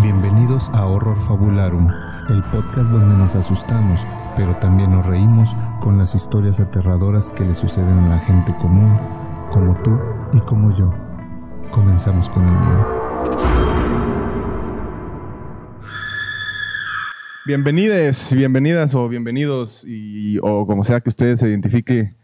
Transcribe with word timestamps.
Bienvenidos 0.00 0.70
a 0.72 0.86
Horror 0.86 1.20
Fabularum, 1.20 1.86
el 2.30 2.42
podcast 2.44 2.90
donde 2.90 3.14
nos 3.14 3.36
asustamos, 3.36 4.06
pero 4.38 4.56
también 4.56 4.90
nos 4.90 5.04
reímos 5.04 5.54
con 5.80 5.98
las 5.98 6.14
historias 6.14 6.60
aterradoras 6.60 7.30
que 7.34 7.44
le 7.44 7.54
suceden 7.54 7.98
a 7.98 8.08
la 8.08 8.18
gente 8.20 8.56
común, 8.56 8.98
como 9.50 9.74
tú 9.82 9.98
y 10.32 10.40
como 10.40 10.74
yo. 10.74 10.94
Comenzamos 11.70 12.30
con 12.30 12.42
el 12.42 12.52
miedo. 12.52 12.86
Bienvenides, 17.44 18.34
bienvenidas 18.34 18.94
o 18.94 19.06
bienvenidos 19.08 19.84
y 19.86 20.38
o 20.42 20.66
como 20.66 20.84
sea 20.84 21.00
que 21.00 21.10
usted 21.10 21.36
se 21.36 21.50
identifique 21.50 22.14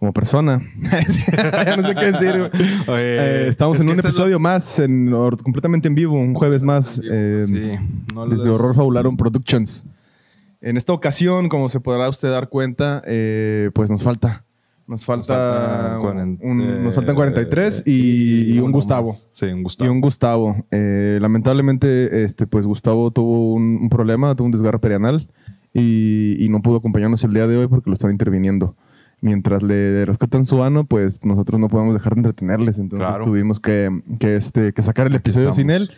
como 0.00 0.12
persona. 0.12 0.60
Ya 0.82 1.76
no 1.76 1.86
sé 1.86 1.94
qué 1.94 2.06
decir. 2.06 2.50
Eh, 2.88 3.46
estamos 3.48 3.76
es 3.78 3.84
en 3.84 3.90
un 3.90 4.00
episodio 4.00 4.40
más, 4.40 4.78
en, 4.80 5.10
completamente 5.42 5.86
en 5.88 5.94
vivo, 5.94 6.18
un 6.18 6.34
jueves 6.34 6.62
más, 6.62 7.00
eh, 7.08 7.42
sí, 7.46 7.72
no 8.14 8.26
desde 8.26 8.44
des- 8.44 8.52
Horror 8.52 8.74
Fabularum 8.74 9.16
Productions. 9.16 9.84
En 10.62 10.76
esta 10.76 10.92
ocasión, 10.92 11.48
como 11.48 11.68
se 11.68 11.80
podrá 11.80 12.08
usted 12.08 12.30
dar 12.30 12.48
cuenta, 12.48 13.02
eh, 13.06 13.70
pues 13.74 13.90
nos 13.90 14.02
falta. 14.02 14.44
Nos 14.86 15.04
falta, 15.04 15.98
faltan 16.02 16.38
un- 16.42 16.60
eh, 16.60 16.80
nos 16.82 16.94
faltan 16.94 17.14
43 17.14 17.84
y, 17.86 18.54
y 18.54 18.58
un 18.58 18.72
Gustavo. 18.72 19.14
Sí, 19.32 19.46
un 19.46 19.60
Y 19.60 19.62
Gustavo. 19.62 19.92
un 19.92 20.00
Gustavo. 20.00 20.66
Eh, 20.72 21.18
lamentablemente, 21.20 22.24
este, 22.24 22.46
pues 22.48 22.66
Gustavo 22.66 23.10
tuvo 23.12 23.54
un, 23.54 23.78
un 23.82 23.88
problema, 23.88 24.34
tuvo 24.34 24.46
un 24.46 24.50
desgarre 24.52 24.78
perianal 24.80 25.28
y, 25.72 26.42
y 26.44 26.48
no 26.48 26.60
pudo 26.62 26.78
acompañarnos 26.78 27.22
el 27.22 27.32
día 27.34 27.46
de 27.46 27.56
hoy 27.56 27.68
porque 27.68 27.88
lo 27.88 27.94
están 27.94 28.10
interviniendo. 28.10 28.74
Mientras 29.22 29.62
le 29.62 30.04
rescatan 30.06 30.46
su 30.46 30.62
ano, 30.62 30.84
pues 30.84 31.24
nosotros 31.24 31.60
no 31.60 31.68
podemos 31.68 31.94
dejar 31.94 32.14
de 32.14 32.20
entretenerles. 32.20 32.78
Entonces 32.78 33.06
Claro. 33.06 33.24
tuvimos 33.24 33.60
que, 33.60 33.90
que, 34.18 34.36
este, 34.36 34.72
que 34.72 34.82
sacar 34.82 35.06
el 35.06 35.14
episodio 35.14 35.52
sin 35.52 35.70
él. 35.70 35.90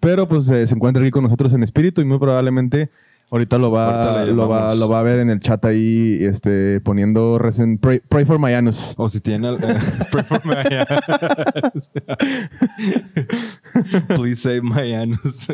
Pero 0.00 0.28
pues 0.28 0.48
eh, 0.50 0.66
se 0.66 0.74
encuentra 0.74 1.02
aquí 1.02 1.10
con 1.10 1.24
nosotros 1.24 1.52
en 1.54 1.62
espíritu 1.62 2.02
y 2.02 2.04
muy 2.04 2.18
probablemente 2.18 2.90
ahorita 3.30 3.56
lo 3.58 3.70
va, 3.72 4.20
Ahorita 4.20 4.36
lo 4.36 4.46
va, 4.48 4.74
lo 4.74 4.88
va 4.90 5.00
a 5.00 5.02
ver 5.02 5.18
en 5.20 5.30
el 5.30 5.40
chat 5.40 5.64
ahí 5.64 6.18
este, 6.20 6.80
poniendo 6.82 7.38
recen- 7.38 7.80
pray, 7.80 8.00
pray 8.06 8.24
for 8.26 8.38
my 8.38 8.52
anus. 8.52 8.92
O 8.98 9.08
si 9.08 9.20
tiene... 9.20 9.48
eh, 9.54 9.56
pray 10.12 10.24
for 10.24 10.40
my 10.44 10.54
anus. 10.54 11.90
Please 14.16 14.36
save 14.42 14.62
my 14.62 14.92
anus. 14.94 15.48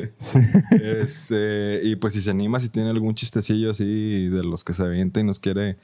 Este, 0.73 1.81
y 1.85 1.97
pues 1.97 2.15
si 2.15 2.21
se 2.23 2.31
anima, 2.31 2.61
si 2.61 2.69
tiene 2.69 2.91
algún 2.91 3.15
chistecillo 3.15 3.71
así 3.71 4.29
de 4.29 4.43
los 4.43 4.65
que 4.65 4.73
se 4.73 4.83
avienta 4.83 5.21
y 5.21 5.25
nos 5.25 5.39
quiere... 5.41 5.77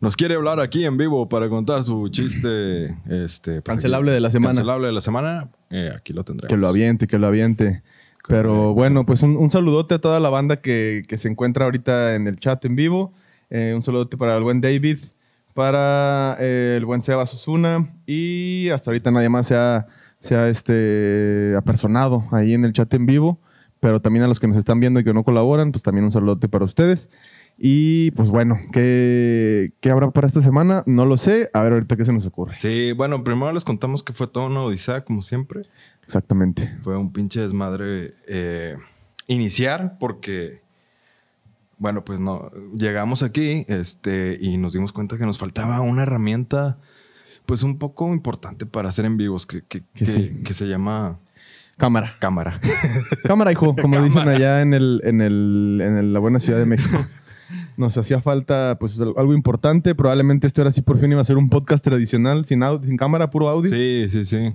Nos 0.00 0.16
quiere 0.16 0.34
hablar 0.34 0.60
aquí 0.60 0.84
en 0.84 0.96
vivo 0.96 1.28
para 1.28 1.48
contar 1.48 1.82
su 1.82 2.08
chiste 2.08 2.86
este, 3.08 3.62
pues, 3.62 3.64
Cancelable 3.64 4.10
aquí- 4.10 4.14
de 4.16 4.20
la 4.20 4.30
semana. 4.30 4.50
Cancelable 4.54 4.86
de 4.88 4.92
la 4.92 5.00
semana. 5.00 5.48
eh, 5.70 5.90
aquí 5.96 6.12
lo 6.12 6.22
tendremos. 6.24 6.48
Que 6.50 6.56
lo 6.56 6.68
aviente, 6.68 7.06
que 7.06 7.18
lo 7.18 7.26
aviente. 7.26 7.82
Pero 8.28 8.74
bueno, 8.74 9.06
pues 9.06 9.22
un, 9.22 9.36
un 9.36 9.50
saludote 9.50 9.94
a 9.94 9.98
toda 10.00 10.18
la 10.20 10.28
banda 10.30 10.56
que, 10.56 11.02
que 11.08 11.16
se 11.16 11.28
encuentra 11.28 11.64
ahorita 11.64 12.14
en 12.16 12.26
el 12.26 12.38
chat 12.40 12.64
en 12.64 12.74
vivo. 12.76 13.12
Eh, 13.50 13.72
un 13.74 13.82
saludote 13.82 14.16
para 14.16 14.36
el 14.36 14.42
buen 14.42 14.60
David, 14.60 14.98
para 15.54 16.36
eh, 16.40 16.74
el 16.76 16.84
buen 16.84 17.02
Sebas 17.02 17.32
Osuna 17.32 17.88
y 18.04 18.68
hasta 18.70 18.90
ahorita 18.90 19.10
nadie 19.12 19.28
más 19.28 19.46
se 19.46 19.54
ha, 19.54 19.86
se 20.20 20.34
ha 20.34 20.48
este, 20.48 21.54
apersonado 21.56 22.24
ahí 22.32 22.52
en 22.54 22.64
el 22.64 22.72
chat 22.72 22.92
en 22.94 23.06
vivo. 23.06 23.40
Pero 23.78 24.00
también 24.00 24.24
a 24.24 24.28
los 24.28 24.40
que 24.40 24.48
nos 24.48 24.56
están 24.56 24.80
viendo 24.80 24.98
y 25.00 25.04
que 25.04 25.12
no 25.14 25.22
colaboran, 25.22 25.70
pues 25.70 25.82
también 25.82 26.04
un 26.04 26.10
saludote 26.10 26.48
para 26.48 26.64
ustedes. 26.64 27.10
Y 27.58 28.10
pues 28.12 28.28
bueno, 28.28 28.58
¿qué, 28.72 29.70
¿qué 29.80 29.90
habrá 29.90 30.10
para 30.10 30.26
esta 30.26 30.42
semana? 30.42 30.82
No 30.86 31.06
lo 31.06 31.16
sé. 31.16 31.48
A 31.54 31.62
ver 31.62 31.72
ahorita 31.72 31.96
qué 31.96 32.04
se 32.04 32.12
nos 32.12 32.26
ocurre. 32.26 32.54
Sí, 32.54 32.92
bueno, 32.92 33.24
primero 33.24 33.52
les 33.52 33.64
contamos 33.64 34.02
que 34.02 34.12
fue 34.12 34.26
toda 34.26 34.46
una 34.46 34.60
odisea, 34.60 35.04
como 35.04 35.22
siempre. 35.22 35.62
Exactamente. 36.04 36.76
Fue 36.82 36.96
un 36.98 37.12
pinche 37.12 37.40
desmadre 37.40 38.14
eh, 38.28 38.76
iniciar 39.26 39.96
porque, 39.98 40.60
bueno, 41.78 42.04
pues 42.04 42.20
no, 42.20 42.50
llegamos 42.76 43.22
aquí 43.22 43.64
este, 43.68 44.36
y 44.40 44.58
nos 44.58 44.74
dimos 44.74 44.92
cuenta 44.92 45.16
que 45.16 45.24
nos 45.24 45.38
faltaba 45.38 45.80
una 45.80 46.02
herramienta, 46.02 46.76
pues 47.46 47.62
un 47.62 47.78
poco 47.78 48.12
importante 48.12 48.66
para 48.66 48.90
hacer 48.90 49.06
en 49.06 49.16
vivos, 49.16 49.46
que, 49.46 49.62
que, 49.62 49.80
Que 49.94 50.04
que- 50.04 50.06
sí. 50.06 50.40
que 50.44 50.52
se 50.52 50.66
llama 50.66 51.18
Cámara. 51.78 52.16
cámara. 52.18 52.60
Cámara, 53.24 53.50
hijo, 53.52 53.74
como 53.74 53.76
Cámara. 53.94 54.02
dicen 54.04 54.28
allá 54.28 54.60
en, 54.60 54.74
el, 54.74 55.00
en, 55.04 55.22
el, 55.22 55.80
en 55.82 55.96
el- 55.96 56.12
la 56.12 56.18
buena 56.18 56.38
Ciudad 56.38 56.58
de 56.58 56.66
México. 56.66 56.98
Nos 57.76 57.96
hacía 57.96 58.20
falta 58.20 58.76
pues 58.80 58.98
al- 59.00 59.14
algo 59.16 59.34
importante. 59.34 59.94
Probablemente 59.94 60.46
esto 60.46 60.62
ahora 60.62 60.72
sí 60.72 60.82
por 60.82 60.98
fin 60.98 61.12
iba 61.12 61.20
a 61.20 61.24
ser 61.24 61.36
un 61.36 61.48
podcast 61.48 61.84
tradicional, 61.84 62.44
sin, 62.46 62.60
au- 62.60 62.84
sin 62.84 62.96
cámara, 62.96 63.30
puro 63.30 63.48
audio. 63.48 63.70
Sí, 63.70 64.06
sí, 64.08 64.24
sí. 64.24 64.52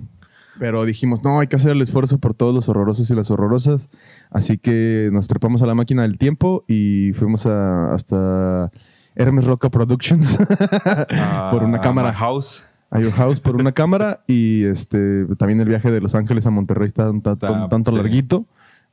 Pero 0.58 0.84
dijimos, 0.84 1.24
no, 1.24 1.40
hay 1.40 1.46
que 1.46 1.56
hacer 1.56 1.70
el 1.72 1.80
esfuerzo 1.80 2.18
por 2.18 2.34
todos 2.34 2.54
los 2.54 2.68
horrorosos 2.68 3.10
y 3.10 3.14
las 3.14 3.30
horrorosas. 3.30 3.88
Así 4.30 4.58
que 4.58 5.08
nos 5.12 5.26
trepamos 5.26 5.62
a 5.62 5.66
la 5.66 5.74
máquina 5.74 6.02
del 6.02 6.18
tiempo 6.18 6.64
y 6.68 7.12
fuimos 7.14 7.46
a- 7.46 7.94
hasta 7.94 8.70
Hermes 9.14 9.44
Roca 9.46 9.70
Productions 9.70 10.36
por 11.50 11.62
una 11.64 11.78
Ah, 11.78 11.80
cámara. 11.82 12.12
House. 12.12 12.62
A 12.90 13.00
Your 13.00 13.12
House 13.12 13.40
por 13.40 13.56
una 13.56 13.72
cámara 13.72 14.20
y 14.26 14.64
este 14.66 15.24
también 15.38 15.58
el 15.62 15.68
viaje 15.68 15.90
de 15.90 16.02
Los 16.02 16.14
Ángeles 16.14 16.44
a 16.44 16.50
Monterrey 16.50 16.88
está 16.88 17.08
un, 17.08 17.22
tanto 17.22 17.90
sí. 17.90 17.96
larguito. 17.96 18.44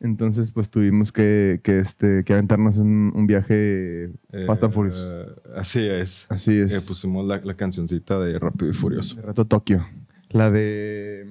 Entonces, 0.02 0.52
pues 0.54 0.70
tuvimos 0.70 1.12
que, 1.12 1.60
que, 1.64 1.80
este, 1.80 2.24
que 2.24 2.34
aventarnos 2.34 2.78
en 2.78 3.12
un 3.14 3.28
viaje 3.28 4.10
Fast 4.48 4.64
and 4.64 4.72
Eh, 4.72 4.76
Furious. 4.76 5.16
Así 5.56 5.86
es. 5.88 6.26
Así 6.30 6.58
es. 6.58 6.72
Eh, 6.72 6.82
pusimos 6.82 7.26
la, 7.26 7.42
la 7.44 7.54
cancioncita 7.56 8.18
de 8.20 8.40
Rápido 8.40 8.72
y 8.72 8.74
Furioso. 8.74 9.16
de 9.18 9.22
rato 9.24 9.46
Tokio. 9.46 9.86
La 10.30 10.50
de... 10.50 11.28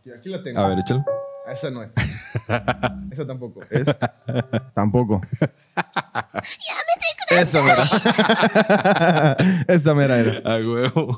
Aquí, 0.00 0.10
aquí 0.10 0.28
la 0.30 0.42
tengo. 0.42 0.58
A 0.58 0.68
ver, 0.68 0.78
échale. 0.80 1.04
Ah, 1.46 1.52
Esa 1.52 1.70
no 1.70 1.82
es. 1.82 1.90
Esa 3.12 3.26
tampoco. 3.26 3.60
Es... 3.70 3.86
Tampoco. 4.74 5.20
Esa 7.30 7.62
mera. 7.62 7.84
Esa 9.68 9.94
mera 9.94 10.18
era. 10.18 10.54
A 10.54 10.58
huevo. 10.58 11.16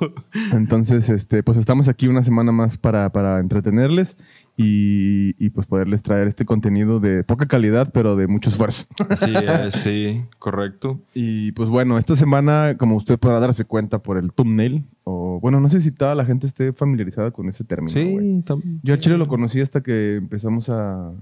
Entonces, 0.52 1.08
este, 1.08 1.42
pues 1.42 1.56
estamos 1.56 1.88
aquí 1.88 2.08
una 2.08 2.22
semana 2.22 2.52
más 2.52 2.76
para, 2.76 3.10
para 3.10 3.38
entretenerles 3.38 4.16
y, 4.62 5.34
y, 5.38 5.50
pues 5.50 5.66
poderles 5.66 6.02
traer 6.02 6.28
este 6.28 6.44
contenido 6.44 7.00
de 7.00 7.24
poca 7.24 7.46
calidad, 7.46 7.90
pero 7.92 8.16
de 8.16 8.26
mucho 8.26 8.50
esfuerzo. 8.50 8.84
Así 9.08 9.32
es, 9.34 9.74
sí, 9.74 10.22
correcto. 10.38 11.00
Y 11.14 11.52
pues 11.52 11.68
bueno, 11.68 11.98
esta 11.98 12.16
semana, 12.16 12.76
como 12.78 12.96
usted 12.96 13.18
podrá 13.18 13.40
darse 13.40 13.64
cuenta 13.64 14.00
por 14.00 14.18
el 14.18 14.32
thumbnail, 14.32 14.84
o 15.04 15.40
bueno, 15.40 15.60
no 15.60 15.68
sé 15.68 15.80
si 15.80 15.90
toda 15.92 16.14
la 16.14 16.24
gente 16.24 16.46
esté 16.46 16.72
familiarizada 16.72 17.30
con 17.30 17.48
ese 17.48 17.64
término. 17.64 17.92
Sí, 17.98 18.42
también. 18.44 18.80
Yo 18.82 18.94
al 18.94 19.00
chile 19.00 19.16
lo 19.18 19.26
conocí 19.28 19.60
hasta 19.60 19.80
que 19.82 20.16
empezamos 20.16 20.68
a, 20.68 21.08
a, 21.08 21.12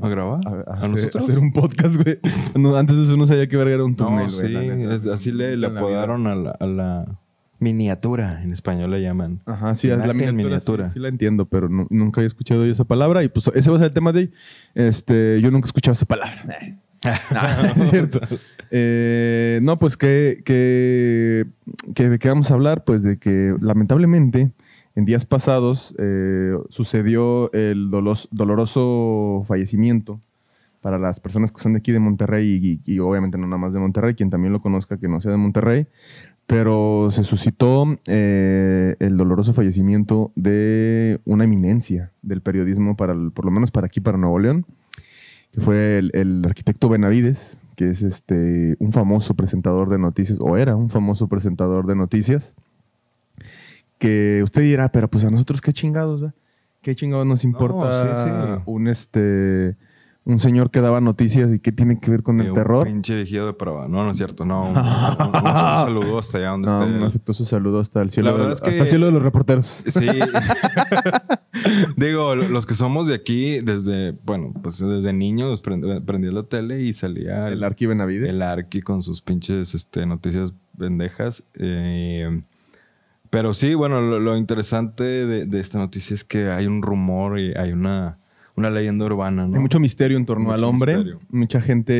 ¿A 0.00 0.08
grabar? 0.08 0.40
a- 0.46 0.50
a 0.50 0.74
¿A 0.74 0.76
hacer, 0.78 0.90
nosotros? 0.90 1.16
a 1.22 1.24
hacer 1.24 1.38
un 1.38 1.52
podcast, 1.52 1.96
güey. 1.96 2.18
No, 2.56 2.76
antes 2.76 2.96
de 2.96 3.04
eso 3.04 3.16
no 3.16 3.26
sabía 3.26 3.46
que 3.48 3.56
verga 3.56 3.74
era 3.74 3.84
un 3.84 3.94
thumbnail, 3.94 4.28
No, 4.28 4.36
güey. 4.36 4.76
sí, 4.76 4.82
es- 4.90 5.06
así 5.06 5.32
le, 5.32 5.56
le 5.56 5.66
apodaron 5.66 6.24
la, 6.44 6.50
a 6.52 6.66
la 6.66 7.18
miniatura, 7.58 8.42
en 8.42 8.52
español 8.52 8.90
le 8.90 9.00
llaman. 9.02 9.40
Ajá, 9.46 9.74
sí, 9.74 9.88
es 9.88 9.98
la 9.98 10.12
miniatura. 10.12 10.32
miniatura. 10.32 10.88
Sí, 10.88 10.94
sí 10.94 10.98
la 11.00 11.08
entiendo, 11.08 11.46
pero 11.46 11.68
nu- 11.68 11.86
nunca 11.90 12.20
había 12.20 12.26
escuchado 12.28 12.64
yo 12.66 12.72
esa 12.72 12.84
palabra. 12.84 13.22
Y 13.24 13.28
pues 13.28 13.50
ese 13.54 13.70
va 13.70 13.76
a 13.76 13.78
ser 13.80 13.88
el 13.88 13.94
tema 13.94 14.12
de 14.12 14.18
hoy. 14.20 14.32
Este, 14.74 15.40
yo 15.40 15.50
nunca 15.50 15.66
he 15.66 15.68
escuchado 15.68 15.92
esa 15.94 16.06
palabra. 16.06 16.44
No, 17.04 17.82
es 17.84 17.90
cierto. 17.90 18.20
Eh, 18.70 19.60
no, 19.62 19.78
pues 19.78 19.96
que, 19.96 20.42
que, 20.44 21.46
que 21.94 22.08
de 22.08 22.18
qué 22.18 22.28
vamos 22.28 22.50
a 22.50 22.54
hablar, 22.54 22.82
pues 22.84 23.02
de 23.04 23.18
que 23.18 23.54
lamentablemente 23.60 24.50
en 24.96 25.04
días 25.04 25.24
pasados 25.24 25.94
eh, 25.98 26.56
sucedió 26.68 27.52
el 27.52 27.90
dolos- 27.90 28.28
doloroso 28.32 29.44
fallecimiento 29.46 30.20
para 30.80 30.98
las 30.98 31.20
personas 31.20 31.52
que 31.52 31.60
son 31.60 31.74
de 31.74 31.78
aquí 31.78 31.92
de 31.92 31.98
Monterrey 32.00 32.80
y, 32.84 32.92
y 32.92 32.98
obviamente 32.98 33.38
no 33.38 33.46
nada 33.46 33.58
más 33.58 33.72
de 33.72 33.78
Monterrey, 33.78 34.14
quien 34.14 34.30
también 34.30 34.52
lo 34.52 34.60
conozca 34.60 34.98
que 34.98 35.06
no 35.08 35.20
sea 35.20 35.30
de 35.32 35.36
Monterrey, 35.36 35.86
pero 36.46 37.08
se 37.10 37.24
suscitó 37.24 37.98
eh, 38.06 38.94
el 39.00 39.16
doloroso 39.16 39.52
fallecimiento 39.52 40.30
de 40.36 41.20
una 41.24 41.44
eminencia 41.44 42.12
del 42.22 42.40
periodismo, 42.40 42.96
para 42.96 43.12
el- 43.14 43.32
por 43.32 43.44
lo 43.44 43.50
menos 43.50 43.70
para 43.70 43.86
aquí, 43.86 44.00
para 44.00 44.16
Nuevo 44.18 44.38
León, 44.38 44.64
que 45.52 45.60
fue 45.60 45.98
el, 45.98 46.10
el 46.14 46.42
arquitecto 46.44 46.88
Benavides, 46.88 47.58
que 47.74 47.88
es 47.88 48.02
este, 48.02 48.76
un 48.78 48.92
famoso 48.92 49.34
presentador 49.34 49.88
de 49.90 49.98
noticias, 49.98 50.38
o 50.40 50.56
era 50.56 50.76
un 50.76 50.88
famoso 50.88 51.26
presentador 51.28 51.86
de 51.86 51.96
noticias, 51.96 52.54
que 53.98 54.40
usted 54.42 54.62
dirá, 54.62 54.90
pero 54.90 55.08
pues 55.08 55.24
a 55.24 55.30
nosotros 55.30 55.60
qué 55.60 55.72
chingados, 55.72 56.20
¿verdad? 56.20 56.34
¿Qué 56.82 56.94
chingados 56.94 57.26
nos 57.26 57.42
importa 57.44 58.22
sí, 58.24 58.30
sí. 58.30 58.62
un 58.66 58.86
este 58.88 59.76
un 60.26 60.38
señor 60.40 60.70
que 60.70 60.80
daba 60.80 61.00
noticias 61.00 61.52
y 61.54 61.60
qué 61.60 61.72
tiene 61.72 61.98
que 62.00 62.10
ver 62.10 62.22
con 62.22 62.40
el 62.40 62.48
un 62.50 62.54
terror? 62.54 62.86
pinche 62.86 63.14
viejillo 63.14 63.46
de 63.46 63.52
Prava. 63.54 63.86
No, 63.88 64.04
no 64.04 64.10
es 64.10 64.16
cierto. 64.18 64.44
No, 64.44 64.62
un, 64.70 64.76
un- 64.76 64.76
saludo 64.76 66.18
hasta 66.18 66.38
allá 66.38 66.50
donde 66.50 66.68
No, 66.70 66.82
esté. 66.84 66.96
un 66.98 67.02
afectuoso 67.04 67.44
saludo 67.44 67.80
hasta 67.80 68.02
el 68.02 68.10
cielo, 68.10 68.30
La 68.30 68.32
verdad 68.34 68.48
de, 68.48 68.52
es 68.54 68.60
que- 68.60 68.70
hasta 68.70 68.82
el 68.82 68.88
cielo 68.90 69.06
de 69.06 69.12
los 69.12 69.22
reporteros. 69.22 69.66
Sí. 69.86 70.06
Digo, 71.96 72.34
los 72.34 72.66
que 72.66 72.74
somos 72.74 73.06
de 73.06 73.14
aquí, 73.14 73.60
desde, 73.60 74.12
bueno, 74.24 74.52
pues 74.62 74.78
desde 74.78 75.12
niños 75.12 75.62
prend- 75.62 76.04
prendías 76.04 76.34
la 76.34 76.42
tele 76.42 76.82
y 76.82 76.92
salía 76.92 77.48
El 77.48 77.64
Arqui 77.64 77.86
Benavides. 77.86 78.28
el 78.28 78.42
Arqui 78.42 78.82
con 78.82 79.02
sus 79.02 79.22
pinches 79.22 79.74
este, 79.74 80.04
noticias 80.06 80.52
pendejas. 80.78 81.44
Eh, 81.54 82.42
pero 83.30 83.54
sí, 83.54 83.74
bueno, 83.74 84.00
lo, 84.00 84.18
lo 84.18 84.36
interesante 84.36 85.02
de, 85.04 85.46
de 85.46 85.60
esta 85.60 85.78
noticia 85.78 86.14
es 86.14 86.24
que 86.24 86.50
hay 86.50 86.66
un 86.66 86.82
rumor 86.82 87.38
y 87.38 87.54
hay 87.54 87.72
una 87.72 88.18
una 88.56 88.70
leyenda 88.70 89.04
urbana, 89.04 89.46
¿no? 89.46 89.54
Hay 89.54 89.60
mucho 89.60 89.78
misterio 89.78 90.16
en 90.16 90.24
torno 90.24 90.44
Mucho 90.44 90.54
al 90.54 90.64
hombre. 90.64 90.96
misterio. 90.96 91.20
Mucha 91.30 91.60
gente 91.60 91.92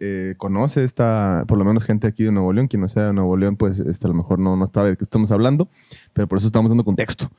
eh, 0.00 0.34
conoce 0.36 0.84
esta, 0.84 1.44
por 1.48 1.56
lo 1.58 1.64
menos 1.64 1.82
gente 1.84 2.06
aquí 2.06 2.24
de 2.24 2.32
Nuevo 2.32 2.52
León. 2.52 2.68
Quien 2.68 2.82
no 2.82 2.88
sea 2.88 3.06
de 3.06 3.12
Nuevo 3.14 3.36
León, 3.36 3.56
pues 3.56 3.78
este, 3.78 4.06
a 4.06 4.08
lo 4.08 4.14
mejor 4.14 4.38
no, 4.38 4.54
no 4.56 4.66
sabe 4.66 4.90
de 4.90 4.96
qué 4.96 5.04
estamos 5.04 5.32
hablando, 5.32 5.68
pero 6.12 6.28
por 6.28 6.38
eso 6.38 6.46
estamos 6.46 6.68
dando 6.68 6.84
contexto. 6.84 7.30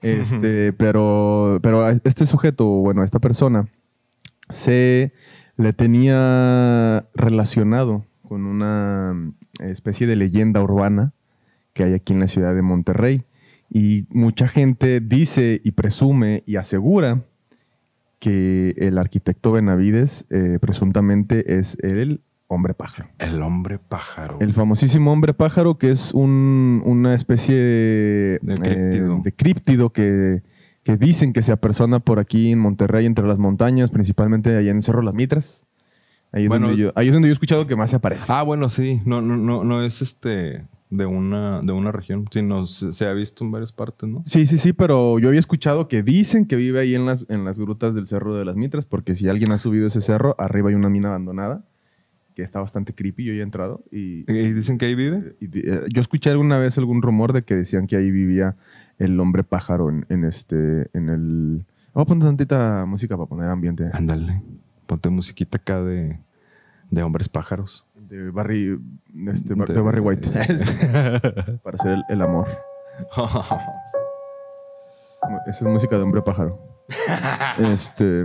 Este, 0.00 0.72
pero, 0.72 1.58
pero 1.62 1.82
a 1.82 1.92
este 1.92 2.26
sujeto, 2.26 2.66
bueno, 2.66 3.02
a 3.02 3.04
esta 3.04 3.20
persona, 3.20 3.68
se 4.50 5.12
le 5.56 5.72
tenía 5.72 7.06
relacionado 7.14 8.04
con 8.22 8.44
una 8.46 9.14
especie 9.60 10.06
de 10.06 10.16
leyenda 10.16 10.62
urbana 10.62 11.12
que 11.72 11.84
hay 11.84 11.94
aquí 11.94 12.12
en 12.12 12.20
la 12.20 12.28
ciudad 12.28 12.54
de 12.54 12.62
Monterrey. 12.62 13.22
Y 13.70 14.06
mucha 14.10 14.46
gente 14.46 15.00
dice 15.00 15.60
y 15.64 15.72
presume 15.72 16.42
y 16.46 16.56
asegura 16.56 17.22
que 18.24 18.74
el 18.78 18.96
arquitecto 18.96 19.52
Benavides 19.52 20.24
eh, 20.30 20.56
presuntamente 20.58 21.58
es 21.58 21.76
el 21.82 22.22
hombre 22.46 22.72
pájaro. 22.72 23.10
El 23.18 23.42
hombre 23.42 23.78
pájaro. 23.78 24.38
El 24.40 24.54
famosísimo 24.54 25.12
hombre 25.12 25.34
pájaro, 25.34 25.76
que 25.76 25.90
es 25.90 26.12
un- 26.14 26.82
una 26.86 27.14
especie 27.14 27.54
de, 27.54 28.38
De 28.42 28.54
críptido. 28.54 29.16
eh, 29.16 29.20
de 29.24 29.32
críptido 29.32 29.90
que, 29.92 30.42
que 30.84 30.96
dicen 30.96 31.32
que 31.34 31.42
se 31.42 31.52
apersona 31.52 32.00
por 32.00 32.18
aquí 32.18 32.50
en 32.52 32.58
Monterrey, 32.60 33.04
entre 33.06 33.26
las 33.26 33.38
montañas, 33.38 33.90
principalmente 33.90 34.56
allá 34.56 34.70
en 34.70 34.78
el 34.78 34.82
Cerro 34.82 35.02
Las 35.02 35.14
Mitras. 35.14 35.66
Ahí 36.32 36.44
es, 36.44 36.48
Bueno. 36.48 36.68
donde, 36.68 36.82
yo, 36.82 36.92
ahí 36.96 37.08
es 37.08 37.12
donde 37.12 37.28
yo 37.28 37.32
he 37.32 37.34
escuchado 37.34 37.66
que 37.66 37.76
más 37.76 37.90
se 37.90 37.96
aparece. 37.96 38.24
Ah, 38.28 38.42
bueno, 38.42 38.68
sí. 38.70 39.00
No, 39.04 39.20
no, 39.20 39.36
no, 39.36 39.64
no 39.64 39.82
es 39.82 40.00
este 40.02 40.64
de 40.96 41.06
una, 41.06 41.60
de 41.60 41.72
una 41.72 41.90
región, 41.92 42.26
sino 42.30 42.66
se, 42.66 42.92
se 42.92 43.06
ha 43.06 43.12
visto 43.12 43.44
en 43.44 43.50
varias 43.50 43.72
partes, 43.72 44.08
¿no? 44.08 44.22
Sí, 44.26 44.46
sí, 44.46 44.58
sí, 44.58 44.72
pero 44.72 45.18
yo 45.18 45.28
había 45.28 45.40
escuchado 45.40 45.88
que 45.88 46.02
dicen 46.02 46.46
que 46.46 46.56
vive 46.56 46.80
ahí 46.80 46.94
en 46.94 47.04
las, 47.06 47.26
en 47.28 47.44
las 47.44 47.58
grutas 47.58 47.94
del 47.94 48.06
Cerro 48.06 48.34
de 48.34 48.44
las 48.44 48.54
Mitras, 48.56 48.84
porque 48.86 49.14
si 49.14 49.28
alguien 49.28 49.50
ha 49.52 49.58
subido 49.58 49.86
ese 49.88 50.00
cerro, 50.00 50.36
arriba 50.38 50.68
hay 50.68 50.74
una 50.76 50.88
mina 50.88 51.08
abandonada, 51.08 51.64
que 52.34 52.42
está 52.42 52.60
bastante 52.60 52.94
creepy, 52.94 53.24
yo 53.24 53.32
ya 53.32 53.40
he 53.40 53.42
entrado, 53.42 53.82
y, 53.92 54.30
¿Y 54.30 54.52
dicen 54.52 54.78
que 54.78 54.86
ahí 54.86 54.94
vive? 54.94 55.36
y 55.40 55.46
di- 55.46 55.62
eh, 55.64 55.80
yo 55.92 56.00
escuché 56.00 56.30
alguna 56.30 56.58
vez 56.58 56.76
algún 56.78 57.02
rumor 57.02 57.32
de 57.32 57.42
que 57.42 57.54
decían 57.54 57.86
que 57.86 57.96
ahí 57.96 58.10
vivía 58.10 58.56
el 58.98 59.18
hombre 59.20 59.42
pájaro 59.44 59.90
en, 59.90 60.06
en 60.08 60.24
este, 60.24 60.88
en 60.96 61.08
el... 61.08 61.64
Vamos 61.92 62.06
a 62.06 62.08
poner 62.08 62.24
tantita 62.24 62.84
música 62.86 63.16
para 63.16 63.28
poner 63.28 63.48
ambiente. 63.50 63.88
Ándale. 63.92 64.42
Ponte 64.86 65.08
musiquita 65.10 65.56
acá 65.58 65.82
de, 65.82 66.18
de 66.90 67.02
hombres 67.02 67.28
pájaros. 67.28 67.84
De 68.14 68.30
Barry, 68.30 68.78
este, 69.26 69.54
de 69.54 69.80
Barry 69.80 69.98
White. 69.98 70.28
para 71.64 71.74
hacer 71.76 71.94
el, 71.94 72.04
el 72.08 72.22
amor. 72.22 72.46
Esa 75.48 75.50
es 75.50 75.62
música 75.62 75.96
de 75.96 76.02
hombre 76.02 76.22
pájaro. 76.22 76.60
este. 77.58 78.24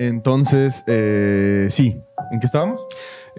Entonces, 0.00 0.82
eh, 0.88 1.68
sí. 1.70 2.02
¿En 2.32 2.40
qué 2.40 2.46
estábamos? 2.46 2.84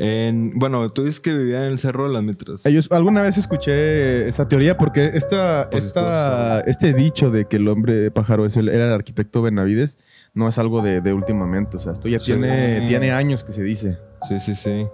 En- 0.02 0.58
bueno, 0.58 0.90
tú 0.92 1.04
dices 1.04 1.20
que 1.20 1.38
vivía 1.38 1.66
en 1.66 1.74
el 1.74 1.78
Cerro 1.80 2.08
de 2.08 2.14
las 2.14 2.24
Mitras. 2.24 2.66
Ellos, 2.66 2.88
alguna 2.92 3.22
vez 3.22 3.38
escuché 3.38 4.30
esa 4.30 4.48
teoría 4.48 4.78
porque 4.78 5.12
esta, 5.14 5.64
esta, 5.72 6.62
este 6.62 6.94
dicho 6.94 7.30
de 7.32 7.46
que 7.46 7.58
el 7.58 7.68
hombre 7.68 8.10
pájaro 8.10 8.46
es 8.46 8.56
el, 8.56 8.70
era 8.70 8.86
el 8.86 8.94
arquitecto 8.94 9.42
Benavides 9.42 10.00
no 10.34 10.48
es 10.48 10.58
algo 10.58 10.82
de, 10.82 11.02
de 11.02 11.12
últimamente. 11.14 11.76
O 11.78 11.80
sea, 11.82 11.92
esto 11.92 12.08
ya 12.08 12.20
Sí. 12.20 12.28
tiene, 12.28 12.88
tiene 12.88 13.12
años 13.12 13.44
que 13.44 13.52
se 13.52 13.62
dice. 13.64 13.98
Sí, 14.28 14.40
sí, 14.40 14.56
sí. 14.56 14.88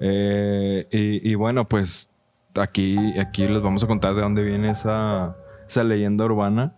Eh, 0.00 0.86
y, 0.90 1.30
y 1.30 1.34
bueno, 1.34 1.66
pues 1.68 2.10
aquí, 2.54 2.96
aquí 3.18 3.46
les 3.48 3.62
vamos 3.62 3.82
a 3.82 3.86
contar 3.86 4.14
de 4.14 4.20
dónde 4.20 4.42
viene 4.42 4.70
esa, 4.70 5.36
esa 5.68 5.82
leyenda 5.84 6.24
urbana. 6.24 6.74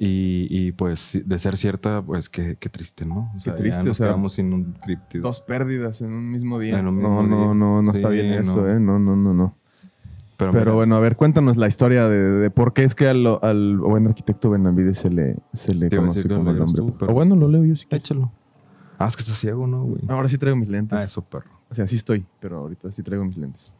Y, 0.00 0.46
y, 0.50 0.70
pues 0.72 1.20
de 1.24 1.38
ser 1.40 1.56
cierta, 1.56 2.00
pues 2.00 2.28
qué, 2.28 2.56
qué 2.60 2.68
triste, 2.68 3.04
¿no? 3.04 3.32
O 3.34 3.40
sea, 3.40 3.56
triste, 3.56 3.78
ya 3.78 3.82
o 3.82 3.84
nos 3.86 3.96
sea, 3.96 4.06
quedamos 4.06 4.32
sin 4.34 4.52
un 4.52 4.74
críptido. 4.74 5.24
Dos 5.24 5.40
pérdidas 5.40 6.00
en 6.02 6.12
un 6.12 6.30
mismo 6.30 6.60
día. 6.60 6.78
Un 6.78 6.84
no, 6.84 6.92
mismo 6.92 7.22
no, 7.24 7.36
día. 7.46 7.54
no, 7.54 7.82
no 7.82 7.90
está 7.92 8.08
Sí, 8.08 8.14
bien 8.14 8.26
eso, 8.34 8.56
no. 8.62 8.68
¿eh? 8.68 8.78
No, 8.78 8.98
no, 9.00 9.16
no, 9.16 9.34
no. 9.34 9.54
Pero, 10.36 10.74
bueno, 10.76 10.94
a 10.94 11.00
ver, 11.00 11.16
cuéntanos 11.16 11.56
la 11.56 11.66
historia 11.66 12.08
de, 12.08 12.16
de 12.16 12.48
por 12.50 12.72
qué 12.74 12.84
es 12.84 12.94
que 12.94 13.08
al, 13.08 13.26
al 13.42 13.76
buen 13.78 14.06
arquitecto 14.06 14.50
Benavides 14.50 14.98
se 14.98 15.10
le, 15.10 15.36
se 15.52 15.74
le 15.74 15.90
conoce 15.90 16.28
como 16.28 16.50
el 16.50 16.58
leas 16.58 16.68
hombre. 16.68 16.82
tú, 16.92 16.96
pero- 16.96 17.10
O 17.10 17.14
bueno, 17.14 17.34
lo 17.34 17.48
leo 17.48 17.64
yo 17.64 17.74
si 17.74 17.86
quieres. 17.86 18.04
échalo. 18.04 18.30
Ah, 19.00 19.08
es 19.08 19.16
que 19.16 19.22
estás 19.22 19.36
ciego, 19.38 19.66
¿no, 19.66 19.82
güey? 19.82 20.02
Ahora 20.06 20.28
sí 20.28 20.38
traigo 20.38 20.56
mis 20.56 20.68
lentes. 20.68 20.96
Ah, 20.96 21.02
eso, 21.02 21.22
perro. 21.22 21.50
O 21.70 21.74
sea, 21.74 21.88
sí 21.88 21.96
estoy, 21.96 22.24
pero 22.38 22.58
ahorita 22.58 22.92
sí 22.92 23.02
traigo 23.02 23.24
mis 23.24 23.36
lentes. 23.36 23.74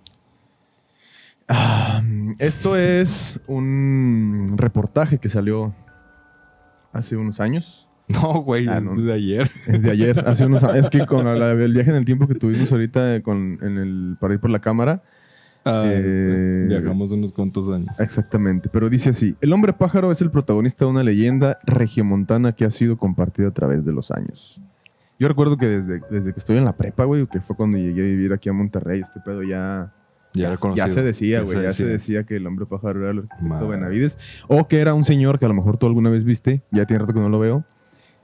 Ah, 1.47 2.03
esto 2.41 2.77
es 2.77 3.39
un 3.47 4.55
reportaje 4.57 5.19
que 5.19 5.29
salió 5.29 5.75
hace 6.93 7.17
unos 7.17 7.41
años. 7.41 7.85
No, 8.09 8.41
güey, 8.41 8.67
Ah, 8.69 8.79
es 8.79 8.83
no. 8.85 8.95
de 8.97 9.13
ayer. 9.13 9.51
Es 9.67 9.83
de 9.83 9.91
ayer, 9.91 10.27
hace 10.27 10.47
unos 10.47 10.65
años. 10.65 10.77
Es 10.87 10.89
que 10.89 11.05
con 11.05 11.27
la- 11.27 11.53
el 11.53 11.73
viaje 11.75 11.91
en 11.91 11.97
el 11.97 12.07
tiempo 12.07 12.27
que 12.27 12.35
tuvimos 12.35 12.73
ahorita 12.73 13.17
eh, 13.17 13.23
con, 13.23 13.59
en 13.61 13.77
el, 13.77 14.17
para 14.19 14.33
ir 14.33 14.41
por 14.41 14.49
la 14.51 14.61
cámara, 14.61 15.03
Ah, 15.65 15.83
Eh, 15.87 16.65
Viajamos 16.69 17.13
unos 17.13 17.33
cuantos 17.35 17.69
años. 17.69 18.01
Exactamente, 18.01 18.71
pero 18.73 18.89
dice 18.89 19.11
así, 19.11 19.37
el 19.43 19.53
hombre 19.53 19.75
pájaro 19.75 20.11
es 20.11 20.23
el 20.23 20.31
protagonista 20.31 20.87
de 20.87 20.91
una 20.93 21.03
leyenda 21.03 21.59
regiomontana 21.67 22.53
que 22.53 22.65
ha 22.65 22.71
sido 22.71 22.97
compartida 22.97 23.49
a 23.49 23.51
través 23.51 23.85
de 23.85 23.93
los 23.93 24.11
años. 24.11 24.63
Yo 25.19 25.29
recuerdo 25.29 25.59
que 25.59 25.67
desde, 25.67 26.01
desde 26.11 26.33
que 26.33 26.39
estoy 26.39 26.57
en 26.57 26.65
la 26.65 26.77
prepa, 26.77 27.05
güey, 27.05 27.27
que 27.27 27.41
fue 27.43 27.57
cuando 27.57 27.77
llegué 27.77 28.01
a 28.01 28.05
vivir 28.07 28.33
aquí 28.33 28.49
a 28.49 28.55
Monterrey, 28.55 29.01
este 29.01 29.21
pedo 29.21 29.43
ya, 29.43 29.93
Ya, 30.35 30.55
ya, 30.55 30.75
ya 30.75 30.91
se 30.91 31.03
decía, 31.03 31.39
Ya 31.39 31.45
güey, 31.45 31.57
se 31.57 31.63
ya 31.63 31.73
se 31.73 31.85
decía. 31.85 32.19
decía 32.19 32.25
que 32.25 32.37
el 32.37 32.47
hombre 32.47 32.67
pájaro 32.67 33.01
era 33.01 33.11
el 33.13 33.19
arquitecto 33.19 33.45
Madre. 33.49 33.69
Benavides, 33.69 34.19
o 34.49 34.69
que 34.69 34.81
era 34.81 34.95
un 34.95 35.05
señor 35.05 35.39
que 35.39 35.47
a 35.47 35.49
lo 35.49 35.55
mejor 35.55 35.79
tú 35.79 35.87
alguna 35.87 36.11
vez 36.11 36.25
viste, 36.25 36.63
ya 36.71 36.85
tiene 36.87 37.01
rato 37.01 37.15
que 37.15 37.21
no 37.21 37.29
lo 37.29 37.39
veo, 37.39 37.65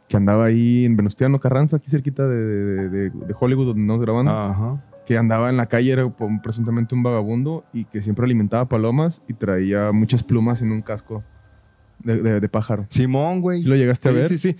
que 0.08 0.16
andaba 0.16 0.44
ahí 0.44 0.84
en 0.84 0.96
Venustiano 0.96 1.40
Carranza, 1.40 1.78
aquí 1.78 1.90
cerquita 1.90 2.28
de, 2.28 2.36
de- 2.36 2.88
de- 2.88 3.10
de 3.10 3.34
Hollywood, 3.38 3.66
donde 3.68 3.82
nos 3.82 4.00
grabando 4.00 4.30
Ajá. 4.32 4.84
que 5.06 5.16
andaba 5.16 5.48
en 5.48 5.56
la 5.56 5.66
calle, 5.66 5.92
era 5.92 6.04
un- 6.04 6.42
presuntamente 6.42 6.94
un 6.94 7.02
vagabundo 7.02 7.64
y 7.72 7.86
que 7.86 8.02
siempre 8.02 8.24
alimentaba 8.26 8.68
palomas 8.68 9.22
y 9.26 9.32
traía 9.32 9.90
muchas 9.92 10.22
plumas 10.22 10.60
en 10.60 10.72
un 10.72 10.82
casco 10.82 11.24
de, 12.00 12.48
pájaro. 12.50 12.84
Simón, 12.90 13.40
güey. 13.40 13.62
¿Sí 13.62 13.68
lo 13.68 13.76
llegaste 13.76 14.08
a 14.10 14.12
Sí, 14.12 14.18
ver? 14.18 14.28
Sí, 14.28 14.38
sí. 14.38 14.56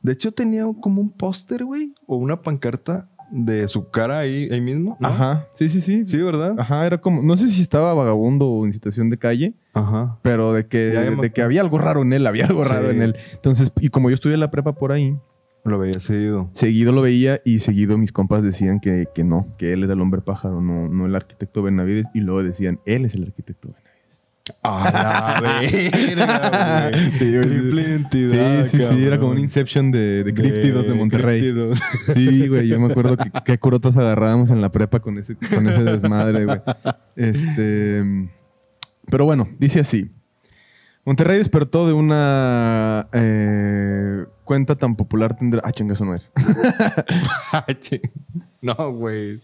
De 0.00 0.12
hecho, 0.12 0.32
tenía 0.32 0.64
como 0.80 1.00
un 1.02 1.10
póster, 1.10 1.64
güey, 1.64 1.92
o 2.06 2.16
una 2.16 2.40
pancarta 2.40 3.08
de 3.30 3.66
su 3.68 3.90
cara 3.90 4.18
ahí, 4.20 4.48
ahí 4.50 4.60
mismo. 4.60 4.96
¿no? 5.00 5.06
Ajá, 5.08 5.46
sí, 5.54 5.68
sí, 5.68 5.80
sí. 5.80 6.06
Sí, 6.06 6.16
¿verdad? 6.18 6.54
Ajá, 6.58 6.86
era 6.86 6.98
como, 7.00 7.22
no 7.22 7.36
sé 7.36 7.48
si 7.48 7.60
estaba 7.62 7.92
vagabundo 7.94 8.46
o 8.46 8.64
en 8.66 8.72
situación 8.72 9.10
de 9.10 9.18
calle, 9.18 9.54
Ajá. 9.74 10.18
pero 10.22 10.52
de 10.52 10.66
que, 10.66 10.78
de 10.78 11.32
que 11.32 11.42
había 11.42 11.60
algo 11.60 11.78
raro 11.78 12.02
en 12.02 12.12
él, 12.12 12.26
había 12.26 12.46
algo 12.46 12.64
Sí. 12.64 12.70
raro 12.70 12.90
en 12.90 13.02
él. 13.02 13.16
Entonces, 13.32 13.72
y 13.80 13.88
como 13.88 14.10
yo 14.10 14.14
estudié 14.14 14.36
la 14.36 14.50
prepa 14.50 14.72
por 14.74 14.92
ahí, 14.92 15.16
Lo 15.64 15.78
veía 15.80 15.98
seguido. 15.98 16.48
seguido 16.52 16.92
lo 16.92 17.02
veía 17.02 17.40
y 17.44 17.58
seguido 17.58 17.98
mis 17.98 18.12
compas 18.12 18.42
decían 18.44 18.78
que, 18.78 19.06
que 19.14 19.24
no, 19.24 19.48
que 19.58 19.72
él 19.72 19.82
era 19.82 19.94
el 19.94 20.00
hombre 20.00 20.20
pájaro, 20.20 20.60
no, 20.60 20.88
no 20.88 21.06
el 21.06 21.16
arquitecto 21.16 21.62
Benavides, 21.62 22.06
y 22.14 22.20
luego 22.20 22.42
decían, 22.44 22.78
él 22.86 23.04
es 23.04 23.14
el 23.14 23.24
arquitecto 23.24 23.68
Benavides. 23.68 23.85
¡A 24.62 24.90
la 24.90 25.40
verga, 25.40 26.90
güey! 26.90 27.12
Sí. 27.12 27.32
Triple 27.32 27.86
Sí, 28.10 28.78
sí, 28.78 28.84
sí, 28.84 29.04
era 29.04 29.18
como 29.18 29.32
un. 29.32 29.38
Inception 29.38 29.90
de, 29.90 30.24
de 30.24 30.34
críptidos 30.34 30.86
de, 30.86 30.94
Monterrey. 30.94 31.54
Sí, 32.14 32.48
güey, 32.48 32.68
yo 32.68 32.78
me 32.80 32.90
acuerdo 32.90 33.16
que 33.16 33.30
qué 33.44 33.58
curotas 33.58 33.96
agarrábamos 33.96 34.50
en 34.50 34.60
la 34.60 34.70
prepa 34.70 35.00
con 35.00 35.18
ese, 35.18 35.36
con 35.36 35.68
ese 35.68 35.82
desmadre, 35.82 36.44
güey. 36.44 36.60
Este, 37.16 38.04
pero 39.10 39.24
bueno, 39.24 39.48
dice 39.58 39.80
así. 39.80 40.10
Monterrey 41.04 41.38
despertó 41.38 41.86
de 41.86 41.92
una 41.92 43.08
eh, 43.12 44.24
cuenta 44.42 44.74
tan 44.74 44.96
popular 44.96 45.36
tendrá... 45.36 45.62
Ah, 45.64 45.70
chinga, 45.70 45.92
eso 45.92 46.04
no 46.04 46.16
era. 46.16 46.24
no, 48.60 48.92
güey. 48.92 49.40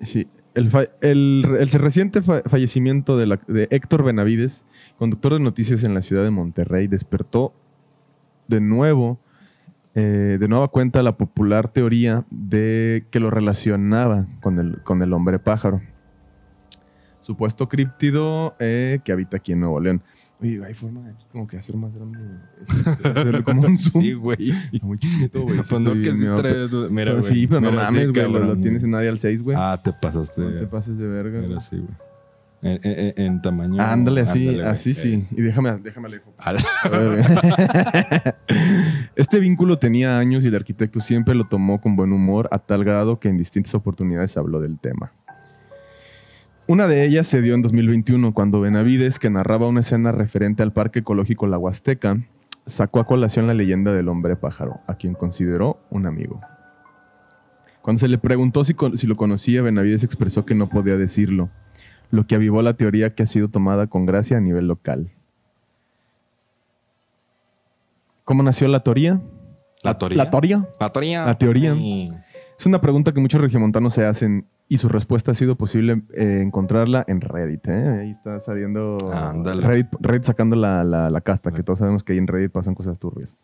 Sí. 0.00 0.26
El, 0.58 1.42
reciente 1.72 2.20
fa- 2.20 2.42
fallecimiento 2.46 3.16
de, 3.16 3.26
la- 3.26 3.40
de 3.46 3.68
Héctor 3.70 4.02
Benavides, 4.02 4.66
conductor 4.98 5.32
de 5.34 5.40
noticias 5.40 5.84
en 5.84 5.94
la 5.94 6.02
ciudad 6.02 6.24
de 6.24 6.30
Monterrey, 6.30 6.88
despertó 6.88 7.52
de 8.48 8.60
nuevo, 8.60 9.18
eh, 9.94 10.36
de 10.40 10.48
nueva 10.48 10.68
cuenta, 10.68 11.02
la 11.02 11.16
popular 11.16 11.68
teoría 11.68 12.24
de 12.30 13.06
que 13.10 13.20
lo 13.20 13.30
relacionaba 13.30 14.26
con 14.40 14.58
el, 14.58 14.82
con 14.82 15.02
el 15.02 15.12
hombre 15.12 15.38
pájaro. 15.38 15.80
Supuesto 17.20 17.68
críptido 17.68 18.56
eh, 18.58 19.00
que 19.04 19.12
habita 19.12 19.36
aquí 19.36 19.52
en 19.52 19.60
Nuevo 19.60 19.80
León. 19.80 20.02
Oye, 20.40 20.64
hay 20.64 20.72
forma 20.74 21.00
de 21.02 21.10
aquí 21.10 21.24
como 21.32 21.46
que 21.48 21.56
hacer 21.58 21.76
más 21.76 21.92
grande. 21.92 22.18
este, 22.60 23.08
hacerle 23.08 23.42
como 23.42 23.62
un 23.62 23.76
zoom. 23.78 24.02
Sí, 24.04 24.12
güey. 24.12 24.52
Muy 24.82 24.98
chiquito, 24.98 25.42
güey. 25.42 25.56
Pues 25.68 25.80
no 25.80 25.92
que 25.94 26.14
sí 26.14 26.24
traes... 26.36 26.70
Mira, 26.90 27.12
güey. 27.12 27.22
sí, 27.24 27.46
pero 27.48 27.60
no 27.60 27.70
Mira, 27.72 27.82
mames, 27.84 28.02
sí, 28.02 28.06
güey. 28.08 28.32
Lo, 28.32 28.56
tienes 28.56 28.84
en 28.84 28.94
área 28.94 29.10
al 29.10 29.18
6, 29.18 29.42
güey. 29.42 29.56
Ah, 29.58 29.80
te 29.82 29.92
pasaste. 29.92 30.40
no 30.40 30.50
te 30.60 30.66
pases 30.66 30.96
de 30.96 31.06
verga. 31.08 31.44
Era 31.44 31.56
así, 31.56 31.76
güey. 31.76 31.88
En, 32.60 32.80
en- 32.82 33.14
en 33.16 33.40
tamaño. 33.42 33.80
Ándale, 33.80 34.22
así, 34.22 34.48
ándale, 34.48 34.66
así 34.68 34.92
sí. 34.94 35.24
Y 35.30 35.42
déjame, 35.42 35.76
déjame 35.78 36.08
le 36.08 36.20
A 36.38 36.52
la- 36.52 36.64
A 36.82 36.88
ver, 36.88 38.34
Este 39.16 39.38
vínculo 39.40 39.78
tenía 39.78 40.18
años 40.18 40.44
y 40.44 40.48
el 40.48 40.54
arquitecto 40.56 41.00
siempre 41.00 41.34
lo 41.36 41.44
tomó 41.46 41.80
con 41.80 41.94
buen 41.96 42.12
humor 42.12 42.48
a 42.50 42.58
tal 42.58 42.84
grado 42.84 43.20
que 43.20 43.28
en 43.28 43.38
distintas 43.38 43.74
oportunidades 43.74 44.36
habló 44.36 44.60
del 44.60 44.78
tema. 44.78 45.12
Una 46.70 46.86
de 46.86 47.02
ellas 47.06 47.26
se 47.26 47.40
dio 47.40 47.54
en 47.54 47.62
2021 47.62 48.34
cuando 48.34 48.60
Benavides, 48.60 49.18
que 49.18 49.30
narraba 49.30 49.66
una 49.68 49.80
escena 49.80 50.12
referente 50.12 50.62
al 50.62 50.70
Parque 50.70 50.98
Ecológico 50.98 51.46
La 51.46 51.56
Huasteca, 51.56 52.18
sacó 52.66 53.00
a 53.00 53.06
colación 53.06 53.46
la 53.46 53.54
leyenda 53.54 53.90
del 53.94 54.06
hombre 54.10 54.36
pájaro, 54.36 54.80
a 54.86 54.96
quien 54.96 55.14
consideró 55.14 55.80
un 55.88 56.04
amigo. 56.04 56.42
Cuando 57.80 58.00
se 58.00 58.08
le 58.08 58.18
preguntó 58.18 58.64
si, 58.64 58.74
lo 59.06 59.16
conocía, 59.16 59.62
Benavides 59.62 60.04
expresó 60.04 60.44
que 60.44 60.54
no 60.54 60.68
podía 60.68 60.98
decirlo, 60.98 61.48
lo 62.10 62.26
que 62.26 62.34
avivó 62.34 62.60
la 62.60 62.74
teoría 62.74 63.14
que 63.14 63.22
ha 63.22 63.26
sido 63.26 63.48
tomada 63.48 63.86
con 63.86 64.04
gracia 64.04 64.36
a 64.36 64.40
nivel 64.40 64.68
local. 64.68 65.10
¿Cómo 68.24 68.42
nació 68.42 68.68
la 68.68 68.80
teoría? 68.80 69.22
¿La 69.82 69.96
teoría? 69.96 70.18
La 70.18 70.28
teoría. 70.28 70.68
La 70.78 70.92
teoría. 70.92 71.24
La 71.24 71.38
teoría. 71.38 71.74
Sí. 71.76 72.12
Es 72.58 72.66
una 72.66 72.82
pregunta 72.82 73.14
que 73.14 73.20
muchos 73.20 73.40
regiomontanos 73.40 73.94
se 73.94 74.04
hacen 74.04 74.44
y 74.68 74.78
su 74.78 74.88
respuesta 74.88 75.30
ha 75.30 75.34
sido 75.34 75.56
posible 75.56 76.02
eh, 76.14 76.42
encontrarla 76.44 77.04
en 77.08 77.20
Reddit. 77.22 77.66
¿eh? 77.68 77.88
Ahí 78.02 78.10
está 78.10 78.38
saliendo 78.40 78.98
Reddit 80.00 80.24
sacando 80.24 80.56
la, 80.56 80.84
la- 80.84 81.08
la 81.10 81.20
casta, 81.22 81.50
que 81.52 81.62
todos 81.62 81.78
sabemos 81.78 82.04
que 82.04 82.12
ahí 82.12 82.18
en 82.18 82.26
Reddit 82.26 82.52
pasan 82.52 82.74
cosas 82.74 82.98
turbias. 82.98 83.38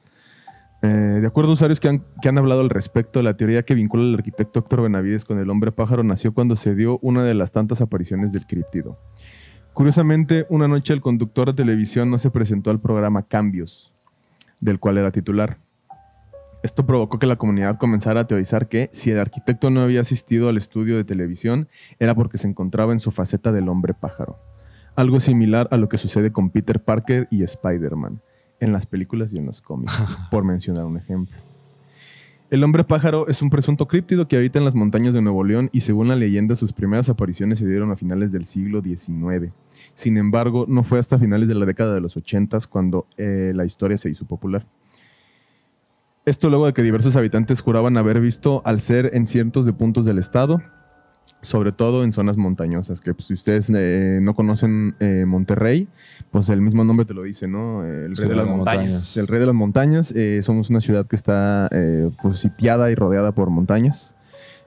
Eh, 0.83 0.87
de 1.23 1.27
acuerdo 1.27 1.53
a 1.53 1.55
usuarios 1.55 1.81
que 1.81 1.89
han, 1.89 2.03
que 2.21 2.29
han 2.29 2.37
hablado 2.37 2.61
al 2.61 2.69
respecto, 2.69 3.23
la 3.23 3.39
teoría 3.39 3.63
que 3.63 3.75
vincula 3.75 4.03
al 4.03 4.15
arquitecto 4.17 4.59
Héctor 4.59 4.83
Benavides 4.83 5.25
con 5.25 5.39
el 5.39 5.49
hombre 5.49 5.73
pájaro 5.73 6.03
nació 6.03 6.35
cuando 6.35 6.57
se 6.57 6.75
dio 6.75 6.99
una 7.01 7.25
de 7.25 7.33
las 7.33 7.53
tantas 7.53 7.81
apariciones 7.81 8.31
del 8.33 8.47
críptido. 8.47 8.99
Curiosamente, 9.73 10.45
una 10.51 10.69
noche 10.69 10.93
el 10.93 11.01
conductor 11.01 11.49
de 11.49 11.55
televisión 11.55 12.11
no 12.11 12.19
se 12.19 12.31
presentó 12.31 12.71
al 12.71 12.81
programa 12.81 13.23
Cambios, 13.23 13.95
del 14.61 14.79
cual 14.79 14.99
era 14.99 15.11
titular. 15.11 15.57
Esto 16.65 16.87
provocó 16.87 17.19
que 17.19 17.27
la 17.27 17.37
comunidad 17.37 17.77
comenzara 17.77 18.21
a 18.21 18.27
teorizar 18.27 18.71
que 18.71 18.89
si 18.91 19.11
el 19.11 19.21
arquitecto 19.21 19.69
no 19.69 19.83
había 19.83 20.01
asistido 20.01 20.49
al 20.49 20.57
estudio 20.57 20.97
de 20.97 21.05
televisión 21.05 21.69
era 21.99 22.15
porque 22.15 22.39
se 22.39 22.49
encontraba 22.49 22.95
en 22.95 23.01
su 23.01 23.11
faceta 23.11 23.53
del 23.53 23.69
hombre 23.69 23.93
pájaro. 23.93 24.39
Algo 24.97 25.21
similar 25.21 25.69
a 25.73 25.77
lo 25.77 25.91
que 25.91 25.99
sucede 25.99 26.33
con 26.33 26.49
Peter 26.49 26.83
Parker 26.83 27.29
y 27.31 27.43
Spider-Man 27.43 28.23
en 28.61 28.73
las 28.73 28.87
películas 28.87 29.35
y 29.35 29.37
en 29.37 29.45
los 29.45 29.61
cómics, 29.61 29.93
por 30.31 30.45
mencionar 30.45 30.87
un 30.87 30.97
ejemplo. 30.97 31.37
El 32.49 32.65
hombre 32.65 32.83
pájaro 32.83 33.29
es 33.29 33.43
un 33.43 33.51
presunto 33.51 33.87
críptido 33.87 34.27
que 34.27 34.39
habita 34.39 34.59
en 34.59 34.65
las 34.65 34.75
montañas 34.75 35.13
de 35.13 35.21
Nuevo 35.21 35.45
León 35.45 35.69
y 35.71 35.83
según 35.83 36.09
la 36.09 36.17
leyenda 36.17 36.57
sus 36.57 36.73
primeras 36.73 37.11
apariciones 37.11 37.59
se 37.59 37.67
dieron 37.67 37.93
a 37.93 37.97
finales 37.97 38.33
del 38.33 38.47
siglo 38.47 38.81
XIX. 38.81 39.53
Sin 39.93 40.17
embargo, 40.17 40.65
no 40.67 40.83
fue 40.83 40.99
hasta 40.99 41.19
finales 41.19 41.47
de 41.47 41.57
la 41.57 41.67
década 41.67 41.93
de 41.93 42.01
los 42.01 42.17
80 42.17 42.59
cuando 42.71 43.07
eh, 43.19 43.53
la 43.55 43.67
historia 43.67 43.99
se 43.99 44.09
hizo 44.09 44.25
popular. 44.25 44.65
Esto 46.27 46.49
luego 46.49 46.67
de 46.67 46.73
que 46.73 46.83
diversos 46.83 47.17
habitantes 47.17 47.61
juraban 47.61 47.97
haber 47.99 48.21
visto 48.21 48.63
al 48.65 48.81
ser 48.81 49.11
en 49.15 49.27
ciertos 49.27 49.67
de 49.67 49.75
puntos 49.75 50.07
del 50.07 50.19
estado, 50.19 50.63
sobre 51.43 51.73
todo 51.73 52.03
en 52.03 52.13
zonas 52.13 52.39
montañosas, 52.39 53.03
que 53.03 53.13
pues, 53.13 53.27
si 53.27 53.35
ustedes 53.35 53.71
eh, 53.75 54.21
no 54.23 54.35
conocen 54.35 54.97
eh, 55.01 55.25
Monterrey, 55.27 55.87
pues 56.31 56.49
el 56.49 56.63
mismo 56.63 56.83
nombre 56.85 57.05
te 57.05 57.13
lo 57.13 57.23
dice, 57.23 57.47
¿no? 57.47 57.85
Eh, 57.85 58.07
El 58.07 58.17
rey 58.17 58.29
de 58.29 58.37
las 58.37 58.47
montañas. 58.47 59.17
El 59.19 59.27
rey 59.27 59.41
de 59.41 59.47
las 59.47 59.55
montañas. 59.55 60.13
eh, 60.17 60.41
somos 60.43 60.71
una 60.71 60.81
ciudad 60.81 61.07
que 61.07 61.17
está 61.17 61.69
eh, 61.71 62.11
pues, 62.23 62.39
sitiada 62.39 62.91
y 62.91 62.95
rodeada 62.95 63.33
por 63.33 63.51
montañas. 63.51 64.15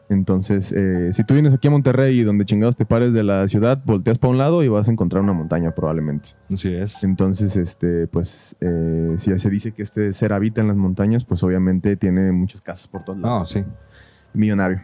Entonces, 0.10 0.74
eh, 0.76 1.10
si 1.14 1.24
tú 1.26 1.34
vienes 1.34 1.54
aquí 1.54 1.68
a 1.68 1.72
Monterrey 1.72 2.20
y 2.20 2.24
donde 2.24 2.46
chingados 2.46 2.78
te 2.78 2.86
pares 2.86 3.12
de 3.12 3.24
la 3.24 3.48
ciudad, 3.48 3.82
volteas 3.86 4.18
para 4.18 4.32
un 4.32 4.38
lado 4.38 4.64
y 4.64 4.68
vas 4.70 4.88
a 4.88 4.92
encontrar 4.92 5.22
una 5.22 5.34
montaña 5.34 5.72
probablemente. 5.72 6.30
Así 6.52 6.74
es. 6.74 7.04
Entonces, 7.04 7.56
este, 7.58 8.08
pues, 8.08 8.56
eh, 8.62 9.16
si 9.18 9.38
se 9.38 9.50
dice 9.50 9.74
que 9.74 9.84
este 9.84 10.14
ser 10.14 10.32
habita 10.34 10.62
en 10.62 10.68
las 10.70 10.78
montañas, 10.78 11.26
pues 11.26 11.44
obviamente 11.44 11.98
tiene 11.98 12.32
muchas 12.32 12.62
casas 12.62 12.88
por 12.88 13.04
todos 13.04 13.20
lados. 13.20 13.50
sí. 13.50 13.64
Millonario. 14.34 14.82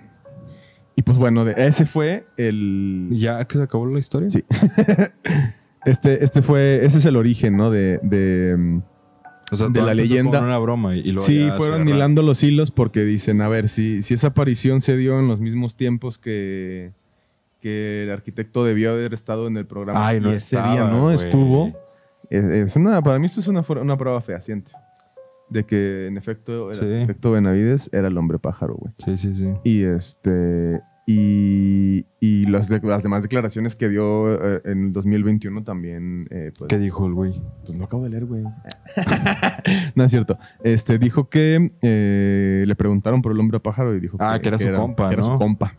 Y 0.96 1.02
pues 1.04 1.18
bueno, 1.18 1.44
de- 1.46 1.54
ese 1.58 1.86
fue 1.86 2.26
el... 2.38 3.08
¿Ya 3.12 3.44
que 3.46 3.58
se 3.58 3.64
acabó 3.64 3.86
la 3.88 4.00
historia? 4.00 4.30
Sí. 4.30 4.44
Este, 5.86 6.24
este 6.24 6.42
fue, 6.42 6.86
ese 6.86 7.00
es 7.00 7.06
el 7.06 7.18
origen, 7.18 7.58
¿no? 7.58 7.70
De, 7.70 8.00
de, 8.04 8.56
mm, 8.58 8.82
O 9.54 9.56
sea, 9.56 9.70
De 9.70 9.82
la 9.82 9.94
leyenda. 9.94 10.40
Con 10.40 10.48
una 10.48 10.58
broma 10.58 10.96
y, 10.96 11.04
luego 11.12 11.26
sí, 11.26 11.48
fueron 11.58 11.88
hilando 11.88 12.22
los 12.24 12.44
hilos 12.44 12.72
porque 12.72 13.04
dicen, 13.04 13.42
a 13.42 13.48
ver, 13.48 13.70
si, 13.70 14.02
si 14.02 14.14
esa 14.14 14.28
aparición 14.28 14.82
se 14.82 14.98
dio 14.98 15.20
en 15.20 15.28
los 15.28 15.40
mismos 15.40 15.76
tiempos 15.76 16.18
que, 16.18 16.92
que 17.62 18.04
el 18.04 18.12
arquitecto 18.12 18.66
debió 18.66 18.92
haber 18.92 19.14
estado 19.14 19.48
en 19.48 19.58
el 19.58 19.66
programa. 19.66 20.08
Ay, 20.08 20.20
no 20.20 20.32
y 20.32 20.36
ese 20.36 20.56
estaba, 20.56 20.74
día 20.74 20.84
no 20.86 21.12
estuvo. 21.12 21.72
Es, 22.30 22.44
es 22.44 22.76
una, 22.76 23.02
para 23.02 23.20
mí 23.20 23.28
esto 23.28 23.40
es 23.42 23.48
una, 23.48 23.64
una 23.82 23.98
prueba 23.98 24.20
fehaciente. 24.22 24.72
De 25.50 25.66
que 25.66 26.08
en 26.08 26.18
efecto 26.18 26.72
el 26.72 26.78
Sí. 26.78 26.86
arquitecto 26.86 27.32
Benavides 27.32 27.90
era 27.94 28.08
el 28.08 28.18
hombre 28.18 28.40
pájaro, 28.40 28.76
güey. 28.76 28.94
Sí, 29.06 29.18
sí, 29.18 29.36
sí. 29.36 29.54
Y 29.64 29.84
este. 29.84 30.82
Y, 31.06 32.06
y 32.22 32.46
las, 32.46 32.70
de- 32.70 32.80
las 32.82 33.04
demás 33.04 33.22
declaraciones 33.24 33.76
que 33.76 33.90
dio 33.90 34.34
eh, 34.34 34.62
en 34.66 34.86
el 34.88 34.94
2021 34.94 35.64
también. 35.64 36.28
eh, 36.32 36.52
pues, 36.58 36.70
¿Qué 36.70 36.78
dijo 36.78 37.06
el 37.08 37.14
güey? 37.14 37.42
pues 37.66 37.78
lo 37.78 37.84
acabo 37.86 38.04
de 38.04 38.10
leer, 38.12 38.26
güey. 38.26 38.44
no 39.96 40.04
es 40.04 40.12
cierto. 40.12 40.38
Este 40.64 40.98
dijo 40.98 41.30
que 41.30 41.72
eh, 41.82 42.64
le 42.66 42.76
preguntaron 42.76 43.22
por 43.22 43.32
el 43.34 43.40
hombre 43.40 43.60
pájaro 43.60 43.96
y 43.96 44.00
dijo 44.00 44.18
Ah, 44.20 44.40
que 44.42 44.48
era 44.48 44.58
su 44.58 44.72
compa, 44.74 45.10
que 45.10 45.16
era 45.16 45.24
¿no? 45.24 45.34
su 45.34 45.38
compa. 45.38 45.76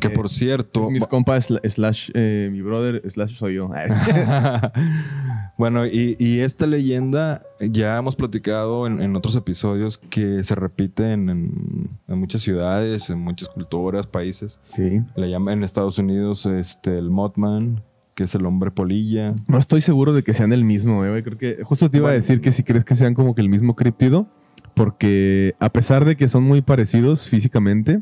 Que 0.00 0.08
Eh, 0.08 0.10
por 0.10 0.28
cierto. 0.28 0.90
Mis 0.90 1.06
compas 1.06 1.50
sla- 1.50 1.60
slash 1.68 2.10
eh, 2.14 2.48
mi 2.52 2.60
brother 2.60 3.02
slash 3.10 3.34
soy 3.36 3.54
yo. 3.54 3.70
bueno, 5.58 5.86
y, 5.86 6.16
y 6.18 6.40
esta 6.40 6.66
leyenda 6.66 7.42
ya 7.60 7.96
hemos 7.98 8.14
platicado 8.16 8.86
en, 8.86 9.00
en 9.00 9.16
otros 9.16 9.34
episodios 9.36 9.98
que 9.98 10.42
se 10.44 10.54
repite 10.54 11.12
en, 11.12 11.30
en- 11.30 11.90
en 12.08 12.18
muchas 12.18 12.42
ciudades, 12.42 13.08
en 13.10 13.18
muchas 13.20 13.48
culturas, 13.48 14.06
países. 14.06 14.60
sí. 14.74 15.00
Le 15.16 15.30
llaman 15.30 15.58
en 15.58 15.64
Estados 15.64 15.98
Unidos 15.98 16.44
este, 16.46 16.98
el 16.98 17.10
Mothman, 17.10 17.82
que 18.14 18.24
es 18.24 18.34
el 18.34 18.44
hombre 18.46 18.70
polilla. 18.70 19.34
No 19.46 19.58
estoy 19.58 19.80
seguro 19.80 20.12
de 20.12 20.22
que 20.22 20.34
sean 20.34 20.52
el 20.52 20.64
mismo, 20.64 21.04
eh, 21.04 21.10
güey. 21.10 21.22
Creo 21.22 21.38
que 21.38 21.64
justo 21.64 21.90
te 21.90 21.98
iba 21.98 22.10
a 22.10 22.14
decir 22.14 22.40
que 22.40 22.52
si 22.52 22.62
crees 22.62 22.84
que 22.84 22.96
sean 22.96 23.14
como 23.14 23.34
que 23.34 23.40
el 23.42 23.48
mismo 23.48 23.74
criptido, 23.76 24.26
porque 24.74 25.54
a 25.58 25.70
pesar 25.70 26.04
de 26.04 26.16
que 26.16 26.28
son 26.28 26.44
muy 26.44 26.60
parecidos 26.62 27.28
físicamente, 27.28 28.00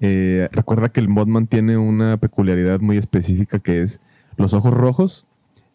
eh, 0.00 0.48
recuerda 0.52 0.88
que 0.88 1.00
el 1.00 1.08
Mothman 1.08 1.46
tiene 1.46 1.76
una 1.76 2.16
peculiaridad 2.16 2.80
muy 2.80 2.96
específica 2.96 3.58
que 3.58 3.82
es 3.82 4.00
los 4.36 4.54
ojos 4.54 4.72
rojos 4.72 5.26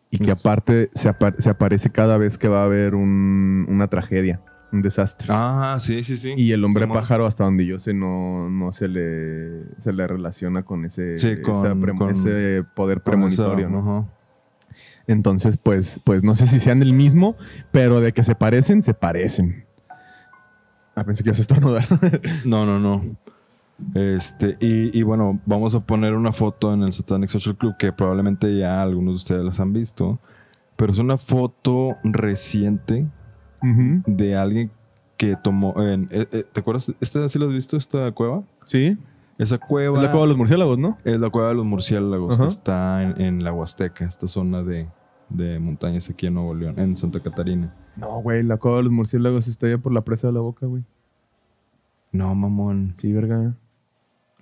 y 0.10 0.18
que 0.20 0.32
aparte 0.32 0.90
se, 0.96 1.10
apa- 1.10 1.36
se 1.38 1.50
aparece 1.50 1.90
cada 1.90 2.18
vez 2.18 2.38
que 2.38 2.48
va 2.48 2.62
a 2.62 2.66
haber 2.66 2.96
un- 2.96 3.66
una 3.70 3.88
tragedia, 3.88 4.42
un 4.72 4.82
desastre. 4.82 5.28
Ah, 5.30 5.78
sí, 5.80 6.04
sí, 6.04 6.18
sí. 6.18 6.34
Y 6.38 6.52
el 6.54 6.64
hombre 6.64 6.88
pájaro, 6.88 7.26
hasta 7.26 7.44
donde 7.44 7.66
yo 7.66 7.80
sé, 7.80 7.94
no, 7.94 8.50
no 8.50 8.72
se, 8.72 8.88
le, 8.88 9.64
se 9.80 9.94
le 9.94 10.08
relaciona 10.08 10.64
con 10.64 10.86
ese, 10.86 11.18
Sí, 11.18 11.42
con- 11.42 11.66
esa 11.66 11.76
pre- 11.76 11.94
con- 11.96 12.10
ese 12.12 12.64
poder 12.76 13.02
premonitorio. 13.02 13.68
eso, 13.68 13.76
¿no? 13.82 13.98
ajá. 14.00 14.10
Entonces, 15.08 15.58
pues, 15.58 16.02
pues 16.04 16.24
no 16.24 16.34
sé 16.36 16.48
si 16.48 16.60
sean 16.60 16.82
el 16.82 16.94
mismo, 16.94 17.36
pero 17.72 18.02
de 18.02 18.12
que 18.12 18.24
se 18.24 18.34
parecen, 18.34 18.82
se 18.82 18.94
parecen. 18.96 19.66
Ah, 20.96 21.04
pensé 21.04 21.24
que 21.24 21.30
ibas 21.30 21.40
a 21.40 21.42
estornudar. 21.42 21.86
No, 22.46 22.66
no, 22.66 22.80
no. 22.80 23.04
Este, 23.94 24.58
y, 24.62 24.98
y 24.98 25.04
bueno, 25.04 25.40
vamos 25.46 25.76
a 25.76 25.82
poner 25.82 26.14
una 26.14 26.32
foto 26.32 26.74
en 26.74 26.84
el 26.84 26.94
Satanic 26.94 27.30
Social 27.30 27.56
Club 27.58 27.76
que 27.78 27.92
probablemente 27.92 28.58
ya 28.58 28.82
algunos 28.82 29.14
de 29.14 29.16
ustedes 29.18 29.44
las 29.44 29.60
han 29.60 29.74
visto. 29.74 30.20
Pero 30.78 30.92
es 30.94 31.00
una 31.00 31.18
foto 31.18 31.96
reciente 32.04 33.08
de 34.06 34.36
alguien 34.36 34.72
que 35.18 35.36
tomó. 35.42 35.74
en- 35.82 36.08
eh, 36.12 36.28
eh, 36.32 36.44
¿Te 36.52 36.60
acuerdas? 36.60 36.94
¿Esta 37.00 37.28
sí 37.30 37.40
lo 37.40 37.48
has 37.48 37.54
visto, 37.54 37.78
esta 37.78 38.12
cueva? 38.12 38.44
Sí. 38.66 38.98
Esa 39.38 39.58
cueva. 39.58 39.98
Es 39.98 40.04
la 40.04 40.12
cueva 40.12 40.26
de 40.26 40.30
los 40.30 40.38
murciélagos, 40.38 40.78
¿no? 40.78 40.98
es 41.04 41.20
la 41.20 41.30
cueva 41.30 41.50
de 41.50 41.56
los 41.56 41.66
murciélagos. 41.66 42.38
Que 42.38 42.46
Está 42.46 43.04
en, 43.04 43.22
en 43.22 43.44
la 43.44 43.52
Huasteca, 43.54 44.06
esta 44.06 44.28
zona 44.28 44.64
de, 44.64 44.88
de 45.30 45.60
montañas 45.60 46.10
aquí 46.10 46.28
en 46.28 46.36
Nuevo 46.36 46.54
León, 46.54 46.76
en 46.78 46.96
Santa 46.96 47.20
Catarina. 47.22 47.74
No, 47.98 48.22
güey, 48.22 48.44
la 48.44 48.58
cueva 48.58 48.78
de 48.78 48.84
los 48.84 48.92
murciélagos 48.94 49.48
está 49.48 49.68
allá 49.68 49.78
por 49.78 49.92
la 49.94 50.02
presa 50.02 50.28
de 50.28 50.34
la 50.34 50.42
boca, 50.42 50.66
güey. 50.66 50.84
No, 52.12 52.34
mamón. 52.36 52.96
Sí, 52.98 53.12
verga. 53.12 53.56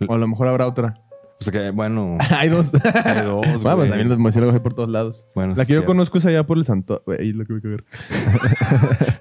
O 0.07 0.13
a 0.13 0.17
lo 0.17 0.27
mejor 0.27 0.47
habrá 0.47 0.67
otra. 0.67 0.95
O 1.39 1.43
sea 1.43 1.51
que, 1.51 1.71
bueno, 1.71 2.17
hay 2.37 2.47
dos. 2.49 2.71
hay 3.03 3.25
dos. 3.25 3.45
Bueno, 3.63 3.77
pues 3.77 3.89
también 3.89 4.07
los 4.09 4.17
murciélagos 4.17 4.53
hay 4.55 4.61
por 4.61 4.73
todos 4.75 4.87
lados. 4.89 5.25
Bueno, 5.35 5.55
La 5.55 5.63
sí, 5.63 5.67
que 5.69 5.73
yo 5.73 5.85
conozco 5.85 6.17
es 6.19 6.25
allá 6.25 6.43
por 6.45 6.57
el. 6.57 7.01
Güey, 7.05 7.19
ahí 7.21 7.29
es 7.31 7.35
lo 7.35 7.45
que 7.45 7.53
voy 7.53 7.61
a 7.65 7.67
ver. 7.69 7.83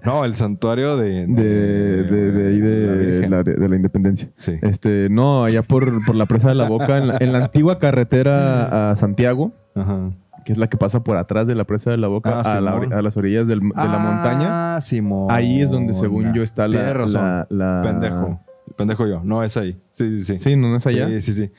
No, 0.05 0.25
el 0.25 0.35
santuario 0.35 0.97
de... 0.97 1.27
De, 1.27 2.03
de, 2.05 2.33
de 2.33 2.49
ahí 2.49 2.61
de 2.61 3.69
la 3.69 3.77
independencia. 3.77 4.29
Sí. 4.37 4.59
Este, 4.63 5.09
no, 5.11 5.45
allá 5.45 5.63
por, 5.63 6.05
por 6.05 6.15
la 6.15 6.27
presa 6.27 6.49
de 6.51 6.55
la 6.55 6.69
boca, 6.69 6.99
en 6.99 7.09
la, 7.09 7.17
en 7.21 7.33
la 7.33 7.45
antigua 7.45 7.79
carretera 7.79 8.91
a 8.91 8.97
Santiago, 8.97 9.53
Ajá. 9.75 10.11
que 10.45 10.53
es 10.53 10.59
la 10.59 10.69
que 10.69 10.77
pasa 10.77 11.03
por 11.03 11.17
atrás 11.17 11.47
de 11.47 11.55
la 11.55 11.65
presa 11.65 11.91
de 11.91 11.97
la 11.99 12.09
boca 12.09 12.41
Ah, 12.45 12.57
a, 12.57 12.61
la 12.61 13.03
las 13.03 13.17
orillas 13.17 13.47
del- 13.49 13.61
de 13.61 13.69
la 13.75 13.99
montaña. 13.99 14.77
Ah, 14.77 14.81
Simón. 14.81 15.29
Ahí 15.31 15.63
es 15.63 15.71
donde, 15.71 15.95
según 15.95 16.33
yo, 16.35 16.43
está 16.43 16.69
la. 16.69 16.93
La- 16.95 17.47
la- 17.49 17.81
Pendejo. 17.83 18.41
Pendejo 18.77 19.07
yo. 19.07 19.21
No, 19.25 19.43
es 19.43 19.57
ahí. 19.57 19.77
Sí, 19.93 20.19
sí, 20.21 20.25
sí. 20.25 20.39
Sí, 20.43 20.57
no, 20.57 20.69
no 20.71 20.77
es 20.77 20.87
allá. 20.87 21.09
Sí, 21.09 21.23
sí, 21.23 21.33
sí. 21.35 21.51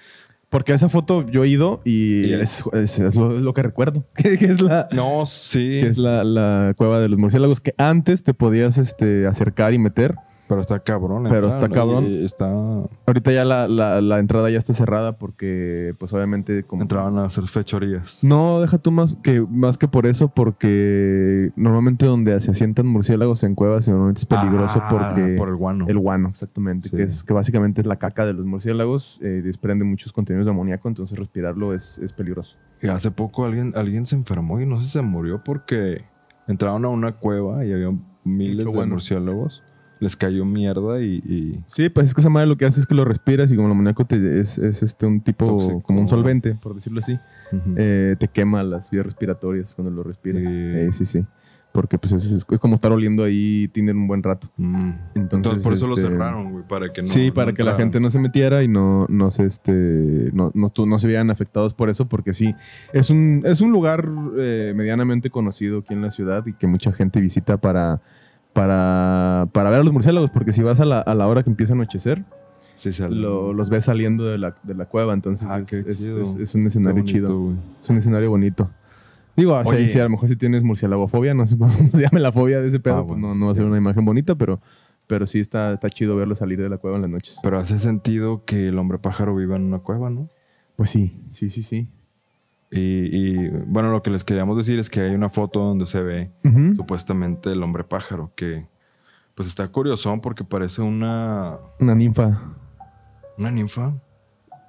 Porque 0.50 0.72
esa 0.74 0.88
foto 0.88 1.26
yo 1.30 1.44
he 1.44 1.48
ido 1.48 1.82
y 1.84 2.26
Y- 2.28 2.34
es, 2.34 2.64
es- 2.74 3.00
es 3.00 3.16
lo, 3.16 3.40
lo 3.40 3.54
que 3.54 3.64
recuerdo. 3.64 4.06
que 4.16 4.34
es 4.34 4.62
la, 4.62 4.88
No, 4.92 5.26
sí. 5.26 5.80
que 5.82 5.88
es 5.88 5.98
la, 5.98 6.24
la 6.24 6.74
cueva 6.78 7.00
de 7.00 7.10
los 7.10 7.18
murciélagos, 7.20 7.60
que 7.60 7.74
antes 7.78 8.24
te 8.24 8.34
podías 8.34 8.78
este, 8.78 9.26
acercar 9.28 9.74
y 9.74 9.80
meter, 9.80 10.16
Pero 10.54 10.62
está 10.62 10.80
cabrón. 10.80 11.24
Pero 11.30 11.48
entrar, 11.48 11.64
está 11.64 11.70
cabrón. 11.76 12.06
Y 12.06 12.24
está... 12.26 12.48
Ahorita 13.06 13.32
ya 13.32 13.44
la, 13.46 13.68
la- 13.68 14.02
la 14.02 14.20
entrada 14.20 14.50
ya 14.50 14.58
está 14.60 14.74
cerrada 14.74 15.18
porque, 15.18 15.94
pues 16.00 16.14
obviamente, 16.14 16.64
como. 16.64 16.82
Entraban 16.84 17.18
a 17.18 17.26
hacer 17.26 17.46
fechorías. 17.46 18.24
No, 18.24 18.62
deja 18.62 18.78
tú 18.78 18.92
más 18.92 19.16
que, 19.24 19.42
más 19.42 19.78
que 19.78 19.88
por 19.88 20.06
eso, 20.06 20.28
porque 20.28 21.52
normalmente 21.56 22.06
donde 22.06 22.40
se 22.40 22.52
asientan 22.52 22.88
murciélagos 22.88 23.44
en 23.44 23.56
cuevas 23.56 23.88
normalmente 23.88 24.20
es 24.22 24.26
peligroso 24.26 24.82
Ah, 24.84 24.90
porque. 24.90 25.36
Por 25.36 25.50
el 25.50 25.56
guano. 25.56 25.86
El 25.88 25.98
guano, 26.00 26.30
exactamente. 26.30 26.90
Sí. 26.90 26.96
Que, 26.98 27.04
es, 27.04 27.24
que 27.24 27.34
básicamente 27.34 27.82
es 27.82 27.88
la 27.88 27.98
caca 27.98 28.26
de 28.26 28.34
los 28.34 28.46
murciélagos. 28.46 29.20
eh, 29.22 29.42
desprende 29.44 29.86
muchos 29.86 30.14
contenidos 30.14 30.46
de 30.46 30.52
amoníaco, 30.52 30.88
entonces 30.88 31.18
respirarlo 31.18 31.74
es, 31.74 31.98
es 32.00 32.14
peligroso. 32.14 32.56
Y 32.82 32.88
hace 32.88 33.12
poco 33.12 33.46
alguien, 33.46 33.74
alguien 33.76 34.06
se 34.06 34.16
enfermó 34.16 34.60
y 34.60 34.66
no 34.66 34.78
sé 34.80 34.86
si 34.86 34.92
se 34.92 35.02
murió 35.02 35.42
porque 35.44 36.02
entraron 36.48 36.84
a 36.86 36.90
una 36.90 37.14
cueva 37.14 37.66
y 37.66 37.72
había 37.72 37.92
miles 38.26 38.66
Mucho 38.66 38.82
de 38.82 38.86
murciélagos. 38.88 39.64
Les 40.04 40.16
cayó 40.18 40.44
mierda 40.46 41.02
y... 41.02 41.16
y- 41.26 41.60
Sí, 41.68 41.90
pues 41.90 42.10
es 42.10 42.14
que 42.14 42.22
esa 42.22 42.30
madre 42.30 42.48
lo 42.48 42.58
que 42.58 42.66
hace 42.66 42.80
es 42.80 42.86
que 42.86 42.94
lo 42.96 43.06
respiras 43.06 43.52
y 43.52 43.56
como 43.56 43.68
el 43.68 43.72
amoníaco 43.72 44.06
te- 44.06 44.40
es, 44.40 44.58
es 44.58 44.84
este 44.84 45.06
un 45.06 45.22
tipo, 45.22 45.46
Tóxico. 45.48 45.82
como 45.82 46.02
un 46.02 46.10
solvente, 46.10 46.56
por 46.56 46.76
decirlo 46.76 47.00
así, 47.00 47.18
eh, 47.78 48.16
te 48.20 48.28
quema 48.28 48.64
las 48.64 48.90
vías 48.92 49.06
respiratorias 49.06 49.74
cuando 49.74 49.92
lo 49.92 50.04
respiras. 50.04 50.42
Sí. 50.42 50.48
Eh, 50.50 50.90
sí, 50.92 51.06
sí. 51.06 51.26
Porque 51.72 51.98
pues 51.98 52.12
es, 52.14 52.26
es- 52.26 52.46
es 52.48 52.60
como 52.60 52.76
estar 52.76 52.92
oliendo 52.92 53.24
ahí, 53.24 53.68
tienen 53.70 53.98
un 53.98 54.08
buen 54.08 54.22
rato. 54.22 54.48
Mm. 54.58 54.92
Entonces, 55.16 55.34
Entonces, 55.34 55.64
por 55.64 55.74
eso 55.74 55.88
lo 55.88 55.96
este, 55.98 56.08
cerraron, 56.10 56.52
güey, 56.52 56.68
para 56.68 56.92
que 56.94 57.02
no... 57.02 57.08
sí, 57.08 57.32
para 57.32 57.52
no 57.52 57.58
que 57.58 57.64
la 57.64 57.76
gente 57.76 58.00
no 58.00 58.12
se 58.12 58.20
metiera 58.20 58.62
y 58.64 58.68
no, 58.68 59.08
no 59.10 59.32
se 59.32 59.46
este 59.46 60.30
no, 60.34 60.52
no, 60.54 60.72
no 60.86 61.00
se 61.00 61.08
vieran 61.08 61.32
afectados 61.32 61.74
por 61.74 61.90
eso, 61.90 62.08
porque 62.08 62.34
sí, 62.36 62.54
es 62.92 63.10
un, 63.10 63.42
es 63.46 63.60
un 63.62 63.72
lugar 63.72 64.08
eh, 64.38 64.74
medianamente 64.76 65.30
conocido 65.32 65.80
aquí 65.80 65.94
en 65.96 66.02
la 66.04 66.12
ciudad 66.12 66.46
y 66.46 66.54
que 66.54 66.68
mucha 66.68 66.92
gente 66.92 67.20
visita 67.20 67.58
para, 67.58 68.02
para, 68.54 69.48
para 69.52 69.70
ver 69.70 69.80
a 69.80 69.84
los 69.84 69.94
murciélagos, 69.94 70.30
porque 70.32 70.52
si 70.52 70.62
vas 70.64 70.80
a 70.80 70.86
la, 70.86 71.00
a 71.00 71.16
la 71.16 71.28
hora 71.28 71.44
que 71.44 71.50
empieza 71.50 71.74
a 71.74 71.76
anochecer, 71.76 72.24
Sí, 72.76 72.90
lo- 73.10 73.54
los 73.54 73.70
ves 73.70 73.86
saliendo 73.86 74.26
de 74.26 74.38
la, 74.38 74.56
de 74.64 74.74
la 74.74 74.86
cueva, 74.86 75.14
entonces 75.14 75.48
Ah, 75.50 75.60
es, 75.60 75.66
qué 75.68 75.80
es- 75.80 75.98
chido. 75.98 76.22
es- 76.22 76.36
es 76.38 76.56
un 76.56 76.66
escenario 76.68 77.02
bonito, 77.02 77.12
chido, 77.28 77.54
es 77.84 77.90
un 77.90 77.98
escenario 77.98 78.30
bonito. 78.30 78.70
Digo, 79.38 79.54
o 79.54 79.64
sea, 79.64 79.76
Oye. 79.78 79.88
si 79.88 80.00
a 80.00 80.04
lo 80.04 80.10
mejor 80.10 80.28
si 80.28 80.36
tienes 80.36 80.64
murciélagofobia, 80.64 81.34
no 81.34 81.48
sé 81.48 81.58
cómo 81.58 81.72
se 81.92 82.02
llama 82.02 82.20
la 82.20 82.32
fobia 82.32 82.60
de 82.62 82.68
ese 82.68 82.80
pedo, 82.80 82.98
Ah, 83.00 83.06
pues 83.08 83.20
no, 83.20 83.36
no 83.36 83.46
va 83.48 83.52
a 83.52 83.56
ser 83.56 83.66
una 83.66 83.78
imagen 83.78 84.04
bonita, 84.04 84.36
pero, 84.36 84.60
pero 85.08 85.28
sí 85.28 85.40
está, 85.40 85.74
está 85.74 85.90
chido 85.90 86.16
verlo 86.16 86.36
salir 86.36 86.60
de 86.62 86.68
la 86.70 86.78
cueva 86.78 86.98
en 86.98 87.04
las 87.04 87.12
noches. 87.12 87.38
Pero 87.42 87.58
hace 87.58 87.80
sentido 87.80 88.44
que 88.46 88.68
el 88.68 88.78
hombre 88.78 88.98
pájaro 88.98 89.36
viva 89.36 89.56
en 89.56 89.64
una 89.64 89.80
cueva, 89.80 90.10
¿no? 90.10 90.28
Pues 90.76 90.90
sí, 90.90 91.22
sí, 91.32 91.50
sí, 91.50 91.64
sí. 91.64 91.88
Y, 92.76 93.10
y, 93.16 93.50
bueno, 93.68 93.92
lo 93.92 94.02
que 94.02 94.10
les 94.10 94.24
queríamos 94.24 94.58
decir 94.58 94.80
es 94.80 94.90
que 94.90 95.02
hay 95.02 95.14
una 95.14 95.30
foto 95.30 95.60
donde 95.60 95.86
se 95.86 96.02
ve 96.02 96.32
supuestamente 96.76 97.52
el 97.52 97.62
hombre 97.64 97.84
pájaro, 97.84 98.32
que 98.36 98.68
pues 99.36 99.48
está 99.48 99.68
curiosón 99.68 100.22
porque 100.22 100.44
parece 100.44 100.82
una, 100.82 101.58
Una 101.80 101.96
ninfa. 101.96 102.40
una 103.38 103.52
ninfa. 103.52 103.96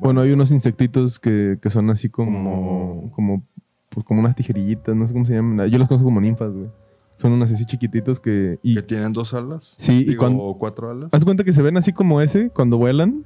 Bueno, 0.00 0.20
hay 0.20 0.32
unos 0.32 0.50
insectitos 0.50 1.18
que, 1.18 1.58
que 1.62 1.70
son 1.70 1.88
así 1.90 2.08
como, 2.08 2.30
Como- 2.32 3.12
como, 3.12 3.42
pues 3.90 4.04
como 4.04 4.20
unas 4.20 4.34
tijerillitas, 4.36 4.94
no 4.96 5.06
sé 5.06 5.12
cómo 5.12 5.24
se 5.24 5.34
llaman. 5.34 5.68
Yo 5.68 5.78
los 5.78 5.88
conozco 5.88 6.04
como 6.04 6.20
ninfas, 6.20 6.52
güey. 6.52 6.68
Son 7.16 7.30
unos 7.32 7.50
así 7.52 7.64
chiquititos 7.64 8.18
que... 8.18 8.58
Y 8.62 8.74
Que 8.74 8.82
tienen 8.82 9.12
dos 9.12 9.32
alas. 9.34 9.76
Sí, 9.78 10.00
y 10.00 10.04
Digo, 10.04 10.20
cuando- 10.20 10.42
o 10.42 10.58
cuatro 10.58 10.90
alas. 10.90 11.08
haz 11.12 11.24
cuenta 11.24 11.44
que 11.44 11.52
se 11.52 11.62
ven 11.62 11.76
así 11.76 11.92
como 11.92 12.20
ese 12.20 12.50
cuando 12.50 12.76
vuelan. 12.76 13.24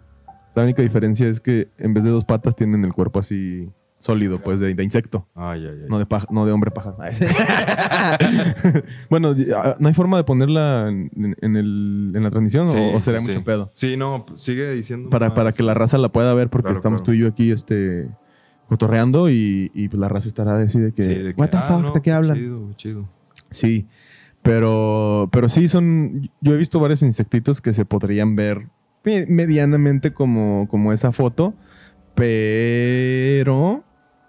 La 0.55 0.63
única 0.65 0.83
diferencia 0.83 1.27
es 1.29 1.41
que 1.41 1.69
en 1.79 1.95
vez 1.95 2.05
de 2.05 2.11
dos 2.11 2.25
patas 2.25 2.55
tienen 2.55 2.85
el 2.85 2.93
cuerpo 2.93 3.19
así 3.21 3.71
sólido, 3.99 4.41
pues 4.43 4.61
de, 4.61 4.75
de 4.75 4.85
insecto. 4.85 5.27
Ay, 5.35 5.67
ay, 5.67 5.79
ay. 5.83 5.87
No 5.89 5.99
de, 5.99 6.07
paja- 6.07 6.29
no 6.31 6.47
de 6.47 6.53
hombre 6.53 6.71
pájaro. 6.71 6.97
bueno, 9.11 9.35
ya, 9.35 9.77
¿no 9.79 9.89
hay 9.89 9.95
forma 9.95 10.17
de 10.17 10.25
ponerla 10.25 10.89
en, 10.89 11.11
en 11.41 11.57
el- 11.57 12.13
en 12.15 12.23
la 12.23 12.31
transmisión 12.31 12.65
o- 12.69 12.73
Sí, 12.73 12.79
o, 12.95 13.01
será 13.01 13.21
sí, 13.21 13.29
mucho 13.29 13.45
pedo? 13.45 13.71
Sí, 13.75 13.97
no, 13.97 14.25
sigue 14.37 14.73
diciendo. 14.73 15.11
Para, 15.11 15.29
más. 15.29 15.37
para 15.37 15.53
que 15.53 15.63
la 15.63 15.75
raza 15.75 15.99
la 15.99 16.11
pueda 16.11 16.33
ver 16.35 16.49
porque 16.49 16.67
Claro, 16.67 16.79
estamos 16.79 17.01
claro. 17.03 17.07
tú 17.07 17.13
y 17.13 17.19
yo 17.19 17.29
aquí 17.29 17.51
este, 17.51 18.09
cotorreando 18.69 19.31
y, 19.31 19.71
y, 19.75 19.89
pues, 19.89 20.01
la 20.01 20.09
raza 20.09 20.29
estará 20.29 20.59
así 20.61 20.79
de 20.79 20.93
que, 20.93 21.03
Sí, 21.03 21.09
de 21.15 21.35
que, 21.35 21.41
what 21.41 21.51
the 21.51 21.57
ah, 21.57 21.63
fuck, 21.63 21.83
no, 21.83 21.93
¿de 21.93 22.03
qué 22.03 22.13
hablan? 22.13 22.37
Chido, 22.37 22.73
chido. 22.77 23.09
Sí, 23.51 23.87
pero, 24.43 25.29
pero 25.33 25.49
sí 25.49 25.69
son, 25.69 26.31
yo 26.41 26.55
he 26.55 26.57
visto 26.57 26.79
varios 26.81 27.03
insectitos 27.03 27.61
que 27.61 27.73
se 27.73 27.85
podrían 27.85 28.37
ver 28.37 28.69
me- 29.05 29.27
medianamente 29.27 30.13
como, 30.13 30.69
como 30.69 30.93
esa 30.93 31.13
foto, 31.13 31.55
pero 32.15 33.85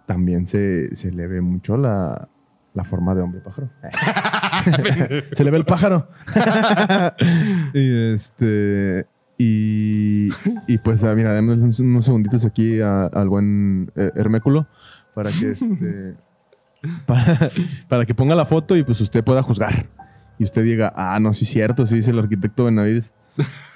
también 0.10 0.48
se, 0.48 0.96
se 0.96 1.12
le 1.12 1.28
ve 1.28 1.40
mucho 1.40 1.78
la, 1.78 2.30
la 2.74 2.84
forma 2.84 3.14
de 3.14 3.22
hombre 3.22 3.42
pájaro. 3.42 3.70
se 5.36 5.44
le 5.44 5.52
ve 5.52 5.58
el 5.58 5.66
pájaro. 5.66 6.08
y 7.76 8.14
este... 8.14 9.06
Y, 9.38 10.30
y 10.68 10.78
pues, 10.80 11.04
ah, 11.04 11.14
mira, 11.14 11.32
dame 11.34 11.54
unos, 11.54 11.80
unos 11.80 12.06
segunditos 12.06 12.44
aquí 12.44 12.82
a- 12.82 13.06
al 13.06 13.30
buen 13.30 13.92
eh, 13.96 14.12
Herméculo 14.16 14.68
para 15.14 15.30
que 15.32 15.52
este, 15.52 16.16
para, 17.06 17.50
para 17.88 18.06
que 18.08 18.16
ponga 18.16 18.34
la 18.36 18.46
foto 18.48 18.76
y 18.76 18.84
pues 18.84 19.00
usted 19.00 19.24
pueda 19.24 19.44
juzgar. 19.44 19.86
Y 20.40 20.44
usted 20.44 20.64
diga, 20.64 20.92
ah, 20.96 21.20
no, 21.22 21.34
sí 21.36 21.46
es 21.46 21.52
cierto, 21.52 21.86
sí 21.86 22.00
es 22.00 22.08
el 22.08 22.18
arquitecto 22.20 22.66
Benavides. 22.66 23.14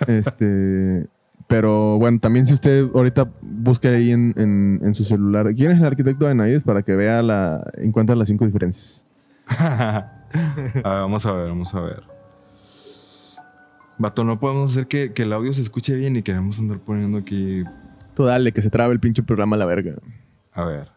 este, 0.08 1.08
pero 1.48 1.98
bueno, 1.98 2.20
también 2.20 2.46
si 2.48 2.54
usted 2.54 2.86
ahorita 2.94 3.28
busque 3.42 3.88
ahí 3.90 4.12
en, 4.12 4.34
en- 4.38 4.80
en 4.84 4.94
su 4.94 5.04
celular, 5.04 5.54
¿quién 5.56 5.72
es 5.72 5.80
el 5.80 5.86
arquitecto 5.86 6.26
Benavides? 6.26 6.64
Para 6.64 6.82
que 6.84 6.96
vea 6.96 7.22
la, 7.22 7.64
encuentra 7.78 8.16
las 8.16 8.28
cinco 8.28 8.46
diferencias. 8.46 9.06
A 9.48 10.10
ver, 10.34 10.84
vamos 10.84 11.26
a 11.28 11.32
ver, 11.34 11.50
vamos 11.50 11.74
a 11.76 11.80
ver. 11.82 12.04
Vato, 14.00 14.24
no 14.24 14.40
podemos 14.40 14.72
hacer 14.72 14.88
que, 14.88 15.14
que 15.14 15.22
el 15.24 15.34
audio 15.34 15.54
se 15.54 15.62
escuche 15.62 15.96
bien 15.96 16.16
y 16.16 16.24
queremos 16.24 16.58
andar 16.60 16.80
poniendo 16.80 17.20
aquí. 17.20 17.64
Tú 18.16 18.24
dale, 18.26 18.52
que 18.52 18.62
se 18.62 18.70
trabe 18.72 18.94
el 18.94 19.00
pinche 19.00 19.22
programa 19.24 19.56
a 19.56 19.60
la 19.60 19.66
verga. 19.66 19.94
A 20.54 20.64
ver. 20.66 20.90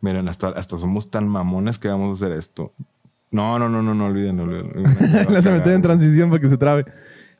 Miren, 0.00 0.28
hasta, 0.28 0.48
hasta 0.48 0.78
somos 0.78 1.10
tan 1.10 1.26
mamones 1.26 1.78
que 1.78 1.88
vamos 1.88 2.10
a 2.10 2.24
hacer 2.24 2.36
esto. 2.36 2.72
No, 3.32 3.58
no, 3.58 3.68
no, 3.68 3.82
no, 3.82 3.94
no 3.94 4.06
olviden. 4.06 4.36
No 4.36 4.44
olviden. 4.44 4.70
La 5.32 5.42
se 5.42 5.50
mete 5.50 5.74
en 5.74 5.82
transición 5.82 6.30
para 6.30 6.40
que 6.40 6.48
se 6.48 6.56
trabe. 6.56 6.84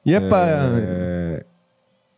¡Yepa! 0.04 0.46
Eh, 0.72 1.46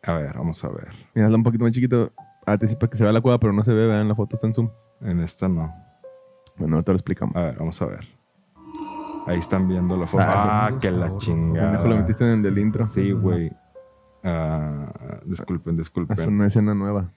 a 0.07 0.14
ver, 0.14 0.35
vamos 0.37 0.62
a 0.64 0.69
ver. 0.69 0.88
Mira, 1.14 1.29
un 1.29 1.42
poquito 1.42 1.64
más 1.64 1.73
chiquito. 1.73 2.12
Ah, 2.47 2.57
te 2.57 2.69
sí, 2.69 2.77
para 2.77 2.88
que 2.90 2.97
se 2.97 3.03
vea 3.05 3.12
la 3.12 3.21
cueva, 3.21 3.38
pero 3.40 3.53
no 3.53 3.64
se 3.64 3.73
ve, 3.73 3.87
vean, 3.87 4.07
la 4.09 4.14
foto 4.14 4.37
está 4.37 4.47
en 4.47 4.55
zoom. 4.55 4.71
En 5.03 5.21
esta 5.21 5.49
no. 5.49 5.75
Bueno, 6.57 6.77
ahorita 6.77 6.92
lo 6.92 6.97
explicamos. 6.97 7.35
A 7.37 7.42
ver, 7.42 7.57
vamos 7.59 7.81
a 7.83 7.87
ver. 7.87 8.01
Ahí 9.27 9.38
están 9.38 9.66
viendo 9.69 9.97
la 9.97 10.07
foto. 10.07 10.23
Ah, 10.25 10.66
Ah, 10.66 10.71
sí. 10.73 10.79
que 10.81 10.90
la 10.92 11.16
chingada. 11.16 11.73
Pendejo, 11.73 11.88
lo 11.88 11.97
metiste 11.97 12.25
en 12.25 12.31
el 12.31 12.42
del 12.42 12.59
intro. 12.59 12.87
Sí, 12.87 13.11
güey. 13.12 13.53
Ah, 14.23 14.92
disculpen, 15.25 15.75
Es 15.75 15.79
disculpen. 15.79 16.29
una 16.29 16.47
escena 16.47 16.75
nueva. 16.75 17.11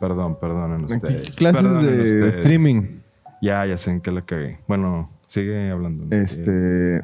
Perdón, 0.00 0.38
perdonen 0.38 0.84
ustedes. 0.84 1.30
Clases 1.32 1.62
Perdonen 1.62 1.86
de 1.86 2.02
ustedes. 2.02 2.36
streaming. 2.36 3.00
Ya, 3.42 3.64
ya 3.66 3.76
sé 3.76 3.90
en 3.90 4.00
qué 4.00 4.10
la 4.12 4.22
cagué. 4.22 4.60
Bueno, 4.68 5.10
sigue 5.26 5.70
hablando. 5.70 6.14
Este- 6.14 7.02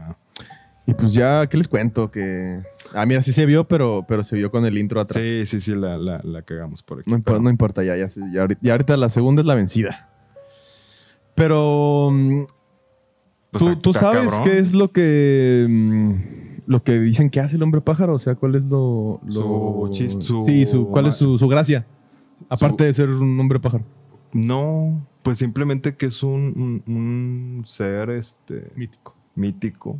Y 0.87 0.92
pues 0.94 1.14
ya, 1.14 1.47
¿qué 1.47 1.57
les 1.57 1.66
cuento? 1.68 2.11
Que. 2.11 2.61
Ah, 2.92 3.07
mira, 3.07 3.23
sí 3.23 3.33
se 3.33 3.47
vio, 3.47 3.64
pero, 3.66 4.05
pero 4.07 4.23
se 4.23 4.37
vio 4.37 4.51
con 4.51 4.66
el 4.66 4.77
intro 4.77 5.01
atrás. 5.01 5.23
Sí, 5.23 5.47
sí, 5.47 5.61
sí, 5.61 5.75
la, 5.75 5.97
la, 5.97 6.20
la 6.23 6.42
cagamos 6.42 6.83
por 6.83 7.01
aquí. 7.01 7.11
No, 7.11 7.16
importa, 7.16 7.33
pero- 7.38 7.42
no 7.42 7.51
importa, 7.51 7.83
ya, 7.85 7.97
ya, 7.97 8.09
ya, 8.33 8.42
ahorita, 8.42 8.61
ya 8.62 8.73
ahorita 8.73 8.97
la 8.99 9.09
segunda 9.09 9.40
es 9.40 9.47
la 9.47 9.55
vencida. 9.55 10.11
Pero. 11.35 12.11
mm, 12.12 12.44
pues 13.51 13.61
¿Tú, 13.64 13.68
está- 13.70 13.81
tú 13.83 13.90
está 13.90 14.01
sabes 14.01 14.31
cabrón. 14.31 14.44
qué 14.44 14.59
es 14.59 14.73
lo 14.75 14.92
que. 14.92 15.66
mm, 15.68 16.14
lo 16.66 16.83
que 16.83 16.99
dicen 17.01 17.31
que 17.31 17.40
hace 17.40 17.57
el 17.57 17.62
hombre 17.62 17.81
pájaro? 17.81 18.14
O 18.14 18.18
sea, 18.18 18.35
¿cuál 18.35 18.55
es 18.57 18.62
lo. 18.62 19.20
lo- 19.25 19.33
Su 19.33 19.88
chis- 19.92 20.20
su- 20.23 20.44
Sí, 20.47 20.66
su, 20.66 20.88
¿cuál 20.88 21.07
es 21.07 21.16
su, 21.16 21.38
su 21.38 21.49
gracia? 21.49 21.87
Aparte 22.49 22.85
de 22.85 22.94
ser 22.94 23.09
un 23.09 23.38
hombre 23.40 23.59
pájaro. 23.59 23.85
No, 24.33 25.07
pues 25.23 25.38
simplemente 25.38 25.97
que 25.97 26.07
es 26.07 26.23
un, 26.23 26.83
un- 26.87 26.94
un 26.94 27.62
ser 27.64 28.11
este, 28.11 28.70
Mítico. 28.77 29.16
mítico. 29.35 29.99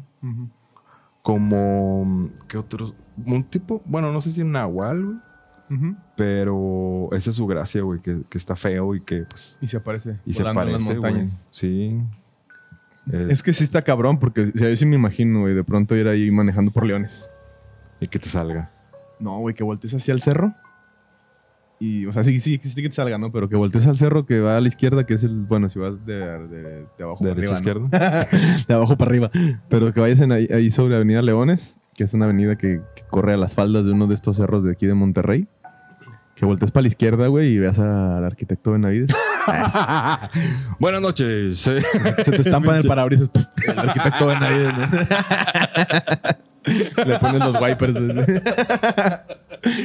Como. 1.25 2.31
¿Qué 2.49 2.59
otros? 2.59 2.95
Un 3.27 3.43
tipo. 3.45 3.81
Bueno, 3.87 4.13
no 4.13 4.21
sé 4.21 4.31
si 4.31 4.43
un 4.43 4.53
nahual, 4.53 5.05
güey. 5.05 5.17
Pero 6.17 7.09
esa 7.13 7.31
es 7.31 7.37
su 7.37 7.47
gracia, 7.47 7.83
güey. 7.83 7.99
Que, 8.01 8.23
que 8.29 8.39
está 8.39 8.55
feo 8.55 8.95
y 8.95 9.01
que, 9.01 9.23
pues. 9.25 9.59
Y 9.61 9.67
se 9.67 9.77
aparece. 9.79 10.19
Y 10.27 10.35
se 10.35 10.43
volando 10.43 10.63
en 10.63 10.73
las 10.73 10.85
güey. 10.85 10.97
montañas. 10.97 11.49
Sí. 11.51 11.99
Es- 13.11 13.27
Es 13.29 13.43
que 13.43 13.53
sí 13.53 13.65
está 13.65 13.83
cabrón, 13.83 14.19
porque 14.19 14.53
o 14.55 14.59
sea, 14.59 14.69
yo 14.71 14.77
sí 14.77 14.87
me 14.87 14.97
imagino, 14.97 15.41
güey, 15.41 15.55
de 15.55 15.65
pronto 15.65 15.97
ir 15.97 16.07
ahí 16.09 16.31
manejando 16.31 16.71
por 16.71 16.87
leones. 16.87 17.29
Y 18.01 18.07
que 18.07 18.19
te 18.19 18.29
salga. 18.29 18.71
No, 19.19 19.39
güey, 19.39 19.55
que 19.55 19.65
voltees 19.65 19.95
hacia 19.95 20.13
el 20.15 20.21
cerro. 20.23 20.55
Y, 21.81 22.07
o 22.07 22.13
sea, 22.13 22.23
sí, 22.25 22.39
sí, 22.41 22.61
sí 22.63 22.75
que 22.83 22.89
te 22.89 22.95
salga, 22.95 23.19
¿no? 23.19 23.31
Pero 23.33 23.49
que 23.49 23.57
voltees 23.57 23.87
al 23.87 23.97
cerro 23.97 24.25
que 24.27 24.41
va 24.41 24.57
a 24.57 24.61
la 24.61 24.69
izquierda, 24.69 25.05
que 25.05 25.15
es 25.15 25.25
el, 25.25 25.35
bueno, 25.45 25.69
si 25.69 25.79
vas 25.79 26.05
de, 26.07 26.15
de- 26.15 26.87
de 26.97 27.05
abajo 27.05 27.25
De 27.25 27.31
para 27.31 27.41
arriba. 27.41 27.55
izquierda. 27.55 27.81
¿no? 27.81 27.89
de 28.69 28.75
abajo 28.75 28.97
para 28.97 29.11
arriba. 29.11 29.31
Pero 29.69 29.93
que 29.93 30.01
vayas 30.01 30.21
en 30.21 30.33
ahí, 30.33 30.49
ahí 30.55 30.71
sobre 30.71 30.95
Avenida 30.97 31.21
Leones, 31.21 31.77
que 31.97 32.05
es 32.05 32.15
una 32.15 32.25
avenida 32.27 32.57
que, 32.57 32.81
que 32.95 33.03
corre 33.11 33.35
a 33.35 33.37
las 33.37 33.55
faldas 33.55 33.85
de 33.85 33.93
uno 33.93 34.07
de 34.07 34.15
estos 34.15 34.37
cerros 34.37 34.63
de 34.65 34.73
aquí 34.73 34.87
de 34.87 34.95
Monterrey. 34.95 35.47
Que 36.37 36.45
voltees 36.47 36.71
para 36.73 36.83
la 36.83 36.89
izquierda, 36.89 37.27
güey, 37.29 37.51
y 37.53 37.59
veas 37.59 37.79
al 37.79 38.25
arquitecto 38.25 38.73
Benavides. 38.73 39.15
Buenas 40.81 41.01
noches. 41.01 41.59
Se 41.59 41.81
te 42.25 42.37
estampa 42.41 42.73
en 42.77 42.83
el 42.83 42.89
parabrisas. 42.89 43.31
el 43.69 43.79
arquitecto 43.79 44.27
Benavides, 44.27 44.73
¿no? 44.77 44.89
Le 47.07 47.19
pones 47.19 47.41
los 47.41 47.61
wipers. 47.61 47.95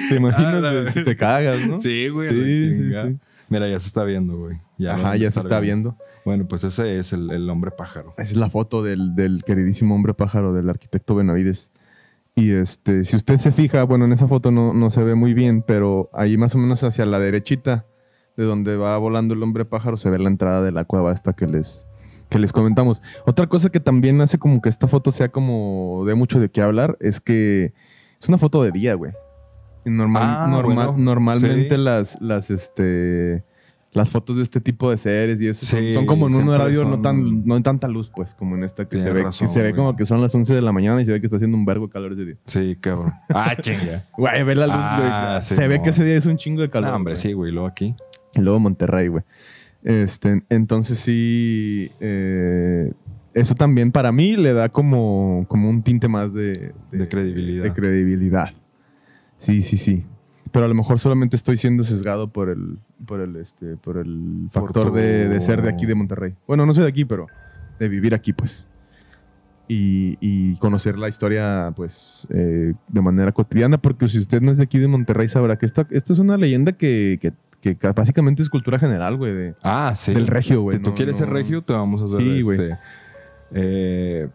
Te 0.09 0.15
imaginas, 0.15 0.63
Ah, 0.63 0.91
si 0.91 1.03
te 1.03 1.15
cagas, 1.15 1.65
¿no? 1.67 1.79
Sí, 1.79 2.09
güey. 2.09 2.29
Sí, 2.29 2.35
la 2.35 2.73
sí, 2.75 2.79
chingada. 2.81 3.09
sí. 3.09 3.17
Mira, 3.49 3.67
ya 3.67 3.79
se 3.79 3.87
está 3.87 4.03
viendo, 4.03 4.37
güey. 4.37 4.57
lo 4.77 4.91
Ajá, 4.91 5.15
ya 5.15 5.31
se 5.31 5.39
está 5.39 5.59
viendo. 5.59 5.97
Bueno, 6.25 6.45
pues 6.47 6.63
ese 6.63 6.97
es 6.97 7.13
el, 7.13 7.31
el 7.31 7.49
hombre 7.49 7.71
pájaro. 7.71 8.13
Esa 8.17 8.31
es 8.31 8.37
la 8.37 8.49
foto 8.49 8.83
del, 8.83 9.15
del 9.15 9.43
queridísimo 9.43 9.95
hombre 9.95 10.13
pájaro 10.13 10.53
del 10.53 10.69
arquitecto 10.69 11.15
Benavides. 11.15 11.71
Y 12.35 12.51
este, 12.53 13.03
si 13.03 13.15
usted 13.15 13.37
se 13.37 13.51
fija, 13.51 13.83
bueno, 13.83 14.05
en 14.05 14.13
esa 14.13 14.27
foto 14.27 14.51
no, 14.51 14.73
no 14.73 14.89
se 14.91 15.03
ve 15.03 15.15
muy 15.15 15.33
bien, 15.33 15.63
pero 15.65 16.09
ahí 16.13 16.37
más 16.37 16.53
o 16.53 16.57
menos 16.59 16.83
hacia 16.83 17.05
la 17.05 17.19
derechita, 17.19 17.85
de 18.37 18.43
donde 18.45 18.77
va 18.77 18.97
volando 18.97 19.33
el 19.33 19.41
hombre 19.41 19.65
pájaro, 19.65 19.97
se 19.97 20.09
ve 20.09 20.19
la 20.19 20.29
entrada 20.29 20.61
de 20.61 20.71
la 20.71 20.85
cueva 20.85 21.11
esta 21.11 21.33
que 21.33 21.47
les, 21.47 21.85
que 22.29 22.39
les 22.39 22.51
comentamos. 22.53 23.01
Otra 23.25 23.47
cosa 23.47 23.69
que 23.69 23.79
también 23.79 24.21
hace 24.21 24.37
como 24.37 24.61
que 24.61 24.69
esta 24.69 24.87
foto 24.87 25.11
sea 25.11 25.29
como 25.29 26.03
de 26.05 26.15
mucho 26.15 26.39
de 26.39 26.49
qué 26.49 26.61
hablar, 26.61 26.97
es 26.99 27.19
que 27.19 27.73
es 28.21 28.29
una 28.29 28.37
foto 28.37 28.63
de 28.63 28.71
día, 28.71 28.93
güey. 28.93 29.11
Normal, 29.85 30.23
Ah, 30.25 30.47
normal- 30.51 30.87
bueno, 30.89 30.95
normalmente 30.97 31.69
sí. 31.75 31.81
las, 31.81 32.21
las, 32.21 32.51
este, 32.51 33.43
las 33.93 34.09
fotos 34.11 34.35
de 34.37 34.43
este 34.43 34.61
tipo 34.61 34.91
de 34.91 34.97
series 34.97 35.41
y 35.41 35.47
eso 35.47 35.65
son- 35.65 35.79
Sí, 35.79 35.93
son, 35.93 36.05
como 36.05 36.27
en 36.27 36.35
un 36.35 36.49
horario 36.49 36.85
no 36.85 36.99
tan 36.99 37.43
no 37.45 37.55
hay 37.55 37.63
tanta 37.63 37.87
luz 37.87 38.11
pues 38.15 38.35
como 38.35 38.55
en 38.55 38.63
esta 38.65 38.85
que 38.87 38.99
se 39.01 39.09
ve 39.09 39.23
razón, 39.23 39.47
que 39.47 39.53
se 39.53 39.63
ve 39.63 39.73
como 39.73 39.95
que 39.95 40.05
son 40.05 40.21
las 40.21 40.35
11 40.35 40.53
de 40.53 40.61
la 40.61 40.71
mañana 40.71 41.01
y 41.01 41.05
se 41.05 41.11
ve 41.13 41.19
que 41.19 41.25
está 41.25 41.37
haciendo 41.37 41.57
un 41.57 41.65
vergo 41.65 41.87
de 41.87 41.93
calor 41.93 42.11
ese 42.13 42.25
día 42.25 42.35
Sí, 42.45 42.77
cabrón. 42.79 43.13
Ah, 43.29 43.55
chinga. 43.59 44.05
güey 44.17 44.43
ve 44.43 44.53
la 44.53 44.67
luz 44.67 44.75
Ah, 44.77 45.27
güey 45.31 45.41
sí, 45.41 45.55
se 45.55 45.67
ve 45.67 45.81
que 45.81 45.89
ese 45.89 46.03
día 46.03 46.17
es 46.17 46.25
un 46.27 46.37
chingo 46.37 46.61
de 46.61 46.69
calor 46.69 46.91
No, 46.91 46.97
hombre, 46.97 47.13
güey. 47.13 47.21
sí, 47.21 47.33
güey. 47.33 47.51
Luego 47.51 47.67
aquí. 47.67 47.95
y 48.35 48.41
luego 48.41 48.59
Monterrey 48.59 49.07
güey 49.07 49.23
este 49.83 50.43
entonces 50.49 50.99
sí 50.99 51.89
eh, 52.01 52.91
eso 53.33 53.55
también 53.55 53.91
para 53.91 54.11
mí 54.11 54.35
le 54.35 54.53
da 54.53 54.69
como 54.69 55.45
como 55.47 55.69
un 55.69 55.81
tinte 55.81 56.07
más 56.07 56.33
de 56.33 56.73
De 56.91 57.07
credibilidad. 57.07 57.63
de 57.63 57.73
credibilidad. 57.73 58.49
Sí 59.37 59.61
sí 59.61 59.77
sí. 59.77 60.05
Pero 60.51 60.65
a 60.65 60.67
lo 60.67 60.73
mejor 60.75 60.97
solamente 60.99 61.35
estoy 61.35 61.57
siendo 61.57 61.83
sesgado 61.83 62.27
por 62.29 62.49
el 62.49 62.77
por 63.05 63.21
el 63.21 63.35
este 63.37 63.77
por 63.77 63.97
el 63.97 64.47
factor 64.51 64.87
Por 64.87 64.93
de, 64.93 65.29
de 65.29 65.41
ser 65.41 65.61
de 65.61 65.69
aquí 65.69 65.85
de 65.85 65.95
Monterrey. 65.95 66.33
Bueno 66.47 66.65
no 66.65 66.73
soy 66.73 66.83
de 66.83 66.89
aquí 66.89 67.05
pero 67.05 67.27
de 67.79 67.87
vivir 67.87 68.13
aquí 68.13 68.33
pues. 68.33 68.67
Y, 69.71 70.17
y 70.19 70.55
conocer 70.57 70.97
la 70.97 71.07
historia 71.09 71.71
pues 71.75 72.27
eh, 72.31 72.73
de 72.87 73.01
manera 73.01 73.31
cotidiana 73.31 73.77
porque 73.77 74.07
si 74.07 74.17
usted 74.17 74.41
no 74.41 74.51
es 74.51 74.57
de 74.57 74.63
aquí 74.63 74.79
de 74.79 74.87
Monterrey 74.87 75.27
sabrá 75.27 75.57
que 75.59 75.67
esta, 75.67 75.85
esta 75.91 76.11
es 76.11 76.17
una 76.17 76.37
leyenda 76.37 76.71
que, 76.71 77.19
que- 77.21 77.33
que 77.61 77.75
ca- 77.75 77.91
básicamente 77.93 78.41
es 78.41 78.49
cultura 78.49 78.79
general 78.79 79.15
güey 79.17 79.33
de- 79.33 79.55
Ah, 79.63 79.93
sí. 79.95 80.13
Del 80.13 80.27
regio, 80.27 80.61
güey, 80.61 80.77
Si 80.77 80.83
tú 80.83 80.95
quieres 80.95 81.15
no. 81.15 81.19
ser 81.19 81.29
regio, 81.29 81.61
te 81.61 81.73
vamos 81.73 82.01
a 82.01 82.05
hacer 82.05 82.19
Sí, 82.19 82.41
güey. 82.41 82.59
este. 82.61 82.77
eh, 83.51 84.29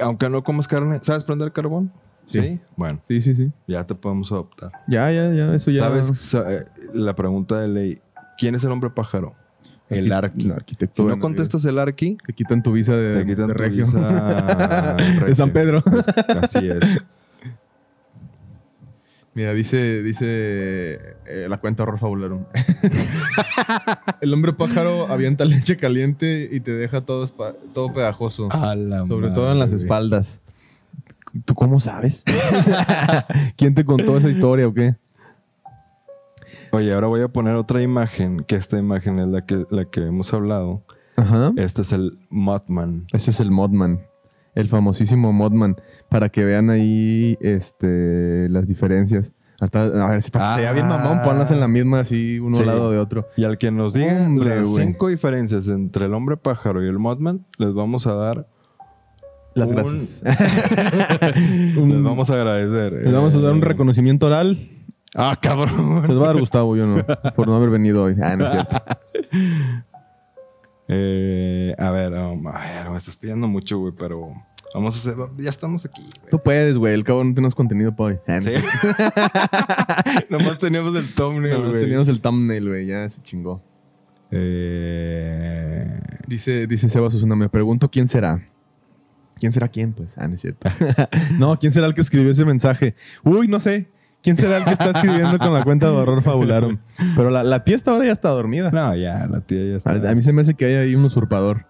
aunque 0.00 0.28
no 0.28 0.42
comas 0.42 0.66
carne, 0.68 0.98
¿sabes 1.02 1.24
prender 1.24 1.52
carbón? 1.52 1.90
Sí. 2.26 2.60
Bueno, 2.76 3.00
sí 3.08 3.20
sí 3.22 3.34
sí 3.34 3.50
ya 3.66 3.84
te 3.84 3.94
podemos 3.96 4.30
adoptar. 4.30 4.70
ya 4.86 5.10
ya 5.10 5.32
ya 5.32 5.54
eso 5.54 5.70
ya 5.72 5.82
¿Sabes? 5.82 6.16
Sa- 6.18 6.52
eh, 6.52 6.64
La 6.94 7.14
pregunta 7.16 7.60
de 7.60 7.66
ley: 7.68 7.98
¿quién 8.38 8.54
es 8.54 8.62
el 8.62 8.70
hombre 8.70 8.90
pájaro? 8.90 9.34
El 9.88 10.12
Arqui- 10.12 10.44
el 10.44 10.52
arquitecto 10.52 11.02
Si 11.02 11.08
no 11.08 11.18
contestas 11.18 11.64
el 11.64 11.76
arqui, 11.76 12.16
Te 12.24 12.32
quitan 12.32 12.62
tu 12.62 12.70
visa 12.72 12.94
de, 12.94 13.18
te 13.20 13.26
quitan 13.26 13.48
de 13.48 13.54
regio. 13.54 13.84
visa 13.84 14.94
de 15.26 15.34
San. 15.34 15.50
Pedro. 15.50 15.82
así 16.40 16.68
es. 16.68 17.04
Mira, 19.32 19.54
dice, 19.54 20.02
dice 20.02 20.24
eh, 20.26 21.46
la 21.48 21.58
cuenta 21.58 21.84
Horror 21.84 22.00
Fabularum. 22.00 22.44
El 24.20 24.34
hombre 24.34 24.52
pájaro 24.52 25.06
avienta 25.06 25.44
leche 25.44 25.76
caliente 25.76 26.48
y 26.50 26.60
te 26.60 26.72
deja 26.72 27.02
todo, 27.02 27.28
todo 27.72 27.92
pegajoso. 27.94 28.48
A 28.50 28.74
la 28.74 29.06
sobre 29.06 29.30
todo 29.30 29.52
en 29.52 29.60
las 29.60 29.72
espaldas. 29.72 30.42
¿Tú 31.44 31.54
cómo 31.54 31.78
sabes? 31.78 32.24
¿Quién 33.56 33.74
te 33.74 33.84
contó 33.84 34.16
esa 34.16 34.28
historia 34.28 34.66
o 34.66 34.74
qué? 34.74 34.96
Oye, 36.72 36.92
ahora 36.92 37.06
voy 37.06 37.20
a 37.20 37.28
poner 37.28 37.54
otra 37.54 37.82
imagen, 37.82 38.42
que 38.42 38.56
esta 38.56 38.78
imagen 38.78 39.20
es 39.20 39.28
la 39.28 39.46
que, 39.46 39.64
la 39.70 39.84
que 39.84 40.06
hemos 40.06 40.34
hablado. 40.34 40.82
Ajá. 41.16 41.52
Este 41.56 41.82
es 41.82 41.92
el 41.92 42.18
Mothman. 42.30 43.06
Ese 43.12 43.30
es 43.30 43.38
el 43.38 43.52
Modman. 43.52 44.00
El 44.54 44.68
famosísimo 44.68 45.32
Modman. 45.32 45.76
Para 46.08 46.28
que 46.28 46.44
vean 46.44 46.70
ahí 46.70 47.36
este, 47.40 48.48
las 48.48 48.66
diferencias. 48.66 49.32
A 49.60 49.66
ver, 50.08 50.22
si 50.22 50.30
para 50.30 50.48
que 50.48 50.54
se 50.54 50.60
vea 50.62 50.72
bien 50.72 50.88
mamón, 50.88 51.20
ponlas 51.22 51.50
en 51.50 51.60
la 51.60 51.68
misma 51.68 52.00
así, 52.00 52.38
uno 52.40 52.56
Sí. 52.56 52.62
al 52.62 52.66
lado 52.68 52.90
de 52.90 52.98
otro. 52.98 53.26
Y 53.36 53.44
al 53.44 53.58
que 53.58 53.70
nos 53.70 53.92
diga 53.92 54.26
las 54.28 54.66
cinco 54.74 55.08
diferencias 55.08 55.68
entre 55.68 56.06
el 56.06 56.14
hombre 56.14 56.38
pájaro 56.38 56.82
y 56.82 56.88
el 56.88 56.98
Mothman, 56.98 57.44
les 57.58 57.74
vamos 57.74 58.06
a 58.06 58.14
dar, 58.14 58.46
Las 59.52 59.68
Un- 59.68 59.74
gracias. 59.74 60.22
les 61.76 62.02
vamos 62.02 62.30
a 62.30 62.34
agradecer. 62.34 62.92
les 63.04 63.12
vamos 63.12 63.34
a 63.34 63.40
dar 63.40 63.52
un 63.52 63.58
Eh, 63.62 63.66
reconocimiento 63.66 64.26
oral. 64.26 64.56
Ah, 65.14 65.36
cabrón. 65.42 66.02
Se 66.06 66.12
los 66.12 66.18
va 66.22 66.24
a 66.30 66.32
dar 66.32 66.40
Gustavo, 66.40 66.76
yo 66.76 66.86
no. 66.86 67.04
Por 67.34 67.46
no 67.48 67.56
haber 67.56 67.68
venido 67.70 68.04
hoy. 68.04 68.16
Ah, 68.22 68.36
no 68.36 68.46
es 68.46 68.52
cierto. 68.52 68.76
Eh, 70.92 71.72
a 71.78 71.90
ver, 71.90 72.12
um, 72.14 72.46
a 72.48 72.58
ver, 72.58 72.90
me 72.90 72.96
estás 72.96 73.14
pidiendo 73.14 73.46
mucho, 73.46 73.78
güey, 73.78 73.92
pero 73.96 74.30
vamos 74.74 74.94
a 74.96 74.98
hacer, 74.98 75.16
ya 75.38 75.48
estamos 75.50 75.84
aquí, 75.84 76.02
güey. 76.02 76.30
Tú 76.30 76.42
puedes, 76.42 76.76
güey. 76.76 76.94
El 76.94 77.04
cabo 77.04 77.22
no 77.22 77.32
tenemos 77.32 77.54
contenido 77.54 77.94
para 77.94 78.14
hoy. 78.14 78.18
Ah, 78.26 78.40
no. 78.40 78.42
Sí. 78.42 80.24
Nomás 80.30 80.58
teníamos 80.58 80.96
el 80.96 81.06
thumbnail, 81.14 81.50
Nada 81.52 81.62
más 81.62 81.70
güey. 81.70 81.82
teníamos 81.84 82.08
el 82.08 82.20
thumbnail, 82.20 82.68
güey. 82.68 82.86
Ya 82.86 83.08
se 83.08 83.22
chingó. 83.22 83.62
Eh, 84.32 86.00
Dice, 86.26 86.66
dice 86.66 86.88
Seba 86.88 87.10
Susana, 87.10 87.34
me 87.34 87.48
pregunto 87.48 87.90
quién 87.90 88.06
será. 88.06 88.46
¿Quién 89.40 89.52
será 89.52 89.68
quién? 89.68 89.92
Pues, 89.92 90.16
ah, 90.18 90.28
no 90.28 90.34
es 90.34 90.40
cierto. 90.40 90.68
no, 91.38 91.58
¿quién 91.58 91.72
será 91.72 91.86
el 91.86 91.94
que 91.94 92.02
escribió 92.02 92.30
ese 92.30 92.44
mensaje? 92.44 92.94
Uy, 93.24 93.48
no 93.48 93.58
sé. 93.58 93.88
¿Quién 94.22 94.36
será 94.36 94.58
el 94.58 94.64
que 94.64 94.70
está 94.72 94.90
escribiendo 94.90 95.38
con 95.38 95.52
la 95.54 95.64
cuenta 95.64 95.86
de 95.86 95.92
horror 95.96 96.22
fabularum? 96.22 96.78
Pero 97.16 97.30
la, 97.30 97.42
la 97.42 97.64
tía 97.64 97.76
esta 97.76 97.90
ahora 97.92 98.06
ya 98.06 98.12
está 98.12 98.28
dormida. 98.30 98.70
no, 98.70 98.94
ya, 98.94 99.26
la 99.26 99.40
tía 99.40 99.64
ya 99.64 99.76
está. 99.76 99.90
A, 99.92 100.10
a 100.10 100.14
mí 100.14 100.22
se 100.22 100.32
me 100.32 100.42
hace 100.42 100.54
que 100.54 100.66
hay 100.66 100.74
ahí 100.74 100.94
un 100.94 101.04
usurpador. 101.04 101.66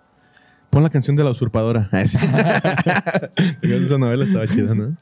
Pon 0.70 0.82
la 0.82 0.90
canción 0.90 1.16
de 1.16 1.24
la 1.24 1.30
usurpadora. 1.30 1.88
Ah. 1.92 2.02
Esa 3.62 3.98
novela 3.98 4.24
estaba 4.24 4.46
chida, 4.46 4.74
¿no? 4.74 4.96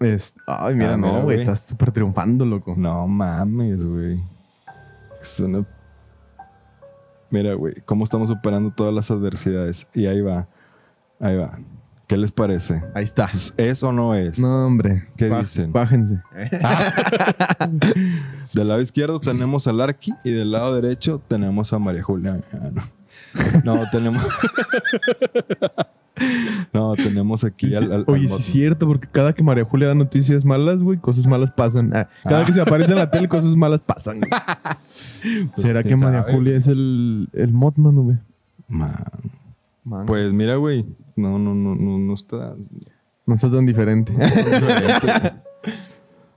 Es- 0.00 0.34
ay, 0.46 0.74
mira, 0.74 0.94
Ah, 0.94 0.96
no, 0.96 1.10
güey. 1.10 1.22
güey. 1.24 1.40
Estás 1.40 1.66
súper 1.66 1.92
triunfando, 1.92 2.44
loco. 2.44 2.74
No 2.76 3.06
mames, 3.06 3.84
güey. 3.84 4.20
Es 5.20 5.40
una... 5.40 5.64
Mira, 7.30 7.54
güey, 7.54 7.74
cómo 7.84 8.04
estamos 8.04 8.28
superando 8.28 8.70
todas 8.70 8.94
las 8.94 9.10
adversidades. 9.10 9.86
Y 9.94 10.06
ahí 10.06 10.20
va. 10.20 10.46
Ahí 11.20 11.36
va. 11.36 11.58
¿Qué 12.08 12.16
les 12.16 12.32
parece? 12.32 12.82
Ahí 12.94 13.04
está. 13.04 13.28
¿Es, 13.58 13.82
o 13.82 13.92
no 13.92 14.14
es? 14.14 14.38
No, 14.40 14.66
hombre. 14.66 15.06
¿Qué 15.16 15.28
dicen? 15.28 15.72
Bájense. 15.72 16.20
Del 18.54 18.68
lado 18.68 18.80
izquierdo 18.80 19.20
tenemos 19.20 19.66
al 19.66 19.80
Arqui 19.80 20.14
y 20.24 20.30
del 20.30 20.52
lado 20.52 20.74
derecho 20.74 21.20
tenemos 21.28 21.72
a 21.72 21.78
María 21.78 22.02
Julia. 22.02 22.40
Ah, 22.52 22.70
no. 22.72 22.82
No, 23.62 23.82
tenemos. 23.92 24.22
no, 26.72 26.94
tenemos 26.96 27.44
aquí 27.44 27.74
al. 27.74 27.92
al- 27.92 28.04
Oye, 28.06 28.22
al 28.22 28.22
sí 28.22 28.28
Mothman. 28.28 28.40
es 28.40 28.46
cierto, 28.46 28.86
porque 28.86 29.06
cada 29.10 29.34
que 29.34 29.42
María 29.42 29.64
Julia 29.64 29.88
da 29.88 29.94
noticias 29.94 30.44
malas, 30.46 30.82
güey, 30.82 30.98
cosas 30.98 31.26
malas 31.26 31.50
pasan. 31.52 31.94
Ah, 31.94 32.08
cada 32.24 32.42
Ah. 32.42 32.46
que 32.46 32.54
se 32.54 32.60
aparece 32.62 32.92
en 32.92 32.98
la 32.98 33.10
tele, 33.10 33.28
cosas 33.28 33.54
malas 33.54 33.82
pasan. 33.82 34.20
güey. 34.20 34.30
Pues, 35.54 35.66
¿Será 35.66 35.82
que 35.82 35.96
María 35.96 36.20
sabe, 36.22 36.32
Julia 36.32 36.56
es 36.56 36.68
el, 36.68 37.28
el 37.34 37.52
Mothman, 37.52 37.94
güey? 37.96 38.16
Man. 38.68 38.94
Man, 39.84 40.06
Pues 40.06 40.32
mira, 40.32 40.56
güey. 40.56 40.86
No, 41.18 41.38
no, 41.38 41.54
no, 41.54 41.74
no, 41.74 41.98
no 41.98 42.14
está. 42.14 42.54
no 43.26 43.34
está 43.34 43.50
tan 43.50 43.66
diferente. 43.66 44.14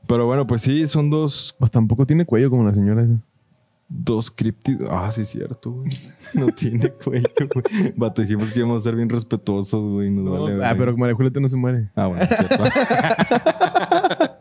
Pero 0.07 0.25
bueno, 0.25 0.47
pues 0.47 0.61
sí, 0.63 0.87
son 0.87 1.09
dos, 1.09 1.55
pues 1.59 1.69
tampoco 1.71 2.05
tiene 2.05 2.25
cuello 2.25 2.49
como 2.49 2.63
la 2.65 2.73
señora 2.73 3.03
esa. 3.03 3.13
dos 3.87 4.31
críptidos. 4.31 4.89
Ah, 4.91 5.11
sí, 5.11 5.21
es 5.21 5.29
cierto, 5.29 5.71
güey. 5.71 5.91
No 6.33 6.47
tiene 6.47 6.89
cuello, 6.89 7.29
güey. 7.53 7.93
Vato, 7.95 8.21
dijimos 8.21 8.51
que 8.51 8.59
íbamos 8.59 8.79
a 8.79 8.83
ser 8.83 8.95
bien 8.95 9.09
respetuosos, 9.09 9.89
güey. 9.89 10.09
Nos 10.09 10.23
No, 10.23 10.31
vale, 10.31 10.53
ah, 10.65 10.73
güey. 10.73 10.77
pero 10.79 10.97
María 10.97 11.15
Julieta 11.15 11.39
no 11.39 11.47
se 11.49 11.57
muere. 11.57 11.89
Ah, 11.95 12.07
bueno, 12.07 12.25
cierto. 12.25 12.63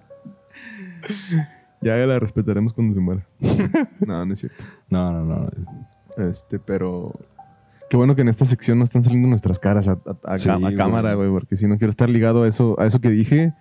Ya 1.82 1.96
la 1.96 2.18
respetaremos 2.18 2.72
cuando 2.74 2.94
se 2.94 3.00
muera. 3.00 3.26
no, 4.06 4.24
no 4.26 4.34
es 4.34 4.40
cierto. 4.40 4.62
No, 4.90 5.10
no, 5.10 5.24
no. 5.24 5.48
Este, 6.22 6.58
pero. 6.58 7.12
Qué 7.90 7.96
bueno 7.96 8.14
que 8.14 8.22
en 8.22 8.28
esta 8.28 8.46
sección 8.46 8.78
no 8.78 8.84
están 8.84 9.02
saliendo 9.02 9.28
nuestras 9.28 9.58
caras 9.58 9.88
a, 9.88 9.98
a- 10.24 10.34
a 10.34 10.38
Sí, 10.38 10.48
ca- 10.48 10.54
a 10.54 10.58
güey. 10.58 10.76
cámara, 10.76 11.14
güey, 11.14 11.28
porque 11.30 11.56
si 11.56 11.66
no 11.66 11.76
quiero 11.76 11.90
estar 11.90 12.08
ligado 12.08 12.44
a 12.44 12.48
eso, 12.48 12.78
a 12.80 12.86
eso 12.86 13.00
que 13.00 13.10
dije. 13.10 13.52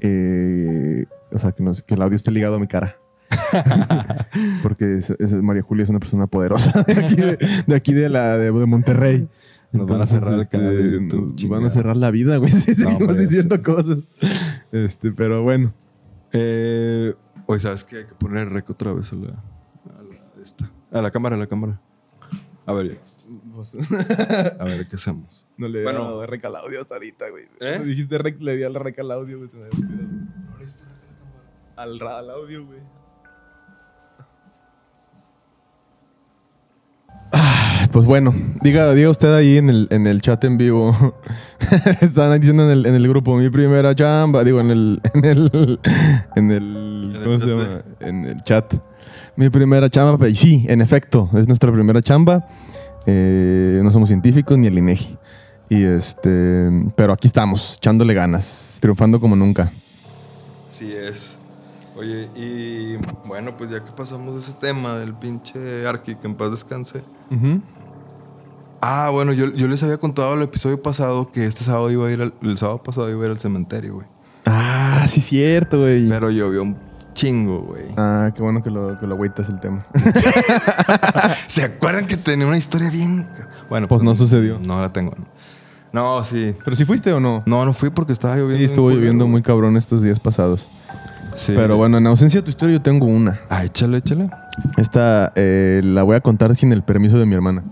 eh, 0.00 1.06
o 1.32 1.38
sea, 1.38 1.52
que, 1.52 1.62
no- 1.62 1.72
que 1.86 1.94
el 1.94 2.02
audio 2.02 2.16
esté 2.16 2.30
ligado 2.30 2.56
a 2.56 2.58
mi 2.60 2.68
cara. 2.68 2.96
porque 4.62 4.98
es- 4.98 5.10
es- 5.18 5.32
María 5.32 5.62
Julia 5.62 5.84
es 5.84 5.90
una 5.90 5.98
persona 5.98 6.26
poderosa 6.26 6.82
de 6.82 6.92
aquí 6.92 7.16
de, 7.16 7.38
de 7.66 7.74
aquí 7.76 7.92
de 7.92 8.08
la 8.08 8.38
de, 8.38 8.50
de 8.52 8.66
Monterrey. 8.66 9.28
Nos 9.72 9.86
van 9.86 10.00
a 10.00 10.06
cerrar 10.06 10.32
el 10.34 10.48
canal 10.48 10.76
de 10.76 10.82
este, 10.82 10.90
YouTube, 10.92 11.34
chingada. 11.36 11.60
van 11.60 11.66
a 11.68 11.70
cerrar 11.70 11.96
la 11.96 12.10
vida, 12.10 12.36
güey, 12.38 12.50
si 12.52 12.74
seguimos 12.74 13.16
diciendo 13.18 13.62
cosas. 13.62 14.08
Este, 14.72 15.12
pero 15.12 15.42
bueno. 15.42 15.74
Eh, 16.32 17.14
oye, 17.46 17.60
¿sabes 17.60 17.84
qué? 17.84 17.96
Hay 17.98 18.04
que 18.06 18.14
poner 18.14 18.48
el 18.48 18.54
rec 18.54 18.68
otra 18.70 18.92
vez 18.94 19.12
a 19.12 19.16
la, 19.16 19.28
a 19.28 20.02
la, 20.02 20.42
esta. 20.42 20.70
A 20.92 21.02
la 21.02 21.10
cámara, 21.10 21.36
a 21.36 21.38
la 21.38 21.46
cámara. 21.46 21.80
A 22.64 22.72
ver, 22.72 22.98
Pues, 23.54 23.76
A 24.60 24.64
ver, 24.64 24.86
¿qué 24.88 24.96
hacemos? 24.96 25.46
no 25.56 25.68
le 25.68 25.82
Bueno. 25.82 26.04
dado 26.04 26.26
rec 26.26 26.44
al 26.44 26.56
audio 26.56 26.80
hasta 26.80 26.94
ahorita, 26.94 27.28
güey. 27.30 27.44
¿Eh? 27.60 27.80
Dijiste 27.84 28.16
rec, 28.18 28.40
le 28.40 28.56
di 28.56 28.62
al 28.62 28.74
rec 28.74 28.98
al 29.00 29.10
audio, 29.10 29.38
güey. 29.38 29.50
Se 29.50 29.56
me 29.56 29.64
había 29.66 29.78
olvidado. 29.78 30.08
Al, 31.76 32.00
ra- 32.00 32.18
al 32.18 32.30
audio, 32.30 32.66
güey. 32.66 32.80
Ah, 37.32 37.88
Pues 37.92 38.06
bueno, 38.06 38.34
diga, 38.62 38.92
diga 38.94 39.10
usted 39.10 39.34
ahí 39.34 39.56
en 39.58 39.68
el, 39.70 39.86
en 39.90 40.06
el 40.06 40.20
chat 40.22 40.42
en 40.44 40.56
vivo. 40.58 40.94
Están 42.00 42.38
diciendo 42.40 42.64
en 42.64 42.70
el, 42.70 42.86
en 42.86 42.94
el 42.94 43.08
grupo, 43.08 43.36
mi 43.36 43.50
primera 43.50 43.94
chamba. 43.94 44.44
Digo, 44.44 44.60
en 44.60 44.70
el. 44.70 45.00
En 45.14 45.24
el. 45.24 45.78
En 46.36 46.50
el. 46.50 47.12
el 47.16 47.22
¿Cómo 47.24 47.38
se 47.38 47.46
chat 47.46 47.48
llama? 47.48 47.82
En 48.00 48.24
el 48.24 48.42
chat. 48.44 48.74
Mi 49.36 49.50
primera 49.50 49.88
chamba. 49.90 50.28
Y 50.28 50.34
sí, 50.34 50.64
en 50.68 50.80
efecto, 50.80 51.30
es 51.34 51.46
nuestra 51.46 51.70
primera 51.72 52.00
chamba. 52.02 52.42
Eh, 53.10 53.80
no 53.82 53.90
somos 53.90 54.10
científicos 54.10 54.58
ni 54.58 54.66
el 54.66 54.76
INEGI. 54.76 55.16
Y 55.70 55.82
este. 55.82 56.70
Pero 56.94 57.14
aquí 57.14 57.26
estamos, 57.26 57.76
echándole 57.76 58.12
ganas, 58.12 58.76
triunfando 58.80 59.18
como 59.18 59.34
nunca. 59.34 59.72
Sí 60.68 60.92
es. 60.92 61.38
Oye, 61.96 62.28
y 62.36 62.96
bueno, 63.26 63.56
pues 63.56 63.70
ya 63.70 63.82
que 63.82 63.90
pasamos 63.92 64.34
de 64.34 64.40
ese 64.40 64.52
tema 64.52 64.98
del 64.98 65.14
pinche 65.14 65.86
Arki, 65.86 66.16
que 66.16 66.26
en 66.26 66.34
paz 66.34 66.50
descanse. 66.50 67.02
Ah, 68.80 69.08
bueno, 69.10 69.32
yo, 69.32 69.52
yo 69.54 69.66
les 69.66 69.82
había 69.82 69.96
contado 69.96 70.34
el 70.34 70.42
episodio 70.42 70.80
pasado 70.80 71.32
que 71.32 71.46
este 71.46 71.64
sábado 71.64 71.90
iba 71.90 72.06
a 72.06 72.12
ir 72.12 72.20
al, 72.20 72.34
el 72.42 72.58
sábado 72.58 72.82
pasado 72.82 73.10
iba 73.10 73.22
a 73.22 73.26
ir 73.26 73.32
al 73.32 73.40
cementerio, 73.40 73.94
güey. 73.94 74.06
Ah, 74.44 75.06
sí, 75.08 75.22
cierto, 75.22 75.80
güey. 75.80 76.08
Pero 76.08 76.30
llovió 76.30 76.62
un 76.62 76.87
chingo, 77.18 77.62
güey. 77.62 77.86
Ah, 77.96 78.30
qué 78.34 78.42
bueno 78.42 78.62
que 78.62 78.70
lo, 78.70 78.96
que 79.00 79.06
lo 79.06 79.14
agüitas 79.14 79.48
el 79.48 79.58
tema. 79.58 79.82
¿Se 81.48 81.64
acuerdan 81.64 82.06
que 82.06 82.16
tenía 82.16 82.46
una 82.46 82.56
historia 82.56 82.90
bien? 82.90 83.26
Bueno, 83.68 83.88
Pues 83.88 84.02
no 84.02 84.14
sucedió. 84.14 84.58
No 84.60 84.80
la 84.80 84.92
tengo. 84.92 85.12
No, 85.92 86.22
sí. 86.22 86.54
¿Pero 86.64 86.76
si 86.76 86.84
fuiste 86.84 87.12
o 87.12 87.18
no? 87.18 87.42
No, 87.44 87.64
no 87.64 87.72
fui 87.72 87.90
porque 87.90 88.12
estaba 88.12 88.36
lloviendo. 88.36 88.58
Sí, 88.58 88.64
estuvo 88.64 88.90
lloviendo 88.90 89.26
muy 89.26 89.42
cabrón 89.42 89.76
estos 89.76 90.00
días 90.02 90.20
pasados. 90.20 90.68
Sí. 91.34 91.52
Pero 91.56 91.76
bueno, 91.76 91.98
en 91.98 92.06
ausencia 92.06 92.40
de 92.40 92.44
tu 92.44 92.50
historia 92.50 92.76
yo 92.76 92.82
tengo 92.82 93.06
una. 93.06 93.40
Ah, 93.50 93.64
échale, 93.64 93.96
échale. 93.98 94.30
Esta 94.76 95.32
eh, 95.34 95.80
la 95.84 96.04
voy 96.04 96.14
a 96.16 96.20
contar 96.20 96.54
sin 96.54 96.72
el 96.72 96.82
permiso 96.82 97.18
de 97.18 97.26
mi 97.26 97.34
hermana. 97.34 97.64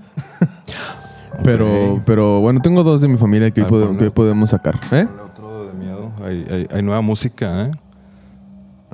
pero, 1.45 2.03
pero 2.05 2.41
bueno, 2.41 2.61
tengo 2.61 2.83
dos 2.83 3.01
de 3.01 3.09
mi 3.09 3.17
familia 3.17 3.51
que, 3.53 3.61
hoy 3.61 3.67
Ah, 3.67 3.71
ponle. 3.71 3.99
que 3.99 4.05
hoy 4.05 4.11
podemos 4.11 4.51
sacar. 4.51 4.81
¿Eh? 4.91 5.07
Otro 5.25 5.67
de 5.67 5.73
miedo. 5.75 6.11
Hay, 6.25 6.47
hay, 6.51 6.67
hay 6.75 6.83
nueva 6.83 7.01
música, 7.01 7.67
¿eh? 7.67 7.71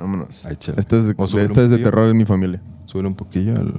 Vámonos. 0.03 0.45
Ay, 0.45 0.57
es 0.59 0.75
de, 0.75 0.97
es 1.11 1.13
poquillo. 1.15 1.81
terror 1.81 2.09
en 2.09 2.17
mi 2.17 2.25
familia. 2.25 2.61
Sube 2.85 3.07
un 3.07 3.15
poquillo 3.15 3.55
al... 3.55 3.73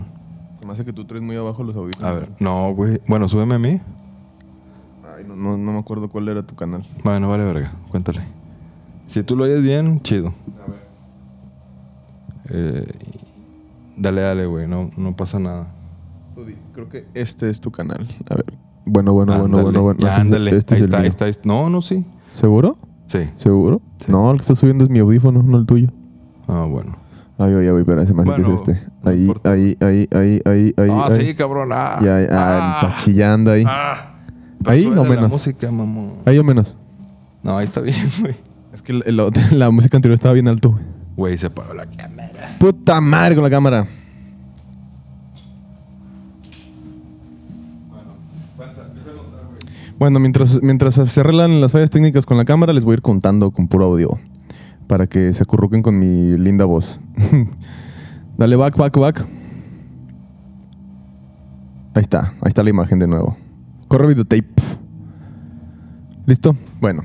Se 0.58 0.66
me 0.66 0.72
hace 0.72 0.82
que 0.86 0.92
tú 0.94 1.04
traes 1.04 1.22
muy 1.22 1.36
abajo 1.36 1.62
los 1.62 1.76
audífonos. 1.76 2.08
A 2.10 2.14
ver, 2.14 2.28
no, 2.40 2.72
güey. 2.74 2.98
Bueno, 3.08 3.28
súbeme 3.28 3.56
a 3.56 3.58
mí. 3.58 3.78
Ay, 5.16 5.24
no, 5.28 5.36
no, 5.36 5.58
no 5.58 5.72
me 5.72 5.78
acuerdo 5.78 6.08
cuál 6.08 6.26
era 6.30 6.42
tu 6.42 6.54
canal. 6.54 6.82
Bueno, 7.04 7.28
vale, 7.28 7.44
verga. 7.44 7.70
Cuéntale. 7.90 8.22
Si 9.06 9.22
tú 9.22 9.36
lo 9.36 9.44
oyes 9.44 9.62
bien, 9.62 10.00
chido. 10.00 10.32
Eh, 12.48 12.86
dale, 13.98 14.22
dale, 14.22 14.46
güey. 14.46 14.66
No, 14.66 14.88
no 14.96 15.14
pasa 15.14 15.38
nada. 15.38 15.66
Creo 16.72 16.88
que 16.88 17.04
este 17.12 17.50
es 17.50 17.60
tu 17.60 17.70
canal. 17.70 18.08
A 18.30 18.34
ver. 18.36 18.54
Bueno, 18.86 19.12
bueno, 19.12 19.32
bueno, 19.38 19.44
Ándale. 19.58 19.62
bueno, 19.62 19.82
bueno. 19.82 20.00
Ya, 20.00 20.06
Este 20.08 20.14
es- 20.16 20.20
ándale. 20.22 20.56
este 20.56 20.74
es 20.74 20.80
ahí 20.80 20.84
está, 20.84 20.98
ahí 21.00 21.06
está, 21.06 21.24
ahí 21.26 21.30
está. 21.32 21.46
No, 21.48 21.68
no, 21.70 21.82
sí. 21.82 22.04
¿Seguro? 22.34 22.78
Sí. 23.08 23.20
¿Seguro? 23.36 23.80
Sí. 23.98 24.06
No, 24.10 24.30
el 24.30 24.38
que 24.38 24.42
está 24.42 24.54
subiendo 24.54 24.84
es 24.84 24.90
mi 24.90 24.98
audífono, 25.00 25.42
no 25.42 25.58
el 25.58 25.66
tuyo. 25.66 25.88
Ah, 26.48 26.66
bueno. 26.68 26.96
Ay, 27.38 27.52
ay, 27.52 27.66
ay, 27.68 27.82
pero 27.84 28.06
se 28.06 28.14
me 28.14 28.22
hace 28.22 28.32
que 28.34 28.42
Bueno, 28.42 28.54
es 28.54 28.60
este. 28.60 28.86
Ahí, 29.02 29.32
ahí, 29.44 29.76
ahí, 29.80 30.08
ahí, 30.12 30.40
ahí, 30.44 30.74
ahí. 30.76 30.88
ah, 30.90 31.08
ahí. 31.10 31.26
sí, 31.26 31.34
cabrón. 31.34 31.70
Ah, 31.72 31.98
Ya, 32.02 32.16
ah, 32.30 32.80
ah, 32.82 32.86
está 32.88 33.04
chillando 33.04 33.50
ahí. 33.50 33.64
ah. 33.66 34.10
Ahí 34.66 34.86
o 34.86 34.94
la 34.94 35.02
menos. 35.02 35.30
música, 35.30 35.70
mamón. 35.70 36.12
Ahí 36.24 36.38
o 36.38 36.44
menos. 36.44 36.76
No, 37.42 37.58
ahí 37.58 37.64
está 37.64 37.80
bien, 37.80 37.96
güey. 38.20 38.34
Es 38.72 38.80
que 38.82 38.92
la 39.52 39.70
música 39.70 39.96
anterior 39.98 40.14
estaba 40.14 40.32
bien 40.32 40.48
alto, 40.48 40.70
güey. 40.70 40.82
Güey, 41.16 41.36
se 41.38 41.46
apagó 41.46 41.74
la 41.74 41.86
cámara. 41.86 42.56
Puta 42.58 43.00
madre 43.00 43.34
con 43.34 43.44
la 43.44 43.50
cámara. 43.50 43.86
Bueno, 49.98 50.18
mientras, 50.18 50.60
mientras 50.62 50.94
se 50.94 51.20
arreglan 51.20 51.60
las 51.60 51.72
fallas 51.72 51.90
técnicas 51.90 52.26
con 52.26 52.36
la 52.36 52.44
cámara, 52.44 52.72
les 52.72 52.84
voy 52.84 52.92
a 52.92 52.94
ir 52.94 53.02
contando 53.02 53.50
con 53.50 53.68
puro 53.68 53.86
audio. 53.86 54.18
Para 54.86 55.06
que 55.06 55.32
se 55.32 55.42
acurruquen 55.42 55.82
con 55.82 55.98
mi 55.98 56.36
linda 56.36 56.64
voz. 56.64 57.00
Dale 58.38 58.56
back, 58.56 58.76
back, 58.76 58.98
back. 58.98 59.26
Ahí 61.94 62.02
está, 62.02 62.34
ahí 62.40 62.48
está 62.48 62.62
la 62.62 62.70
imagen 62.70 62.98
de 62.98 63.06
nuevo. 63.06 63.36
Corre 63.88 64.08
videotape. 64.08 64.48
¿Listo? 66.26 66.56
Bueno. 66.80 67.02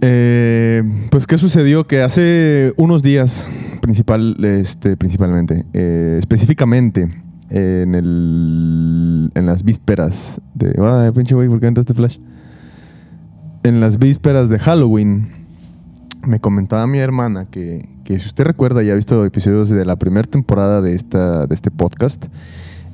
Eh, 0.00 0.82
pues, 1.10 1.26
¿qué 1.26 1.36
sucedió? 1.36 1.86
Que 1.86 2.02
hace 2.02 2.72
unos 2.76 3.02
días, 3.02 3.48
principal, 3.82 4.36
este, 4.44 4.96
principalmente, 4.96 5.64
eh, 5.74 6.16
específicamente, 6.18 7.08
en, 7.50 7.94
el, 7.94 9.30
en 9.34 9.46
las 9.46 9.64
vísperas 9.64 10.40
de... 10.54 10.74
Ahora, 10.78 11.10
pinche 11.12 11.34
güey, 11.34 11.48
¿por 11.48 11.60
qué 11.60 11.66
entraste 11.66 11.94
flash? 11.94 12.18
En 13.64 13.80
las 13.80 13.98
vísperas 13.98 14.48
de 14.48 14.58
Halloween, 14.58 15.28
me 16.26 16.40
comentaba 16.40 16.86
mi 16.86 16.98
hermana 16.98 17.46
que, 17.46 17.88
que 18.04 18.18
si 18.18 18.26
usted 18.26 18.44
recuerda 18.44 18.82
y 18.82 18.90
ha 18.90 18.94
visto 18.94 19.24
episodios 19.24 19.70
de 19.70 19.84
la 19.84 19.96
primera 19.96 20.28
temporada 20.28 20.80
de, 20.80 20.94
esta, 20.94 21.46
de 21.46 21.54
este 21.54 21.70
podcast, 21.70 22.26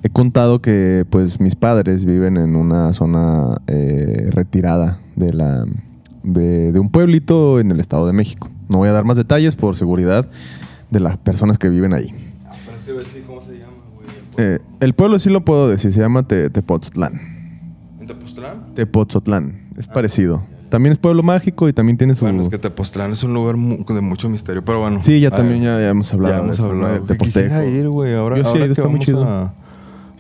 he 0.02 0.10
contado 0.10 0.60
que 0.60 1.04
pues 1.08 1.40
mis 1.40 1.56
padres 1.56 2.04
viven 2.04 2.37
en 2.37 2.56
una 2.56 2.92
zona 2.92 3.56
eh, 3.66 4.28
retirada 4.30 4.98
de, 5.16 5.32
la, 5.32 5.64
de, 6.22 6.72
de 6.72 6.78
un 6.78 6.90
pueblito 6.90 7.60
en 7.60 7.70
el 7.70 7.80
Estado 7.80 8.06
de 8.06 8.12
México. 8.12 8.50
No 8.68 8.78
voy 8.78 8.88
a 8.88 8.92
dar 8.92 9.04
más 9.04 9.16
detalles 9.16 9.56
por 9.56 9.76
seguridad 9.76 10.28
de 10.90 11.00
las 11.00 11.16
personas 11.18 11.58
que 11.58 11.68
viven 11.68 11.92
ahí. 11.94 12.14
Pero 12.66 12.76
este 12.76 12.92
güey 12.92 13.04
sí, 13.06 13.22
¿cómo 13.26 13.40
se 13.40 13.58
llama, 13.58 13.72
güey? 13.94 14.06
Eh, 14.37 14.58
el 14.80 14.92
pueblo 14.94 15.18
sí 15.18 15.30
lo 15.30 15.44
puedo 15.44 15.68
decir, 15.68 15.92
se 15.92 16.00
llama 16.00 16.22
Te- 16.28 16.50
Tepoztlán. 16.50 17.20
¿En 18.00 18.06
Tepoztlán? 18.06 18.74
Tepoztlán, 18.74 19.60
es 19.78 19.87
parecido. 19.87 20.42
También 20.74 20.92
es 20.94 20.98
pueblo 20.98 21.22
mágico 21.22 21.68
y 21.68 21.72
también 21.72 21.96
tiene 21.96 22.16
su... 22.16 22.24
Bueno, 22.24 22.42
es 22.42 22.48
que 22.48 22.58
Tepoztlán 22.58 23.12
es 23.12 23.22
un 23.22 23.32
lugar 23.32 23.56
mu- 23.56 23.76
de 23.84 24.00
mucho 24.00 24.28
misterio, 24.28 24.64
pero 24.64 24.80
bueno. 24.80 25.00
Sí, 25.04 25.20
ya 25.20 25.30
también 25.30 25.62
ya, 25.62 25.78
ya 25.78 25.90
hemos 25.90 26.12
hablado 26.12 26.34
ya 26.34 26.40
hemos 26.42 26.58
hablado. 26.58 26.98
De 27.06 27.16
quisiera 27.16 27.64
ir, 27.64 27.88
güey. 27.88 28.12
Ahora, 28.16 28.38
Yo 28.38 28.42
sí 28.42 28.48
ahora 28.48 28.66
que, 28.66 28.72
está 28.72 28.88
muy 28.88 28.98
chido. 28.98 29.22
a, 29.22 29.54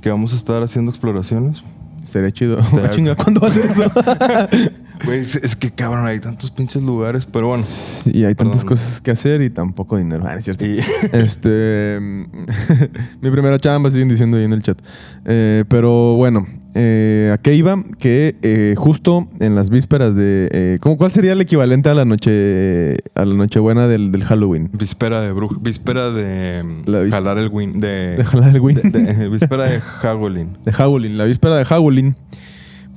que 0.00 0.10
vamos 0.10 0.32
a 0.32 0.36
estar 0.36 0.62
haciendo 0.62 0.92
exploraciones. 0.92 1.60
Estaría 2.04 2.30
chido. 2.30 2.60
Estaría- 2.60 2.90
Chinga, 2.94 3.16
¿cuándo 3.16 3.40
va 3.40 3.48
a 3.48 3.50
ser 3.50 3.64
eso? 3.66 3.82
Güey, 5.04 5.20
es- 5.20 5.56
que 5.56 5.70
cabrón, 5.70 6.06
hay 6.06 6.18
tantos 6.20 6.50
pinches 6.50 6.82
lugares, 6.82 7.26
pero 7.26 7.48
bueno. 7.48 7.64
y 8.06 8.24
hay 8.24 8.34
tantas 8.34 8.64
cosas 8.64 9.00
que 9.00 9.10
hacer 9.10 9.42
y 9.42 9.50
tan 9.50 9.72
poco 9.72 9.96
dinero. 9.96 10.24
Ah, 10.26 10.36
es 10.36 10.44
cierto. 10.44 10.64
Este. 11.12 11.98
mi 13.20 13.30
primera 13.30 13.58
chamba, 13.58 13.90
siguen 13.90 14.08
diciendo 14.08 14.36
ahí 14.36 14.44
en 14.44 14.52
el 14.52 14.62
chat. 14.62 14.78
Eh, 15.24 15.64
pero 15.68 16.14
bueno, 16.16 16.46
eh, 16.74 17.30
¿a 17.32 17.38
qué 17.38 17.54
iba? 17.54 17.82
Que 17.98 18.36
eh, 18.42 18.74
justo 18.76 19.28
en 19.40 19.54
las 19.54 19.70
vísperas 19.70 20.16
de. 20.16 20.48
eh, 20.52 20.78
¿cómo, 20.80 20.96
¿Cuál 20.96 21.12
sería 21.12 21.32
el 21.32 21.40
equivalente 21.40 21.88
a 21.88 21.94
la 21.94 22.04
noche. 22.04 22.96
a 23.14 23.24
la 23.24 23.34
Nochebuena 23.34 23.86
del, 23.88 24.10
del 24.12 24.24
Halloween? 24.24 24.70
víspera 24.72 25.20
de 25.20 25.32
bruja, 25.32 25.56
víspera 25.60 26.10
de 26.10 26.62
mm, 26.64 26.82
La 26.90 27.08
jalar 27.10 27.38
el 27.38 27.48
win, 27.48 27.80
de, 27.80 28.16
De 28.16 28.24
jalar 28.24 28.54
el 28.54 28.60
win. 28.60 28.76
de- 28.76 28.90
de- 28.90 29.28
víspera 29.30 29.64
de 29.64 29.80
Hagolin. 30.02 30.56
de 30.64 30.72
Halloween, 30.72 31.18
la 31.18 31.24
víspera 31.24 31.56
de 31.56 31.64
Halloween, 31.64 32.16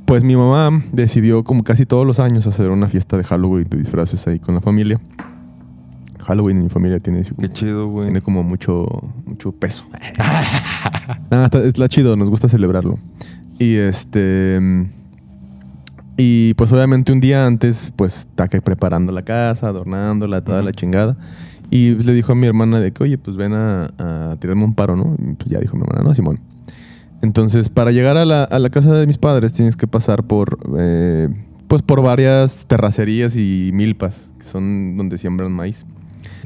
pues 0.08 0.24
mi 0.24 0.38
mamá 0.38 0.82
decidió, 0.94 1.44
como 1.44 1.66
casi 1.66 1.86
todos 1.86 2.08
los 2.08 2.20
años, 2.20 2.48
hacer 2.48 2.70
una 2.72 2.88
fiesta 2.88 3.18
de 3.18 3.26
Halloween 3.26 3.68
de 3.70 3.78
disfraces 3.78 4.26
ahí 4.26 4.40
con 4.40 4.56
la 4.56 4.62
familia. 4.62 5.02
Halloween 6.24 6.58
en 6.58 6.64
mi 6.64 6.70
familia 6.70 7.02
tiene, 7.02 7.24
Qué 7.24 7.52
chido, 7.52 7.90
güey. 7.90 8.06
tiene 8.08 8.22
como 8.22 8.42
mucho, 8.42 8.86
mucho 9.26 9.52
peso. 9.52 9.84
Nada, 11.30 11.46
está, 11.46 11.62
es 11.62 11.78
la 11.78 11.90
chido, 11.90 12.16
nos 12.16 12.30
gusta 12.30 12.48
celebrarlo. 12.48 12.98
Y 13.60 13.76
este. 13.76 14.88
Y 16.16 16.54
pues 16.54 16.72
obviamente 16.72 17.12
un 17.12 17.20
día 17.20 17.46
antes, 17.46 17.92
pues 17.98 18.20
está 18.20 18.48
que 18.48 18.62
preparando 18.62 19.12
la 19.12 19.24
casa, 19.24 19.68
adornándola, 19.68 20.42
toda 20.42 20.62
la 20.62 20.72
chingada. 20.72 21.18
Y 21.70 21.96
le 21.96 22.14
dijo 22.14 22.32
a 22.32 22.36
mi 22.36 22.48
hermana 22.48 22.80
de 22.80 22.94
que, 22.94 23.04
oye, 23.04 23.18
pues 23.18 23.36
ven 23.36 23.54
a, 23.54 23.90
a 23.98 24.38
tirarme 24.40 24.64
un 24.64 24.74
paro, 24.74 24.96
¿no? 24.96 25.18
Y 25.20 25.34
pues 25.34 25.50
ya 25.50 25.60
dijo 25.60 25.76
mi 25.76 25.84
hermana, 25.84 26.02
no, 26.08 26.14
Simón. 26.14 26.40
Entonces, 27.22 27.70
para 27.70 27.92
llegar 27.92 28.18
a 28.18 28.26
la, 28.26 28.44
a 28.44 28.60
la 28.60 28.70
casa 28.70 28.94
de 28.94 29.08
mis 29.08 29.18
padres 29.18 29.54
tienes 29.54 29.76
que 29.76 29.88
pasar 29.88 30.24
por, 30.24 30.60
eh, 30.78 31.30
pues 31.68 31.82
por 31.82 32.02
varias 32.02 32.66
terracerías 32.68 33.36
y 33.36 33.72
milpas, 33.74 34.30
que 34.40 34.46
son 34.46 34.98
donde 34.98 35.18
siembran 35.18 35.52
maíz. 35.52 35.86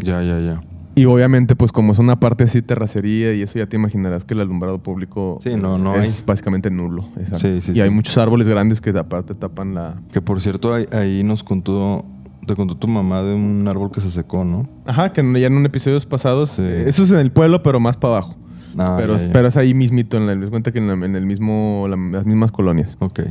Ya, 0.02 0.22
ya, 0.24 0.40
ya. 0.40 0.62
Y 0.96 1.06
obviamente, 1.06 1.56
pues 1.56 1.72
como 1.72 1.94
es 1.94 2.00
una 2.00 2.20
parte 2.20 2.44
así 2.44 2.62
terracería 2.62 3.34
y 3.34 3.42
eso 3.42 3.58
ya 3.60 3.66
te 3.66 3.78
imaginarás 3.78 4.26
que 4.26 4.34
el 4.34 4.42
alumbrado 4.42 4.80
público 4.84 5.40
Sí, 5.42 5.52
no, 5.56 5.78
no 5.78 5.96
es 5.96 6.18
hay. 6.18 6.24
básicamente 6.26 6.70
nulo. 6.70 7.04
exacto. 7.18 7.38
Sí, 7.40 7.62
sí, 7.62 7.72
y 7.76 7.80
hay 7.82 7.90
muchos 7.90 8.18
árboles 8.18 8.48
grandes 8.48 8.82
que 8.82 8.90
aparte 8.90 9.34
tapan 9.34 9.74
la... 9.74 9.96
Que 10.12 10.22
por 10.22 10.42
cierto, 10.42 10.74
ahí, 10.74 10.86
ahí 10.92 11.24
nos 11.24 11.44
contó, 11.46 12.04
te 12.46 12.56
contó 12.56 12.76
tu 12.76 12.90
mamá 12.90 13.22
de 13.24 13.34
un 13.34 13.66
árbol 13.70 13.90
que 13.92 14.02
se 14.02 14.10
secó, 14.10 14.44
¿no? 14.44 14.68
Ajá, 14.86 15.14
que 15.14 15.22
ya 15.40 15.48
en 15.48 15.54
un 15.54 15.66
episodios 15.66 16.06
pasados... 16.06 16.60
Eh, 16.60 16.84
eso 16.88 17.04
es 17.04 17.12
en 17.12 17.20
el 17.20 17.32
pueblo, 17.32 17.64
pero 17.64 17.80
más 17.80 17.96
para 17.96 18.16
abajo. 18.18 18.36
Ah, 18.78 18.96
pero, 18.98 19.18
ya, 19.18 19.26
ya. 19.28 19.34
pero 19.34 19.48
es 19.48 19.58
ahí 19.58 19.74
mismito, 19.74 20.18
en 20.18 20.28
la, 20.28 20.36
les 20.36 20.50
cuenta 20.50 20.72
que 20.72 20.80
en, 20.80 20.88
la- 20.88 21.06
en 21.06 21.16
el 21.16 21.26
mismo, 21.26 21.88
la- 21.90 21.98
las 21.98 22.26
mismas 22.26 22.52
colonias. 22.52 22.96
Ok. 23.00 23.22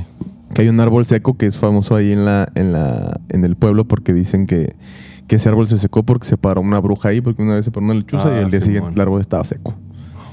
Que 0.55 0.63
hay 0.63 0.69
un 0.69 0.81
árbol 0.81 1.07
seco 1.07 1.37
que 1.37 1.47
es 1.47 1.57
famoso 1.57 1.95
ahí 1.97 2.13
en 2.13 2.25
la, 2.25 2.51
en 2.55 2.73
la, 2.73 3.21
en 3.29 3.45
el 3.45 3.57
pueblo 3.57 3.85
porque 3.87 4.13
dicen 4.13 4.47
que, 4.47 4.75
que 5.29 5.37
ese 5.37 5.49
árbol 5.49 5.69
se 5.69 5.79
secó 5.79 6.03
porque 6.03 6.27
se 6.27 6.37
paró 6.37 6.61
una 6.61 6.81
bruja 6.81 7.11
ahí, 7.11 7.21
porque 7.21 7.43
una 7.43 7.55
vez 7.55 7.65
se 7.65 7.71
paró 7.71 7.85
una 7.87 7.95
lechuza 7.95 8.25
Ah, 8.27 8.41
y 8.41 8.45
al 8.45 8.51
día 8.51 8.61
Simón. 8.61 8.65
siguiente 8.75 8.95
el 8.95 9.01
árbol 9.01 9.21
estaba 9.21 9.45
seco. 9.45 9.75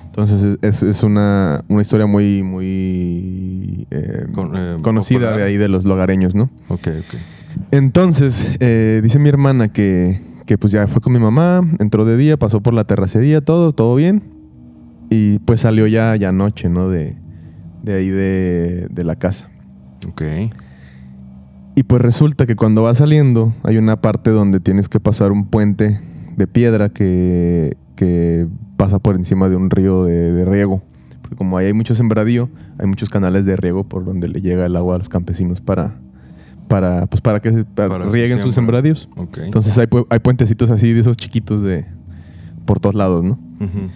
Entonces 0.08 0.58
es, 0.64 0.82
es- 0.82 1.04
una, 1.04 1.64
una 1.68 1.82
historia 1.84 2.08
muy, 2.08 2.42
muy 2.42 3.88
eh, 3.92 4.26
Con- 4.34 4.52
eh, 4.56 4.78
conocida 4.82 5.20
popular. 5.20 5.38
de 5.38 5.44
ahí 5.46 5.58
de 5.58 5.68
los 5.68 5.86
lugareños, 5.86 6.34
¿no? 6.34 6.50
Ok, 6.70 6.88
ok. 6.88 7.16
Entonces, 7.72 8.56
eh, 8.60 9.00
dice 9.04 9.20
mi 9.20 9.30
hermana 9.30 9.68
que, 9.70 10.22
que 10.46 10.58
pues 10.58 10.72
ya 10.74 10.88
fue 10.88 11.02
con 11.02 11.14
mi 11.14 11.20
mamá, 11.20 11.62
entró 11.80 12.06
de 12.06 12.18
día, 12.18 12.38
pasó 12.38 12.62
por 12.62 12.74
la 12.74 12.84
terracería, 12.86 13.42
todo, 13.42 13.72
todo 13.74 13.96
bien. 13.96 14.24
Y 15.10 15.40
pues 15.40 15.62
salió 15.62 15.88
ya, 15.88 16.16
ya 16.16 16.30
anoche, 16.30 16.70
¿no? 16.70 16.90
De, 16.90 17.16
de 17.84 17.94
ahí 17.96 18.10
de, 18.10 18.88
de 18.90 19.04
la 19.04 19.16
casa. 19.16 19.50
Ok. 20.08 20.22
Y 21.76 21.84
pues 21.84 22.02
resulta 22.02 22.46
que 22.46 22.56
cuando 22.56 22.84
va 22.84 22.94
saliendo 22.94 23.54
hay 23.64 23.78
una 23.78 24.02
parte 24.02 24.32
donde 24.32 24.60
tienes 24.60 24.90
que 24.90 25.00
pasar 25.00 25.32
un 25.32 25.46
puente 25.46 26.02
de 26.36 26.48
piedra 26.48 26.90
que, 26.90 27.78
que 27.96 28.48
pasa 28.78 29.00
por 29.00 29.16
encima 29.16 29.48
de 29.48 29.56
un 29.56 29.70
río 29.70 30.04
de, 30.06 30.32
de 30.34 30.46
riego. 30.46 30.82
Porque 31.22 31.36
como 31.36 31.58
ahí 31.58 31.68
hay 31.68 31.74
mucho 31.74 31.94
sembradío, 31.94 32.50
hay 32.80 32.88
muchos 32.88 33.10
canales 33.10 33.46
de 33.46 33.56
riego 33.58 33.84
por 33.84 34.06
donde 34.06 34.28
le 34.28 34.42
llega 34.42 34.66
el 34.66 34.76
agua 34.76 34.96
a 34.96 34.98
los 34.98 35.10
campesinos 35.10 35.62
para, 35.62 35.96
para, 36.68 37.06
pues 37.08 37.22
para 37.22 37.40
que 37.42 37.52
se, 37.52 37.64
para 37.66 37.90
Para 37.90 38.06
su 38.06 38.12
rieguen 38.12 38.42
sus 38.42 38.56
sembradíos. 38.56 39.08
Ok. 39.16 39.40
Entonces 39.44 39.78
hay, 39.78 39.86
pu- 39.88 40.08
hay 40.10 40.20
puentecitos 40.20 40.72
así 40.72 40.94
de 40.94 41.02
esos 41.02 41.16
chiquitos 41.18 41.62
de 41.62 41.86
por 42.66 42.80
todos 42.80 42.96
lados, 42.96 43.24
¿no? 43.24 43.40
Ujú. 43.60 43.90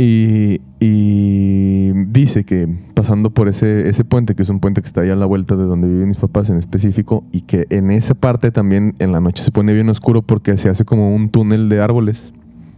Y, 0.00 0.60
y 0.78 1.90
dice 2.06 2.44
que 2.44 2.68
pasando 2.94 3.30
por 3.30 3.48
ese, 3.48 3.88
ese 3.88 4.04
puente, 4.04 4.36
que 4.36 4.44
es 4.44 4.48
un 4.48 4.60
puente 4.60 4.80
que 4.80 4.86
está 4.86 5.00
ahí 5.00 5.10
a 5.10 5.16
la 5.16 5.26
vuelta 5.26 5.56
de 5.56 5.64
donde 5.64 5.88
viven 5.88 6.06
mis 6.06 6.18
papás 6.18 6.50
en 6.50 6.56
específico, 6.56 7.24
y 7.32 7.40
que 7.40 7.66
en 7.70 7.90
esa 7.90 8.14
parte 8.14 8.52
también 8.52 8.94
en 9.00 9.10
la 9.10 9.18
noche 9.20 9.42
se 9.42 9.50
pone 9.50 9.74
bien 9.74 9.88
oscuro 9.88 10.22
porque 10.22 10.56
se 10.56 10.68
hace 10.68 10.84
como 10.84 11.12
un 11.12 11.30
túnel 11.30 11.68
de 11.68 11.80
árboles. 11.80 12.32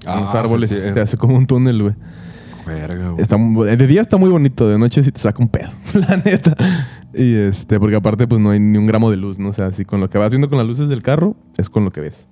En 0.07 0.21
los 0.23 0.35
Ah, 0.35 0.41
árboles 0.41 0.71
sí, 0.71 0.77
sí. 0.77 0.93
se 0.95 1.01
hace 1.01 1.19
como 1.19 1.37
un 1.37 1.47
túnel, 1.47 1.83
güey. 1.83 1.95
Verga, 2.67 3.11
güey. 3.11 3.21
Está 3.21 3.37
de 3.37 3.87
día 3.87 4.01
está 4.01 4.17
muy 4.17 4.31
bonito, 4.31 4.67
de 4.67 4.79
noche 4.79 5.03
sí 5.03 5.13
te 5.13 5.21
saca 5.21 5.43
un 5.43 5.49
pedo, 5.51 5.69
la 5.95 6.17
neta. 6.17 6.57
Y 7.13 7.35
este, 7.35 7.79
porque 7.79 7.97
aparte 7.97 8.27
pues 8.29 8.41
no 8.41 8.49
hay 8.51 8.61
ni 8.61 8.79
un 8.79 8.87
gramo 8.87 9.11
de 9.11 9.19
luz, 9.19 9.39
¿no? 9.39 9.51
O 9.51 9.53
sea, 9.53 9.67
así 9.67 9.85
con 9.85 10.01
lo 10.01 10.09
que 10.09 10.17
vas 10.17 10.31
viendo 10.31 10.49
con 10.49 10.57
las 10.57 10.67
luces 10.67 10.89
del 10.89 11.03
carro, 11.03 11.37
es 11.59 11.69
con 11.69 11.85
lo 11.85 11.91
que 11.93 12.01
ves. 12.01 12.27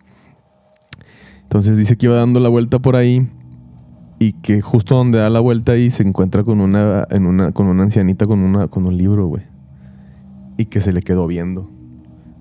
Entonces 1.42 1.76
dice 1.76 1.96
que 1.98 2.06
iba 2.06 2.14
dando 2.16 2.40
la 2.40 2.48
vuelta 2.48 2.78
por 2.78 2.96
ahí 2.96 3.28
y 4.18 4.32
que 4.32 4.60
justo 4.60 4.96
donde 4.96 5.18
da 5.18 5.30
la 5.30 5.40
vuelta 5.40 5.72
ahí 5.72 5.90
se 5.90 6.02
encuentra 6.02 6.42
con 6.44 6.60
una, 6.60 7.06
en 7.10 7.26
una, 7.26 7.52
con 7.52 7.66
una 7.68 7.84
ancianita 7.84 8.26
con, 8.26 8.40
una, 8.40 8.68
con 8.68 8.84
un 8.86 8.96
libro, 8.96 9.26
güey. 9.26 9.44
Y 10.56 10.66
que 10.66 10.80
se 10.80 10.92
le 10.92 11.02
quedó 11.02 11.26
viendo. 11.26 11.70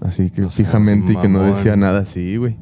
Así 0.02 0.30
que 0.30 0.48
fijamente 0.48 1.13
y 1.13 1.16
que 1.18 1.28
no 1.30 1.44
decía 1.44 1.76
nada 1.76 2.00
así, 2.00 2.38
güey. 2.38 2.56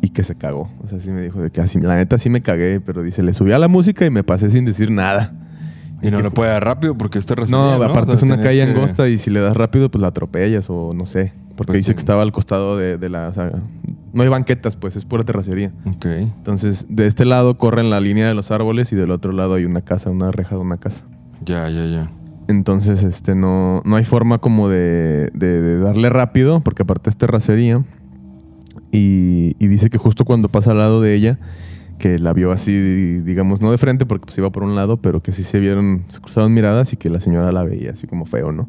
Y 0.00 0.08
que 0.08 0.24
se 0.24 0.34
cagó. 0.34 0.68
O 0.84 0.88
sea, 0.88 0.98
sí 0.98 1.10
me 1.12 1.22
dijo 1.22 1.40
de 1.40 1.50
que 1.50 1.60
así, 1.60 1.80
la 1.80 1.94
neta 1.96 2.18
sí 2.18 2.30
me 2.30 2.42
cagué, 2.42 2.80
pero 2.80 3.02
dice, 3.02 3.22
le 3.22 3.32
subí 3.32 3.52
a 3.52 3.58
la 3.58 3.68
música 3.68 4.04
y 4.04 4.10
me 4.10 4.24
pasé 4.24 4.50
sin 4.50 4.64
decir 4.64 4.90
nada. 4.90 5.32
Y 6.02 6.10
no 6.10 6.20
fu- 6.20 6.30
puede 6.32 6.50
dar 6.50 6.64
rápido 6.64 6.96
porque 6.98 7.20
este 7.20 7.36
No, 7.48 7.80
aparte 7.84 8.12
es 8.14 8.22
una 8.24 8.36
calle 8.36 8.60
calle 8.60 8.62
angosta 8.64 9.08
y 9.08 9.18
si 9.18 9.30
le 9.30 9.38
das 9.40 9.56
rápido, 9.56 9.88
pues 9.88 10.02
la 10.02 10.08
atropellas 10.08 10.66
o 10.68 10.92
no 10.94 11.06
sé. 11.06 11.32
Porque 11.56 11.72
Pues 11.72 11.78
dice 11.80 11.90
sí. 11.90 11.94
que 11.94 12.00
estaba 12.00 12.22
al 12.22 12.32
costado 12.32 12.76
de, 12.76 12.96
de 12.98 13.08
la... 13.08 13.28
o 13.28 13.34
sea, 13.34 13.50
no 14.12 14.22
hay 14.22 14.28
banquetas, 14.28 14.76
pues 14.76 14.96
es 14.96 15.04
pura 15.04 15.24
terracería. 15.24 15.72
Ok. 15.86 16.06
Entonces, 16.06 16.86
de 16.88 17.06
este 17.06 17.24
lado 17.24 17.56
corren 17.58 17.90
la 17.90 18.00
línea 18.00 18.26
de 18.28 18.34
los 18.34 18.50
árboles 18.50 18.92
y 18.92 18.96
del 18.96 19.10
otro 19.10 19.32
lado 19.32 19.54
hay 19.54 19.64
una 19.64 19.80
casa, 19.82 20.10
una 20.10 20.30
reja 20.32 20.54
de 20.56 20.60
una 20.60 20.76
casa. 20.78 21.04
Ya, 21.44 21.68
ya, 21.70 21.84
ya. 21.86 22.10
Entonces, 22.48 23.02
este, 23.04 23.34
no, 23.34 23.82
no 23.84 23.96
hay 23.96 24.04
forma 24.04 24.38
como 24.38 24.68
de, 24.68 25.30
de- 25.34 25.60
de 25.60 25.78
darle 25.78 26.10
rápido, 26.10 26.60
porque 26.60 26.82
aparte 26.82 27.08
es 27.10 27.16
terracería. 27.16 27.82
Y, 28.90 29.54
y 29.58 29.68
dice 29.68 29.90
que 29.90 29.98
justo 29.98 30.24
cuando 30.24 30.48
pasa 30.48 30.72
al 30.72 30.78
lado 30.78 31.00
de 31.00 31.14
ella, 31.14 31.38
que 31.98 32.18
la 32.18 32.32
vio 32.32 32.52
así, 32.52 32.72
digamos, 33.20 33.60
no 33.60 33.70
de 33.70 33.78
frente 33.78 34.06
porque 34.06 34.26
pues 34.26 34.36
iba 34.38 34.50
por 34.50 34.64
un 34.64 34.74
lado, 34.74 34.98
pero 34.98 35.22
que 35.22 35.32
sí 35.32 35.44
se 35.44 35.58
vieron, 35.60 36.04
se 36.08 36.20
cruzaron 36.20 36.52
miradas 36.52 36.92
y 36.92 36.96
que 36.96 37.08
la 37.10 37.20
señora 37.20 37.52
la 37.52 37.64
veía 37.64 37.92
así 37.92 38.06
como 38.06 38.26
feo, 38.26 38.52
¿no? 38.52 38.68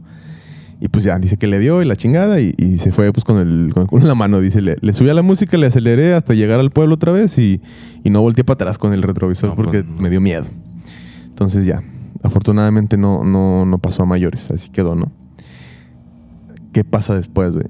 Y 0.85 0.89
pues 0.89 1.05
ya, 1.05 1.17
dice 1.17 1.37
que 1.37 1.47
le 1.47 1.59
dio 1.59 1.81
y 1.81 1.85
la 1.85 1.95
chingada 1.95 2.41
y, 2.41 2.53
y 2.57 2.77
se 2.77 2.91
fue 2.91 3.13
pues 3.13 3.23
con 3.23 3.37
el 3.37 3.71
con 3.73 3.83
el 3.83 3.87
culo 3.87 4.01
en 4.01 4.07
la 4.09 4.15
mano. 4.15 4.41
Dice, 4.41 4.59
le, 4.61 4.75
le 4.81 4.91
subí 4.91 5.07
a 5.09 5.13
la 5.13 5.21
música, 5.21 5.55
le 5.55 5.67
aceleré 5.67 6.13
hasta 6.13 6.33
llegar 6.33 6.59
al 6.59 6.71
pueblo 6.71 6.95
otra 6.95 7.13
vez 7.13 7.37
y, 7.37 7.61
y 8.03 8.09
no 8.09 8.21
volteé 8.21 8.43
para 8.43 8.55
atrás 8.55 8.77
con 8.77 8.91
el 8.93 9.01
retrovisor 9.01 9.51
No, 9.51 9.55
porque 9.55 9.83
pues, 9.83 10.01
me 10.01 10.09
dio 10.09 10.19
miedo. 10.19 10.43
Entonces 11.29 11.65
ya, 11.65 11.81
afortunadamente 12.21 12.97
no, 12.97 13.23
no, 13.23 13.65
no 13.65 13.77
pasó 13.77 14.03
a 14.03 14.05
mayores, 14.05 14.51
así 14.51 14.69
quedó, 14.71 14.93
¿no? 14.95 15.09
¿Qué 16.73 16.83
pasa 16.83 17.15
después, 17.15 17.53
güey? 17.53 17.67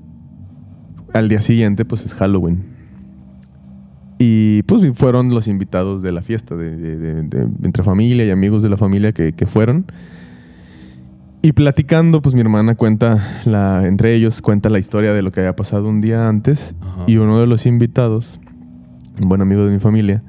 Al 1.14 1.30
día 1.30 1.42
siguiente, 1.42 1.86
pues 1.86 2.04
es 2.06 2.16
Halloween. 2.16 2.64
Y 4.18 4.64
pues 4.64 4.82
fueron 4.98 5.30
los 5.30 5.48
invitados 5.48 6.02
de 6.02 6.12
la 6.12 6.24
fiesta, 6.24 6.56
de, 6.56 6.76
de- 6.76 6.98
de- 6.98 7.24
de- 7.24 7.48
entre 7.64 7.84
familia 7.84 8.26
y 8.26 8.32
amigos 8.32 8.64
de 8.64 8.70
la 8.70 8.78
familia 8.78 9.12
que, 9.12 9.34
que 9.34 9.46
fueron. 9.46 9.86
Y 11.46 11.52
platicando, 11.52 12.22
pues 12.22 12.34
mi 12.34 12.40
hermana 12.40 12.76
cuenta, 12.76 13.42
la, 13.44 13.86
entre 13.86 14.16
ellos 14.16 14.42
cuenta 14.42 14.70
la 14.70 14.80
historia 14.80 15.12
de 15.12 15.22
lo 15.22 15.34
que 15.34 15.42
había 15.42 15.54
pasado 15.58 15.90
un 15.90 16.00
día 16.00 16.30
antes. 16.30 16.74
Ajá. 16.80 17.04
Y 17.06 17.18
uno 17.18 17.38
de 17.42 17.48
los 17.48 17.66
invitados, 17.66 18.40
un 19.22 19.28
buen 19.28 19.42
amigo 19.42 19.66
de 19.66 19.72
mi 19.72 19.80
familia, 19.82 20.24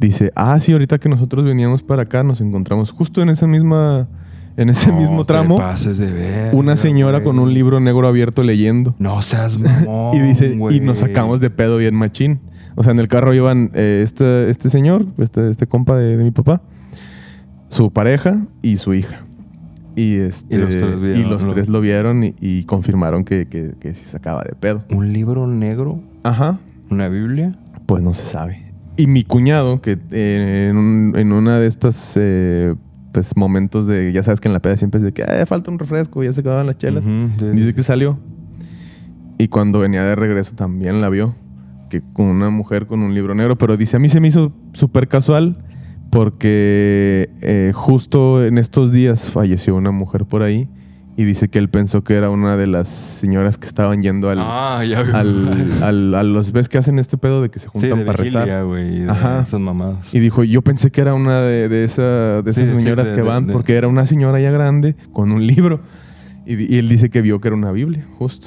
dice, 0.00 0.32
ah, 0.34 0.58
sí, 0.58 0.72
ahorita 0.72 0.98
que 0.98 1.08
nosotros 1.08 1.44
veníamos 1.44 1.84
para 1.84 2.02
acá, 2.02 2.24
nos 2.24 2.40
encontramos 2.40 2.90
justo 2.90 3.22
en 3.22 3.28
esa 3.28 3.46
misma, 3.46 4.08
en 4.56 4.70
ese 4.70 4.90
No 4.90 4.98
mismo 4.98 5.24
te 5.24 5.34
tramo, 5.34 5.56
pases 5.56 5.98
de 5.98 6.10
ver. 6.10 6.52
una 6.52 6.74
señora 6.74 7.22
con 7.22 7.38
un 7.38 7.54
libro 7.54 7.78
negro 7.78 8.08
abierto 8.08 8.42
leyendo. 8.42 8.96
No 8.98 9.22
seas 9.22 9.56
mamón. 9.86 10.16
Y 10.16 10.20
dice, 10.20 10.58
y 10.72 10.80
nos 10.80 10.98
sacamos 10.98 11.38
de 11.40 11.50
pedo 11.50 11.76
bien 11.76 11.94
machín. 11.94 12.40
O 12.74 12.82
sea, 12.82 12.90
en 12.92 12.98
el 12.98 13.06
carro 13.06 13.32
iban 13.34 13.70
eh, 13.74 14.00
este, 14.02 14.50
este 14.50 14.68
señor, 14.68 15.06
este, 15.18 15.48
este 15.48 15.68
compa 15.68 15.96
de, 15.96 16.16
de 16.16 16.24
mi 16.24 16.32
papá, 16.32 16.60
su 17.68 17.92
pareja 17.92 18.46
y 18.62 18.78
su 18.78 18.94
hija. 18.94 19.26
Y, 19.96 20.16
este, 20.16 20.54
Y 20.54 20.58
los 20.58 20.68
tres 20.70 21.00
vieron, 21.00 21.20
y 21.20 21.24
los 21.28 21.44
¿no? 21.44 21.52
tres 21.52 21.68
lo 21.68 21.80
vieron 21.80 22.24
y, 22.24 22.34
y 22.40 22.64
confirmaron 22.64 23.24
que, 23.24 23.46
que, 23.48 23.74
que 23.80 23.94
sí 23.94 24.04
sacaba 24.04 24.42
de 24.44 24.54
pedo. 24.54 24.84
¿Un 24.90 25.12
libro 25.12 25.46
negro? 25.46 26.00
Ajá. 26.22 26.58
¿Una 26.90 27.08
Biblia? 27.08 27.56
Pues 27.86 28.02
no 28.02 28.14
se 28.14 28.24
sabe. 28.24 28.72
Y 28.96 29.06
mi 29.06 29.24
cuñado, 29.24 29.80
que 29.80 29.98
eh, 30.10 30.68
en, 30.70 30.76
un- 30.76 31.12
en 31.16 31.32
una 31.32 31.58
de 31.58 31.66
estas 31.66 32.12
eh, 32.16 32.74
pues, 33.12 33.36
momentos 33.36 33.86
de, 33.86 34.12
ya 34.12 34.22
sabes 34.22 34.40
que 34.40 34.48
en 34.48 34.52
la 34.54 34.60
peda 34.60 34.76
siempre 34.76 34.98
es 34.98 35.04
de 35.04 35.12
que 35.12 35.22
"Eh, 35.22 35.46
falta 35.46 35.70
un 35.70 35.78
refresco, 35.78 36.22
ya 36.22 36.32
se 36.32 36.40
acabaron 36.40 36.66
las 36.66 36.78
chelas. 36.78 37.04
Ujú, 37.04 37.28
sí. 37.38 37.44
Dice 37.52 37.74
que 37.74 37.82
salió. 37.82 38.18
Y 39.38 39.48
cuando 39.48 39.78
venía 39.80 40.04
de 40.04 40.14
regreso 40.14 40.54
también 40.54 41.00
la 41.00 41.08
vio. 41.08 41.34
Que 41.88 42.02
con 42.12 42.26
una 42.26 42.50
mujer 42.50 42.86
con 42.86 43.00
un 43.02 43.14
libro 43.14 43.34
negro. 43.34 43.56
Pero 43.58 43.76
dice, 43.76 43.96
a 43.96 43.98
mí 44.00 44.08
se 44.08 44.20
me 44.20 44.28
hizo 44.28 44.52
súper 44.74 45.08
casual. 45.08 45.56
Porque 46.10 47.30
eh, 47.40 47.72
justo 47.74 48.44
en 48.44 48.58
estos 48.58 48.92
días 48.92 49.24
falleció 49.30 49.74
una 49.76 49.90
mujer 49.90 50.24
por 50.26 50.42
ahí. 50.42 50.68
Y 51.16 51.24
dice 51.24 51.48
que 51.48 51.58
él 51.58 51.68
pensó 51.68 52.02
que 52.02 52.14
era 52.14 52.30
una 52.30 52.56
de 52.56 52.66
las 52.66 52.88
señoras 52.88 53.58
que 53.58 53.66
estaban 53.66 54.00
yendo 54.00 54.30
al... 54.30 54.38
Ah, 54.40 54.82
ya 54.88 55.00
al, 55.12 55.82
al- 55.82 56.14
a 56.14 56.22
los 56.22 56.52
ves 56.52 56.68
que 56.70 56.78
hacen 56.78 56.98
este 56.98 57.18
pedo 57.18 57.42
de 57.42 57.50
que 57.50 57.58
se 57.58 57.66
Sí, 57.66 57.70
juntan 57.72 57.98
de 57.98 58.04
para 58.06 58.22
vigilia, 58.22 58.44
rezar. 58.44 58.64
güey. 58.64 59.00
de 59.00 59.10
Ajá. 59.10 59.42
Esas 59.42 59.60
mamadas. 59.60 60.14
Y 60.14 60.20
dijo, 60.20 60.44
yo 60.44 60.62
pensé 60.62 60.90
que 60.90 61.00
era 61.02 61.12
una 61.14 61.42
de, 61.42 61.68
de 61.68 61.84
esa, 61.84 62.40
de 62.42 62.54
Sí, 62.54 62.62
esas 62.62 62.76
sí, 62.76 62.82
señoras 62.82 63.08
de- 63.10 63.16
que 63.16 63.22
van, 63.22 63.48
porque 63.48 63.74
era 63.76 63.88
una 63.88 64.06
señora 64.06 64.40
ya 64.40 64.50
grande 64.50 64.94
con 65.12 65.30
un 65.32 65.46
libro. 65.46 65.80
Y, 66.46 66.74
y 66.74 66.78
él 66.78 66.88
dice 66.88 67.10
que 67.10 67.20
vio 67.20 67.38
que 67.40 67.48
era 67.48 67.56
una 67.56 67.70
Biblia, 67.72 68.06
justo. 68.18 68.46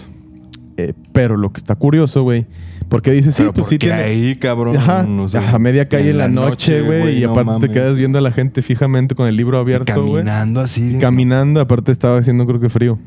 Eh, 0.77 0.93
pero 1.11 1.37
lo 1.37 1.53
que 1.53 1.59
está 1.59 1.75
curioso, 1.75 2.23
güey, 2.23 2.47
porque 2.93 3.09
dice, 3.09 3.31
sí, 3.31 3.37
Pero 3.39 3.53
pues 3.53 3.65
sí 3.69 3.79
¿por 3.79 3.79
qué 3.79 3.87
tiene... 3.87 4.03
ahí, 4.03 4.35
cabrón? 4.35 4.77
Ajá, 4.77 5.03
ajá, 5.33 5.57
media 5.57 5.89
calle 5.89 6.11
en 6.11 6.19
la 6.19 6.27
noche, 6.27 6.83
güey, 6.83 7.17
y 7.17 7.21
no 7.25 7.31
aparte 7.31 7.65
te 7.67 7.73
quedas 7.73 7.95
viendo 7.95 8.19
a 8.19 8.21
la 8.21 8.31
gente 8.31 8.61
fijamente 8.61 9.15
con 9.15 9.27
el 9.27 9.35
libro 9.35 9.57
abierto, 9.57 9.95
güey. 10.05 10.23
caminando 10.23 10.59
así. 10.59 10.89
bien- 10.89 11.01
Caminando, 11.01 11.59
aparte 11.59 11.91
estaba 11.91 12.19
haciendo 12.19 12.45
creo 12.45 12.59
que 12.59 12.69
frío. 12.69 12.99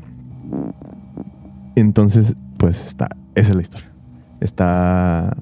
Entonces, 1.77 2.35
pues 2.57 2.85
está, 2.85 3.07
esa 3.33 3.49
es 3.51 3.55
la 3.55 3.61
historia. 3.61 3.89
Está, 4.41 5.37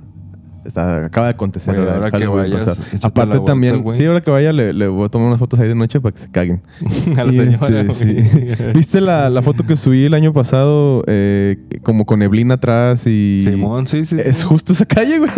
está 0.66 1.06
acaba 1.06 1.28
de 1.28 1.34
acontecer. 1.34 1.76
Ahora 1.78 2.12
que 2.12 2.26
vayas, 2.28 2.78
Aparte 3.04 3.32
vuelta, 3.32 3.46
también, 3.46 3.82
güey. 3.84 3.98
sí, 3.98 4.06
ahora 4.06 4.22
que 4.22 4.32
vaya 4.32 4.52
le, 4.52 4.74
le 4.74 4.88
voy 4.88 5.06
a 5.06 5.10
tomar 5.10 5.28
unas 5.28 5.40
fotos 5.40 5.60
ahí 5.60 5.68
de 5.68 5.76
noche 5.76 6.02
para 6.02 6.14
que 6.14 6.22
se 6.22 6.30
caguen. 6.32 6.62
a 7.18 7.24
la 7.24 7.32
señora, 7.32 7.82
este, 7.82 7.94
sí. 8.24 8.64
¿Viste 8.76 9.02
la, 9.02 9.30
la 9.30 9.42
foto 9.42 9.66
que 9.66 9.78
subí 9.78 10.06
el 10.06 10.14
año 10.14 10.34
pasado 10.34 11.04
eh, 11.08 11.58
como 11.84 12.06
con 12.06 12.20
neblina 12.20 12.56
atrás 12.56 13.06
y 13.08 13.46
Simón, 13.48 13.88
sí, 13.88 14.06
sí. 14.06 14.18
es 14.24 14.38
sí. 14.38 14.44
justo 14.44 14.74
esa 14.74 14.86
calle, 14.86 15.20
güey. 15.20 15.32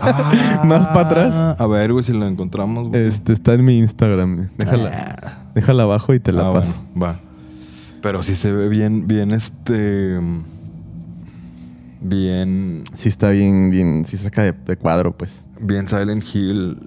Ah, 0.00 0.62
más 0.66 0.86
pa' 0.86 1.00
atrás. 1.02 1.60
A 1.60 1.66
ver, 1.66 1.92
güey, 1.92 2.04
si 2.04 2.12
la 2.12 2.26
encontramos, 2.28 2.88
güey. 2.88 3.06
Este 3.06 3.32
está 3.32 3.54
en 3.54 3.64
mi 3.64 3.78
Instagram. 3.78 4.48
Déjala, 4.56 4.90
Ah. 5.22 5.38
déjala 5.54 5.82
abajo 5.82 6.14
y 6.14 6.20
te 6.20 6.32
la 6.32 6.48
Ah, 6.48 6.52
paso. 6.52 6.80
bueno, 6.94 7.14
va. 7.14 7.20
Pero 8.02 8.22
sí 8.22 8.34
se 8.34 8.50
ve 8.52 8.68
bien, 8.68 9.06
bien 9.08 9.30
este. 9.32 10.18
Bien. 12.00 12.82
Sí 12.96 13.08
está 13.08 13.30
bien, 13.30 13.70
bien, 13.70 14.04
sí 14.06 14.16
saca 14.16 14.42
de, 14.42 14.52
de 14.66 14.76
cuadro, 14.76 15.16
pues. 15.16 15.44
Bien 15.60 15.86
Silent 15.86 16.24
Hill. 16.34 16.78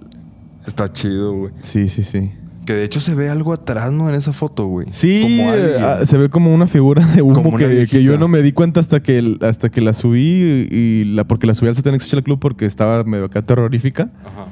Está 0.66 0.92
chido, 0.92 1.32
güey. 1.34 1.52
Sí, 1.62 1.88
sí, 1.88 2.02
sí. 2.02 2.32
Que 2.66 2.72
de 2.72 2.84
hecho 2.84 2.98
se 3.00 3.14
ve 3.14 3.28
algo 3.28 3.52
atrás, 3.52 3.92
¿no? 3.92 4.08
En 4.08 4.14
esa 4.14 4.32
foto, 4.32 4.66
güey. 4.66 4.86
Sí, 4.90 5.20
Como 5.22 5.54
eh, 5.54 5.76
ah, 5.80 6.00
se 6.06 6.16
ve 6.16 6.30
como 6.30 6.52
una 6.54 6.66
figura 6.66 7.06
de 7.06 7.20
humo 7.20 7.56
que, 7.58 7.86
que 7.86 8.02
yo 8.02 8.18
no 8.18 8.26
me 8.26 8.40
di 8.40 8.52
cuenta 8.52 8.80
hasta 8.80 9.02
que, 9.02 9.36
hasta 9.42 9.68
que 9.68 9.82
la 9.82 9.92
subí 9.92 10.66
y 10.70 11.04
la, 11.04 11.24
porque 11.24 11.46
la 11.46 11.54
subí 11.54 11.68
al 11.68 11.76
Satanic 11.76 12.00
Social 12.00 12.22
Club 12.22 12.38
porque 12.40 12.64
estaba 12.64 13.04
medio 13.04 13.26
acá 13.26 13.42
terrorífica. 13.42 14.10
Ajá. 14.24 14.46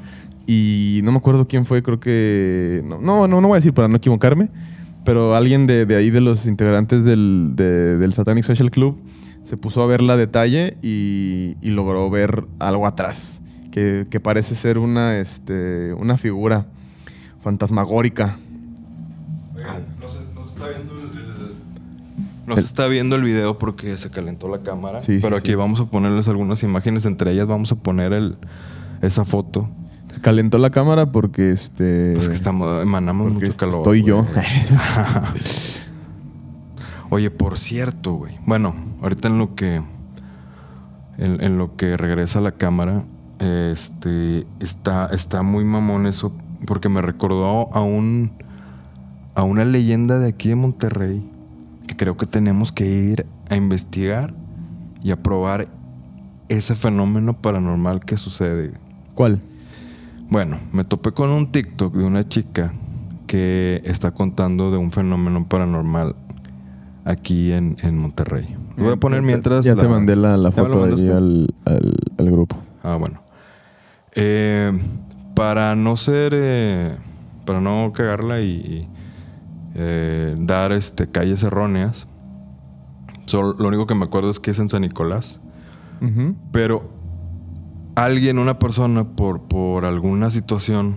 Y 0.45 0.99
no 1.03 1.11
me 1.11 1.17
acuerdo 1.17 1.47
quién 1.47 1.65
fue, 1.65 1.81
creo 1.81 1.99
que... 1.99 2.83
No, 2.85 3.01
no, 3.01 3.27
no, 3.27 3.41
no 3.41 3.47
voy 3.47 3.55
a 3.55 3.59
decir 3.59 3.73
para 3.73 3.87
no 3.87 3.95
equivocarme, 3.95 4.49
pero 5.05 5.33
alguien 5.35 5.65
de, 5.65 5.85
de 5.87 5.95
ahí 5.95 6.11
de 6.11 6.21
los 6.21 6.45
integrantes 6.45 7.05
del, 7.05 7.53
de- 7.55 7.97
del 7.97 8.13
Satanic 8.13 8.43
Social 8.45 8.69
Club 8.69 8.97
se 9.43 9.57
puso 9.57 9.81
a 9.83 9.87
verla 9.87 10.13
a 10.13 10.17
detalle 10.17 10.77
y, 10.81 11.55
y 11.61 11.69
logró 11.69 12.09
ver 12.09 12.45
algo 12.59 12.87
atrás, 12.87 13.41
que, 13.71 14.07
que 14.09 14.19
parece 14.19 14.55
ser 14.55 14.77
una, 14.77 15.19
este, 15.19 15.93
una 15.93 16.17
figura 16.17 16.65
fantasmagórica. 17.41 18.37
Oigan, 19.55 19.83
no 19.99 20.07
se, 20.07 20.19
no 20.33 20.43
se 20.43 20.49
está 20.53 20.67
viendo 20.69 20.93
el, 20.95 20.99
el- 20.99 21.53
no 22.45 22.55
se 22.55 22.61
está 22.61 22.87
viendo 22.87 23.15
el 23.15 23.23
video 23.23 23.57
porque 23.57 23.97
se 23.97 24.09
calentó 24.09 24.47
la 24.49 24.59
cámara. 24.63 25.01
Sí, 25.01 25.15
sí, 25.15 25.19
pero 25.21 25.37
aquí 25.37 25.49
sí. 25.51 25.55
vamos 25.55 25.79
a 25.79 25.85
ponerles 25.85 26.27
algunas 26.27 26.61
imágenes. 26.63 27.05
Entre 27.05 27.31
ellas 27.31 27.47
vamos 27.47 27.71
a 27.71 27.75
poner 27.75 28.11
el, 28.13 28.35
esa 29.01 29.23
foto. 29.25 29.69
Se 30.13 30.19
calentó 30.21 30.57
la 30.57 30.69
cámara 30.69 31.11
porque 31.11 31.51
este... 31.51 32.11
Pues 32.15 32.27
que 32.29 32.35
estamos, 32.35 32.81
emanamos 32.83 33.31
porque 33.31 33.45
mucho 33.47 33.57
calor. 33.57 33.77
estoy 33.77 34.03
yo. 34.03 34.25
Oye, 37.13 37.29
por 37.29 37.59
cierto, 37.59 38.13
güey. 38.13 38.39
Bueno, 38.43 38.73
ahorita 39.03 39.27
en 39.27 39.37
lo 39.37 39.53
que. 39.53 39.83
En, 41.19 41.43
en 41.43 41.59
lo 41.59 41.75
que 41.75 41.95
regresa 41.95 42.41
la 42.41 42.53
cámara. 42.53 43.03
Este. 43.37 44.47
Está, 44.59 45.05
está 45.11 45.43
muy 45.43 45.63
mamón 45.63 46.07
eso. 46.07 46.33
Porque 46.65 46.89
me 46.89 47.03
recordó 47.03 47.71
a 47.71 47.83
un. 47.83 48.31
A 49.35 49.43
una 49.43 49.63
leyenda 49.63 50.17
de 50.17 50.29
aquí 50.29 50.49
de 50.49 50.55
Monterrey. 50.55 51.23
Que 51.87 51.95
creo 51.95 52.17
que 52.17 52.25
tenemos 52.25 52.71
que 52.71 52.87
ir 52.87 53.27
a 53.47 53.57
investigar. 53.57 54.33
Y 55.03 55.11
a 55.11 55.21
probar 55.21 55.67
ese 56.49 56.73
fenómeno 56.73 57.39
paranormal 57.39 58.03
que 58.05 58.17
sucede. 58.17 58.73
¿Cuál? 59.13 59.39
Bueno, 60.31 60.57
me 60.71 60.83
topé 60.83 61.11
con 61.11 61.29
un 61.29 61.51
TikTok 61.51 61.93
de 61.93 62.05
una 62.05 62.27
chica 62.27 62.73
que 63.27 63.83
está 63.85 64.09
contando 64.09 64.71
de 64.71 64.77
un 64.77 64.91
fenómeno 64.91 65.47
paranormal 65.47 66.15
aquí 67.05 67.51
en, 67.51 67.77
en 67.81 67.97
Monterrey. 67.97 68.55
Lo 68.77 68.85
voy 68.85 68.93
a 68.93 68.97
poner 68.97 69.21
mientras... 69.21 69.65
Ya 69.65 69.75
te 69.75 69.87
mandé 69.87 70.15
la, 70.15 70.37
la 70.37 70.49
¿Ya 70.51 70.63
me 70.63 70.69
lo 70.69 70.73
foto 70.75 70.81
mandaste? 70.81 71.11
al, 71.11 71.53
al- 71.65 71.95
al 72.17 72.31
grupo. 72.31 72.57
Ah, 72.83 72.95
bueno. 72.95 73.21
Eh, 74.15 74.71
para 75.35 75.75
no 75.75 75.97
ser... 75.97 76.33
eh, 76.35 76.95
para 77.45 77.59
no 77.59 77.91
cagarla 77.93 78.39
y, 78.41 78.45
y, 78.49 78.87
eh, 79.75 80.35
dar 80.39 80.71
este, 80.71 81.07
calles 81.09 81.43
erróneas. 81.43 82.07
Solo- 83.25 83.55
lo 83.59 83.67
único 83.67 83.85
que 83.85 83.95
me 83.95 84.05
acuerdo 84.05 84.29
es 84.29 84.39
que 84.39 84.51
es 84.51 84.59
en 84.59 84.69
San 84.69 84.81
Nicolás. 84.81 85.39
Pero 86.51 86.89
alguien, 87.95 88.37
una 88.39 88.59
persona, 88.59 89.03
por, 89.05 89.41
por 89.43 89.85
alguna 89.85 90.29
situación, 90.29 90.95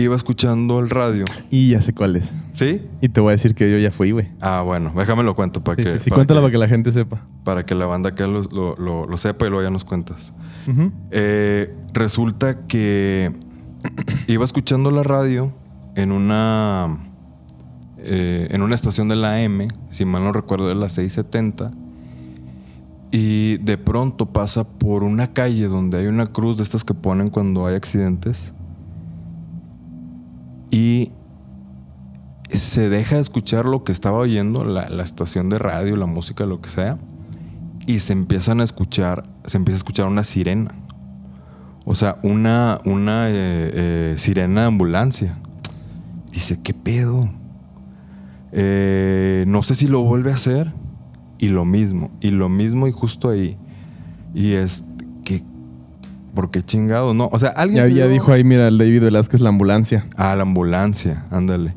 iba 0.00 0.16
escuchando 0.16 0.78
el 0.80 0.90
radio. 0.90 1.24
Y 1.50 1.70
ya 1.70 1.80
sé 1.80 1.92
cuál 1.92 2.16
es. 2.16 2.32
¿Sí? 2.52 2.82
Y 3.00 3.08
te 3.08 3.20
voy 3.20 3.30
a 3.30 3.32
decir 3.32 3.54
que 3.54 3.70
yo 3.70 3.78
ya 3.78 3.90
fui, 3.90 4.10
güey. 4.10 4.28
Ah, 4.40 4.62
bueno, 4.64 4.92
déjame 4.96 5.22
lo 5.22 5.34
cuento 5.36 5.62
para 5.62 5.76
Sí, 5.76 5.84
que. 5.84 5.92
sí, 5.98 6.04
sí, 6.04 6.10
para 6.10 6.18
cuéntalo 6.20 6.40
que- 6.40 6.42
para 6.44 6.52
que 6.52 6.58
la 6.58 6.68
gente 6.68 6.92
sepa. 6.92 7.26
para 7.44 7.64
que 7.66 7.74
la 7.74 7.86
banda 7.86 8.10
acá 8.10 8.26
lo, 8.26 8.42
lo- 8.44 8.76
lo- 8.76 9.06
lo 9.06 9.16
sepa 9.16 9.46
y 9.46 9.50
luego 9.50 9.62
ya 9.64 9.70
nos 9.70 9.84
cuentas. 9.84 10.32
Eh, 11.10 11.74
resulta 11.94 12.66
que 12.66 13.32
iba 14.28 14.44
escuchando 14.44 14.90
la 14.90 15.02
radio 15.02 15.52
en 15.96 16.12
una 16.12 16.98
eh, 17.98 18.46
en 18.50 18.62
una 18.62 18.74
estación 18.74 19.08
de 19.08 19.16
la 19.16 19.42
M, 19.42 19.68
si 19.90 20.04
mal 20.04 20.22
no 20.24 20.32
recuerdo, 20.32 20.68
de 20.68 20.74
la 20.74 20.88
670. 20.88 21.72
Y 23.12 23.56
de 23.58 23.76
pronto 23.76 24.26
pasa 24.26 24.64
por 24.64 25.02
una 25.02 25.32
calle 25.32 25.66
donde 25.66 25.98
hay 25.98 26.06
una 26.06 26.26
cruz 26.26 26.56
de 26.56 26.62
estas 26.62 26.84
que 26.84 26.94
ponen 26.94 27.28
cuando 27.28 27.66
hay 27.66 27.74
accidentes. 27.74 28.54
Y 30.70 31.12
se 32.48 32.88
deja 32.88 33.16
de 33.16 33.22
escuchar 33.22 33.64
lo 33.64 33.84
que 33.84 33.92
estaba 33.92 34.18
oyendo, 34.18 34.64
la, 34.64 34.88
la 34.88 35.02
estación 35.02 35.48
de 35.48 35.58
radio, 35.58 35.96
la 35.96 36.06
música, 36.06 36.46
lo 36.46 36.60
que 36.60 36.68
sea. 36.68 36.98
Y 37.86 38.00
se 38.00 38.12
empiezan 38.12 38.60
a 38.60 38.64
escuchar, 38.64 39.22
se 39.44 39.56
empieza 39.56 39.76
a 39.76 39.78
escuchar 39.78 40.06
una 40.06 40.24
sirena. 40.24 40.74
O 41.84 41.94
sea, 41.94 42.18
una, 42.22 42.78
una 42.84 43.28
eh, 43.30 43.32
eh, 43.34 44.14
sirena 44.18 44.62
de 44.62 44.66
ambulancia. 44.68 45.38
Dice, 46.30 46.60
¿qué 46.62 46.74
pedo? 46.74 47.28
Eh, 48.52 49.44
no 49.48 49.62
sé 49.62 49.74
si 49.74 49.88
lo 49.88 50.02
vuelve 50.02 50.30
a 50.30 50.34
hacer. 50.34 50.72
Y 51.38 51.48
lo 51.48 51.64
mismo, 51.64 52.10
y 52.20 52.30
lo 52.30 52.48
mismo 52.48 52.86
y 52.86 52.92
justo 52.92 53.30
ahí. 53.30 53.56
Y 54.34 54.52
es 54.52 54.82
que, 54.82 54.89
¿por 56.34 56.50
qué 56.50 56.62
chingado? 56.62 57.14
No, 57.14 57.28
o 57.32 57.38
sea, 57.38 57.50
alguien... 57.50 57.82
Ya, 57.82 57.88
se 57.88 57.94
ya 57.94 58.04
dio- 58.04 58.12
dijo 58.12 58.32
ahí, 58.32 58.44
mira, 58.44 58.68
el 58.68 58.78
David 58.78 59.02
Velázquez, 59.02 59.40
la 59.40 59.48
ambulancia. 59.48 60.06
Ah, 60.16 60.34
la 60.36 60.42
ambulancia, 60.42 61.24
ándale. 61.30 61.74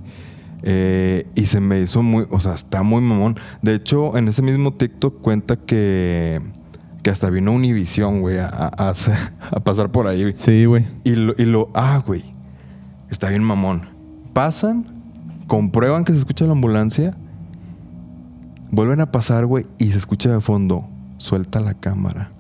Eh, 0.64 1.28
y 1.36 1.46
se 1.48 1.60
me 1.60 1.82
hizo 1.82 2.02
muy, 2.02 2.26
o 2.30 2.40
sea, 2.40 2.54
está 2.54 2.84
muy 2.84 3.02
mamón. 3.02 3.36
De 3.62 3.76
hecho, 3.76 4.18
en 4.18 4.28
ese 4.30 4.42
mismo 4.42 4.74
TikTok 4.74 5.22
cuenta 5.22 5.58
que, 5.58 6.40
que 7.02 7.10
hasta 7.10 7.30
vino 7.30 7.52
Univisión, 7.52 8.22
güey, 8.22 8.38
a, 8.42 8.94
pasar 9.64 9.92
por 9.92 10.08
ahí. 10.08 10.32
Sí, 10.34 10.66
güey. 10.66 10.86
Y 11.04 11.16
lo, 11.16 11.34
y 11.38 11.46
lo, 11.46 11.70
ah, 11.74 12.02
güey, 12.06 12.24
está 13.10 13.30
bien 13.30 13.44
mamón. 13.44 13.90
Pasan, 14.32 14.86
comprueban 15.48 16.06
que 16.06 16.14
se 16.14 16.20
escucha 16.20 16.46
la 16.46 16.54
ambulancia, 16.54 17.16
vuelven 18.72 19.02
a 19.02 19.12
pasar, 19.12 19.46
güey, 19.46 19.66
y 19.78 19.92
se 19.92 19.98
escucha 19.98 20.32
de 20.32 20.40
fondo, 20.40 20.86
suelta 21.18 21.60
la 21.60 21.74
cámara. 21.74 22.32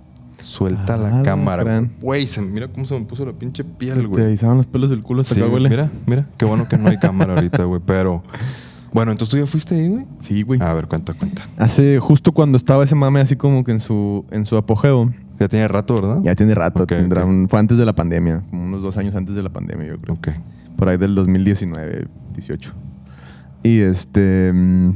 Suelta 0.53 0.93
Ah, 0.93 0.97
la 0.97 1.09
la 1.17 1.23
cámara, 1.23 1.63
güey. 1.99 2.27
mira 2.51 2.67
cómo 2.67 2.85
se 2.85 2.97
me 2.99 3.05
puso 3.05 3.25
la 3.25 3.33
pinche 3.33 3.63
piel, 3.63 4.01
te 4.01 4.05
güey. 4.05 4.23
erizaban 4.25 4.57
los 4.57 4.67
pelos 4.67 4.89
del 4.91 5.01
culo 5.01 5.21
hasta 5.21 5.33
Sí, 5.35 5.41
acá, 5.41 5.49
güey. 5.49 5.67
mira, 5.67 5.89
mira, 6.05 6.27
qué 6.37 6.45
bueno 6.45 6.67
que 6.67 6.77
no 6.77 6.89
hay 6.89 6.97
cámara 6.97 7.33
ahorita, 7.33 7.63
güey. 7.63 7.81
Pero, 7.85 8.21
bueno, 8.93 9.11
entonces 9.11 9.31
tú 9.31 9.37
ya 9.39 9.47
fuiste 9.47 9.73
ahí, 9.75 9.87
güey. 9.89 10.05
Sí, 10.19 10.43
güey. 10.43 10.61
A 10.61 10.71
ver, 10.73 10.87
cuenta, 10.87 11.13
cuenta. 11.13 11.41
Hace 11.57 11.97
justo 11.99 12.31
cuando 12.31 12.57
estaba 12.57 12.83
ese 12.83 12.93
mame 12.93 13.19
así 13.21 13.35
como 13.35 13.63
que 13.63 13.71
en 13.71 13.79
su, 13.79 14.25
en 14.31 14.45
su 14.45 14.55
apogeo. 14.57 15.11
Ya 15.39 15.47
tiene 15.47 15.67
rato, 15.67 15.95
¿verdad? 15.95 16.19
Ya 16.21 16.35
tiene 16.35 16.53
rato, 16.53 16.83
Ok, 16.83 16.89
tendrá 16.89 17.25
un- 17.25 17.47
fue 17.49 17.59
antes 17.59 17.77
de 17.79 17.85
la 17.85 17.93
pandemia, 17.93 18.43
como 18.51 18.65
unos 18.65 18.83
dos 18.83 18.95
años 18.97 19.15
antes 19.15 19.33
de 19.33 19.41
la 19.41 19.49
pandemia, 19.49 19.87
yo 19.87 19.97
creo. 19.97 20.15
Ok. 20.15 20.27
Por 20.77 20.87
ahí 20.89 20.97
del 20.97 21.15
2019, 21.15 22.07
18. 22.35 22.71
Y 23.63 23.79
este. 23.79 24.51
mm, 24.53 24.91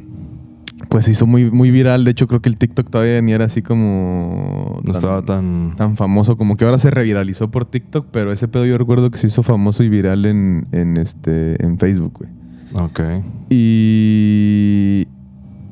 Pues 0.89 1.05
se 1.05 1.11
hizo 1.11 1.27
muy, 1.27 1.51
muy 1.51 1.69
viral. 1.71 2.03
De 2.05 2.11
hecho, 2.11 2.27
creo 2.27 2.41
que 2.41 2.49
el 2.49 2.57
TikTok 2.57 2.89
todavía 2.89 3.21
ni 3.21 3.33
era 3.33 3.45
así 3.45 3.61
como. 3.61 4.79
No 4.83 4.93
estaba 4.93 5.21
tan... 5.23 5.75
tan 5.75 5.95
famoso. 5.97 6.37
Como 6.37 6.55
que 6.55 6.65
ahora 6.65 6.77
se 6.77 6.91
reviralizó 6.91 7.51
por 7.51 7.65
TikTok, 7.65 8.07
pero 8.11 8.31
ese 8.31 8.47
pedo 8.47 8.65
yo 8.65 8.77
recuerdo 8.77 9.11
que 9.11 9.17
se 9.17 9.27
hizo 9.27 9.43
famoso 9.43 9.83
y 9.83 9.89
viral 9.89 10.25
en, 10.25 10.67
en, 10.71 10.97
este, 10.97 11.61
en 11.63 11.77
Facebook, 11.77 12.13
güey. 12.19 12.29
Ok. 12.85 12.99
Y, 13.49 15.07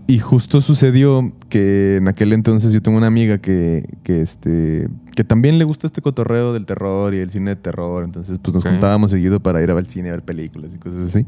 y 0.07 0.19
justo 0.19 0.61
sucedió 0.61 1.31
que 1.49 1.97
en 1.97 2.07
aquel 2.07 2.33
entonces 2.33 2.73
yo 2.73 2.81
tengo 2.81 2.97
una 2.97 3.07
amiga 3.07 3.37
que, 3.39 3.87
que, 4.03 4.21
este, 4.21 4.87
que 5.15 5.23
también 5.23 5.57
le 5.57 5.63
gusta 5.63 5.87
este 5.87 6.01
cotorreo 6.01 6.53
del 6.53 6.65
terror 6.65 7.13
y 7.13 7.17
el 7.19 7.29
cine 7.31 7.51
de 7.51 7.55
terror. 7.55 8.03
Entonces, 8.03 8.37
pues 8.41 8.53
nos 8.53 8.65
Ok. 8.65 8.71
juntábamos 8.71 9.11
seguido 9.11 9.39
para 9.39 9.61
ir 9.63 9.71
a 9.71 9.73
ver 9.73 9.85
cine, 9.85 10.09
a 10.09 10.11
ver 10.13 10.23
películas 10.23 10.73
y 10.73 10.77
cosas 10.77 11.07
así. 11.07 11.25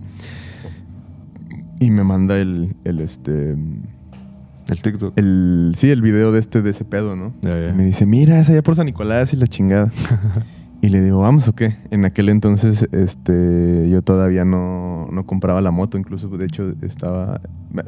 Y 1.79 1.91
me 1.91 2.03
manda 2.03 2.37
el, 2.37 2.75
el 2.83 2.99
este, 2.99 3.51
El 3.51 4.81
TikTok. 4.81 5.13
el, 5.17 5.73
sí, 5.77 5.89
el 5.89 6.01
video 6.01 6.31
de 6.31 6.39
este, 6.39 6.61
de 6.61 6.71
ese 6.71 6.85
pedo, 6.85 7.15
¿no? 7.15 7.33
Y 7.43 7.73
me 7.73 7.83
dice, 7.85 8.05
mira, 8.05 8.39
es 8.39 8.49
allá 8.49 8.63
por 8.63 8.75
San 8.75 8.87
Nicolás 8.87 9.33
y 9.33 9.37
la 9.37 9.47
chingada. 9.47 9.91
y 10.81 10.89
le 10.89 11.01
digo, 11.01 11.19
¿vamos 11.19 11.47
o 11.47 11.53
qué? 11.53 11.77
En 11.91 12.05
aquel 12.05 12.29
entonces, 12.29 12.87
este, 12.91 13.89
yo 13.89 14.01
todavía 14.01 14.43
no, 14.43 15.07
no 15.11 15.25
compraba 15.25 15.61
la 15.61 15.71
moto, 15.71 15.97
incluso, 15.97 16.27
de 16.29 16.45
hecho, 16.45 16.73
estaba... 16.81 17.41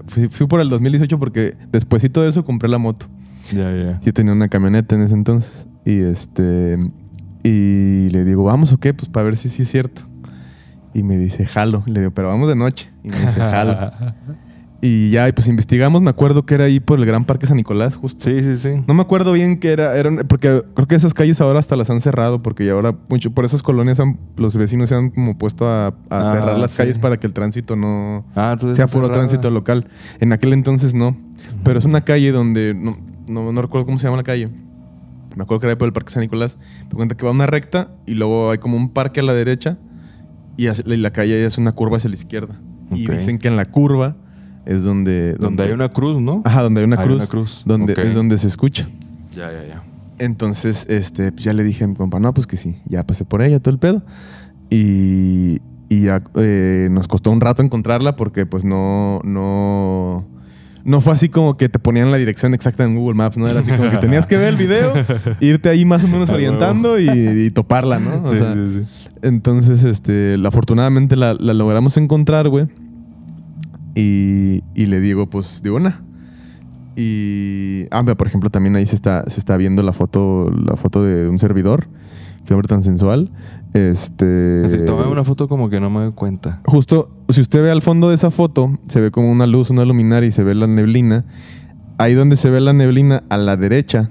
Fui, 0.08 0.30
fui 0.30 0.46
por 0.46 0.62
el 0.62 0.70
2018 0.70 1.18
porque 1.18 1.56
despuésito 1.72 2.22
de 2.22 2.30
eso 2.30 2.46
compré 2.46 2.70
la 2.70 2.78
moto. 2.78 3.08
Ya, 3.52 3.76
ya. 3.76 4.00
Sí 4.02 4.12
tenía 4.12 4.34
una 4.34 4.50
camioneta 4.50 4.96
en 4.96 5.02
ese 5.02 5.16
entonces. 5.16 5.68
Y 5.86 6.02
este... 6.02 6.78
Y 7.42 8.10
le 8.12 8.26
digo, 8.26 8.44
¿vamos 8.44 8.74
o 8.74 8.78
qué? 8.78 8.94
Pues 8.94 9.10
para 9.10 9.24
ver 9.24 9.38
si 9.38 9.50
sí 9.50 9.64
es 9.64 9.72
cierto. 9.72 10.09
Y 11.00 11.04
me 11.04 11.18
dice, 11.18 11.46
jalo. 11.46 11.84
Y 11.86 11.92
le 11.92 12.02
digo, 12.02 12.12
pero 12.12 12.28
vamos 12.28 12.50
de 12.50 12.56
noche. 12.58 12.90
Y 13.04 13.10
me 13.10 13.20
dice, 13.20 13.40
jalo. 13.40 13.92
y 14.82 15.12
ya, 15.12 15.32
pues 15.34 15.48
investigamos. 15.48 16.02
Me 16.02 16.10
acuerdo 16.10 16.46
que 16.46 16.56
era 16.56 16.66
ahí 16.66 16.82
por 16.82 17.00
el 17.00 17.06
Gran 17.06 17.24
Parque 17.24 17.48
San 17.48 17.56
Nicolás, 17.56 17.96
justo. 17.96 18.26
Sí, 18.30 18.42
sí, 18.44 18.58
sí. 18.58 18.82
No 18.86 18.94
me 18.94 19.02
acuerdo 19.02 19.32
bien 19.32 19.60
qué 19.60 19.72
era, 19.72 19.96
eran, 19.98 20.26
porque 20.28 20.62
creo 20.76 20.88
que 20.88 20.96
esas 20.96 21.14
calles 21.14 21.40
ahora 21.40 21.60
hasta 21.60 21.78
las 21.78 21.90
han 21.90 22.02
cerrado, 22.02 22.42
porque 22.42 22.66
ya 22.66 22.74
ahora 22.74 22.96
mucho, 23.08 23.32
por 23.32 23.46
esas 23.46 23.64
colonias 23.64 24.00
han- 24.02 24.20
los 24.36 24.58
vecinos 24.58 24.90
se 24.90 24.96
han 24.96 25.10
como 25.10 25.38
puesto 25.38 25.66
a, 25.68 25.88
a 25.88 25.94
Ah, 26.10 26.32
cerrar 26.34 26.58
las 26.58 26.72
sí. 26.72 26.78
calles 26.78 26.98
para 26.98 27.18
que 27.18 27.28
el 27.28 27.34
tránsito 27.34 27.78
no 27.78 28.26
Ah, 28.36 28.58
sea 28.60 28.88
puro 28.88 29.08
cerrada. 29.08 29.14
tránsito 29.26 29.50
local. 29.52 29.88
En 30.20 30.34
aquel 30.34 30.52
entonces 30.52 30.94
no, 30.94 31.16
pero 31.64 31.80
es 31.80 31.86
una 31.86 32.02
calle 32.02 32.32
donde 32.34 32.74
no, 32.74 32.98
no, 33.30 33.52
no 33.54 33.62
recuerdo 33.62 33.86
cómo 33.86 34.00
se 34.00 34.04
llama 34.06 34.18
la 34.18 34.24
calle. 34.24 34.50
Me 35.36 35.44
acuerdo 35.44 35.62
que 35.62 35.68
era 35.68 35.74
ahí 35.74 35.78
por 35.78 35.86
el 35.88 35.94
Parque 35.94 36.12
San 36.12 36.22
Nicolás. 36.22 36.58
Me 36.90 36.96
cuenta 36.96 37.16
que 37.16 37.24
va 37.24 37.32
una 37.32 37.46
recta 37.46 37.92
y 38.06 38.16
luego 38.16 38.52
hay 38.52 38.58
como 38.58 38.76
un 38.76 38.90
parque 38.90 39.20
a 39.20 39.24
la 39.24 39.34
derecha 39.34 39.78
y, 40.68 40.98
la 40.98 41.12
calle 41.12 41.46
es 41.46 41.58
una 41.58 41.72
curva 41.72 41.98
hacia 41.98 42.10
la 42.10 42.16
izquierda. 42.16 42.56
Y 42.92 43.08
dicen 43.08 43.38
que 43.38 43.48
en 43.48 43.56
la 43.56 43.66
curva 43.66 44.16
es 44.66 44.84
donde... 44.84 45.34
Donde 45.40 45.64
hay 45.64 45.72
una 45.72 45.90
cruz, 45.90 46.20
¿no? 46.20 46.42
Ajá, 46.46 46.64
donde 46.64 46.82
hay 46.82 46.86
una 46.88 47.00
Hay 47.00 47.06
cruz. 47.06 47.18
una 47.18 47.28
cruz. 47.28 47.64
Donde. 47.66 47.94
Es 47.94 48.14
donde 48.16 48.38
se 48.38 48.48
escucha. 48.48 48.88
Ya, 49.36 49.52
ya, 49.52 49.68
ya. 49.68 49.84
Entonces, 50.18 50.86
este, 50.90 51.32
pues 51.32 51.44
ya 51.44 51.54
le 51.54 51.64
dije 51.64 51.84
a 51.84 51.88
mi 51.88 51.96
compa, 51.96 52.20
no, 52.20 52.34
pues 52.34 52.46
que 52.48 52.58
sí, 52.58 52.76
ya 52.86 53.04
pasé 53.04 53.26
por 53.26 53.42
ella, 53.42 53.60
todo 53.60 53.74
el 53.74 53.80
pedo. 53.80 54.04
Y, 54.70 55.60
y 55.88 56.02
ya 56.04 56.22
eh, 56.36 56.90
nos 56.92 57.08
costó 57.08 57.32
un 57.32 57.42
rato 57.42 57.64
encontrarla 57.64 58.16
porque 58.16 58.46
pues 58.46 58.64
no, 58.66 59.22
no, 59.24 60.28
no 60.84 61.02
fue 61.02 61.14
así 61.14 61.30
como 61.30 61.58
que 61.58 61.70
te 61.70 61.80
ponían 61.80 62.12
la 62.12 62.18
dirección 62.18 62.54
exacta 62.54 62.84
en 62.84 62.96
Google 62.96 63.16
Maps, 63.16 63.38
¿no? 63.38 63.48
Era 63.48 63.62
así 63.62 63.72
como 63.72 63.90
que 63.90 63.98
tenías 63.98 64.28
que 64.28 64.38
ver 64.38 64.50
el 64.50 64.58
video, 64.58 64.94
irte 65.40 65.70
ahí 65.70 65.86
más 65.86 66.04
o 66.04 66.08
menos 66.08 66.30
orientando 66.30 67.00
y, 67.00 67.08
y 67.10 67.52
toparla, 67.52 68.00
¿no? 68.00 68.24
O 68.26 68.32
Sí, 68.32 68.38
sea, 68.38 68.54
sí, 68.54 68.72
sí. 68.74 69.09
Entonces, 69.22 69.84
este, 69.84 70.38
la- 70.38 70.50
afortunadamente 70.50 71.16
la, 71.16 71.34
la 71.34 71.54
logramos 71.54 71.98
encontrar, 71.98 72.50
güey. 72.50 72.68
Y, 73.96 74.62
y 74.76 74.86
le 74.86 75.00
digo, 75.00 75.30
pues, 75.30 75.62
de 75.64 75.72
una. 75.72 76.02
Y, 76.96 77.86
ah, 77.92 78.02
mira, 78.02 78.16
por 78.16 78.28
ejemplo, 78.28 78.50
también 78.50 78.76
ahí 78.76 78.86
se 78.86 78.96
está, 78.96 79.24
se 79.28 79.40
está 79.40 79.58
viendo 79.58 79.84
la 79.84 79.94
foto, 79.94 80.50
la 80.52 80.76
foto 80.76 81.04
de 81.04 81.30
un 81.30 81.40
servidor. 81.40 81.88
Qué 82.46 82.54
hombre 82.54 82.68
tan 82.68 82.84
sensual. 82.84 83.32
Este. 83.74 84.64
Así, 84.66 84.80
tomé 84.86 85.04
una 85.06 85.24
foto 85.24 85.48
como 85.48 85.70
que 85.70 85.80
no 85.80 85.90
me 85.90 86.00
doy 86.02 86.12
cuenta. 86.14 86.62
Justo, 86.66 87.10
si 87.30 87.42
usted 87.42 87.62
ve 87.62 87.72
al 87.72 87.82
fondo 87.82 88.10
de 88.10 88.16
esa 88.16 88.32
foto, 88.32 88.78
se 88.88 89.00
ve 89.00 89.12
como 89.12 89.32
una 89.32 89.46
luz, 89.48 89.70
una 89.70 89.86
luminaria 89.86 90.28
y 90.28 90.32
se 90.32 90.44
ve 90.44 90.56
la 90.56 90.66
neblina. 90.68 91.26
Ahí 91.98 92.14
donde 92.16 92.36
se 92.38 92.50
ve 92.50 92.60
la 92.62 92.74
neblina, 92.74 93.24
a 93.30 93.38
la 93.38 93.56
derecha, 93.58 94.10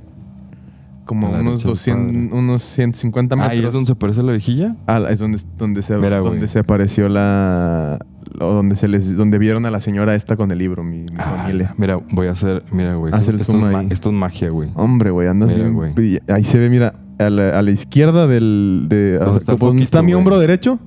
como 1.09 1.27
A 1.27 1.31
unos, 1.41 1.63
derecha, 1.65 1.69
200, 1.69 2.39
unos 2.39 2.63
150 2.63 3.35
metros. 3.35 3.51
Ahí 3.53 3.65
es 3.65 3.73
donde 3.73 3.87
se 3.87 3.93
aparece 3.93 4.23
la 4.23 4.33
vejilla. 4.33 4.77
Ah, 4.87 5.03
es 5.11 5.19
donde, 5.19 5.41
donde, 5.57 5.83
se, 5.83 5.97
Mira, 5.97 6.21
güey. 6.21 6.33
donde 6.33 6.47
se 6.49 6.59
apareció 6.61 7.09
la... 7.09 7.99
O 8.41 8.53
donde, 8.53 8.77
se 8.77 8.87
les, 8.89 9.17
donde 9.17 9.39
vieron 9.39 9.65
a 9.67 9.71
la 9.71 9.81
señora 9.81 10.15
esta 10.15 10.37
con 10.37 10.51
el 10.51 10.59
libro, 10.59 10.85
mi, 10.85 10.99
mi 10.99 11.07
Ah, 11.17 11.35
familia. 11.39 11.73
mira, 11.79 11.99
voy 12.13 12.29
a 12.29 12.33
hacer. 12.33 12.63
Mira, 12.73 12.95
güey. 12.95 13.13
Haz 13.13 13.23
Esto, 13.23 13.31
el 13.33 13.41
esto 13.41 13.53
zoom 13.53 13.65
es 13.67 13.73
ma- 13.73 13.79
ahí. 13.81 13.89
esto 13.91 14.11
es 14.11 14.15
magia, 14.15 14.51
güey. 14.51 14.69
Hombre, 14.75 15.11
güey, 15.11 15.27
andas 15.29 15.51
Mira, 15.51 15.63
bien. 15.69 15.75
güey. 15.75 16.21
Ahí 16.29 16.45
se 16.45 16.59
ve, 16.59 16.69
mira, 16.69 16.93
a 17.19 17.31
la, 17.31 17.59
a 17.59 17.63
la 17.63 17.71
izquierda 17.71 18.27
del... 18.27 18.85
De, 18.89 19.19
está 19.37 19.57
¿dónde 19.57 19.83
está 19.83 20.03
mi 20.03 20.13
güey? 20.13 20.19
hombro 20.19 20.39
derecho? 20.39 20.79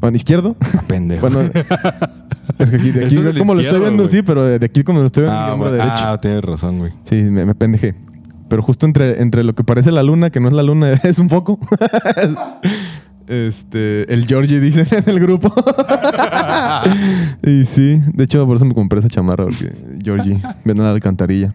¿Bueno, 0.00 0.16
izquierdo? 0.16 0.56
Ah, 0.60 0.82
pendejo. 0.86 1.28
bueno, 1.28 1.40
es 2.58 2.70
que 2.70 2.76
aquí, 2.76 2.90
de 2.92 3.04
aquí 3.06 3.16
como 3.38 3.54
lo 3.54 3.60
estoy 3.60 3.80
viendo, 3.80 4.06
sí, 4.08 4.22
pero 4.22 4.44
de 4.44 4.64
aquí 4.64 4.84
como 4.84 5.00
lo 5.00 5.06
estoy 5.06 5.24
viendo, 5.24 5.40
mi 5.40 5.46
ah, 5.48 5.52
hombro 5.54 5.68
güey. 5.70 5.80
derecho. 5.80 6.02
ah, 6.06 6.18
tienes 6.20 6.44
razón, 6.44 6.78
güey. 6.78 6.92
Sí, 7.04 7.16
me, 7.16 7.44
me 7.44 7.54
pendejé. 7.54 7.94
Pero 8.54 8.62
justo 8.62 8.86
entre, 8.86 9.20
entre 9.20 9.42
lo 9.42 9.56
que 9.56 9.64
parece 9.64 9.90
la 9.90 10.04
luna, 10.04 10.30
que 10.30 10.38
no 10.38 10.46
es 10.46 10.54
la 10.54 10.62
luna, 10.62 10.92
es 11.02 11.18
un 11.18 11.28
foco. 11.28 11.58
este, 13.26 14.12
el 14.14 14.28
Georgie 14.28 14.60
dice 14.60 14.86
en 14.92 15.10
el 15.10 15.18
grupo. 15.18 15.52
y 17.42 17.64
sí, 17.64 18.00
de 18.12 18.22
hecho 18.22 18.46
por 18.46 18.54
eso 18.54 18.64
me 18.64 18.72
compré 18.72 19.00
esa 19.00 19.08
chamarra, 19.08 19.46
porque 19.46 19.72
Georgie, 20.00 20.40
viendo 20.64 20.84
la 20.84 20.90
alcantarilla. 20.90 21.52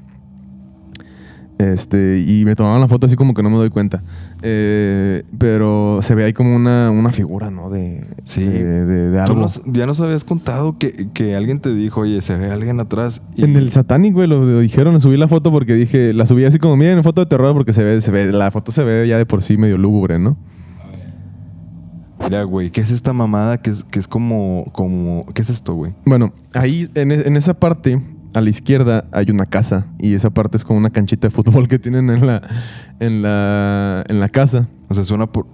Este, 1.59 2.23
y 2.25 2.45
me 2.45 2.55
tomaban 2.55 2.79
la 2.79 2.87
foto 2.87 3.05
así 3.05 3.17
como 3.17 3.33
que 3.33 3.43
no 3.43 3.49
me 3.49 3.57
doy 3.57 3.69
cuenta. 3.69 4.01
Eh, 4.41 5.23
pero 5.37 5.99
se 6.01 6.15
ve 6.15 6.23
ahí 6.23 6.31
como 6.31 6.55
una, 6.55 6.89
una 6.89 7.11
figura, 7.11 7.51
¿no? 7.51 7.69
De, 7.69 8.05
Sí. 8.23 8.45
de, 8.45 8.85
de- 8.85 9.09
de 9.11 9.19
algo. 9.19 9.35
nos- 9.41 9.61
ya 9.65 9.85
nos 9.85 9.99
habías 9.99 10.23
contado 10.23 10.77
que, 10.77 11.09
que 11.13 11.35
alguien 11.35 11.59
te 11.59 11.75
dijo, 11.75 11.99
oye, 11.99 12.21
se 12.21 12.37
ve 12.37 12.49
alguien 12.49 12.79
atrás. 12.79 13.21
y- 13.35 13.43
En 13.43 13.57
el 13.57 13.71
Satanic, 13.73 14.13
güey, 14.13 14.29
lo, 14.29 14.45
lo 14.45 14.61
dijeron, 14.61 14.97
subí 15.01 15.17
la 15.17 15.27
foto 15.27 15.51
porque 15.51 15.73
dije, 15.73 16.13
la 16.13 16.25
subí 16.25 16.45
así 16.45 16.59
como, 16.59 16.77
miren, 16.77 17.03
foto 17.03 17.19
de 17.19 17.27
terror 17.27 17.53
porque 17.53 17.73
se 17.73 17.83
ve, 17.83 17.99
se 17.99 18.09
ve, 18.09 18.31
la 18.31 18.51
foto 18.51 18.71
se 18.71 18.83
ve 18.85 19.05
ya 19.05 19.17
de 19.17 19.25
por 19.25 19.41
sí 19.43 19.57
medio 19.57 19.77
lúgubre, 19.77 20.17
¿no? 20.17 20.37
Mira, 22.23 22.43
güey, 22.43 22.69
¿qué 22.69 22.81
es 22.81 22.91
esta 22.91 23.11
mamada 23.13 23.57
que 23.61 23.69
es, 23.71 23.83
que 23.83 23.97
es 23.99 24.07
como, 24.07 24.65
como... 24.71 25.25
¿Qué 25.33 25.41
es 25.41 25.49
esto, 25.49 25.73
güey? 25.73 25.93
Bueno, 26.05 26.31
ahí 26.53 26.89
en, 26.95 27.11
e- 27.11 27.27
en 27.27 27.35
esa 27.37 27.53
parte, 27.53 27.99
a 28.35 28.41
la 28.41 28.49
izquierda, 28.49 29.05
hay 29.11 29.31
una 29.31 29.45
casa 29.45 29.87
y 29.99 30.13
esa 30.13 30.29
parte 30.29 30.57
es 30.57 30.63
como 30.63 30.77
una 30.79 30.89
canchita 30.91 31.27
de 31.27 31.31
fútbol 31.31 31.67
que 31.67 31.79
tienen 31.79 32.09
en 32.09 32.25
la, 32.27 32.41
en 32.99 33.21
la, 33.21 34.03
en 34.07 34.19
la 34.19 34.29
casa. 34.29 34.67
O 34.87 34.93
sea, 34.93 35.03
suena 35.03 35.27
por... 35.27 35.47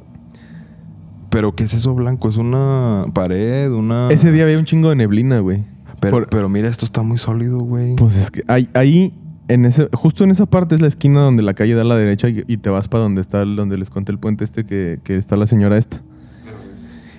¿Pero 1.30 1.56
qué 1.56 1.64
es 1.64 1.74
eso 1.74 1.94
blanco? 1.96 2.30
¿Es 2.30 2.38
una 2.38 3.06
pared? 3.14 3.72
¿Una...? 3.72 4.10
Ese 4.10 4.32
día 4.32 4.44
había 4.44 4.58
un 4.58 4.66
chingo 4.66 4.90
de 4.90 4.96
neblina, 4.96 5.40
güey. 5.40 5.64
Pero, 6.00 6.18
Por- 6.18 6.30
pero 6.30 6.50
mira, 6.50 6.68
esto 6.68 6.86
está 6.86 7.02
muy 7.02 7.18
sólido, 7.18 7.60
güey. 7.60 7.96
Pues 7.96 8.16
es 8.16 8.32
que 8.32 8.44
ahí, 8.48 8.70
ahí 8.74 9.14
en 9.48 9.66
ese, 9.66 9.90
justo 9.94 10.24
en 10.24 10.32
esa 10.32 10.46
parte 10.46 10.76
es 10.76 10.82
la 10.82 10.88
esquina 10.88 11.22
donde 11.22 11.44
la 11.44 11.54
calle 11.54 11.74
da 11.76 11.82
a 11.82 11.86
la 11.86 11.98
derecha 11.98 12.30
y, 12.30 12.44
y 12.48 12.58
te 12.58 12.70
vas 12.70 12.88
para 12.88 13.04
donde 13.04 13.22
está, 13.22 13.44
donde 13.44 13.78
les 13.78 13.90
conté 13.90 14.12
el 14.12 14.20
puente 14.20 14.44
este 14.44 14.66
que, 14.66 15.00
que 15.04 15.18
está 15.18 15.36
la 15.36 15.48
señora 15.48 15.78
esta. 15.78 16.02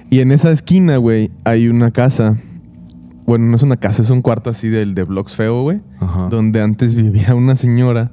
Y 0.08 0.20
en 0.20 0.30
esa 0.32 0.50
esquina, 0.52 0.98
güey, 0.98 1.30
hay 1.44 1.68
una 1.68 1.90
casa. 1.90 2.36
Bueno, 3.26 3.46
no 3.46 3.56
es 3.56 3.62
una 3.62 3.76
casa, 3.76 4.02
es 4.02 4.10
un 4.10 4.22
cuarto 4.22 4.50
así 4.50 4.68
del 4.68 4.94
de 4.94 5.02
Blocks 5.04 5.34
Feo, 5.34 5.62
güey. 5.62 5.80
Ajá. 6.00 6.28
Donde 6.28 6.60
antes 6.62 6.94
vivía 6.94 7.34
una 7.34 7.56
señora 7.56 8.12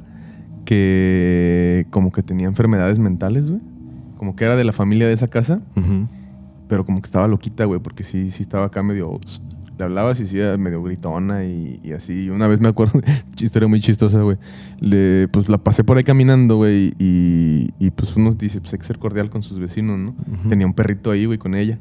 que 0.65 1.85
como 1.91 2.11
que 2.11 2.23
tenía 2.23 2.47
enfermedades 2.47 2.99
mentales, 2.99 3.49
güey. 3.49 3.61
Como 4.17 4.35
que 4.35 4.45
era 4.45 4.55
de 4.55 4.63
la 4.63 4.71
familia 4.71 5.07
de 5.07 5.13
esa 5.13 5.27
casa, 5.27 5.61
Ujú. 5.75 6.07
pero 6.67 6.85
como 6.85 7.01
que 7.01 7.07
estaba 7.07 7.27
loquita, 7.27 7.65
güey, 7.65 7.79
porque 7.79 8.03
sí, 8.03 8.31
sí 8.31 8.43
estaba 8.43 8.65
acá 8.67 8.83
medio... 8.83 9.19
Le 9.75 9.85
hablabas 9.85 10.19
y 10.19 10.27
sí 10.27 10.37
era 10.37 10.55
medio 10.55 10.83
gritona 10.83 11.45
y, 11.45 11.79
y 11.83 11.93
así. 11.93 12.25
Y 12.25 12.29
una 12.29 12.47
vez 12.47 12.61
me 12.61 12.69
acuerdo, 12.69 13.01
historia 13.41 13.67
muy 13.67 13.81
chistosa, 13.81 14.21
güey. 14.21 14.37
Le, 14.79 15.27
pues 15.29 15.49
la 15.49 15.57
pasé 15.57 15.83
por 15.83 15.97
ahí 15.97 16.03
caminando, 16.03 16.57
güey, 16.57 16.93
y, 16.99 17.71
y 17.79 17.89
pues 17.89 18.15
uno 18.15 18.31
dice, 18.33 18.61
pues 18.61 18.71
hay 18.73 18.79
que 18.79 18.85
ser 18.85 18.99
cordial 18.99 19.31
con 19.31 19.41
sus 19.41 19.57
vecinos, 19.59 19.97
¿no? 19.97 20.13
Tenía 20.47 20.67
un 20.67 20.73
perrito 20.73 21.09
ahí, 21.09 21.25
güey, 21.25 21.39
con 21.39 21.55
ella. 21.55 21.79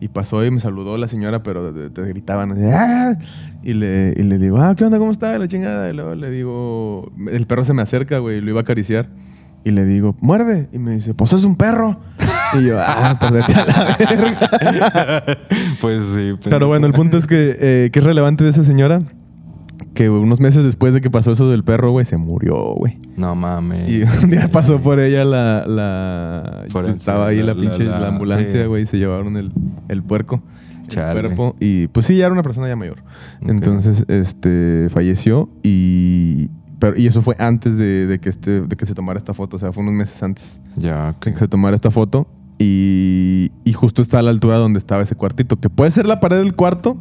Y 0.00 0.08
pasó 0.08 0.44
y 0.44 0.50
me 0.50 0.60
saludó 0.60 0.96
la 0.96 1.08
señora, 1.08 1.42
pero 1.42 1.72
te, 1.72 1.90
te 1.90 2.02
gritaban 2.08 2.52
así, 2.52 2.62
"Ah". 2.64 3.16
Y 3.62 3.74
le, 3.74 4.14
y 4.16 4.22
le 4.22 4.38
digo, 4.38 4.58
ah, 4.58 4.74
¿qué 4.76 4.84
onda? 4.84 4.98
¿Cómo 4.98 5.10
está? 5.10 5.36
La 5.38 5.48
chingada. 5.48 5.90
Y 5.90 5.92
luego 5.92 6.14
le 6.14 6.30
digo, 6.30 7.10
el 7.30 7.46
perro 7.46 7.64
se 7.64 7.74
me 7.74 7.82
acerca, 7.82 8.18
güey, 8.18 8.38
y 8.38 8.40
lo 8.40 8.50
iba 8.50 8.60
a 8.60 8.62
acariciar. 8.62 9.08
Y 9.64 9.70
le 9.72 9.84
digo, 9.84 10.14
muerde. 10.20 10.68
Y 10.72 10.78
me 10.78 10.92
dice, 10.92 11.14
pues 11.14 11.32
es 11.32 11.42
un 11.44 11.56
perro. 11.56 11.98
Y 12.54 12.66
yo, 12.66 12.78
ah, 12.80 13.16
pues 13.18 13.32
vete 13.32 13.54
a 13.54 13.66
la 13.66 13.96
verga. 13.98 15.24
pues 15.80 16.04
sí. 16.14 16.32
Pero 16.48 16.68
bueno, 16.68 16.86
el 16.86 16.92
punto 16.92 17.18
es 17.18 17.26
que, 17.26 17.56
eh, 17.60 17.90
que 17.92 17.98
es 17.98 18.04
relevante 18.04 18.44
de 18.44 18.50
esa 18.50 18.62
señora, 18.62 19.02
que 19.94 20.08
unos 20.10 20.40
meses 20.40 20.64
después 20.64 20.94
de 20.94 21.00
que 21.00 21.10
pasó 21.10 21.32
eso 21.32 21.48
del 21.50 21.64
perro, 21.64 21.90
güey, 21.90 22.04
se 22.04 22.16
murió, 22.16 22.74
güey. 22.74 22.98
No 23.16 23.34
mames. 23.34 23.88
Y 23.88 24.02
un 24.02 24.30
día 24.30 24.48
pasó 24.52 24.78
por 24.80 25.00
ella 25.00 25.24
la... 25.24 25.64
la 25.66 26.64
Forense, 26.70 26.98
estaba 26.98 27.26
ahí 27.28 27.38
la, 27.38 27.54
la- 27.54 27.60
pinche 27.60 27.84
la- 27.84 27.92
la, 27.92 28.00
la- 28.00 28.08
ambulancia, 28.08 28.62
sí. 28.62 28.66
güey, 28.68 28.82
y 28.84 28.86
se 28.86 28.98
llevaron 28.98 29.36
el, 29.36 29.52
el 29.88 30.02
puerco. 30.02 30.42
Chale. 30.86 31.20
El 31.20 31.26
cuerpo. 31.26 31.56
Y 31.60 31.88
pues 31.88 32.06
sí, 32.06 32.16
ya 32.16 32.26
era 32.26 32.32
una 32.32 32.42
persona 32.42 32.68
ya 32.68 32.76
mayor. 32.76 33.02
Entonces, 33.42 34.04
este, 34.08 34.88
falleció 34.90 35.48
y... 35.62 36.50
Pero, 36.78 36.96
y 36.96 37.08
eso 37.08 37.22
fue 37.22 37.34
antes 37.40 37.76
de, 37.76 38.06
de 38.06 38.20
que 38.20 38.28
este, 38.28 38.60
de 38.60 38.76
que 38.76 38.86
se 38.86 38.94
tomara 38.94 39.18
esta 39.18 39.34
foto, 39.34 39.56
o 39.56 39.58
sea, 39.58 39.72
fue 39.72 39.82
unos 39.82 39.94
meses 39.94 40.22
antes 40.22 40.60
Ya, 40.76 41.12
de 41.24 41.32
que 41.32 41.36
se 41.38 41.48
tomara 41.48 41.74
esta 41.74 41.90
foto. 41.90 42.28
Y, 42.60 43.50
y 43.64 43.72
justo 43.72 44.00
está 44.02 44.20
a 44.20 44.22
la 44.22 44.30
altura 44.30 44.56
donde 44.58 44.78
estaba 44.78 45.02
ese 45.02 45.14
cuartito, 45.16 45.56
que 45.58 45.70
puede 45.70 45.90
ser 45.90 46.06
la 46.06 46.20
pared 46.20 46.38
del 46.38 46.54
cuarto, 46.54 46.96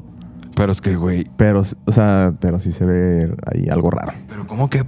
Pero 0.57 0.71
es 0.71 0.81
que, 0.81 0.95
güey, 0.95 1.27
pero, 1.37 1.61
o 1.85 1.91
sea, 1.91 2.33
pero 2.41 2.59
sí 2.59 2.71
se 2.71 2.83
ve 2.83 3.31
ahí 3.45 3.67
algo 3.69 3.91
raro. 3.91 4.11
pero 4.27 4.47
como 4.47 4.71
que 4.71 4.83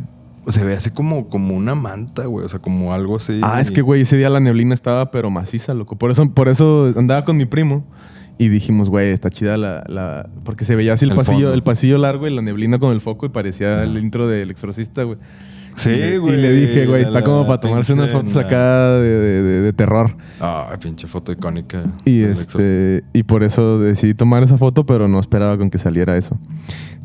se 0.48 0.64
ve 0.64 0.74
así 0.74 0.90
como, 0.90 1.30
como 1.30 1.56
una 1.56 1.76
manta, 1.76 2.26
güey. 2.26 2.44
O 2.44 2.50
sea, 2.50 2.58
como 2.60 2.92
algo 2.92 3.18
así. 3.18 3.40
Ah, 3.44 3.62
es 3.62 3.70
que, 3.70 3.82
güey, 3.82 4.02
ese 4.02 4.18
día 4.18 4.32
la 4.32 4.40
neblina 4.40 4.74
estaba 4.74 5.12
pero 5.12 5.30
maciza, 5.30 5.76
loco. 5.76 5.96
Por 5.96 6.10
eso, 6.10 6.28
por 6.34 6.48
eso 6.48 6.92
andaba 6.98 7.24
con 7.24 7.38
mi 7.38 7.46
primo 7.46 7.86
y 8.40 8.48
dijimos, 8.48 8.90
güey, 8.90 9.12
está 9.12 9.30
chida 9.30 9.58
la, 9.58 9.84
la... 9.88 10.28
Porque 10.44 10.66
se 10.66 10.76
veía 10.76 10.94
así 10.94 11.06
el, 11.06 11.12
El 11.12 11.18
pasillo, 11.18 11.38
fondo. 11.38 11.54
el 11.54 11.62
pasillo 11.62 11.98
largo 12.00 12.28
y 12.28 12.34
la 12.34 12.42
neblina 12.42 12.80
con 12.80 12.92
el 12.92 13.02
foco 13.02 13.28
y 13.28 13.30
parecía 13.30 13.84
el 13.84 13.96
intro 13.98 14.28
del 14.28 14.50
exorcista, 14.50 15.04
güey. 15.04 15.20
Sí, 15.80 15.90
Y 15.90 15.96
le- 15.98 16.18
güey. 16.18 16.34
Y 16.38 16.42
le 16.42 16.52
dije, 16.54 16.86
güey, 16.88 17.04
está 17.04 17.24
como 17.24 17.46
para 17.48 17.60
tomarse 17.60 17.94
unas 17.94 18.12
fotos 18.12 18.36
acá 18.36 18.92
de, 18.96 19.08
de- 19.08 19.42
de- 19.44 19.62
de 19.62 19.74
terror. 19.74 20.16
Ah, 20.42 20.68
pinche 20.82 21.08
foto 21.08 21.32
icónica. 21.32 21.84
Y 22.06 22.24
este 22.24 23.04
y 23.14 23.24
por 23.24 23.44
eso 23.44 23.80
decidí 23.80 24.14
tomar 24.14 24.44
esa 24.44 24.58
foto, 24.58 24.86
pero 24.86 25.08
no 25.08 25.20
esperaba 25.20 25.58
con 25.58 25.70
que 25.70 25.78
saliera 25.78 26.18
eso. 26.18 26.38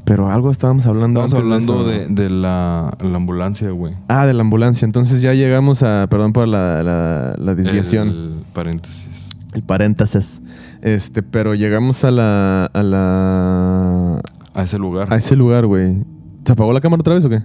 Pero 0.04 0.30
algo 0.30 0.50
estábamos 0.50 0.84
hablando 0.84 1.22
antes 1.22 1.38
hablando 1.38 1.86
de, 1.86 2.06
de 2.08 2.28
la, 2.28 2.94
la 3.00 3.16
ambulancia, 3.16 3.70
güey. 3.70 3.94
Ah, 4.08 4.26
de 4.26 4.34
la 4.34 4.42
ambulancia. 4.42 4.84
Entonces 4.84 5.22
ya 5.22 5.32
llegamos 5.32 5.82
a... 5.82 6.06
Perdón 6.10 6.34
por 6.34 6.46
la, 6.46 6.82
la- 6.82 7.34
la 7.38 7.54
desviación. 7.54 8.08
El 8.08 8.34
paréntesis. 8.52 9.30
El 9.54 9.62
paréntesis. 9.62 10.42
Este, 10.82 11.22
pero 11.22 11.54
llegamos 11.54 12.04
a 12.04 12.10
la... 12.10 12.66
A 12.74 12.82
la... 12.82 14.20
A 14.52 14.62
ese 14.62 14.78
lugar. 14.78 15.10
A 15.10 15.16
ese 15.16 15.36
lugar, 15.36 15.64
güey. 15.64 15.96
¿Se 16.44 16.52
apagó 16.52 16.72
la 16.74 16.80
cámara 16.82 17.00
otra 17.00 17.14
vez 17.14 17.24
o 17.24 17.30
qué? 17.30 17.40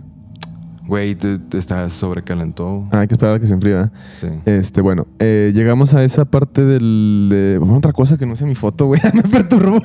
Güey, 0.89 1.13
te, 1.13 1.37
te 1.37 1.59
estás 1.59 1.93
sobrecalentó. 1.93 2.87
Ah, 2.91 3.01
hay 3.01 3.07
que 3.07 3.13
esperar 3.13 3.35
a 3.35 3.39
que 3.39 3.45
se 3.45 3.53
enfríe. 3.53 3.85
Sí. 4.19 4.27
Este, 4.47 4.81
bueno, 4.81 5.05
eh, 5.19 5.51
llegamos 5.53 5.93
a 5.93 6.03
esa 6.03 6.25
parte 6.25 6.65
del. 6.65 7.27
De, 7.29 7.57
bueno, 7.59 7.77
otra 7.77 7.93
cosa 7.93 8.17
que 8.17 8.25
no 8.25 8.35
sé 8.35 8.43
mi 8.45 8.55
foto, 8.55 8.87
güey. 8.87 8.99
Me 9.13 9.21
perturbó. 9.21 9.79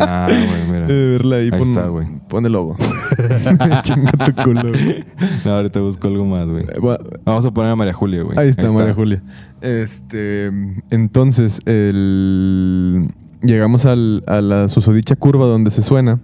Ah, 0.00 0.26
güey, 0.26 0.70
mira. 0.72 0.86
Eh, 0.88 1.10
verla 1.12 1.36
ahí. 1.36 1.50
Ahí 1.52 1.58
pon, 1.58 1.68
está, 1.68 1.88
güey. 1.88 2.06
Pon 2.28 2.46
el 2.46 2.52
logo. 2.52 2.76
Chinga 3.82 4.10
tu 4.12 4.42
culo, 4.42 4.70
güey. 4.70 5.04
No, 5.44 5.50
ahorita 5.52 5.80
busco 5.80 6.08
algo 6.08 6.24
más, 6.24 6.48
güey. 6.48 6.64
Eh, 6.64 6.78
bueno, 6.80 7.04
Vamos 7.26 7.44
a 7.44 7.50
poner 7.50 7.70
a 7.72 7.76
María 7.76 7.92
Julia, 7.92 8.22
güey. 8.22 8.38
Ahí 8.38 8.48
está, 8.48 8.72
María 8.72 8.94
Julia. 8.94 9.22
Este, 9.60 10.50
entonces, 10.90 11.60
el, 11.66 13.06
llegamos 13.42 13.84
al- 13.84 14.24
a 14.26 14.40
la 14.40 14.68
susodicha 14.68 15.14
curva 15.14 15.44
donde 15.44 15.70
se 15.70 15.82
suena. 15.82 16.20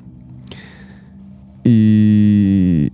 Y, 1.65 2.91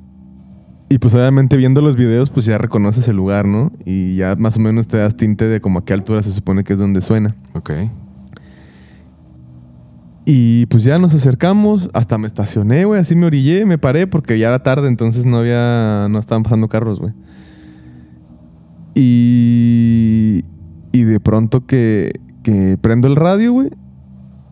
y 0.92 0.98
pues 0.98 1.14
obviamente 1.14 1.56
viendo 1.56 1.80
los 1.80 1.94
videos, 1.94 2.30
pues 2.30 2.46
ya 2.46 2.58
reconoces 2.58 3.06
el 3.06 3.14
lugar, 3.14 3.46
¿no? 3.46 3.70
Y 3.84 4.16
ya 4.16 4.34
más 4.34 4.56
o 4.56 4.60
menos 4.60 4.88
te 4.88 4.96
das 4.96 5.16
tinte 5.16 5.44
de 5.44 5.60
como 5.60 5.78
a 5.78 5.84
qué 5.84 5.92
altura 5.92 6.20
se 6.24 6.32
supone 6.32 6.64
que 6.64 6.72
es 6.72 6.80
donde 6.80 7.00
suena. 7.00 7.36
Ok. 7.54 7.70
Y 10.24 10.66
pues 10.66 10.82
ya 10.82 10.98
nos 10.98 11.14
acercamos, 11.14 11.90
hasta 11.94 12.18
me 12.18 12.26
estacioné, 12.26 12.86
güey, 12.86 13.00
así 13.00 13.14
me 13.14 13.26
orillé, 13.26 13.66
me 13.66 13.78
paré 13.78 14.08
porque 14.08 14.36
ya 14.36 14.48
era 14.48 14.64
tarde, 14.64 14.88
entonces 14.88 15.24
no 15.24 15.36
había, 15.36 16.08
no 16.10 16.18
estaban 16.18 16.42
pasando 16.42 16.68
carros, 16.68 16.98
güey. 16.98 17.12
Y, 18.96 20.44
y 20.90 21.04
de 21.04 21.20
pronto 21.20 21.66
que, 21.66 22.18
que 22.42 22.76
prendo 22.80 23.06
el 23.06 23.14
radio, 23.14 23.52
güey, 23.52 23.70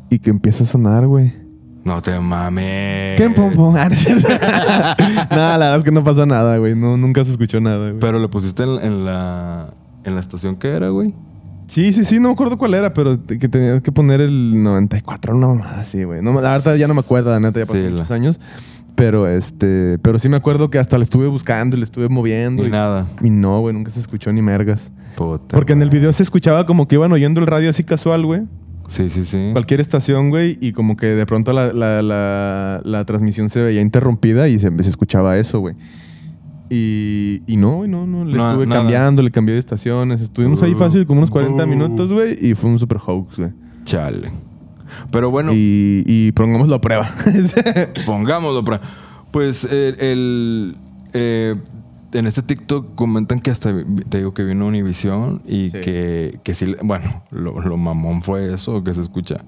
y 0.08 0.20
que 0.20 0.30
empieza 0.30 0.62
a 0.62 0.68
sonar, 0.68 1.08
güey. 1.08 1.32
No 1.88 2.02
te 2.02 2.20
mames. 2.20 3.18
¿Qué 3.18 3.30
pom 3.30 3.50
pom? 3.54 3.74
Ah, 3.78 3.88
no 5.30 5.36
la 5.36 5.58
verdad 5.58 5.76
es 5.78 5.82
que 5.84 5.90
no 5.90 6.04
pasa 6.04 6.26
nada, 6.26 6.58
güey, 6.58 6.74
no, 6.74 6.98
nunca 6.98 7.24
se 7.24 7.30
escuchó 7.30 7.60
nada, 7.60 7.88
güey. 7.88 7.98
Pero 7.98 8.18
le 8.18 8.28
pusiste 8.28 8.62
en, 8.62 8.78
en 8.82 9.04
la 9.06 9.70
en 10.04 10.14
la 10.14 10.20
estación 10.20 10.56
que 10.56 10.68
era, 10.68 10.90
güey. 10.90 11.14
Sí, 11.66 11.94
sí, 11.94 12.04
sí, 12.04 12.20
no 12.20 12.28
me 12.28 12.34
acuerdo 12.34 12.58
cuál 12.58 12.74
era, 12.74 12.92
pero 12.92 13.18
que 13.26 13.48
tenías 13.48 13.80
que 13.80 13.90
poner 13.90 14.20
el 14.20 14.62
94, 14.62 15.34
una 15.34 15.46
mamada 15.48 15.80
así, 15.80 16.04
güey. 16.04 16.20
No, 16.22 16.32
la 16.40 16.52
verdad 16.52 16.76
ya 16.76 16.86
no 16.88 16.92
me 16.94 17.00
acuerdo, 17.00 17.30
la 17.30 17.40
neta, 17.40 17.58
ya 17.60 17.66
pasó 17.66 17.78
Sí, 17.78 17.84
la- 17.84 17.90
muchos 17.90 18.10
años. 18.10 18.38
Pero 18.94 19.26
este, 19.28 19.98
pero 20.02 20.18
sí 20.18 20.28
me 20.28 20.36
acuerdo 20.36 20.68
que 20.70 20.78
hasta 20.78 20.98
le 20.98 21.04
estuve 21.04 21.26
buscando 21.28 21.74
y 21.76 21.78
le 21.78 21.84
estuve 21.84 22.08
moviendo. 22.10 22.66
Y 22.66 22.70
nada. 22.70 23.06
Y 23.22 23.30
no, 23.30 23.60
güey, 23.60 23.74
nunca 23.74 23.90
se 23.92 24.00
escuchó 24.00 24.30
ni 24.32 24.42
mergas. 24.42 24.90
Puta 25.16 25.56
Porque 25.56 25.72
en 25.72 25.80
el 25.82 25.88
video 25.88 26.12
se 26.12 26.22
escuchaba 26.22 26.66
como 26.66 26.86
que 26.86 26.96
iban 26.96 27.12
oyendo 27.12 27.40
el 27.40 27.46
radio 27.46 27.70
así 27.70 27.82
casual, 27.84 28.26
güey. 28.26 28.42
Sí, 28.88 29.08
sí, 29.10 29.24
sí. 29.24 29.50
Cualquier 29.52 29.80
estación, 29.80 30.30
güey, 30.30 30.58
y 30.60 30.72
como 30.72 30.96
que 30.96 31.06
de 31.06 31.26
pronto 31.26 31.52
la, 31.52 31.72
la, 31.72 32.02
la, 32.02 32.80
la 32.84 33.04
transmisión 33.04 33.48
se 33.50 33.62
veía 33.62 33.80
interrumpida 33.82 34.48
y 34.48 34.58
se, 34.58 34.70
se 34.82 34.88
escuchaba 34.88 35.36
eso, 35.38 35.60
güey. 35.60 35.74
Y, 36.70 37.42
y 37.46 37.56
no, 37.56 37.76
güey, 37.76 37.88
no, 37.90 38.06
no, 38.06 38.24
le 38.24 38.36
No, 38.36 38.48
estuve 38.50 38.66
nada. 38.66 38.80
cambiando, 38.82 39.22
le 39.22 39.30
cambié 39.30 39.54
de 39.54 39.60
estaciones. 39.60 40.20
Estuvimos 40.20 40.62
ahí 40.62 40.72
Uh, 40.72 40.76
fácil 40.78 41.06
como 41.06 41.20
unos 41.20 41.30
40 41.30 41.64
uh. 41.64 41.66
minutos, 41.66 42.12
güey, 42.12 42.36
y 42.40 42.54
fue 42.54 42.70
un 42.70 42.78
super 42.78 42.98
hoax, 43.06 43.36
güey. 43.38 43.50
Chale. 43.84 44.30
Pero 45.10 45.30
bueno, 45.30 45.52
Y, 45.54 46.02
y 46.06 46.32
pongámoslo 46.32 46.74
a 46.74 46.80
prueba. 46.80 47.10
pongámoslo. 48.06 48.64
pra- 48.64 48.80
Pues 49.30 49.64
el, 49.64 49.96
el, 50.00 50.76
eh, 51.12 51.54
en 52.12 52.26
este 52.26 52.42
TikTok 52.42 52.94
comentan 52.94 53.40
que 53.40 53.50
hasta 53.50 53.72
te 54.08 54.18
digo 54.18 54.32
que 54.34 54.44
vino 54.44 54.66
Univision 54.66 55.42
y 55.46 55.70
Sí. 55.70 55.80
que, 55.80 56.40
que 56.42 56.54
sí, 56.54 56.74
bueno, 56.82 57.22
lo, 57.30 57.60
lo 57.60 57.76
mamón 57.76 58.22
fue 58.22 58.52
eso 58.54 58.82
que 58.84 58.94
se 58.94 59.00
escucha. 59.02 59.44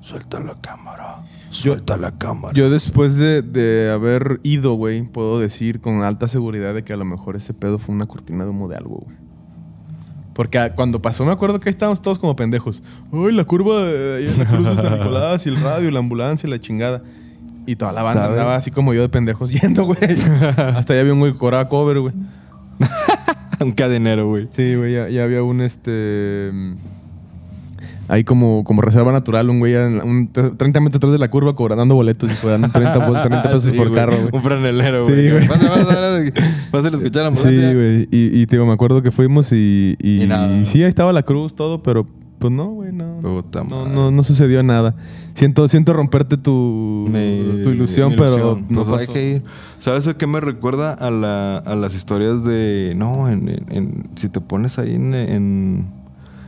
Suelta 0.00 0.40
la 0.40 0.54
cámara. 0.56 1.22
Suelta 1.50 1.96
la 1.96 2.10
cámara. 2.18 2.52
Yo 2.54 2.68
después 2.70 3.16
de, 3.16 3.40
de 3.42 3.90
haber 3.90 4.40
ido, 4.42 4.74
güey, 4.74 5.02
puedo 5.02 5.38
decir 5.38 5.80
con 5.80 6.02
alta 6.02 6.26
seguridad 6.28 6.74
de 6.74 6.82
que 6.82 6.92
a 6.92 6.96
lo 6.96 7.04
mejor 7.04 7.36
ese 7.36 7.54
pedo 7.54 7.78
fue 7.78 7.94
una 7.94 8.06
cortina 8.06 8.42
de 8.44 8.50
humo 8.50 8.66
de 8.68 8.76
algo, 8.76 9.04
güey. 9.06 9.16
Porque 10.34 10.58
a- 10.58 10.74
cuando 10.74 11.00
pasó 11.02 11.24
me 11.24 11.30
acuerdo 11.32 11.60
que 11.60 11.68
ahí 11.68 11.72
estábamos 11.72 12.02
todos 12.02 12.18
como 12.18 12.34
pendejos. 12.34 12.82
Uy, 13.12 13.32
la 13.32 13.44
curva 13.44 13.82
de 13.84 14.16
ahí 14.16 14.26
en 14.32 14.38
la 14.38 14.46
cruz 14.46 14.64
de 14.66 14.74
San 14.82 14.98
Nicolás 14.98 15.46
y 15.46 15.50
el 15.50 15.60
radio 15.60 15.88
y 15.88 15.92
la 15.92 15.98
ambulancia 16.00 16.46
y 16.46 16.50
la 16.50 16.58
chingada. 16.58 17.02
Y 17.66 17.76
toda 17.76 17.92
la 17.92 18.02
banda 18.02 18.22
¿Sabe? 18.22 18.34
andaba 18.34 18.56
así 18.56 18.70
como 18.70 18.92
yo 18.94 19.02
de 19.02 19.08
pendejos 19.08 19.50
yendo, 19.60 19.84
güey. 19.84 19.98
Hasta 20.74 20.94
ya 20.94 21.00
había 21.00 21.12
un 21.12 21.20
güey 21.20 21.32
que 21.32 21.38
cobraba 21.38 21.68
cover, 21.68 22.00
güey. 22.00 22.14
Un 23.60 23.72
cadenero, 23.72 24.26
güey. 24.26 24.48
Sí, 24.50 24.74
güey, 24.74 24.94
ya, 24.94 25.08
ya 25.08 25.22
había 25.22 25.42
un 25.44 25.60
este. 25.60 26.50
Ahí 28.08 28.24
como, 28.24 28.64
como 28.64 28.82
reserva 28.82 29.12
natural, 29.12 29.48
un 29.48 29.60
güey 29.60 29.74
un, 29.76 30.28
30 30.32 30.80
metros 30.80 30.96
atrás 30.98 31.12
de 31.12 31.18
la 31.18 31.30
curva 31.30 31.54
cobrando 31.54 31.94
boletos 31.94 32.28
y 32.30 32.46
dando 32.46 32.68
30, 32.68 33.06
po- 33.06 33.12
30 33.12 33.42
pesos 33.44 33.62
Sí, 33.62 33.70
por 33.72 33.88
güey. 33.88 34.00
carro, 34.00 34.16
güey. 34.16 34.28
Un 34.32 34.42
franelero, 34.42 35.06
Sí, 35.06 35.30
güey. 35.30 35.46
pásale 35.48 36.96
a 36.96 36.98
escuchar 36.98 37.22
la 37.22 37.28
ambulancia. 37.28 37.68
Sí, 37.70 37.74
güey. 37.74 38.08
Y, 38.10 38.42
y 38.42 38.46
te 38.46 38.56
digo, 38.56 38.66
me 38.66 38.72
acuerdo 38.72 39.00
que 39.02 39.12
fuimos 39.12 39.52
y, 39.52 39.96
y, 40.02 40.22
Y 40.22 40.26
nada. 40.26 40.52
y 40.58 40.64
sí, 40.64 40.82
ahí 40.82 40.88
estaba 40.88 41.12
la 41.12 41.22
cruz, 41.22 41.54
todo, 41.54 41.82
pero 41.82 42.06
pues 42.42 42.52
no, 42.52 42.66
güey, 42.70 42.92
no. 42.92 43.16
Puta 43.22 43.64
no, 43.64 43.86
no, 43.88 44.10
no 44.10 44.22
sucedió 44.22 44.62
nada. 44.62 44.94
Siento, 45.34 45.66
siento 45.68 45.94
romperte 45.94 46.36
tu, 46.36 47.06
Mi- 47.08 47.62
tu 47.62 47.70
ilusión, 47.70 48.10
mi 48.10 48.16
pero 48.16 48.58
no 48.68 48.84
Pues 48.84 49.02
hay 49.02 49.06
que 49.14 49.30
ir. 49.36 49.42
¿Sabes 49.78 50.06
a 50.08 50.14
qué 50.14 50.26
me 50.26 50.40
recuerda? 50.40 50.92
A, 50.92 51.10
la, 51.10 51.56
a 51.58 51.74
las 51.74 51.94
historias 51.94 52.44
de... 52.44 52.92
No, 52.96 53.28
en, 53.30 53.48
en- 53.70 54.04
si 54.16 54.28
te 54.28 54.40
pones 54.42 54.78
ahí 54.78 54.94
en, 54.94 55.14
en, 55.14 55.86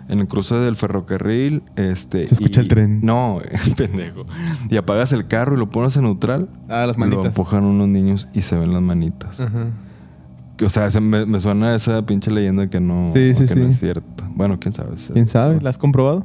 en 0.09 0.18
el 0.18 0.28
cruce 0.28 0.55
del 0.57 0.76
ferrocarril... 0.76 1.62
Este, 1.76 2.28
Se 2.28 2.34
escucha 2.34 2.61
y- 2.61 2.64
el 2.64 2.68
tren. 2.68 3.01
No, 3.03 3.40
pendejo. 3.76 4.26
Y 4.68 4.76
apagas 4.76 5.12
el 5.12 5.26
carro 5.26 5.55
y 5.57 5.59
lo 5.59 5.70
pones 5.70 5.97
en 5.97 6.03
neutral. 6.03 6.49
Ah, 6.68 6.84
las 6.86 6.97
Lo 6.97 7.01
manitas. 7.07 7.24
empujan 7.26 7.64
unos 7.64 7.88
niños 7.88 8.28
y 8.34 8.42
se 8.42 8.57
ven 8.59 8.72
las 8.72 8.82
manitas. 8.82 9.40
Ajá. 9.40 9.66
O 10.65 10.69
sea, 10.69 10.91
se 10.91 11.01
me, 11.01 11.27
me 11.27 11.39
suena 11.41 11.75
esa 11.75 12.05
pinche 12.07 12.31
leyenda 12.31 12.69
que 12.69 12.81
no, 12.81 13.11
Sí, 13.13 13.35
sí, 13.35 13.45
que 13.47 13.57
no 13.57 13.69
es 13.69 13.81
cierta. 13.81 14.25
Bueno, 14.37 14.59
quién 14.61 14.73
sabe. 14.73 14.91
¿Quién 15.13 15.27
sabe? 15.27 15.61
¿La 15.61 15.71
has 15.71 15.79
comprobado? 15.79 16.25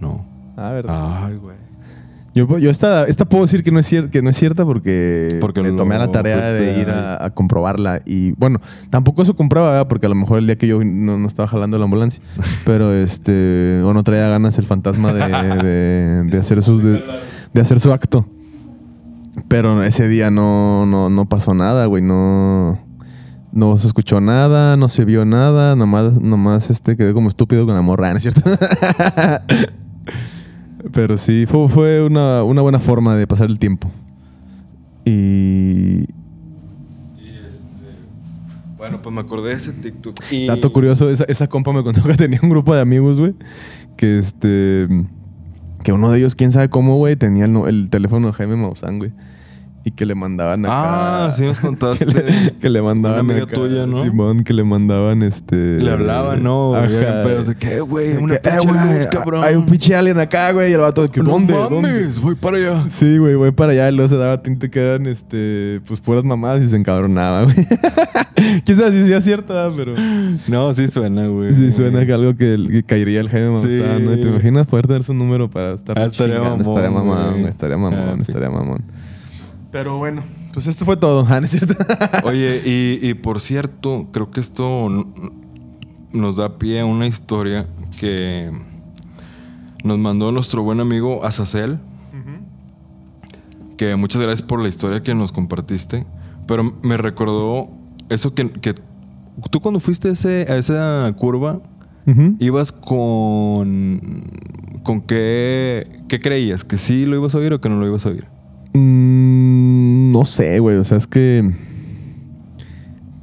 No. 0.00 0.24
Ah, 0.56 0.70
verdad. 0.70 1.24
Ay, 1.26 1.36
güey. 1.36 1.56
Yo, 2.34 2.58
yo 2.58 2.68
esta, 2.70 3.04
esta 3.06 3.24
puedo 3.24 3.44
decir 3.46 3.62
que 3.64 3.72
no 3.72 3.80
es, 3.80 3.90
cier- 3.90 4.10
que 4.10 4.20
no 4.20 4.28
es 4.28 4.36
cierta 4.36 4.64
porque, 4.66 5.38
Porque 5.40 5.62
lo 5.62 5.74
tomé 5.74 5.94
a 5.94 5.98
la 6.00 6.12
tarea 6.12 6.52
de 6.52 6.80
ir 6.82 6.90
a, 6.90 7.24
a 7.24 7.30
comprobarla. 7.30 8.02
Y 8.04 8.32
bueno, 8.32 8.60
tampoco 8.90 9.22
eso 9.22 9.34
compraba, 9.34 9.70
¿verdad? 9.70 9.88
porque 9.88 10.04
a 10.04 10.10
lo 10.10 10.14
mejor 10.16 10.38
el 10.38 10.46
día 10.46 10.56
que 10.56 10.66
yo 10.66 10.84
no, 10.84 11.16
no 11.18 11.26
estaba 11.28 11.48
jalando 11.48 11.78
la 11.78 11.84
ambulancia. 11.84 12.22
pero 12.66 12.92
este, 12.92 13.80
o 13.82 13.94
no 13.94 14.02
traía 14.04 14.28
ganas 14.28 14.58
el 14.58 14.66
fantasma 14.66 15.14
de, 15.14 15.64
de- 15.64 16.22
de 16.24 16.38
hacer, 16.38 16.62
sus, 16.62 16.82
de, 16.82 17.02
de 17.54 17.60
hacer 17.60 17.80
su 17.80 17.90
acto. 17.92 18.26
Pero 19.48 19.82
ese 19.82 20.06
día 20.06 20.30
no, 20.30 20.84
no, 20.86 21.08
no 21.10 21.26
pasó 21.26 21.54
nada, 21.54 21.86
güey. 21.86 22.02
No, 22.02 22.78
no 23.56 23.78
se 23.78 23.86
escuchó 23.86 24.20
nada, 24.20 24.76
no 24.76 24.88
se 24.88 25.04
vio 25.04 25.24
nada. 25.24 25.74
Nomás, 25.74 26.20
nomás 26.20 26.70
este, 26.70 26.96
quedé 26.96 27.14
como 27.14 27.28
estúpido 27.28 27.64
con 27.64 27.74
la 27.74 27.80
morra, 27.80 28.10
¿no 28.10 28.18
es 28.18 28.22
cierto? 28.22 28.42
Pero 30.92 31.16
sí, 31.16 31.46
fue, 31.46 31.68
fue 31.68 32.04
una, 32.04 32.42
una 32.42 32.60
buena 32.60 32.78
forma 32.78 33.16
de 33.16 33.26
pasar 33.26 33.48
el 33.48 33.58
tiempo. 33.58 33.90
Y. 35.06 36.04
Bueno, 38.76 39.00
pues 39.02 39.14
me 39.14 39.22
acordé 39.22 39.48
de 39.48 39.54
ese 39.56 39.72
TikTok. 39.72 40.14
Y... 40.30 40.46
Dato 40.46 40.70
curioso, 40.70 41.08
esa, 41.10 41.24
esa 41.24 41.46
compa 41.46 41.72
me 41.72 41.82
contó 41.82 42.02
que 42.06 42.14
tenía 42.14 42.38
un 42.42 42.50
grupo 42.50 42.74
de 42.74 42.82
amigos, 42.82 43.18
güey. 43.18 43.34
Que 43.96 44.18
este. 44.18 44.86
Que 45.82 45.92
uno 45.92 46.10
de 46.10 46.18
ellos, 46.18 46.34
quién 46.34 46.52
sabe 46.52 46.68
cómo, 46.68 46.96
güey, 46.98 47.16
tenía 47.16 47.46
el, 47.46 47.56
el 47.66 47.88
teléfono 47.88 48.26
de 48.26 48.32
Jaime 48.34 48.56
Maussan, 48.56 48.98
güey. 48.98 49.12
Y 49.88 49.92
que 49.92 50.04
le 50.04 50.16
mandaban 50.16 50.66
acá. 50.66 51.26
Ah, 51.26 51.30
sí 51.30 51.44
nos 51.44 51.60
contaste. 51.60 52.06
que, 52.06 52.12
le, 52.12 52.52
que 52.60 52.70
le 52.70 52.82
mandaban. 52.82 53.20
Una 53.24 53.32
amiga 53.34 53.44
acá, 53.46 53.54
tuya, 53.54 53.86
¿no? 53.86 54.02
Simón, 54.02 54.42
que 54.42 54.52
le 54.52 54.64
mandaban 54.64 55.22
este. 55.22 55.78
Le 55.80 55.88
hablaban, 55.92 56.42
¿no? 56.42 56.74
Ajá. 56.74 56.86
Había 56.86 57.22
pedos 57.22 57.46
de 57.46 57.54
que, 57.54 57.76
"Eh, 57.76 57.80
güey, 57.82 58.16
una 58.16 58.36
Que, 58.38 58.48
"Eh, 58.48 58.52
pinche 58.58 58.66
güey, 58.66 58.98
luz, 58.98 59.06
cabrón. 59.12 59.44
Hay 59.44 59.54
un 59.54 59.64
pinche 59.66 59.94
alien 59.94 60.18
acá, 60.18 60.50
güey. 60.50 60.72
Y 60.72 60.74
el 60.74 60.80
vato 60.80 61.02
de 61.02 61.08
que, 61.08 61.22
No 61.22 61.30
¿dónde? 61.30 61.52
mames, 61.54 61.70
¿Dónde? 61.70 62.20
voy 62.20 62.34
para 62.34 62.56
allá. 62.56 62.84
Sí, 62.98 63.16
güey, 63.18 63.36
voy 63.36 63.52
para 63.52 63.70
allá 63.72 63.88
y 63.88 63.92
luego 63.94 64.08
se 64.08 64.16
daba 64.16 64.42
tinte 64.42 64.68
que 64.70 64.80
eran, 64.80 65.06
este, 65.06 65.80
pues 65.86 66.00
puras 66.00 66.24
mamadas 66.24 66.64
y 66.64 66.68
se 66.68 66.74
encabronaba, 66.76 67.44
güey. 67.44 67.54
Quizás 68.64 68.92
sí 68.92 69.06
sea 69.06 69.20
cierto, 69.20 69.56
ah, 69.58 69.70
pero 69.76 69.94
No, 70.48 70.74
sí 70.74 70.88
suena, 70.88 71.28
güey. 71.28 71.52
sí 71.52 71.70
suena 71.70 72.04
que 72.04 72.12
algo 72.12 72.34
que, 72.36 72.58
que 72.70 72.82
caería 72.82 73.20
el 73.20 73.28
Jaime 73.28 73.60
Sí. 73.60 73.66
Maussan, 73.84 74.04
¿no? 74.04 74.10
¿Te 74.16 74.20
imaginas 74.28 74.66
poder 74.66 74.88
tener 74.88 75.04
su 75.04 75.14
número 75.14 75.48
para 75.48 75.74
estar 75.74 75.96
Ah, 75.96 76.06
estaría 76.06 76.36
chingando? 76.38 76.64
mamón, 76.64 76.76
Estaría 76.76 76.90
mamón, 76.90 77.32
güey. 77.34 77.46
estaría 77.48 77.76
mamón, 77.76 78.00
Ah, 78.00 78.16
estaría 78.20 78.50
mamón. 78.50 78.82
Pero 79.76 79.98
bueno, 79.98 80.22
pues 80.54 80.66
esto 80.66 80.84
fue 80.86 80.96
todo, 80.96 81.26
¿ah, 81.28 81.38
¿no 81.40 81.44
es 81.46 81.50
cierto? 81.52 81.74
Oye, 82.24 82.62
y, 82.64 82.98
y 83.06 83.14
por 83.14 83.40
cierto, 83.40 84.08
creo 84.12 84.30
que 84.30 84.40
esto 84.40 84.88
nos 86.12 86.36
da 86.36 86.58
pie 86.58 86.80
a 86.80 86.86
una 86.86 87.06
historia 87.06 87.66
que 88.00 88.50
nos 89.84 89.98
mandó 89.98 90.32
nuestro 90.32 90.62
buen 90.62 90.80
amigo 90.80 91.24
Azazel. 91.24 91.78
Que 93.76 93.94
muchas 93.96 94.22
gracias 94.22 94.46
por 94.48 94.62
la 94.62 94.68
historia 94.68 95.02
que 95.02 95.14
nos 95.14 95.32
compartiste. 95.32 96.06
Pero 96.46 96.74
me 96.82 96.96
recordó 96.96 97.68
eso 98.08 98.32
que, 98.34 98.48
que 98.48 98.74
tú 99.50 99.60
cuando 99.60 99.80
fuiste 99.80 100.08
a, 100.08 100.12
ese- 100.12 100.46
a 100.48 100.56
esa 100.56 101.12
curva, 101.18 101.60
ibas 102.38 102.72
con... 102.72 104.22
¿Con 104.82 105.00
qué, 105.02 106.00
qué 106.08 106.20
creías? 106.20 106.64
¿Que 106.64 106.78
sí 106.78 107.04
lo 107.04 107.16
ibas 107.16 107.34
a 107.34 107.38
oír 107.38 107.52
o 107.52 107.60
que 107.60 107.68
no 107.68 107.78
lo 107.80 107.86
ibas 107.86 108.06
a 108.06 108.10
oír? 108.10 108.26
Mm, 108.78 110.10
no 110.12 110.24
sé, 110.24 110.58
güey. 110.58 110.76
O 110.76 110.84
sea, 110.84 110.96
es 110.96 111.06
que. 111.06 111.50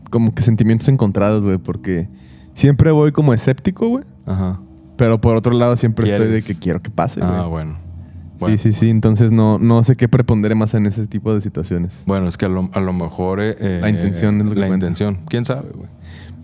como 0.10 0.34
que 0.34 0.42
sentimientos 0.44 0.88
encontrados, 0.90 1.44
güey, 1.44 1.58
porque 1.58 2.08
siempre 2.54 2.92
voy 2.92 3.12
como 3.12 3.34
escéptico, 3.34 3.88
güey. 3.88 4.04
Ajá. 4.26 4.60
Pero 4.96 5.20
por 5.20 5.36
otro 5.36 5.54
lado 5.54 5.76
siempre 5.76 6.10
estoy 6.12 6.28
de 6.28 6.42
que 6.44 6.56
quiero 6.56 6.82
que 6.82 6.90
pase, 6.92 7.20
güey. 7.20 7.32
Ah, 7.34 7.46
bueno. 7.46 7.74
Sí, 7.74 8.40
Bueno. 8.40 8.58
sí, 8.58 8.72
sí. 8.74 8.90
Entonces 8.90 9.32
no, 9.32 9.58
no 9.58 9.82
sé 9.84 9.96
qué 9.96 10.08
prepondere 10.08 10.54
más 10.56 10.74
en 10.74 10.86
ese 10.86 11.08
tipo 11.08 11.34
de 11.34 11.42
situaciones. 11.42 12.04
Bueno, 12.06 12.28
es 12.28 12.38
que 12.38 12.46
a 12.46 12.50
lo, 12.50 12.70
a 12.74 12.80
lo 12.82 12.94
mejor... 12.94 13.40
eh, 13.40 13.56
eh, 13.60 13.80
La 13.82 13.90
intención 13.90 14.40
es 14.42 14.46
lo 14.46 14.54
que 14.54 14.60
La 14.60 14.68
cuenta. 14.68 14.86
intención. 14.88 15.20
¿Quién 15.30 15.46
sabe, 15.46 15.70
güey? 15.74 15.88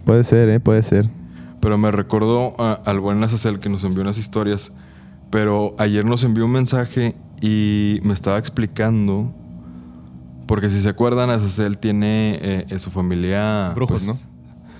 Puede 0.05 0.23
ser, 0.23 0.49
¿eh? 0.49 0.59
Puede 0.59 0.81
ser. 0.81 1.09
Pero 1.59 1.77
me 1.77 1.91
recordó 1.91 2.55
al 2.59 2.99
buen 3.01 3.21
Azazel 3.23 3.59
que 3.59 3.69
nos 3.69 3.83
envió 3.83 4.01
unas 4.01 4.17
historias. 4.17 4.71
Pero 5.29 5.75
ayer 5.77 6.05
nos 6.05 6.23
envió 6.23 6.45
un 6.45 6.51
mensaje 6.51 7.15
y 7.41 7.99
me 8.03 8.13
estaba 8.13 8.37
explicando. 8.37 9.33
Porque 10.47 10.69
si 10.69 10.81
se 10.81 10.89
acuerdan, 10.89 11.29
Azazel 11.29 11.77
tiene 11.77 12.39
eh, 12.41 12.65
en 12.69 12.79
su 12.79 12.89
familia. 12.89 13.71
Brujos, 13.75 14.03
pues, 14.05 14.07
¿no? 14.21 14.29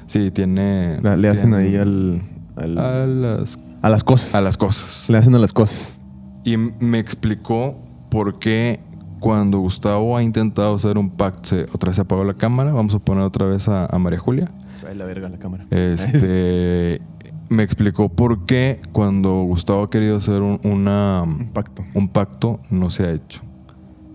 Sí, 0.07 0.31
tiene. 0.31 0.99
La- 1.01 1.15
le 1.15 1.29
hacen 1.29 1.51
tiene- 1.51 1.57
ahí 1.57 1.75
al, 1.75 2.21
al- 2.55 2.77
A 2.79 3.05
las, 3.05 3.59
a 3.83 3.89
las 3.89 4.03
cosas. 4.03 4.33
a 4.33 4.41
las 4.41 4.57
cosas. 4.57 5.05
Le 5.09 5.17
hacen 5.19 5.35
a 5.35 5.39
las 5.39 5.53
cosas. 5.53 5.99
Y 6.43 6.57
me 6.57 6.97
explicó 6.97 7.77
por 8.09 8.39
qué 8.39 8.79
cuando 9.19 9.59
Gustavo 9.59 10.17
ha 10.17 10.23
intentado 10.23 10.73
hacer 10.75 10.97
un 10.97 11.11
pacto, 11.11 11.49
se- 11.49 11.63
otra 11.71 11.89
vez 11.89 11.97
se 11.97 12.01
apagó 12.01 12.23
la 12.23 12.33
cámara. 12.33 12.73
Vamos 12.73 12.95
a 12.95 12.99
poner 12.99 13.23
otra 13.23 13.45
vez 13.45 13.67
a, 13.67 13.85
a 13.85 13.99
María 13.99 14.17
Julia. 14.17 14.49
Trae 14.81 14.95
la 14.95 15.05
verga 15.05 15.29
la 15.29 15.37
cámara. 15.37 15.65
Este, 15.69 17.01
me 17.49 17.63
explicó 17.63 18.09
por 18.09 18.45
qué 18.45 18.81
cuando 18.91 19.43
Gustavo 19.43 19.83
ha 19.83 19.89
querido 19.89 20.17
hacer 20.17 20.41
un, 20.41 20.59
una, 20.63 21.23
Un 21.23 21.49
pacto. 21.49 21.83
un 21.93 22.07
pacto 22.07 22.59
no 22.69 22.89
se 22.89 23.03
ha 23.03 23.11
hecho. 23.11 23.41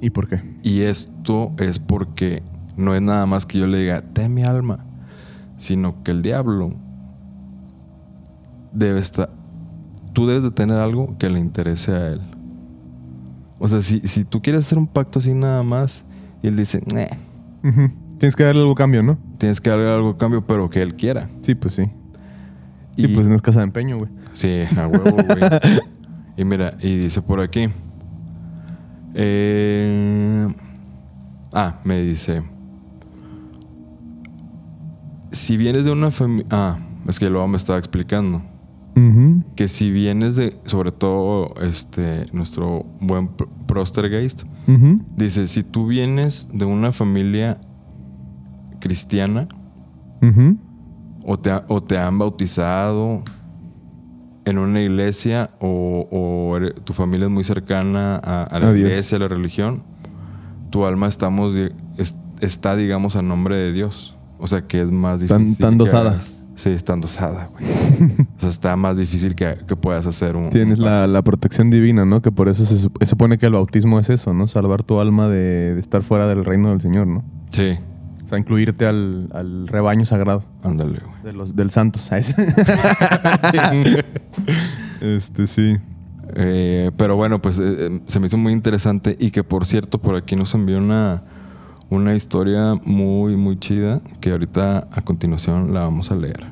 ¿Y 0.01 0.11
por 0.11 0.29
qué? 0.29 0.43
Y 0.63 0.83
esto 0.83 1.53
es 1.59 1.79
porque 1.79 2.43
no 2.77 2.95
es 2.95 3.03
nada 3.03 3.27
más 3.27 3.47
que 3.47 3.59
yo 3.59 3.67
le 3.67 3.79
diga, 3.79 4.03
ten 4.03 4.35
mi 4.35 4.43
alma, 4.43 4.85
sino 5.59 6.03
que 6.03 6.11
el 6.11 6.23
diablo 6.23 6.75
debe 8.73 9.01
estar... 9.01 9.31
Tú 10.13 10.27
debes 10.27 10.45
de 10.45 10.51
tener 10.53 10.79
algo 10.79 11.17
que 11.19 11.29
le 11.29 11.41
interese 11.41 11.93
a 11.93 12.09
él. 12.11 12.21
O 13.59 13.69
sea, 13.69 13.83
si, 13.83 14.01
si 14.01 14.25
tú 14.25 14.43
quieres 14.43 14.61
hacer 14.67 14.79
un 14.79 14.87
pacto 14.87 15.19
así 15.19 15.35
nada 15.35 15.63
más 15.63 16.05
y 16.43 16.47
él 16.47 16.57
dice. 16.57 16.81
Tienes 18.19 18.37
que 18.37 18.45
darle 18.45 18.61
algo 18.61 18.75
cambio, 18.75 19.03
¿no? 19.03 19.19
tienes 19.39 19.61
que 19.61 19.71
darle 19.71 19.91
algo 19.91 20.11
a 20.11 20.19
cambio, 20.19 20.47
pero 20.47 20.71
que 20.71 20.81
él 20.81 20.95
quiera. 20.95 21.29
Sí, 21.43 21.55
pues 21.55 21.75
sí. 21.75 21.91
Y, 22.97 23.07
Y- 23.07 23.15
pues 23.15 23.27
no 23.27 23.35
es 23.35 23.43
casa 23.43 23.61
de 23.61 23.65
empeño, 23.65 23.99
güey. 23.99 24.11
Sí, 24.33 24.61
a 24.79 24.87
huevo, 24.87 25.11
güey. 25.11 25.41
y 26.37 26.45
mira, 26.45 26.77
y 26.81 26.97
dice 26.97 27.23
por 27.23 27.41
aquí. 27.41 27.69
eh, 29.15 30.49
ah, 31.53 31.81
me 31.85 32.01
dice. 32.03 32.43
Si 35.31 35.57
vienes 35.57 35.85
de 35.85 35.91
una 35.93 36.11
familia. 36.11 36.47
Ah, 36.51 36.79
es 37.09 37.19
que 37.19 37.29
luego 37.29 37.47
me 37.49 37.57
estaba 37.57 37.79
explicando. 37.79 38.43
Ujú. 38.97 39.43
Que 39.57 39.67
si 39.69 39.91
vienes 39.91 40.37
de. 40.37 40.57
Sobre 40.65 40.93
todo, 40.93 41.55
este. 41.61 42.27
Nuestro 42.33 42.85
buen 43.01 43.29
Pr- 43.37 43.49
Prostergeist. 43.67 44.45
Dice: 45.17 45.49
si 45.49 45.63
tú 45.65 45.87
vienes 45.89 46.49
de 46.53 46.65
una 46.65 46.93
familia 46.93 47.59
cristiana. 48.81 49.49
Ujú. 50.23 50.57
O 51.25 51.39
te, 51.39 51.51
ha- 51.51 51.65
o 51.69 51.83
te 51.83 51.99
han 51.99 52.19
bautizado 52.19 53.23
en 54.45 54.59
una 54.59 54.81
iglesia 54.83 55.51
o, 55.61 56.07
o 56.11 56.57
ere- 56.57 56.75
tu 56.85 56.93
familia 56.93 57.27
es 57.27 57.33
muy 57.33 57.45
cercana 57.45 58.17
a, 58.23 58.43
a 58.45 58.59
la 58.61 58.77
iglesia, 58.77 59.17
a 59.17 59.21
la 59.21 59.29
religión, 59.29 59.83
tu 60.71 60.85
alma 60.85 61.09
estamos, 61.09 61.55
es- 61.97 62.15
está, 62.41 62.77
digamos, 62.77 63.17
a 63.17 63.23
nombre 63.23 63.57
de 63.57 63.73
Dios. 63.73 64.17
O 64.39 64.47
sea, 64.49 64.63
que 64.67 64.83
es 64.83 64.91
más 64.91 65.21
Tan- 65.27 65.39
difícil. 65.45 65.59
tan 65.65 65.73
que 65.73 65.79
dosada. 65.79 66.21
Sí, 66.57 66.69
está 66.71 66.95
dosada, 66.95 67.49
güey. 67.53 67.65
o 68.37 68.41
sea, 68.41 68.49
está 68.51 68.77
más 68.77 68.97
difícil 68.97 69.35
que, 69.35 69.57
que 69.67 69.75
puedas 69.75 70.07
hacer 70.07 70.37
un... 70.37 70.51
Tienes 70.51 70.79
un 70.79 70.85
la, 70.85 71.07
la 71.09 71.23
protección 71.23 71.69
divina, 71.71 72.05
¿no? 72.05 72.21
Que 72.23 72.31
por 72.31 72.49
eso 72.49 72.65
se 72.65 73.07
supone 73.07 73.39
que 73.39 73.47
el 73.47 73.53
bautismo 73.53 73.99
es 73.99 74.09
eso, 74.11 74.33
¿no? 74.35 74.47
Salvar 74.47 74.83
tu 74.85 75.01
alma 75.01 75.29
de, 75.29 75.75
de 75.75 75.81
estar 75.81 76.03
fuera 76.03 76.29
del 76.29 76.45
reino 76.45 76.69
del 76.71 76.81
Señor, 76.81 77.07
¿no? 77.09 77.25
Sí, 77.51 77.77
Incluirte 78.39 78.87
al, 78.87 79.29
al 79.33 79.69
rebaño 79.69 80.05
sagrado 80.07 80.45
ándale, 80.63 81.01
güey. 81.05 81.23
de 81.23 81.33
los, 81.33 81.55
del 81.57 81.71
santos. 81.71 82.09
este, 85.01 85.47
sí. 85.47 85.77
Eh, 86.37 86.91
pero 86.97 87.17
bueno, 87.17 87.41
pues 87.41 87.59
eh, 87.59 87.77
eh, 87.79 88.01
se 88.07 88.19
me 88.19 88.27
hizo 88.27 88.37
muy 88.37 88.53
interesante 88.53 89.17
y 89.21 89.31
que 89.31 89.45
por 89.45 89.67
cierto 89.67 89.99
por 89.99 90.17
aquí 90.17 90.37
nos 90.37 90.55
envió 90.55 90.79
una, 90.79 91.23
una 91.91 92.15
historia 92.15 92.75
muy, 92.85 93.37
muy 93.37 93.59
chida 93.59 94.01
que 94.21 94.33
ahorita 94.33 94.89
a 94.91 95.03
continuación 95.03 95.75
la 95.75 95.81
vamos 95.81 96.11
a 96.11 96.17
leer. 96.17 96.45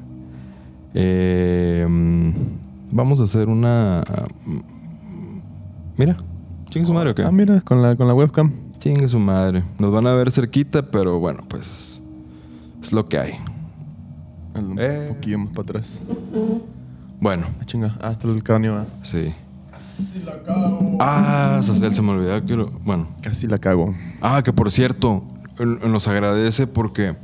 Eh, 0.95 1.87
mm, 1.89 2.31
vamos 2.93 3.21
a 3.21 3.25
hacer 3.25 3.49
una... 3.49 4.03
mm, 4.47 4.59
Mira, 5.97 6.17
chingue 6.71 6.87
su 6.87 6.93
madre, 6.95 7.11
¿o 7.11 7.15
qué? 7.15 7.23
Ah, 7.23 7.31
mira, 7.31 7.61
con 7.63 7.83
la, 7.83 7.97
con 7.97 8.07
la 8.09 8.15
webcam. 8.15 8.51
Chingue 8.83 9.07
su 9.07 9.19
madre. 9.21 9.63
Nos 9.79 9.93
van 9.93 10.07
a 10.09 10.15
ver 10.15 10.31
cerquita, 10.33 10.83
pero 10.83 11.21
bueno, 11.21 11.43
pues 11.49 12.03
es 12.83 12.93
lo 12.93 13.07
que 13.07 13.17
hay. 13.19 13.33
Un 14.57 14.77
Eh. 14.81 15.07
poquillo 15.15 15.39
más 15.39 15.49
para 15.51 15.63
atrás. 15.63 16.03
Bueno, 17.21 17.47
Ah, 17.61 17.65
chinga. 17.65 17.97
Ah, 18.01 18.09
hasta 18.09 18.27
el 18.29 18.43
cráneo. 18.43 18.77
ah. 18.79 18.87
sí. 19.03 19.33
Ah, 20.99 21.61
Sacel, 21.63 21.95
se 21.95 22.03
me 22.03 22.11
olvidaba 22.11 22.41
que 22.45 22.57
lo... 22.57 22.71
Bueno. 22.85 23.07
Casi 23.23 23.47
la 23.47 23.59
cago. 23.59 23.95
Ah, 24.21 24.43
que 24.43 24.53
por 24.53 24.73
cierto, 24.73 25.23
nos 25.87 26.09
agradece 26.09 26.67
porque, 26.67 27.15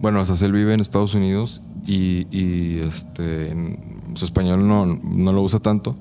bueno, 0.00 0.24
Sacel 0.24 0.52
vive 0.52 0.72
en 0.74 0.80
Estados 0.80 1.14
Unidos 1.14 1.62
y, 1.86 2.26
y, 2.30 2.80
este, 2.86 3.50
en- 3.50 4.14
su 4.14 4.24
español 4.24 4.66
no, 4.68 4.86
no 4.86 5.32
lo 5.32 5.42
usa 5.42 5.58
tanto, 5.60 5.96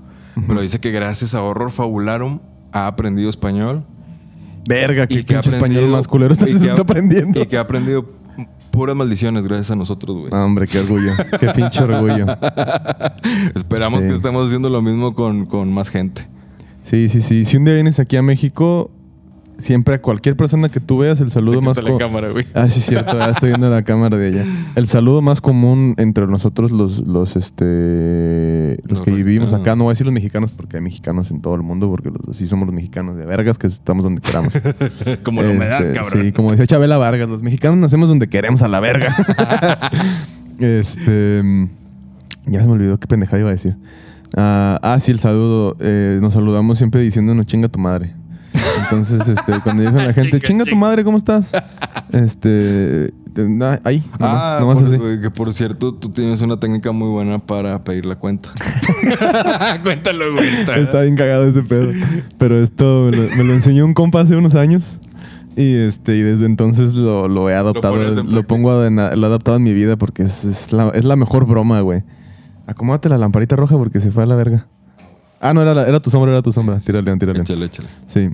pero 0.48 0.62
dice 0.62 0.80
que 0.80 0.92
gracias 0.92 1.34
a 1.36 1.42
Horror 1.44 1.72
Fabularum 1.72 2.40
ha 2.72 2.88
aprendido 2.88 3.30
español. 3.30 3.84
Verga, 4.70 5.08
qué 5.08 5.16
y 5.16 5.24
que 5.24 5.34
pinche 5.34 5.50
español 5.50 5.88
más 5.90 6.08
culero 6.08 6.36
y 6.36 6.60
que 6.60 6.70
ha- 6.70 6.76
aprendiendo. 6.76 7.42
Y 7.42 7.46
que 7.48 7.58
ha 7.58 7.62
aprendido 7.62 8.06
puras 8.70 8.96
maldiciones 8.96 9.44
gracias 9.44 9.72
a 9.72 9.76
nosotros, 9.76 10.16
güey. 10.18 10.30
Ah, 10.32 10.46
hombre, 10.46 10.68
qué 10.68 10.80
orgullo. 10.80 11.12
qué 11.40 11.48
pinche 11.50 11.82
orgullo. 11.84 12.26
Esperamos 13.56 14.02
Sí. 14.04 14.08
que 14.08 14.14
estemos 14.14 14.46
haciendo 14.46 14.70
lo 14.70 14.82
mismo 14.82 15.14
con, 15.16 15.46
con 15.48 15.74
más 15.74 15.90
gente. 15.90 16.28
Sí, 16.84 17.10
sí, 17.10 17.22
sí. 17.22 17.46
Si 17.46 17.58
un 17.58 17.66
día 17.66 17.74
vienes 17.74 18.00
aquí 18.00 18.16
a 18.16 18.22
México, 18.22 18.92
siempre 19.60 19.94
a 19.96 20.02
cualquier 20.02 20.36
persona 20.36 20.70
que 20.70 20.80
tú 20.80 20.98
veas, 20.98 21.22
el 21.22 21.30
saludo 21.30 21.62
más 21.62 21.80
co- 21.80 21.98
cámara, 21.98 22.30
güey. 22.30 22.46
Ah, 22.56 22.68
sí, 22.70 22.82
cierto. 22.82 23.18
Ya 23.20 23.30
estoy 23.30 23.50
viendo 23.50 23.70
la 23.70 23.84
cámara 23.84 24.18
de 24.18 24.28
ella. 24.30 24.46
El 24.76 24.88
saludo 24.88 25.22
más 25.22 25.42
común 25.42 25.94
entre 25.98 26.26
nosotros, 26.28 26.72
los, 26.72 27.08
los, 27.08 27.36
este, 27.36 28.80
los 28.88 29.02
que 29.02 29.12
vivimos 29.12 29.54
acá, 29.54 29.76
no 29.76 29.84
voy 29.84 29.92
a 29.92 29.94
decir 29.94 30.06
los 30.06 30.14
mexicanos 30.14 30.52
porque 30.52 30.78
hay 30.78 30.84
mexicanos 30.84 31.30
en 31.30 31.42
todo 31.42 31.56
el 31.56 31.62
mundo, 31.62 31.90
porque 31.90 32.10
los, 32.10 32.36
sí 32.36 32.48
somos 32.48 32.66
los 32.66 32.74
mexicanos 32.74 33.16
de 33.18 33.26
vergas 33.26 33.58
que 33.58 33.68
estamos 33.68 34.04
donde 34.04 34.22
queramos. 34.22 34.54
Como 35.24 35.42
la 35.44 35.50
humedad, 35.52 35.82
Este, 35.86 36.00
cabrón. 36.00 36.24
Sí, 36.24 36.32
como 36.32 36.52
decía 36.52 36.66
Chabela 36.68 36.98
Vargas, 36.98 37.30
los 37.30 37.44
mexicanos 37.44 37.78
nacemos 37.78 38.10
donde 38.10 38.28
queremos 38.28 38.62
a 38.62 38.68
la 38.68 38.80
verga. 38.80 39.16
este. 40.60 41.68
Ya 42.46 42.62
se 42.62 42.68
me 42.68 42.74
olvidó 42.74 42.98
qué 43.00 43.08
pendejada 43.08 43.40
iba 43.40 43.50
a 43.50 43.52
decir. 43.52 43.76
Ah, 44.36 44.80
ah, 44.82 45.00
sí, 45.00 45.12
el 45.12 45.20
saludo. 45.20 45.76
Eh, 45.80 46.20
nos 46.22 46.34
saludamos 46.34 46.78
siempre 46.78 47.02
diciéndonos 47.02 47.46
chinga 47.46 47.68
tu 47.68 47.80
madre. 47.80 48.14
Entonces, 48.84 49.28
este, 49.28 49.60
cuando 49.62 49.84
dicen 49.84 50.00
a 50.00 50.06
la 50.08 50.14
gente, 50.14 50.30
Chinga, 50.32 50.48
chinga 50.48 50.64
tu 50.66 50.70
chinga". 50.72 50.80
madre, 50.82 51.04
¿cómo 51.04 51.18
estás? 51.18 51.52
Este. 52.12 53.14
te- 53.34 53.48
na- 53.48 53.80
ahí, 53.84 54.04
nomás, 54.20 54.44
Ah, 54.44 54.58
nomás 54.60 54.80
por- 54.80 54.88
así. 54.88 55.22
que 55.22 55.30
por 55.32 55.54
cierto, 55.54 55.94
tú 55.94 56.10
tienes 56.10 56.42
una 56.42 56.60
técnica 56.60 56.92
muy 56.92 57.10
buena 57.10 57.40
para 57.40 57.84
pedir 57.84 58.06
la 58.06 58.16
cuenta. 58.16 58.50
Cuéntalo, 59.84 60.34
güey. 60.34 60.48
Está 60.78 61.02
bien 61.02 61.16
cagado 61.16 61.46
ese 61.46 61.62
pedo. 61.64 61.92
Pero 62.38 62.62
esto 62.62 63.10
me 63.12 63.18
lo, 63.18 63.36
me 63.38 63.44
lo 63.44 63.54
enseñó 63.54 63.86
un 63.86 63.94
compa 63.94 64.22
hace 64.22 64.36
unos 64.36 64.56
años. 64.56 65.00
Y 65.56 65.76
este 65.76 66.16
y 66.16 66.22
desde 66.22 66.46
entonces 66.46 66.94
lo, 66.94 67.28
lo 67.28 67.50
he 67.50 67.54
adoptado. 67.56 67.96
Lo, 68.24 68.44
pongo 68.44 68.84
en- 68.86 68.96
lo 68.96 69.02
he 69.04 69.26
adaptado 69.26 69.58
en 69.58 69.64
mi 69.64 69.74
vida 69.74 69.98
porque 69.98 70.24
es, 70.24 70.44
es 70.46 70.72
la, 70.72 70.90
es 70.90 71.06
la 71.06 71.16
mejor 71.16 71.46
broma, 71.46 71.82
güey. 71.82 72.04
Acomódate 72.68 73.10
la 73.10 73.18
lamparita 73.18 73.56
roja 73.56 73.76
porque 73.78 74.00
se 74.00 74.12
fue 74.12 74.24
a 74.24 74.26
la 74.26 74.36
verga. 74.36 74.68
Ah, 75.42 75.54
no, 75.54 75.62
era, 75.62 75.74
la- 75.74 75.88
era 75.88 76.00
tu 76.00 76.10
sombra, 76.10 76.32
era 76.32 76.42
tu 76.42 76.52
sombra. 76.52 76.80
Tírale, 76.80 77.06
León, 77.06 77.20
tírale. 77.20 77.42
Échale, 77.42 77.66
échale. 77.66 77.88
Sí. 78.08 78.30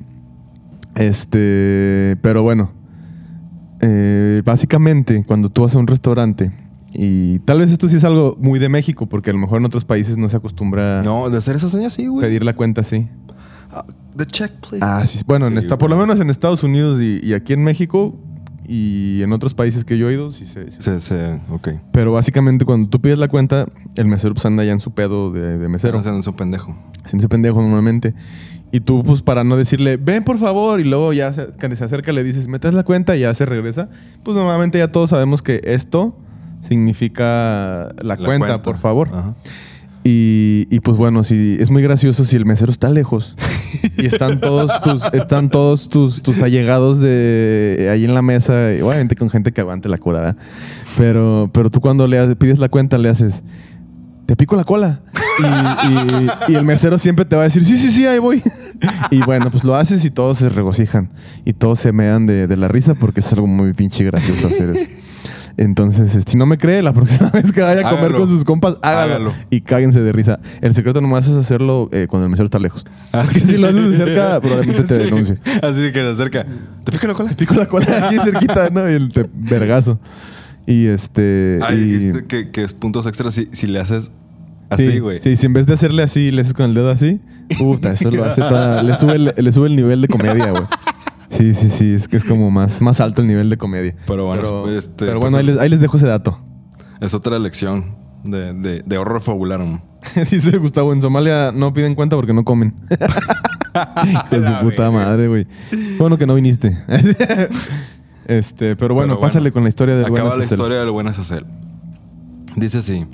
Este, 0.95 2.17
pero 2.21 2.43
bueno. 2.43 2.71
Eh, 3.81 4.41
básicamente, 4.45 5.23
cuando 5.27 5.49
tú 5.49 5.61
vas 5.63 5.75
a 5.75 5.79
un 5.79 5.85
restaurante, 5.87 6.51
y 6.93 7.39
tal 7.39 7.59
vez 7.59 7.71
esto 7.71 7.89
sí 7.89 7.97
es 7.97 8.03
algo 8.03 8.37
muy 8.39 8.57
de 8.57 8.69
México, 8.69 9.05
porque 9.07 9.29
a 9.29 9.33
lo 9.33 9.39
mejor 9.39 9.59
en 9.59 9.65
otros 9.65 9.83
países 9.85 10.17
no 10.17 10.29
se 10.29 10.37
acostumbra 10.37 11.01
No, 11.01 11.29
de 11.29 11.37
hacer 11.37 11.57
esa 11.57 11.69
seña 11.69 11.89
sí, 11.89 12.07
güey. 12.07 12.25
pedir 12.25 12.43
la 12.43 12.55
cuenta 12.55 12.81
así. 12.81 13.07
Ah, 13.71 13.85
the 14.15 14.25
check, 14.25 14.51
please. 14.67 14.79
Ah, 14.83 15.05
sí. 15.05 15.19
Bueno, 15.27 15.47
en 15.47 15.53
Sí, 15.53 15.59
esta, 15.59 15.77
por 15.77 15.89
lo 15.89 15.97
menos 15.97 16.19
en 16.21 16.29
Estados 16.29 16.63
Unidos 16.63 17.01
y, 17.01 17.19
y 17.21 17.33
aquí 17.33 17.51
en 17.53 17.63
México 17.65 18.15
y 18.67 19.21
en 19.21 19.33
otros 19.33 19.53
países 19.53 19.83
que 19.83 19.97
yo 19.97 20.09
he 20.09 20.13
ido, 20.13 20.31
sí 20.31 20.45
se... 20.45 20.71
sí 20.71 20.77
se- 20.79 20.99
Sí, 21.01 21.07
sí, 21.09 21.15
ok. 21.51 21.69
Pero 21.91 22.13
básicamente 22.13 22.63
cuando 22.65 22.87
tú 22.89 23.01
pides 23.01 23.17
la 23.19 23.27
cuenta, 23.27 23.65
el 23.95 24.05
mesero 24.07 24.33
pues 24.33 24.45
anda 24.45 24.63
ya 24.63 24.71
en 24.71 24.79
su 24.79 24.91
pedo 24.91 25.31
de, 25.31 25.57
de 25.57 25.67
mesero. 25.67 25.99
Pero. 25.99 26.09
Hacen 26.09 26.23
su 26.23 26.33
pendejo. 26.35 26.75
Haciéndose 27.03 27.27
pendejo 27.27 27.61
normalmente. 27.61 28.15
Y 28.76 28.82
tú, 28.82 29.03
pues, 29.05 29.21
para 29.21 29.45
no 29.45 29.55
decirle, 29.55 29.95
ven 29.95 30.26
por 30.26 30.38
favor, 30.38 30.82
y 30.82 30.84
luego 30.84 31.13
ya 31.13 31.32
se, 31.32 31.45
cuando 31.57 31.78
se 31.78 31.86
acerca 31.86 32.11
le 32.11 32.26
dices, 32.26 32.49
metes 32.49 32.73
la 32.73 32.84
cuenta 32.84 33.15
y 33.15 33.21
ya 33.21 33.34
se 33.34 33.45
regresa. 33.45 33.88
Pues 34.21 34.36
normalmente 34.36 34.80
ya 34.80 34.91
todos 34.91 35.11
sabemos 35.11 35.41
que 35.41 35.61
esto 35.63 36.13
significa 36.59 37.88
la, 38.01 38.17
cuenta, 38.17 38.61
por 38.61 38.78
favor. 38.78 39.07
Ajá. 39.13 39.34
Y, 40.03 40.67
y, 40.69 40.82
pues 40.82 40.97
bueno, 40.97 41.23
si 41.23 41.55
es 41.57 41.71
muy 41.71 41.84
gracioso 41.84 42.26
si 42.26 42.36
el 42.36 42.45
mesero 42.45 42.69
está 42.69 42.89
lejos 42.89 43.38
y 43.97 44.07
están 44.07 44.41
todos 44.41 44.69
tus, 44.82 45.03
están 45.13 45.49
todos 45.49 45.88
tus, 45.88 46.21
tus 46.21 46.41
allegados 46.41 46.99
de 46.99 47.88
ahí 47.89 48.03
en 48.03 48.13
la 48.13 48.21
mesa, 48.21 48.73
y 48.73 48.82
obviamente 48.82 49.15
con 49.15 49.30
gente 49.30 49.53
que 49.53 49.61
aguante 49.61 49.88
la 49.88 49.99
cura, 49.99 50.19
¿verdad? 50.19 50.38
Pero, 50.97 51.49
pero 51.53 51.69
tú 51.69 51.80
cuando 51.80 52.09
le 52.09 52.36
pides 52.36 52.59
la 52.59 52.67
cuenta 52.67 52.97
le 52.97 53.07
haces, 53.07 53.41
te 54.26 54.36
pico 54.36 54.55
la 54.55 54.63
cola. 54.63 55.01
Y, 55.39 55.88
y- 55.88 56.30
y 56.53 56.55
el 56.55 56.63
mesero 56.63 56.97
siempre 56.97 57.26
te 57.26 57.36
va 57.36 57.41
a 57.41 57.45
decir, 57.45 57.63
sí, 57.65 57.78
sí, 57.78 57.91
sí, 57.91 58.05
ahí 58.07 58.19
voy. 58.19 58.41
Y 59.11 59.21
bueno, 59.23 59.51
pues 59.51 59.63
lo 59.63 59.76
haces 59.76 60.03
y 60.05 60.09
todos 60.11 60.38
se 60.38 60.49
regocijan. 60.49 61.09
Y 61.43 61.53
todos 61.53 61.80
se 61.80 61.91
mean 61.91 62.26
de, 62.26 62.47
de 62.47 62.57
la 62.57 62.67
risa 62.67 62.95
porque 62.95 63.19
es 63.19 63.32
algo 63.34 63.47
muy 63.47 63.73
pinche 63.73 64.03
gracioso 64.05 64.47
hacer 64.47 64.69
eso. 64.71 64.89
Entonces, 65.57 66.13
este, 66.15 66.32
si 66.32 66.38
no 66.38 66.45
me 66.45 66.57
cree, 66.57 66.84
la 66.84 66.91
próxima 66.91 67.30
vez 67.34 67.51
que 67.53 67.61
vaya 67.61 67.80
a 67.88 67.89
comer 67.89 68.05
Hágalo. 68.07 68.19
con 68.19 68.28
sus 68.28 68.43
compas, 68.43 68.76
hágalo. 68.82 69.13
Hágalo. 69.13 69.34
Y 69.49 69.61
cáguense 69.61 70.01
de 70.01 70.11
risa. 70.11 70.39
El 70.61 70.76
secreto 70.76 70.99
nomás 70.99 71.28
es 71.28 71.34
hacerlo 71.34 71.88
eh, 71.93 72.07
cuando 72.09 72.26
el 72.26 72.32
mesero 72.32 72.45
está 72.45 72.59
lejos. 72.59 72.84
Porque 73.11 73.39
si 73.39 73.57
lo 73.57 73.67
haces 73.67 73.89
de 73.91 73.97
cerca, 73.97 74.39
probablemente 74.41 74.84
te 74.84 74.95
Sí. 74.97 75.03
denuncie. 75.05 75.38
Así 75.61 75.91
que 75.93 75.99
se 76.01 76.09
acerca. 76.09 76.45
¿Te 76.84 76.91
pica 76.91 77.07
la 77.07 77.13
cola? 77.13 77.32
Pico 77.32 77.53
la 77.53 77.67
cola 77.67 77.86
aquí 78.07 78.17
cerquita, 78.19 78.69
¿no? 78.69 78.89
Y 78.89 78.95
el 78.95 79.11
te- 79.13 79.30
vergazo. 79.34 79.97
Y 80.68 80.88
este... 80.88 81.59
Ah, 81.61 81.74
y- 81.74 81.78
dijiste 81.78 82.26
que, 82.26 82.49
que 82.51 82.63
es 82.63 82.74
puntos 82.74 83.05
extras 83.07 83.34
si, 83.34 83.47
si 83.51 83.68
le 83.68 83.80
haces 83.80 84.11
así, 84.70 84.91
Sí, 84.93 84.99
güey. 84.99 85.20
Sí, 85.20 85.36
si 85.36 85.45
en 85.45 85.53
vez 85.53 85.66
de 85.68 85.74
hacerle 85.74 86.03
así, 86.03 86.32
le 86.32 86.41
haces 86.41 86.53
con 86.53 86.66
el 86.66 86.74
dedo 86.74 86.89
así, 86.89 87.20
puta, 87.59 87.91
eso 87.93 88.09
lo 88.11 88.24
hace 88.26 88.41
toda- 88.41 88.82
le, 88.84 88.95
sube 88.97 89.13
el, 89.16 89.34
le 89.38 89.51
sube 89.51 89.68
el 89.68 89.76
nivel 89.76 90.01
de 90.01 90.07
comedia, 90.07 90.51
güey. 90.51 90.63
Sí, 91.30 91.53
sí, 91.53 91.70
sí, 91.70 91.93
es 91.93 92.07
que 92.07 92.18
es 92.18 92.24
como 92.24 92.49
más, 92.51 92.82
más 92.82 92.99
alto 93.01 93.22
el 93.22 93.28
nivel 93.28 93.49
de 93.49 93.57
comedia. 93.57 93.95
Pero 94.07 94.26
bueno, 94.26 94.41
pero, 94.41 94.70
este, 94.78 95.05
pero 95.05 95.20
pues 95.20 95.32
bueno, 95.32 95.38
ahí, 95.38 95.43
es- 95.49 95.53
les, 95.55 95.59
ahí 95.61 95.70
les 95.70 95.80
dejo 95.82 95.97
ese 95.97 96.07
dato. 96.07 96.39
Es 97.01 97.13
otra 97.13 97.38
lección 97.39 97.95
de, 98.24 98.53
de, 98.53 98.82
de 98.86 98.97
horror 98.97 99.22
fabularum. 99.22 99.80
Dice 100.32 100.57
Gustavo, 100.57 100.93
en 100.93 101.01
Somalia 101.01 101.51
no 101.53 101.74
piden 101.74 101.93
cuenta 101.95 102.16
porque 102.16 102.34
no 102.34 102.43
comen. 102.43 102.74
De 104.32 104.38
su 104.47 104.53
puta 104.61 104.89
madre, 104.89 105.28
güey. 105.28 105.45
Bueno 105.99 106.18
que 106.18 106.26
no 106.26 106.36
viniste. 106.36 106.78
este, 108.26 108.76
pero 108.76 108.93
bueno, 108.93 109.13
Pero 109.13 109.21
pásale 109.21 109.51
con 109.51 109.63
la 109.63 109.69
historia 109.69 109.95
del 109.95 110.05
Acaba 110.05 110.30
buen 110.30 110.39
la 110.39 110.45
historia 110.45 110.80
del 110.80 110.91
buen 110.91 111.07
Azazel. 111.07 111.45
Dice 112.55 112.80
así. 112.80 113.05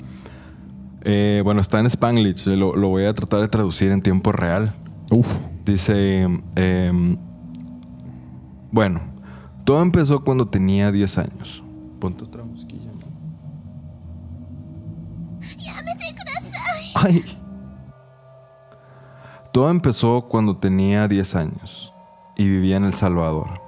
Eh, 1.02 1.42
bueno, 1.44 1.60
está 1.60 1.80
en 1.80 1.86
Spanglish. 1.86 2.46
Lo, 2.46 2.76
lo 2.76 2.88
voy 2.88 3.04
a 3.04 3.14
tratar 3.14 3.40
de 3.40 3.48
traducir 3.48 3.90
en 3.90 4.00
tiempo 4.00 4.32
real. 4.32 4.74
Uf. 5.10 5.28
Dice, 5.64 6.26
em, 6.56 7.16
bueno, 8.70 9.00
todo 9.64 9.82
empezó 9.82 10.24
cuando 10.24 10.48
tenía 10.48 10.90
10 10.90 11.18
años. 11.18 11.62
Ponte 12.00 12.24
otra 12.24 12.42
mosquilla. 12.44 12.90
¿no? 12.92 13.06
Ay. 16.94 17.24
Todo 19.52 19.70
empezó 19.70 20.22
cuando 20.22 20.56
tenía 20.56 21.06
10 21.06 21.34
años 21.36 21.92
y 22.36 22.48
vivía 22.48 22.76
en 22.76 22.84
El 22.84 22.94
Salvador. 22.94 23.61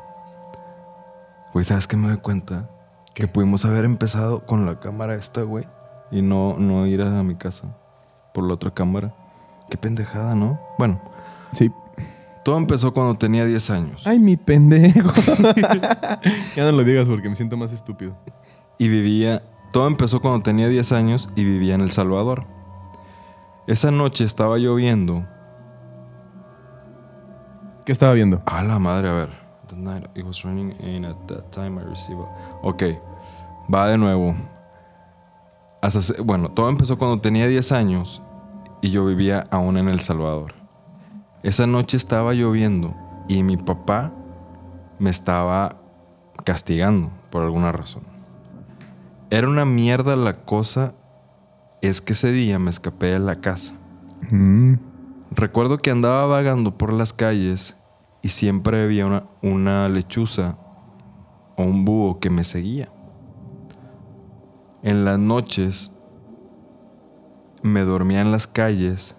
Güey, 1.54 1.64
¿sabes 1.64 1.86
qué 1.86 1.96
me 1.96 2.08
doy 2.08 2.18
cuenta? 2.18 2.68
Que 3.14 3.26
pudimos 3.28 3.64
haber 3.64 3.84
empezado 3.86 4.44
con 4.44 4.66
la 4.66 4.80
cámara 4.80 5.14
esta, 5.14 5.42
güey, 5.42 5.64
y 6.10 6.20
no, 6.20 6.56
no 6.58 6.86
ir 6.86 7.00
a 7.00 7.22
mi 7.22 7.36
casa 7.36 7.76
por 8.34 8.44
la 8.44 8.54
otra 8.54 8.72
cámara. 8.72 9.14
Qué 9.70 9.78
pendejada, 9.78 10.34
¿no? 10.34 10.60
Bueno, 10.78 11.00
Sí. 11.52 11.70
todo 12.44 12.58
empezó 12.58 12.92
cuando 12.92 13.14
tenía 13.14 13.46
10 13.46 13.70
años 13.70 14.06
Ay, 14.06 14.18
mi 14.18 14.36
pendejo. 14.36 15.10
ya 16.56 16.64
no 16.64 16.72
lo 16.72 16.82
digas 16.84 17.06
porque 17.08 17.28
me 17.30 17.36
siento 17.36 17.56
más 17.56 17.72
estúpido. 17.72 18.16
y 18.78 18.88
vivía. 18.88 19.42
Todo 19.72 19.86
empezó 19.86 20.20
cuando 20.20 20.42
tenía 20.42 20.68
10 20.68 20.92
años 20.92 21.28
y 21.36 21.44
vivía 21.44 21.74
en 21.76 21.80
El 21.80 21.90
Salvador. 21.92 22.46
Esa 23.68 23.90
noche 23.92 24.24
estaba 24.24 24.58
lloviendo. 24.58 25.24
¿Qué 27.86 27.92
estaba 27.92 28.12
viendo? 28.12 28.42
A 28.46 28.62
la 28.62 28.78
madre, 28.78 29.08
a 29.08 29.12
ver. 29.12 29.43
The 29.74 29.80
night 29.80 30.06
it 30.14 30.24
was 30.24 30.42
raining 30.44 30.72
and 30.82 31.04
at 31.06 31.16
that 31.26 31.50
time 31.50 31.78
I 31.80 31.84
received. 31.84 32.20
a- 32.20 32.58
Ok, 32.62 32.82
va 33.72 33.88
de 33.88 33.98
nuevo. 33.98 34.34
Hasta 35.82 36.22
bueno, 36.22 36.50
todo 36.50 36.68
empezó 36.68 36.96
cuando 36.96 37.20
tenía 37.20 37.46
10 37.46 37.72
años 37.72 38.22
y 38.80 38.90
yo 38.90 39.04
vivía 39.04 39.46
aún 39.50 39.76
en 39.76 39.88
El 39.88 40.00
Salvador. 40.00 40.54
Esa 41.42 41.66
noche 41.66 41.96
estaba 41.96 42.32
lloviendo 42.34 42.94
y 43.28 43.42
mi 43.42 43.56
papá 43.56 44.12
me 44.98 45.10
estaba 45.10 45.76
castigando 46.44 47.10
por 47.30 47.42
alguna 47.42 47.72
razón. 47.72 48.02
Era 49.30 49.48
una 49.48 49.64
mierda 49.64 50.16
la 50.16 50.34
cosa, 50.34 50.94
es 51.82 52.00
que 52.00 52.12
ese 52.14 52.30
día 52.32 52.58
me 52.58 52.70
escapé 52.70 53.06
de 53.06 53.18
la 53.18 53.36
casa. 53.40 53.74
Mm. 54.30 54.74
Recuerdo 55.32 55.78
que 55.78 55.90
andaba 55.90 56.26
vagando 56.26 56.78
por 56.78 56.92
las 56.92 57.12
calles 57.12 57.76
y 58.24 58.30
siempre 58.30 58.82
había 58.82 59.04
una, 59.04 59.26
una 59.42 59.86
lechuza 59.90 60.56
o 61.58 61.62
un 61.62 61.84
búho 61.84 62.20
que 62.20 62.30
me 62.30 62.42
seguía. 62.42 62.88
En 64.82 65.04
las 65.04 65.18
noches 65.18 65.92
me 67.62 67.82
dormía 67.82 68.22
en 68.22 68.32
las 68.32 68.46
calles 68.46 69.14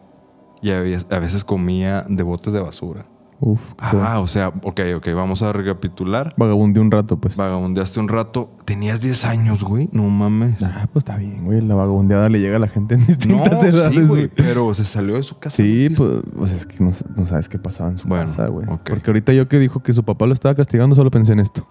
y 0.60 0.72
a 0.72 0.80
veces, 0.80 1.43
comía 1.43 2.03
de 2.10 2.24
botes 2.24 2.51
de 2.51 2.60
basura. 2.60 3.06
Uf. 3.47 3.61
Ah, 3.77 4.19
o 4.21 4.25
sea, 4.27 4.47
ok, 4.47 4.81
ok, 4.97 5.07
vamos 5.13 5.43
a 5.43 5.53
recapitular. 5.53 6.33
Vagabundé 6.35 6.79
un 6.79 6.89
rato, 6.89 7.17
pues. 7.17 7.35
Vagabundeaste 7.35 7.99
un 7.99 8.07
rato. 8.07 8.49
Tenías 8.65 8.99
10 9.01 9.23
años, 9.25 9.63
güey. 9.63 9.87
No 9.91 10.01
mames. 10.09 10.63
Ah, 10.63 10.87
pues 10.91 11.03
está 11.03 11.15
bien, 11.17 11.45
güey. 11.45 11.61
La 11.61 11.75
vagabundeada 11.75 12.27
le 12.27 12.39
llega 12.39 12.57
a 12.57 12.59
la 12.59 12.67
gente 12.67 12.95
en 12.95 13.01
No, 13.01 13.05
distintas 13.05 13.63
edades. 13.63 13.93
sí, 13.93 14.01
güey. 14.01 14.27
Pero 14.29 14.73
se 14.73 14.83
salió 14.83 15.13
de 15.13 15.21
su 15.21 15.37
casa. 15.37 15.57
Sí, 15.57 15.89
pues, 15.95 16.21
pues 16.35 16.51
es 16.53 16.65
que 16.65 16.83
no, 16.83 16.89
no 17.15 17.25
sabes 17.27 17.47
qué 17.47 17.59
pasaba 17.59 17.91
en 17.91 17.99
su 17.99 18.07
Bueno, 18.07 18.25
casa, 18.25 18.47
güey. 18.47 18.65
Porque 18.65 19.03
ahorita 19.11 19.31
yo 19.33 19.47
que 19.47 19.59
dijo 19.59 19.83
que 19.83 19.93
su 19.93 20.03
papá 20.03 20.25
lo 20.25 20.33
estaba 20.33 20.55
castigando, 20.55 20.95
solo 20.95 21.11
pensé 21.11 21.33
en 21.33 21.39
esto. 21.41 21.67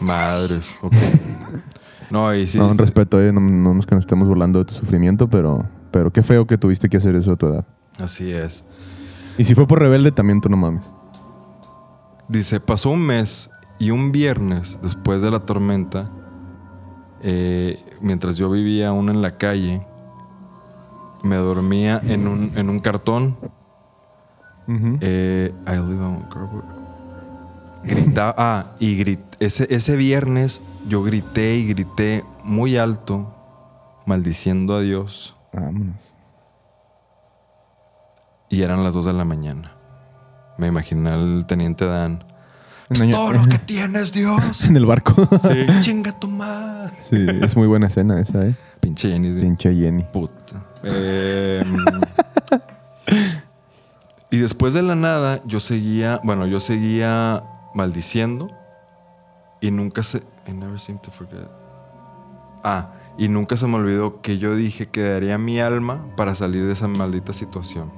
Madres, 0.00 0.76
ok. 0.82 0.94
No, 2.10 2.32
y 2.34 2.46
sí. 2.46 2.58
no, 2.58 2.66
un 2.68 2.74
sí. 2.74 2.78
respeto, 2.78 3.20
eh. 3.20 3.32
No, 3.32 3.40
no 3.40 3.78
es 3.78 3.86
que 3.86 3.94
nos 3.94 4.02
estemos 4.02 4.28
burlando 4.28 4.58
de 4.58 4.66
tu 4.66 4.74
sufrimiento, 4.74 5.28
pero, 5.28 5.66
pero 5.90 6.12
qué 6.12 6.22
feo 6.22 6.46
que 6.46 6.58
tuviste 6.58 6.88
que 6.88 6.96
hacer 6.98 7.14
eso 7.16 7.32
a 7.32 7.36
tu 7.36 7.46
edad. 7.46 7.66
Así 7.98 8.30
es. 8.32 8.64
Y 9.38 9.44
si 9.44 9.54
fue 9.54 9.66
por 9.66 9.80
rebelde, 9.80 10.12
también 10.12 10.40
tú 10.40 10.48
no 10.48 10.56
mames. 10.56 10.90
Dice, 12.28 12.60
pasó 12.60 12.90
un 12.90 13.00
mes 13.00 13.50
y 13.78 13.90
un 13.90 14.12
viernes 14.12 14.78
después 14.82 15.22
de 15.22 15.30
la 15.30 15.40
tormenta, 15.40 16.10
eh, 17.22 17.82
mientras 18.00 18.36
yo 18.36 18.50
vivía 18.50 18.88
aún 18.88 19.08
en 19.08 19.22
la 19.22 19.36
calle, 19.36 19.86
me 21.22 21.36
dormía 21.36 22.00
en 22.04 22.28
un, 22.28 22.52
en 22.56 22.68
un 22.68 22.80
cartón. 22.80 23.36
Eh, 25.00 25.52
I 25.66 25.70
live 25.72 26.02
on. 26.02 26.24
Gritaba, 27.84 28.34
ah, 28.38 28.74
y 28.78 28.96
grit, 28.96 29.20
ese, 29.40 29.66
ese 29.74 29.96
viernes 29.96 30.62
yo 30.88 31.02
grité 31.02 31.56
y 31.56 31.66
grité 31.66 32.24
muy 32.44 32.76
alto, 32.76 33.34
maldiciendo 34.06 34.76
a 34.76 34.80
Dios, 34.80 35.36
Vámonos. 35.52 36.11
Y 38.52 38.62
eran 38.62 38.84
las 38.84 38.94
2 38.94 39.06
de 39.06 39.12
la 39.14 39.24
mañana. 39.24 39.72
Me 40.58 40.66
imaginé 40.68 41.10
al 41.10 41.46
teniente 41.46 41.86
Dan. 41.86 42.22
Un 42.90 42.96
"Es 42.96 43.02
año- 43.02 43.16
todo 43.16 43.32
lo 43.32 43.46
que 43.46 43.58
tienes, 43.66 44.12
Dios. 44.12 44.62
En 44.64 44.76
el 44.76 44.84
barco. 44.86 45.14
Sí, 45.42 45.66
chinga 45.80 46.12
tu 46.20 46.28
madre. 46.28 46.92
sí, 47.00 47.26
es 47.40 47.56
muy 47.56 47.66
buena 47.66 47.86
escena 47.86 48.20
esa, 48.20 48.46
eh. 48.46 48.54
Pinche 48.80 49.10
Jenny. 49.10 49.32
sí. 49.32 49.40
Pinche 49.40 49.74
Jenny. 49.74 50.04
Puta. 50.12 50.62
Eh, 50.84 51.62
y 54.30 54.38
después 54.38 54.72
de 54.74 54.82
la 54.82 54.94
nada, 54.94 55.40
yo 55.44 55.60
seguía, 55.60 56.20
bueno, 56.24 56.46
yo 56.46 56.58
seguía 56.60 57.42
maldiciendo 57.74 58.50
y 59.60 59.70
nunca 59.70 60.02
se. 60.02 60.18
I 60.48 60.52
never 60.52 60.80
seem 60.80 60.98
to 60.98 61.10
forget. 61.10 61.48
Ah, 62.64 62.92
y 63.18 63.28
nunca 63.28 63.56
se 63.56 63.66
me 63.66 63.76
olvidó 63.76 64.20
que 64.22 64.38
yo 64.38 64.54
dije 64.56 64.88
que 64.88 65.02
daría 65.02 65.38
mi 65.38 65.60
alma 65.60 66.06
para 66.16 66.34
salir 66.34 66.66
de 66.66 66.72
esa 66.72 66.88
maldita 66.88 67.32
situación. 67.32 67.92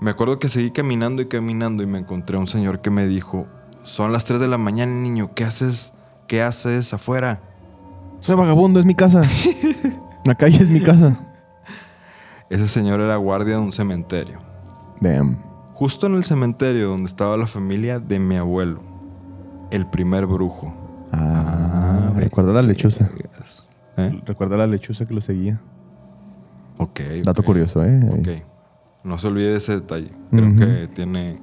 Me 0.00 0.10
acuerdo 0.10 0.38
que 0.38 0.48
seguí 0.48 0.70
caminando 0.70 1.20
y 1.20 1.26
caminando 1.26 1.82
y 1.82 1.86
me 1.86 1.98
encontré 1.98 2.36
a 2.36 2.40
un 2.40 2.46
señor 2.46 2.80
que 2.80 2.90
me 2.90 3.06
dijo: 3.06 3.46
Son 3.82 4.12
las 4.12 4.24
3 4.24 4.40
de 4.40 4.48
la 4.48 4.56
mañana, 4.56 4.92
niño, 4.92 5.34
¿qué 5.34 5.44
haces? 5.44 5.92
¿Qué 6.26 6.42
haces 6.42 6.94
afuera? 6.94 7.40
Soy 8.20 8.34
vagabundo, 8.34 8.80
es 8.80 8.86
mi 8.86 8.94
casa. 8.94 9.22
La 10.24 10.34
calle 10.34 10.56
es 10.56 10.68
mi 10.68 10.80
casa. 10.80 11.18
Ese 12.50 12.68
señor 12.68 13.00
era 13.00 13.16
guardia 13.16 13.54
de 13.54 13.60
un 13.60 13.72
cementerio. 13.72 14.40
Damn. 15.00 15.38
Justo 15.74 16.06
en 16.06 16.14
el 16.14 16.24
cementerio 16.24 16.88
donde 16.88 17.06
estaba 17.06 17.36
la 17.36 17.46
familia 17.46 17.98
de 17.98 18.18
mi 18.18 18.36
abuelo, 18.36 18.82
el 19.70 19.86
primer 19.86 20.26
brujo. 20.26 20.74
Ah, 21.12 22.12
recuerda 22.16 22.52
la 22.52 22.62
lechuza. 22.62 23.08
¿Eh? 23.96 24.20
Recuerda 24.26 24.56
la 24.56 24.66
lechuza 24.66 25.06
que 25.06 25.14
lo 25.14 25.20
seguía. 25.20 25.60
Ok. 26.78 27.00
Dato 27.24 27.42
curioso, 27.42 27.84
¿eh? 27.84 28.00
Ok. 28.10 28.49
No 29.02 29.18
se 29.18 29.26
olvide 29.28 29.52
de 29.52 29.56
ese 29.56 29.72
detalle. 29.72 30.10
Creo 30.30 30.56
que 30.56 30.88
tiene... 30.88 31.40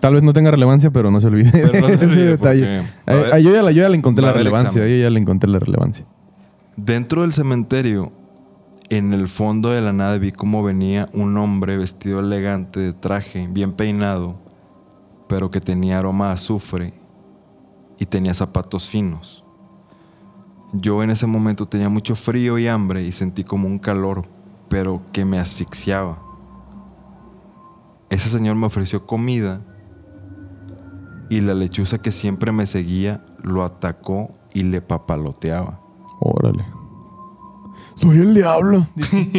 Tal 0.00 0.14
vez 0.14 0.22
no 0.22 0.32
tenga 0.32 0.50
relevancia, 0.50 0.90
pero 0.90 1.10
no 1.10 1.20
se 1.20 1.26
olvide 1.26 1.50
Pero 1.50 1.80
no 1.80 1.86
se 1.88 1.94
ese 1.94 2.06
detalle. 2.06 2.82
porque 3.04 3.30
a 3.30 3.34
ah, 3.34 3.38
yo, 3.38 3.52
ya 3.52 3.62
la, 3.62 3.72
yo 3.72 3.82
ya 3.82 3.88
le 3.88 3.96
encontré 3.96 4.24
a 4.24 4.28
la 4.28 4.34
relevancia. 4.34 4.86
Yo 4.86 5.02
ya 5.02 5.10
le 5.10 5.18
encontré 5.18 5.50
la 5.50 5.58
relevancia. 5.58 6.04
Dentro 6.76 7.22
del 7.22 7.32
cementerio, 7.32 8.12
en 8.90 9.14
el 9.14 9.28
fondo 9.28 9.70
de 9.70 9.80
la 9.80 9.92
nada 9.92 10.18
vi 10.18 10.32
cómo 10.32 10.62
venía 10.62 11.08
un 11.12 11.36
hombre 11.38 11.76
vestido 11.78 12.20
elegante 12.20 12.80
de 12.80 12.92
traje, 12.92 13.48
bien 13.50 13.72
peinado, 13.72 14.38
pero 15.28 15.50
que 15.50 15.60
tenía 15.60 15.98
aroma 15.98 16.30
a 16.30 16.32
azufre 16.32 16.92
y 17.98 18.06
tenía 18.06 18.34
zapatos 18.34 18.88
finos. 18.88 19.42
Yo 20.72 21.02
en 21.02 21.10
ese 21.10 21.26
momento 21.26 21.66
tenía 21.66 21.88
mucho 21.88 22.14
frío 22.14 22.58
y 22.58 22.68
hambre 22.68 23.02
y 23.02 23.12
sentí 23.12 23.44
como 23.44 23.66
un 23.66 23.78
calor, 23.78 24.22
pero 24.68 25.00
que 25.12 25.24
me 25.24 25.38
asfixiaba. 25.38 26.25
Ese 28.10 28.28
señor 28.28 28.56
me 28.56 28.66
ofreció 28.66 29.06
comida 29.06 29.60
y 31.28 31.40
la 31.40 31.54
lechuza 31.54 31.98
que 31.98 32.12
siempre 32.12 32.52
me 32.52 32.66
seguía 32.66 33.24
lo 33.42 33.64
atacó 33.64 34.36
y 34.54 34.62
le 34.62 34.80
papaloteaba. 34.80 35.80
Órale. 36.20 36.64
Soy 37.96 38.18
el 38.18 38.34
diablo. 38.34 38.86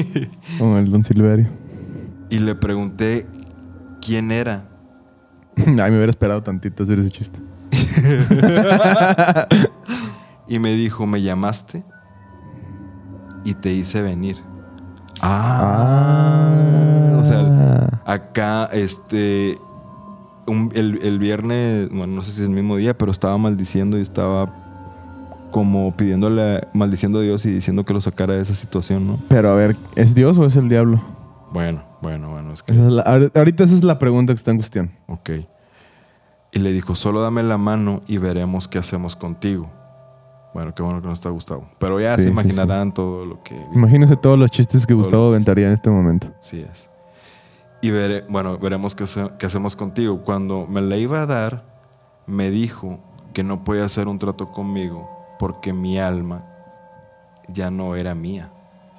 Con 0.60 0.78
el 0.78 0.92
Don 0.92 1.04
Silverio. 1.04 1.48
Y 2.30 2.40
le 2.40 2.56
pregunté 2.56 3.26
quién 4.02 4.32
era. 4.32 4.68
Ay, 5.58 5.76
me 5.76 5.96
hubiera 5.96 6.10
esperado 6.10 6.44
tantito 6.44 6.84
hacer 6.84 7.00
ese 7.00 7.12
chiste. 7.12 7.40
Y 10.48 10.60
me 10.60 10.74
dijo, 10.74 11.06
¿me 11.06 11.22
llamaste? 11.22 11.84
Y 13.44 13.54
te 13.54 13.74
hice 13.74 14.02
venir. 14.02 14.38
Ah, 15.22 17.18
o 17.20 17.24
sea, 17.24 18.00
acá, 18.06 18.66
este, 18.74 19.58
un- 20.46 20.72
el, 20.76 21.00
el 21.04 21.20
viernes, 21.20 21.90
bueno, 21.90 22.14
no 22.16 22.24
sé 22.24 22.32
si 22.32 22.42
es 22.42 22.48
el 22.48 22.54
mismo 22.54 22.76
día, 22.78 22.98
pero 22.98 23.12
estaba 23.12 23.38
maldiciendo 23.38 23.98
y 23.98 24.02
estaba 24.02 24.54
como 25.52 25.92
pidiéndole, 25.96 26.68
maldiciendo 26.74 27.20
a 27.20 27.22
Dios 27.22 27.46
y 27.46 27.52
diciendo 27.52 27.84
que 27.86 27.94
lo 27.94 28.02
sacara 28.02 28.34
de 28.34 28.42
esa 28.42 28.54
situación, 28.54 29.08
¿no? 29.08 29.18
Pero 29.30 29.50
a 29.52 29.56
ver, 29.56 29.76
¿es 29.96 30.14
Dios 30.14 30.38
o 30.38 30.46
es 30.46 30.56
el 30.56 30.70
diablo? 30.70 31.02
Bueno, 31.52 31.84
bueno, 32.02 32.30
bueno, 32.30 32.52
es 32.54 32.62
que... 32.64 32.74
Esa 32.74 32.86
es 32.86 32.92
la- 32.94 33.04
ahor- 33.06 33.32
ahorita 33.36 33.64
esa 33.64 33.74
es 33.76 33.84
la 33.84 33.98
pregunta 34.00 34.34
que 34.34 34.38
está 34.38 34.52
en 34.52 34.58
cuestión. 34.58 34.92
Ok. 35.08 35.30
Y 36.52 36.60
le 36.60 36.72
dijo, 36.72 36.96
solo 36.96 37.22
dame 37.22 37.44
la 37.44 37.58
mano 37.58 38.02
y 38.08 38.18
veremos 38.18 38.68
qué 38.68 38.78
hacemos 38.78 39.16
contigo. 39.16 39.70
Bueno, 40.54 40.74
qué 40.74 40.82
bueno 40.82 41.02
que 41.02 41.08
no 41.08 41.14
está 41.14 41.30
Gustavo. 41.30 41.68
Pero 41.78 42.00
ya 42.00 42.16
Sí, 42.16 42.24
se 42.24 42.28
sí, 42.28 42.32
imaginarán 42.32 42.94
todo 42.94 43.26
lo 43.26 43.44
que... 43.44 43.56
Imagínense 43.76 44.16
todos 44.16 44.40
los 44.40 44.50
chistes 44.50 44.86
que 44.88 44.94
Todo 44.94 45.04
Gustavo 45.04 45.28
aventaría 45.28 45.68
en 45.68 45.74
este 45.74 45.90
momento. 45.90 46.28
Sí 46.40 46.62
es. 46.62 46.90
Y 47.82 47.92
veré, 47.92 48.24
bueno, 48.28 48.58
veremos 48.58 48.96
qué, 48.96 49.04
hace- 49.04 49.30
qué 49.38 49.46
hacemos 49.46 49.76
contigo. 49.76 50.24
Cuando 50.24 50.66
me 50.66 50.82
la 50.82 50.98
iba 50.98 51.22
a 51.22 51.26
dar, 51.28 51.64
me 52.26 52.50
dijo 52.50 52.98
que 53.34 53.44
no 53.44 53.64
podía 53.64 53.84
hacer 53.86 54.08
un 54.08 54.18
trato 54.18 54.52
conmigo 54.52 55.08
porque 55.38 55.74
mi 55.74 56.00
alma 56.00 56.44
ya 57.48 57.70
no 57.70 57.96
era 57.96 58.16
mía. 58.16 58.50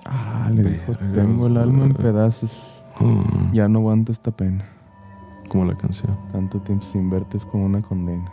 Ah, 0.05 0.49
le 0.53 0.63
dijo, 0.63 0.93
tengo 1.13 1.49
el 1.49 1.57
alma 1.57 1.85
en 1.87 1.95
pedazos. 1.95 2.53
Mm, 3.01 3.53
Ya 3.53 3.69
no 3.69 3.81
aguanto 3.81 4.13
esta 4.13 4.31
pena. 4.31 4.65
Como 5.49 5.65
la 5.65 5.75
canción. 5.75 6.17
Tanto 6.31 6.61
tiempo 6.61 6.87
sin 6.87 7.11
verte 7.11 7.37
es 7.39 7.45
como 7.45 7.65
una 7.67 7.83
condena. 7.83 8.31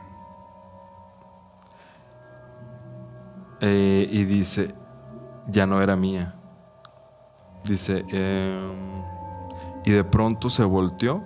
Eh, 3.62 4.08
y 4.12 4.24
dice, 4.26 4.74
ya 5.47 5.66
no 5.66 5.82
era 5.82 5.95
mía. 5.95 6.36
Dice, 7.66 8.06
em, 8.10 8.72
y 9.86 9.91
de 9.91 10.03
pronto 10.03 10.49
se 10.49 10.64
volteó 10.64 11.24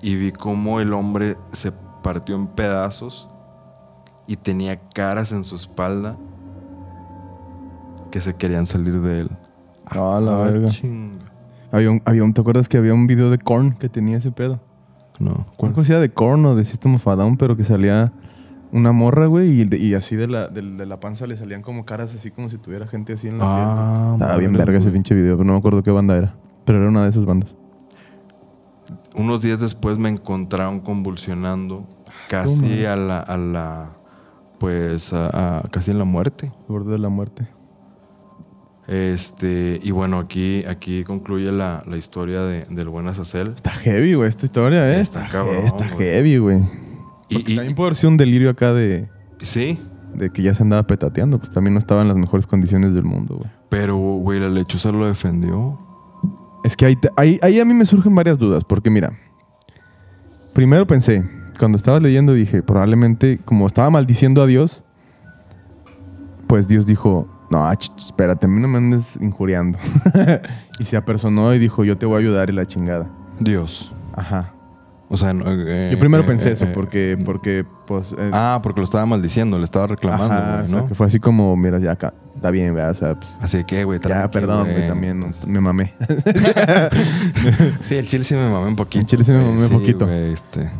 y 0.00 0.14
vi 0.16 0.32
cómo 0.32 0.80
el 0.80 0.92
hombre 0.92 1.36
se 1.50 1.72
partió 2.02 2.34
en 2.34 2.46
pedazos 2.48 3.28
y 4.26 4.36
tenía 4.36 4.78
caras 4.90 5.32
en 5.32 5.44
su 5.44 5.56
espalda 5.56 6.16
que 8.10 8.20
se 8.20 8.34
querían 8.34 8.66
salir 8.66 9.00
de 9.00 9.20
él. 9.20 9.30
Ah, 9.86 10.20
la 10.22 10.36
verga. 10.38 10.68
Había 11.72 11.90
un, 11.90 12.02
había 12.04 12.22
un- 12.24 12.34
¿Te 12.34 12.40
acuerdas 12.40 12.68
que 12.68 12.76
había 12.76 12.94
un 12.94 13.06
video 13.06 13.30
de 13.30 13.38
Korn 13.38 13.72
que 13.72 13.88
tenía 13.88 14.18
ese 14.18 14.30
pedo? 14.30 14.60
No, 15.18 15.46
¿Cuál 15.56 15.72
conocía 15.72 15.98
de 16.00 16.12
Korn 16.12 16.44
o 16.46 16.54
de 16.54 16.64
System 16.64 16.94
of 16.96 17.06
a 17.08 17.16
Down? 17.16 17.36
Pero 17.36 17.56
que 17.56 17.64
salía 17.64 18.12
una 18.72 18.90
morra, 18.92 19.26
güey, 19.26 19.68
y, 19.70 19.94
así 19.94 20.16
de 20.16 20.26
la, 20.28 20.48
de, 20.48 20.62
de 20.62 20.86
la 20.86 20.98
panza 20.98 21.26
le 21.26 21.36
salían 21.36 21.62
como 21.62 21.84
caras 21.84 22.14
así 22.14 22.30
como 22.30 22.48
si 22.48 22.58
tuviera 22.58 22.86
gente 22.86 23.12
así 23.12 23.28
en 23.28 23.38
la. 23.38 23.44
Ah, 23.46 24.10
Estaba 24.14 24.36
bien 24.38 24.52
verga 24.54 24.78
ese 24.78 24.90
pinche 24.90 25.14
video, 25.14 25.36
pero 25.36 25.44
no 25.46 25.52
me 25.52 25.58
acuerdo 25.58 25.82
qué 25.82 25.90
banda 25.90 26.16
era. 26.16 26.34
Pero 26.64 26.78
era 26.80 26.88
una 26.88 27.04
de 27.04 27.10
esas 27.10 27.24
bandas. 27.24 27.54
Unos 29.14 29.42
días 29.42 29.60
después 29.60 29.98
me 29.98 30.08
encontraron 30.08 30.80
convulsionando 30.80 31.86
casi 32.28 32.86
a 32.86 32.96
la, 32.96 33.18
a 33.20 33.36
la, 33.36 33.90
pues, 34.58 35.12
a- 35.12 35.58
a- 35.58 35.62
casi 35.70 35.90
en 35.90 35.98
la 35.98 36.04
muerte. 36.04 36.46
Al 36.46 36.66
borde 36.68 36.92
de 36.92 36.98
la 36.98 37.08
muerte. 37.10 37.46
Este, 38.88 39.78
y 39.82 39.90
bueno, 39.92 40.18
aquí, 40.18 40.64
aquí 40.66 41.04
concluye 41.04 41.52
la, 41.52 41.84
la 41.86 41.96
historia 41.96 42.42
de, 42.42 42.64
del 42.68 42.88
buen 42.88 43.06
Azazel. 43.06 43.48
Está 43.54 43.70
heavy, 43.70 44.14
güey, 44.14 44.28
esta 44.28 44.46
historia, 44.46 44.96
¿eh? 44.96 45.00
Está 45.00 45.26
cabrón, 45.28 45.66
Está 45.66 45.86
güey. 45.94 45.98
heavy, 46.08 46.38
güey. 46.38 46.60
Y- 47.32 47.34
Porque 47.34 47.52
y- 47.52 47.56
también 47.56 47.74
puede 47.74 47.88
haber 47.88 47.96
sido 47.96 48.10
un 48.10 48.16
delirio 48.16 48.50
acá 48.50 48.72
de, 48.72 49.08
Sí, 49.40 49.78
de 50.14 50.30
que 50.30 50.42
ya 50.42 50.54
se 50.54 50.62
andaba 50.62 50.84
petateando. 50.86 51.38
Pues 51.38 51.50
también 51.50 51.74
no 51.74 51.78
estaba 51.78 52.02
en 52.02 52.08
las 52.08 52.16
mejores 52.16 52.46
condiciones 52.46 52.94
del 52.94 53.04
mundo, 53.04 53.36
güey. 53.36 53.50
pero, 53.68 53.96
güey, 53.96 54.38
la 54.40 54.48
lechuza 54.48 54.92
lo 54.92 55.06
defendió. 55.06 55.78
Es 56.64 56.76
que 56.76 56.86
ahí, 56.86 56.96
ahí, 57.16 57.38
ahí 57.42 57.58
a 57.60 57.64
mí 57.64 57.74
me 57.74 57.84
surgen 57.86 58.14
varias 58.14 58.38
dudas, 58.38 58.62
porque 58.64 58.88
mira, 58.90 59.12
primero 60.52 60.86
pensé, 60.86 61.24
cuando 61.58 61.76
estaba 61.76 61.98
leyendo 61.98 62.34
dije, 62.34 62.62
probablemente 62.62 63.40
como 63.44 63.66
estaba 63.66 63.90
maldiciendo 63.90 64.42
a 64.42 64.46
Dios, 64.46 64.84
pues 66.46 66.68
Dios 66.68 66.86
dijo, 66.86 67.26
no, 67.50 67.68
espérate, 67.72 68.46
a 68.46 68.48
mí 68.48 68.60
no 68.60 68.68
me 68.68 68.78
andes 68.78 69.16
injuriando. 69.20 69.78
y 70.78 70.84
se 70.84 70.96
apersonó 70.96 71.52
y 71.54 71.58
dijo, 71.58 71.84
yo 71.84 71.96
te 71.98 72.06
voy 72.06 72.16
a 72.16 72.18
ayudar 72.20 72.50
y 72.50 72.52
la 72.52 72.66
chingada. 72.66 73.10
Dios. 73.40 73.92
Ajá. 74.14 74.52
O 75.12 75.18
sea, 75.18 75.34
eh, 75.34 75.90
Yo 75.92 75.98
primero 75.98 76.22
eh, 76.22 76.26
pensé 76.26 76.48
eh, 76.48 76.52
eso, 76.52 76.64
eh, 76.64 76.70
porque, 76.72 77.18
porque, 77.22 77.66
pues... 77.86 78.14
Ah, 78.32 78.60
porque 78.62 78.80
lo 78.80 78.84
estaba 78.84 79.04
maldiciendo, 79.04 79.58
le 79.58 79.64
estaba 79.64 79.86
reclamando, 79.86 80.32
ajá, 80.34 80.52
güey, 80.54 80.64
o 80.64 80.68
sea, 80.68 80.80
¿no? 80.80 80.88
que 80.88 80.94
fue 80.94 81.06
así 81.06 81.20
como, 81.20 81.54
mira, 81.54 81.78
ya 81.78 81.92
acá, 81.92 82.14
está 82.34 82.50
bien, 82.50 82.74
¿verdad? 82.74 82.92
O 82.92 82.94
sea, 82.94 83.14
pues, 83.16 83.30
Así 83.42 83.62
que, 83.64 83.84
güey, 83.84 84.00
ya, 84.00 84.30
perdón, 84.30 84.70
güey, 84.70 84.88
también 84.88 85.20
no, 85.20 85.26
me 85.46 85.60
mamé. 85.60 85.92
Sí, 87.82 87.96
el 87.96 88.06
chile 88.06 88.24
sí 88.24 88.34
me 88.34 88.48
mamé 88.48 88.68
un 88.68 88.76
poquito. 88.76 89.00
El 89.00 89.06
chile 89.06 89.24
sí 89.24 89.32
me 89.32 89.44
mamé 89.44 89.66
un 89.66 89.70
poquito. 89.70 90.10
este. 90.10 90.70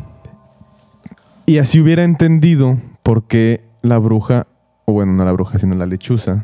Y 1.45 1.59
así 1.59 1.79
hubiera 1.79 2.03
entendido 2.03 2.77
por 3.03 3.27
qué 3.27 3.63
la 3.83 3.99
bruja, 3.99 4.47
o 4.85 4.93
bueno, 4.93 5.11
no 5.13 5.25
la 5.25 5.31
bruja, 5.31 5.59
sino 5.59 5.75
la 5.75 5.85
lechuza, 5.85 6.43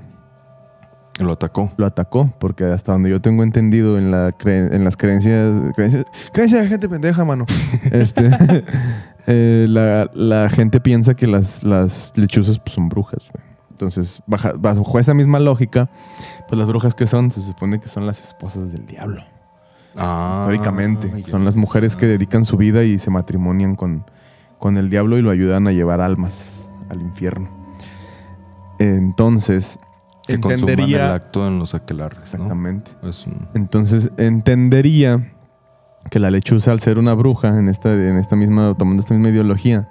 Lo 1.20 1.34
atacó. 1.34 1.72
lo 1.78 1.86
atacó. 1.86 2.32
Porque 2.40 2.64
hasta 2.66 2.94
donde 2.94 3.10
yo 3.10 3.22
tengo 3.22 3.44
entendido 3.44 3.98
en, 3.98 4.10
la 4.12 4.30
cre- 4.38 4.74
en 4.74 4.84
las 4.84 4.96
creencias, 4.98 5.56
creencias... 5.76 6.06
Creencias 6.34 6.64
de 6.64 6.68
gente 6.70 6.90
pendeja, 6.90 7.24
mano. 7.26 7.46
este, 7.92 8.30
eh, 9.28 9.66
la, 9.70 10.10
la 10.14 10.50
gente 10.50 10.80
piensa 10.82 11.14
que 11.16 11.28
las, 11.28 11.62
las 11.64 12.14
lechuzas 12.16 12.60
pues, 12.60 12.74
son 12.74 12.90
brujas. 12.90 13.30
güey. 13.34 13.44
Entonces, 13.72 14.22
baja- 14.28 14.54
bajo 14.58 15.00
esa 15.00 15.14
misma 15.14 15.40
lógica, 15.40 15.90
pues 16.48 16.58
las 16.60 16.68
brujas 16.68 16.94
que 16.96 17.08
son, 17.08 17.32
se 17.32 17.42
supone 17.42 17.80
que 17.80 17.88
son 17.88 18.06
las 18.06 18.22
esposas 18.24 18.72
del 18.72 18.86
diablo. 18.86 19.24
Ah, 19.96 20.40
históricamente. 20.42 21.24
Son 21.30 21.46
las 21.46 21.56
mujeres 21.56 21.96
que 21.96 22.06
dedican 22.06 22.46
su 22.46 22.58
vida 22.58 22.84
y 22.84 23.00
se 23.00 23.10
matrimonian 23.10 23.76
con, 23.76 24.04
con 24.58 24.78
el 24.78 24.90
diablo 24.90 25.18
y 25.18 25.22
lo 25.22 25.32
ayudan 25.32 25.68
a 25.68 25.72
llevar 25.72 26.00
almas 26.02 26.70
al 26.90 27.02
infierno. 27.02 27.50
Entonces, 28.80 29.80
Que 30.36 30.40
consuman 30.42 30.64
el 30.64 30.70
entendería. 30.80 31.14
acto 31.14 31.48
en 31.48 31.60
los 31.60 31.74
aquelarres, 31.76 32.20
¿no? 32.20 32.24
Exactamente. 32.46 32.92
Es 33.04 33.26
un- 33.28 33.48
Entonces, 33.54 34.10
entendería 34.18 35.28
que 36.10 36.20
la 36.20 36.32
lechuza, 36.32 36.72
al 36.72 36.80
ser 36.80 36.98
una 36.98 37.14
bruja 37.14 37.58
en 37.60 37.68
esta, 37.70 37.94
en 37.94 38.18
esta 38.18 38.36
misma, 38.36 38.74
tomando 38.78 39.02
esta 39.02 39.14
misma 39.14 39.30
ideología, 39.30 39.90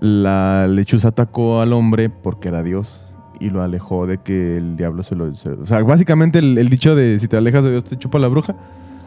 la 0.00 0.66
lechuza 0.68 1.08
atacó 1.08 1.60
al 1.60 1.72
hombre 1.72 2.10
porque 2.10 2.48
era 2.48 2.62
Dios 2.62 3.04
y 3.40 3.50
lo 3.50 3.62
alejó 3.62 4.06
de 4.06 4.18
que 4.18 4.56
el 4.56 4.76
diablo 4.76 5.02
se 5.02 5.14
lo. 5.14 5.34
se- 5.34 5.50
o 5.50 5.66
sea, 5.66 5.82
básicamente 5.82 6.38
el, 6.38 6.56
el 6.58 6.68
dicho 6.68 6.94
de 6.96 7.18
si 7.18 7.28
te 7.28 7.36
alejas 7.36 7.64
de 7.64 7.70
Dios 7.72 7.84
te 7.84 7.96
chupa 7.96 8.18
la 8.18 8.28
bruja. 8.28 8.54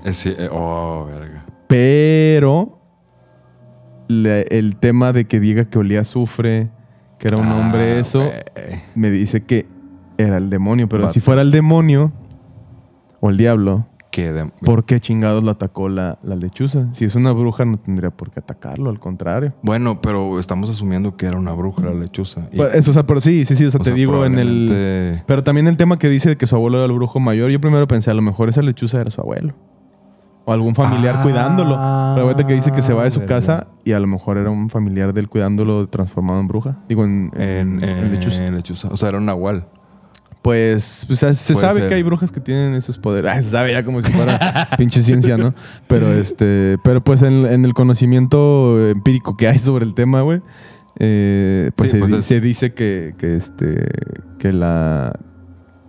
es- 0.03 0.26
eh, 0.26 0.49
oh, 0.51 1.05
verga. 1.10 1.43
Pero 1.68 2.80
le- 4.07 4.43
el 4.57 4.78
tema 4.78 5.14
de 5.14 5.26
que 5.26 5.39
diga 5.39 5.66
que 5.66 5.78
olía 5.80 5.99
a 5.99 6.01
azufre, 6.01 6.70
que 7.18 7.28
era 7.28 7.38
un 7.38 7.47
Ah, 7.47 7.57
hombre 7.57 7.99
eso, 7.99 8.24
me 8.95 9.10
dice 9.12 9.41
que 9.43 9.68
era 10.24 10.38
el 10.38 10.49
demonio. 10.49 10.88
Pero 10.89 11.11
si 11.11 11.20
fuera 11.20 11.41
el 11.41 11.51
demonio 11.51 12.11
o 13.20 13.30
el 13.30 13.38
diablo, 13.38 13.86
Que 14.11 14.32
de- 14.34 14.45
¿por 14.65 14.86
qué 14.86 14.99
chingados 14.99 15.43
lo 15.43 15.51
atacó 15.51 15.88
la, 15.88 16.17
la 16.24 16.36
lechuza? 16.36 16.88
Si 16.93 17.05
es 17.05 17.13
una 17.15 17.32
bruja 17.32 17.63
no 17.65 17.78
tendría 17.78 18.09
por 18.09 18.32
qué 18.32 18.39
atacarlo, 18.39 18.89
al 18.89 18.99
contrario. 18.99 19.53
Bueno, 19.61 20.01
pero 20.01 20.39
estamos 20.39 20.70
asumiendo 20.70 21.15
que 21.15 21.28
era 21.28 21.38
una 21.38 21.51
bruja 21.53 21.84
la 21.84 21.93
lechuza. 21.93 22.47
Y- 22.51 22.57
Pues, 22.57 22.74
eso, 22.76 22.89
o 22.91 22.93
sea, 22.95 23.05
pero 23.05 23.22
sí, 23.22 23.45
sí, 23.45 23.55
sí, 23.55 23.65
o 23.65 23.72
sea, 23.72 23.80
o 23.80 23.84
te 23.84 23.89
sea, 23.91 23.95
digo 23.95 24.26
en 24.26 24.39
el... 24.39 25.22
Pero 25.28 25.43
también 25.43 25.67
el 25.67 25.78
tema 25.78 25.99
que 25.99 26.09
dice 26.09 26.30
de 26.30 26.38
que 26.38 26.47
su 26.47 26.55
abuelo 26.55 26.78
era 26.78 26.86
el 26.88 26.91
brujo 26.93 27.20
mayor, 27.20 27.51
yo 27.51 27.61
primero 27.61 27.88
pensé, 27.88 28.09
a 28.09 28.15
lo 28.15 28.22
mejor 28.24 28.49
esa 28.49 28.61
lechuza 28.63 28.99
era 28.99 29.11
su 29.11 29.22
abuelo. 29.22 29.53
O 30.45 30.53
algún 30.53 30.74
familiar 30.74 31.17
Ah, 31.20 31.22
cuidándolo. 31.22 31.76
Pero 32.15 32.26
ahorita 32.28 32.47
que 32.47 32.55
dice 32.55 32.72
que 32.72 32.82
se 32.82 32.91
va 32.93 33.03
de 33.03 33.11
su 33.11 33.20
verga. 33.20 33.36
casa 33.36 33.67
y 33.86 33.91
a 33.91 33.99
lo 33.99 34.07
mejor 34.07 34.38
era 34.39 34.49
un 34.49 34.72
familiar 34.72 35.13
de 35.13 35.20
él 35.22 35.30
cuidándolo 35.30 35.88
transformado 35.88 36.39
en 36.39 36.47
bruja. 36.47 36.78
Digo, 36.89 37.03
en, 37.03 37.30
En, 37.36 37.84
en, 37.84 38.11
lechuza. 38.11 38.43
en 38.47 38.55
lechuza. 38.55 38.88
O 38.91 38.97
sea, 38.97 39.09
era 39.09 39.20
un 39.20 39.28
nahual. 39.28 39.67
Pues, 40.41 41.05
se 41.09 41.33
se 41.33 41.53
Puede 41.53 41.67
sabe 41.67 41.79
ser. 41.81 41.89
que 41.89 41.95
hay 41.95 42.03
brujas 42.03 42.31
que 42.31 42.39
tienen 42.39 42.73
esos 42.73 42.97
poderes. 42.97 43.29
Ah, 43.35 43.41
se 43.41 43.49
sabe 43.49 43.73
ya 43.73 43.83
como 43.83 44.01
si 44.01 44.11
fuera 44.11 44.69
pinche 44.77 45.03
ciencia, 45.03 45.37
¿no? 45.37 45.53
Pero 45.87 46.11
este, 46.13 46.77
pero 46.83 47.03
pues 47.03 47.21
en, 47.23 47.45
en 47.45 47.65
el 47.65 47.73
conocimiento 47.73 48.89
empírico 48.89 49.35
que 49.35 49.47
hay 49.47 49.59
sobre 49.59 49.85
el 49.85 49.93
tema, 49.93 50.21
güey, 50.21 50.41
eh, 50.99 51.71
pues, 51.75 51.91
Sí, 51.91 51.97
se, 51.97 51.99
pues 51.99 52.11
di- 52.11 52.17
es- 52.19 52.25
se 52.25 52.41
dice 52.41 52.73
que, 52.73 53.15
que 53.17 53.35
este, 53.35 53.87
que 54.37 54.53
la, 54.53 55.13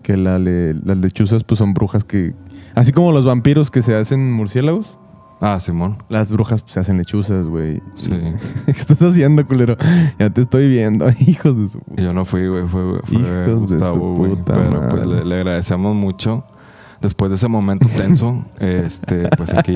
que 0.03 0.17
la 0.17 0.39
le- 0.39 0.75
las 0.75 0.99
lechuzas 0.99 1.45
pues 1.45 1.59
son 1.59 1.73
brujas 1.73 2.03
que, 2.05 2.35
así 2.75 2.91
como 2.93 3.13
los 3.13 3.25
vampiros 3.25 3.71
que 3.71 3.83
se 3.83 3.95
hacen 3.95 4.33
murciélagos, 4.33 4.99
Ah, 5.41 5.59
Simón. 5.59 5.97
las 6.09 6.29
brujas 6.29 6.61
pues, 6.61 6.75
se 6.75 6.81
hacen 6.81 6.99
lechuzas, 6.99 7.47
güey. 7.47 7.81
Sí. 7.95 8.11
¿Qué 8.67 8.73
estás 8.73 9.01
haciendo, 9.01 9.47
culero? 9.47 9.77
Ya 10.19 10.29
te 10.31 10.43
estoy 10.43 10.69
viendo, 10.69 11.07
hijos 11.27 11.57
de 11.57 11.69
su. 11.69 11.81
Y 11.97 12.03
Yo 12.03 12.13
no 12.13 12.25
fui, 12.25 12.47
güey. 12.47 12.69
Fue, 12.69 13.01
fue 13.03 13.19
Hijos 13.19 13.61
Gustavo, 13.61 14.15
güey. 14.15 14.33
puta 14.33 14.55
Pero 14.55 14.89
pues 14.89 15.07
le, 15.07 15.25
le 15.25 15.35
agradecemos 15.37 15.95
mucho. 15.97 16.45
Después 17.01 17.31
de 17.31 17.37
ese 17.37 17.49
momento 17.49 17.87
tenso, 17.97 18.45
este, 18.59 19.29
pues 19.37 19.55
aquí, 19.55 19.75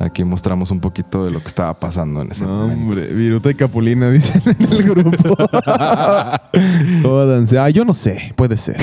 aquí 0.00 0.24
mostramos 0.24 0.70
un 0.70 0.80
poquito 0.80 1.24
de 1.24 1.30
lo 1.30 1.40
que 1.40 1.48
estaba 1.48 1.74
pasando 1.78 2.22
en 2.22 2.30
ese 2.30 2.44
No, 2.44 2.50
momento. 2.62 2.82
hombre, 2.84 3.06
Viruta 3.14 3.50
y 3.50 3.54
Capulina 3.54 4.10
dicen 4.12 4.42
en 4.46 4.72
el 4.72 4.82
grupo. 4.82 5.34
Jódanse. 7.02 7.58
Ah, 7.58 7.70
yo 7.70 7.84
no 7.84 7.94
sé, 7.94 8.32
puede 8.36 8.56
ser. 8.56 8.76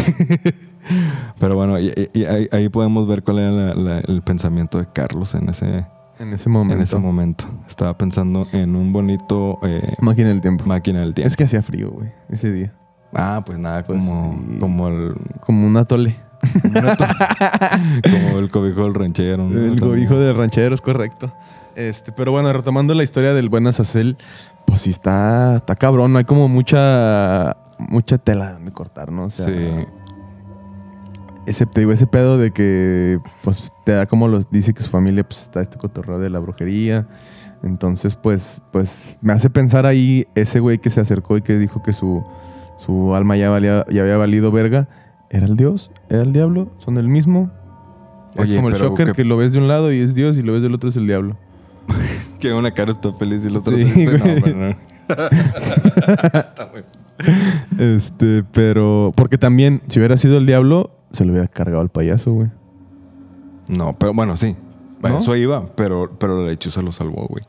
Pero 1.40 1.56
bueno, 1.56 1.80
y, 1.80 1.92
ahí, 2.30 2.48
ahí 2.52 2.70
podemos 2.70 3.08
ver 3.08 3.24
cuál 3.24 3.40
era 3.40 3.52
la- 3.52 3.74
la- 3.76 4.00
el 4.00 4.22
pensamiento 4.22 4.78
de 4.78 4.88
Carlos 4.92 5.34
en 5.34 5.50
ese, 5.50 5.86
En 6.20 6.34
ese 6.34 6.50
momento. 6.50 6.76
en 6.76 6.82
ese 6.82 6.98
momento. 6.98 7.46
Estaba 7.68 7.98
pensando 7.98 8.48
en 8.54 8.76
un 8.76 8.94
bonito 8.94 9.60
eh, 9.64 9.82
Máquina 10.02 10.30
del 10.30 10.42
tiempo. 10.42 10.66
máquina 10.66 11.02
del 11.02 11.14
tiempo. 11.14 11.28
Es 11.28 11.36
que 11.36 11.44
hacía 11.46 11.62
frío, 11.62 11.92
güey, 11.92 12.10
ese 12.30 12.52
día. 12.52 12.74
ah, 13.14 13.42
pues 13.46 13.58
nada, 13.58 13.84
Pues 13.84 13.98
como, 13.98 14.38
sí. 14.50 14.58
como 14.60 14.88
el 14.90 15.14
Como 15.42 15.66
un 15.68 15.78
atole. 15.78 16.18
como, 18.04 18.40
el 18.40 18.50
cobijo 18.52 18.84
del 18.84 18.94
ranchero. 18.94 19.44
¿no? 19.50 19.60
El 19.60 19.80
También. 19.80 20.04
hijo 20.04 20.18
de 20.18 20.34
rancheros, 20.34 20.82
correcto. 20.82 21.34
Este, 21.76 22.12
pero 22.12 22.32
bueno, 22.32 22.52
retomando 22.54 22.94
la 22.94 23.04
historia 23.04 23.34
del 23.34 23.50
buen 23.50 23.68
Azazel, 23.68 24.18
pues 24.66 24.82
sí 24.82 24.90
está, 24.92 25.56
está 25.58 25.76
cabrón. 25.76 26.14
No 26.14 26.20
hay 26.20 26.26
como 26.26 26.48
mucha, 26.48 27.58
mucha 27.80 28.18
tela 28.18 28.58
de 28.64 28.72
cortar, 28.72 29.12
¿no? 29.12 29.26
O 29.26 29.30
sea, 29.30 29.48
Sí. 29.48 29.86
ese, 31.46 31.66
te 31.66 31.82
digo, 31.82 31.92
ese 31.92 32.08
pedo 32.08 32.38
de 32.38 32.52
que, 32.52 33.20
pues, 33.44 33.72
te 33.86 33.92
da 33.92 34.06
como 34.06 34.28
los, 34.28 34.50
dice 34.50 34.74
que 34.74 34.82
su 34.84 34.90
familia, 34.90 35.24
pues, 35.28 35.44
está 35.44 35.62
este 35.62 35.78
cotorreo 35.78 36.18
de 36.20 36.30
la 36.30 36.40
brujería. 36.40 37.08
Entonces, 37.64 38.16
pues, 38.16 38.62
pues, 38.72 39.18
me 39.22 39.34
hace 39.34 39.50
pensar 39.50 39.86
ahí 39.86 40.28
ese 40.36 40.60
güey 40.60 40.78
que 40.78 40.90
se 40.90 41.02
acercó 41.02 41.38
y 41.38 41.42
que 41.42 41.58
dijo 41.58 41.82
que 41.84 41.94
su, 41.94 42.24
su 42.78 43.16
alma 43.16 43.38
ya, 43.38 43.50
valía, 43.50 43.86
ya 43.90 44.02
había 44.04 44.18
valido 44.18 44.52
verga. 44.52 44.88
¿Era 45.30 45.46
el 45.46 45.56
dios? 45.56 45.92
¿Era 46.10 46.22
el 46.24 46.32
diablo? 46.34 46.70
¿Son 46.80 46.98
el 46.98 47.08
mismo? 47.10 47.52
Oye, 48.38 48.54
es 48.54 48.58
como 48.58 48.68
el 48.70 48.74
pero 48.76 48.90
Shocker 48.90 49.08
¿qué- 49.08 49.14
que 49.14 49.26
lo 49.26 49.38
ves 49.38 49.54
de 49.54 49.60
un 49.60 49.68
lado 49.68 49.92
y 49.94 50.00
es 50.02 50.14
Dios 50.14 50.38
y 50.38 50.42
lo 50.42 50.54
ves 50.54 50.62
del 50.62 50.74
otro 50.74 50.90
es 50.90 50.96
el 50.96 51.08
diablo. 51.08 51.38
Que 52.40 52.54
una 52.54 52.72
cara 52.72 52.92
está 52.92 53.12
feliz 53.14 53.44
y 53.46 53.56
otra 53.56 53.74
Sí, 53.74 53.86
triste. 53.86 54.18
No, 54.54 54.68
no. 54.68 54.76
Está 55.08 56.70
Este, 57.80 58.44
pero. 58.52 59.14
Porque 59.16 59.38
también, 59.38 59.82
si 59.88 60.00
hubiera 60.00 60.18
sido 60.18 60.38
el 60.38 60.46
diablo, 60.46 60.92
se 61.12 61.26
lo 61.26 61.32
hubiera 61.32 61.48
cargado 61.48 61.82
al 61.82 61.90
payaso, 61.90 62.34
güey. 62.34 62.50
No, 63.68 63.94
pero 63.98 64.14
bueno, 64.14 64.36
sí. 64.38 64.56
¿No? 65.02 65.18
Eso 65.20 65.36
iba, 65.36 65.66
pero, 65.76 66.12
pero 66.20 66.42
la 66.44 66.50
lechuza 66.50 66.82
lo 66.82 66.92
salvó, 66.92 67.26
güey. 67.28 67.44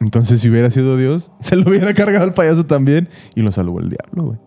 Entonces, 0.00 0.40
si 0.40 0.48
hubiera 0.48 0.70
sido 0.70 0.96
Dios, 0.96 1.30
se 1.40 1.56
lo 1.56 1.68
hubiera 1.70 1.92
cargado 1.94 2.24
al 2.24 2.34
payaso 2.34 2.64
también 2.66 3.08
y 3.34 3.42
lo 3.42 3.52
salvó 3.52 3.80
el 3.80 3.88
diablo, 3.90 4.22
güey. 4.24 4.38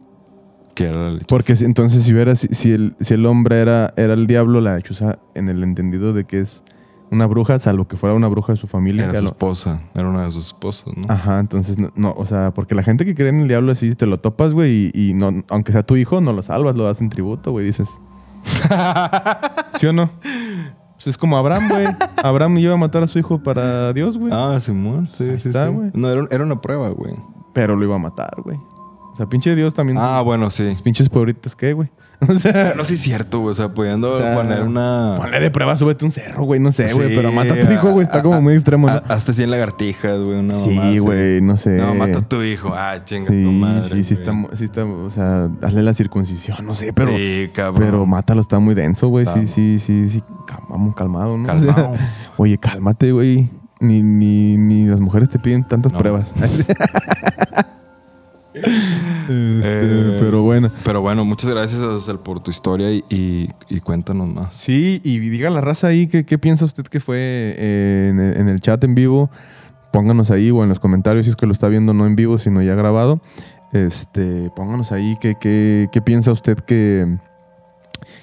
Que 0.74 0.86
era 0.86 0.98
la 0.98 1.10
lechuza. 1.12 1.28
Porque 1.28 1.56
si- 1.56 1.66
entonces, 1.66 2.04
si 2.04 2.14
hubiera 2.14 2.36
si, 2.36 2.48
si 2.50 2.72
el, 2.72 2.96
si 3.02 3.14
el 3.14 3.26
hombre 3.26 3.60
era, 3.62 3.94
era 3.98 4.14
el 4.14 4.28
diablo, 4.28 4.62
la 4.62 4.76
lechuza, 4.76 5.20
en 5.36 5.50
el 5.50 5.64
entendido 5.64 6.14
de 6.14 6.26
que 6.26 6.40
es 6.42 6.64
una 7.12 7.26
bruja, 7.26 7.60
salvo 7.60 7.88
que 7.90 7.98
fuera 7.98 8.16
una 8.16 8.28
bruja 8.30 8.54
de 8.54 8.58
su 8.60 8.68
familia. 8.68 9.04
Era 9.04 9.16
su 9.20 9.22
lo- 9.24 9.30
esposa. 9.32 9.82
Era 9.94 10.08
una 10.08 10.24
de 10.26 10.32
sus 10.32 10.48
esposas, 10.48 10.96
¿no? 10.96 11.06
Ajá, 11.10 11.40
entonces, 11.40 11.78
no, 11.78 11.92
no, 11.96 12.14
o 12.16 12.26
sea, 12.26 12.52
porque 12.54 12.74
la 12.74 12.84
gente 12.84 13.04
que 13.04 13.16
cree 13.16 13.30
en 13.30 13.42
el 13.42 13.48
diablo 13.50 13.72
así, 13.74 13.94
te 13.96 14.06
lo 14.06 14.20
topas, 14.20 14.54
güey, 14.54 14.92
y, 14.94 15.10
y 15.10 15.14
no, 15.14 15.44
aunque 15.50 15.74
sea 15.74 15.84
tu 15.84 15.98
hijo, 15.98 16.22
no 16.22 16.32
lo 16.32 16.42
salvas, 16.42 16.76
lo 16.76 16.86
das 16.86 17.02
en 17.02 17.10
tributo, 17.10 17.52
güey, 17.52 17.66
dices. 17.66 17.90
¿Sí 19.80 19.88
o 19.88 19.94
no? 19.94 20.10
Pues 20.96 21.08
es 21.08 21.18
como 21.18 21.38
Abraham, 21.38 21.68
güey. 21.70 21.88
Abraham 22.24 22.58
iba 22.60 22.74
a 22.76 22.78
matar 22.78 23.04
a 23.04 23.08
su 23.08 23.18
hijo 23.20 23.40
para 23.42 23.92
Dios, 23.94 24.18
güey. 24.18 24.32
Ah, 24.34 24.60
Simón. 24.62 25.08
Sí, 25.08 25.24
Ahí 25.24 25.40
sí, 25.40 25.50
está, 25.50 25.68
sí. 25.68 25.74
güey. 25.74 25.92
No, 25.94 26.08
era, 26.10 26.22
un- 26.22 26.28
era 26.32 26.44
una 26.44 26.62
prueba, 26.62 26.90
güey. 26.90 27.14
Pero 27.54 27.76
lo 27.76 27.84
iba 27.84 27.96
a 27.96 28.00
matar, 28.00 28.36
güey. 28.44 28.58
Sea, 29.22 29.30
pinche 29.30 29.56
Dios 29.56 29.74
también. 29.74 29.98
Ah, 30.00 30.22
bueno, 30.22 30.50
sí. 30.50 30.64
Los 30.66 30.82
pinches 30.82 31.10
puebritos, 31.10 31.56
¿qué, 31.56 31.74
güey? 31.74 31.90
O 32.28 32.36
sea, 32.36 32.74
No, 32.78 32.86
sí 32.86 32.94
es 32.96 33.02
cierto, 33.02 33.40
güey. 33.40 33.52
O 33.52 33.56
sea, 33.56 33.70
pudiendo 33.74 34.12
O 34.16 34.20
sea, 34.20 34.36
poner 34.36 34.62
una... 34.62 35.16
ponle 35.18 35.40
de 35.40 35.50
prueba, 35.50 35.76
súbete 35.76 36.06
un 36.06 36.12
cerro, 36.12 36.44
güey, 36.44 36.60
no 36.60 36.72
sé, 36.72 36.94
güey. 36.94 37.10
Sí, 37.10 37.16
pero 37.16 37.32
mata 37.32 37.54
a 37.54 37.60
tu 37.66 37.72
hijo, 37.72 37.92
güey. 37.92 38.06
Está 38.06 38.20
a- 38.20 38.22
como 38.22 38.40
muy 38.42 38.54
extremo, 38.54 38.86
¿no? 38.88 38.94
a- 38.94 39.04
Hasta 39.10 39.34
100 39.34 39.50
lagartijas, 39.50 40.20
güey. 40.24 40.42
Mamá 40.44 40.54
sí, 40.64 40.78
así. 40.78 41.00
güey, 41.00 41.42
no 41.42 41.58
sé. 41.58 41.78
No, 41.78 41.96
mata 41.96 42.20
a 42.20 42.22
tu 42.22 42.44
hijo. 42.44 42.74
Ah, 42.76 42.96
chinga 43.04 43.26
tu 43.28 43.34
Sí, 43.34 43.40
madre. 43.44 43.90
sí, 43.90 44.04
sí 44.04 44.14
está, 44.14 44.34
sí 44.54 44.66
está, 44.66 44.86
o 44.86 45.10
sea, 45.10 45.50
hazle 45.64 45.82
la 45.82 45.94
circuncisión, 45.96 46.64
no 46.64 46.76
sé, 46.76 46.94
pero... 46.94 47.10
Sí, 47.16 47.50
cabrón. 47.56 47.84
Pero 47.90 48.06
mátalo, 48.06 48.42
está 48.42 48.60
muy 48.60 48.76
denso, 48.76 49.08
güey. 49.08 49.26
Sí, 49.26 49.48
sí, 49.48 49.80
sí, 49.80 50.08
sí. 50.10 50.24
Calmamos, 50.46 50.96
calmado, 50.96 51.38
¿no? 51.38 51.48
Calmado. 51.48 51.90
O 51.94 51.98
sea, 51.98 52.10
oye, 52.38 52.58
cálmate, 52.60 53.12
güey. 53.12 53.50
Ni, 53.80 54.04
ni, 54.04 54.58
ni 54.58 54.86
las 54.86 55.00
mujeres 55.00 55.28
te 55.28 55.40
piden 55.40 55.64
tantas 55.64 55.92
No. 55.92 55.98
pruebas. 55.98 56.28
Este, 58.54 58.66
Eh, 59.30 60.18
pero 60.20 60.42
bueno. 60.44 60.70
Pero 60.84 61.02
bueno, 61.02 61.24
muchas 61.26 61.50
gracias 61.50 61.82
Azazel, 61.82 62.20
por 62.20 62.42
tu 62.42 62.52
historia 62.52 62.92
y, 62.92 63.04
y- 63.10 63.50
y 63.70 63.80
cuéntanos 63.80 64.34
más. 64.34 64.54
Sí, 64.54 65.00
y 65.04 65.20
diga 65.20 65.50
la 65.50 65.62
raza 65.62 65.88
ahí 65.88 66.08
qué, 66.08 66.26
qué 66.26 66.38
piensa 66.38 66.66
usted 66.66 66.84
que 66.86 67.00
fue 67.00 67.18
eh, 67.20 68.08
en, 68.12 68.20
el- 68.20 68.38
en 68.38 68.50
el 68.50 68.60
chat 68.62 68.84
en 68.84 68.96
vivo. 68.96 69.30
Pónganos 69.94 70.32
ahí 70.32 70.52
o 70.52 70.64
en 70.64 70.70
los 70.70 70.80
comentarios 70.80 71.26
si 71.26 71.30
es 71.32 71.36
que 71.36 71.46
lo 71.46 71.52
está 71.54 71.68
viendo 71.68 71.94
no 71.94 72.06
en 72.06 72.16
vivo, 72.16 72.38
sino 72.38 72.62
ya 72.62 72.76
grabado. 72.76 73.20
Este, 73.74 74.50
pónganos 74.56 74.92
ahí 74.92 75.16
qué, 75.22 75.36
qué, 75.40 75.88
qué 75.92 76.02
piensa 76.02 76.32
usted 76.32 76.58
que, 76.60 77.18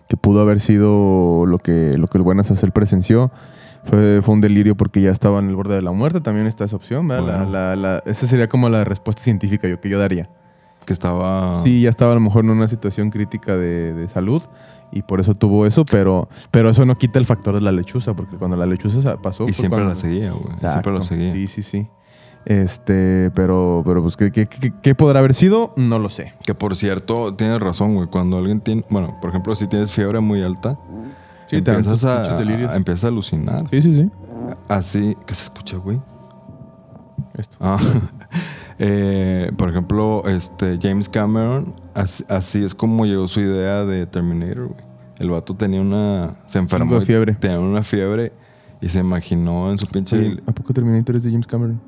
que 0.09 0.17
pudo 0.17 0.41
haber 0.43 0.61
sido 0.61 1.47
lo 1.47 1.59
que, 1.59 1.97
lo 1.97 2.07
que 2.07 2.19
el 2.19 2.25
buen 2.25 2.41
Azazel 2.41 2.71
presenció. 2.73 3.31
Fue, 3.85 4.21
fue 4.23 4.35
un 4.35 4.41
delirio 4.41 4.77
porque 4.77 5.01
ya 5.01 5.11
estaba 5.11 5.39
en 5.39 5.49
el 5.49 5.57
borde 5.57 5.75
de 5.75 5.83
la 5.83 5.93
muerte. 5.93 6.21
También 6.21 6.47
está 6.47 6.65
esa 6.65 6.77
opción, 6.77 7.09
¿verdad? 7.09 7.27
La- 7.27 7.37
Bueno. 7.39 7.51
la- 7.53 7.77
la- 7.77 8.03
esa 8.07 8.27
sería 8.27 8.49
como 8.49 8.69
la 8.69 8.85
respuesta 8.85 9.23
científica 9.23 9.67
yo, 9.69 9.81
que 9.81 9.89
yo 9.89 9.99
daría. 9.99 10.29
Que 10.87 10.93
estaba... 10.93 11.63
Sí, 11.65 11.83
ya 11.83 11.91
estaba 11.91 12.13
a 12.13 12.15
lo 12.15 12.21
mejor 12.21 12.45
en 12.45 12.51
una 12.51 12.69
situación 12.69 13.11
crítica 13.11 13.57
de, 13.57 13.93
de 13.95 14.09
salud 14.09 14.43
y 14.91 15.03
por 15.03 15.21
eso 15.21 15.35
tuvo 15.35 15.67
eso, 15.67 15.85
pero, 15.85 16.29
pero 16.51 16.71
eso 16.71 16.87
no 16.87 16.97
quita 16.97 17.19
el 17.19 17.27
factor 17.27 17.55
de 17.55 17.61
la 17.61 17.73
lechuza, 17.73 18.15
porque 18.15 18.37
cuando 18.37 18.57
la 18.57 18.65
lechuza 18.67 19.17
pasó... 19.19 19.45
Y 19.45 19.53
siempre 19.53 19.81
cuando- 19.83 19.91
la 19.91 19.97
seguía, 19.97 20.31
güey. 20.33 20.57
Siempre 20.59 20.93
lo 20.93 21.03
seguía. 21.05 21.33
Sí, 21.33 21.47
sí, 21.47 21.63
sí. 21.63 21.87
Este, 22.47 23.31
pero, 23.35 23.83
pero 23.85 24.01
pues, 24.03 24.17
¿qué, 24.17 24.31
qué, 24.33 24.47
qué- 24.47 24.73
qué 24.83 24.95
podrá 24.95 25.19
haber 25.19 25.35
sido? 25.35 25.75
No 25.77 25.99
lo 25.99 26.09
sé. 26.09 26.33
Que 26.47 26.55
por 26.55 26.77
cierto, 26.77 27.35
tienes 27.35 27.61
razón, 27.61 27.95
güey. 27.95 28.09
Cuando 28.09 28.39
alguien 28.39 28.61
tiene... 28.61 28.85
Bueno, 28.89 29.15
por 29.21 29.29
ejemplo, 29.31 29.55
si 29.55 29.67
tienes 29.67 29.93
fiebre 29.93 30.21
muy 30.21 30.43
alta, 30.43 30.79
Sí, 31.49 31.63
te 31.63 31.73
empiezas, 31.73 32.05
a, 32.05 32.37
a- 32.39 32.77
empiezas 32.77 33.05
a 33.05 33.09
alucinar. 33.09 33.65
Sí, 33.71 33.83
sí, 33.83 33.95
sí. 33.97 34.11
Así... 34.69 35.17
¿Qué 35.27 35.35
se 35.35 35.45
escucha, 35.45 35.77
güey? 35.79 36.01
Esto. 37.37 37.57
Ah, 37.61 37.79
eh, 38.79 39.51
por 39.57 39.71
ejemplo, 39.71 40.23
este 40.27 40.79
James 40.81 41.09
Cameron, 41.09 41.75
así, 41.95 42.25
así 42.29 42.65
es 42.65 42.75
como 42.75 43.07
llegó 43.07 43.27
su 43.29 43.41
idea 43.41 43.85
de 43.85 44.07
Terminator, 44.07 44.69
güey. 44.69 44.81
El 45.19 45.31
vato 45.31 45.55
tenía 45.57 45.81
una... 45.81 46.35
Se 46.47 46.59
enfermó. 46.59 46.99
y 47.01 47.05
fiebre. 47.05 47.35
Tenía 47.35 47.59
una 47.59 47.83
fiebre 47.83 48.33
y 48.81 48.89
se 48.89 49.01
imaginó 49.01 49.71
en 49.73 49.79
su 49.79 49.87
pinche... 49.89 50.17
Oye, 50.17 50.43
¿A 50.47 50.53
poco 50.53 50.73
Terminator 50.73 51.17
es 51.17 51.25
de 51.25 51.31
James 51.31 51.47
Cameron? 51.47 51.81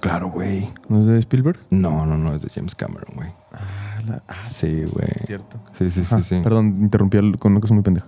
Claro, 0.00 0.30
güey. 0.30 0.68
¿No 0.88 1.00
es 1.00 1.06
de 1.06 1.18
Spielberg? 1.18 1.58
No, 1.70 2.06
no, 2.06 2.16
no, 2.16 2.34
es 2.34 2.42
de 2.42 2.48
James 2.48 2.74
Cameron, 2.74 3.04
güey. 3.14 3.28
Ah, 3.52 4.00
la- 4.06 4.22
ah, 4.26 4.48
Sí, 4.50 4.84
güey. 4.90 5.06
cierto. 5.26 5.58
Sí, 5.72 5.90
sí, 5.90 6.04
sí, 6.04 6.22
sí. 6.22 6.40
Perdón, 6.42 6.78
interrumpí 6.80 7.18
con 7.38 7.52
una 7.52 7.60
cosa 7.60 7.74
muy 7.74 7.82
pendeja. 7.82 8.06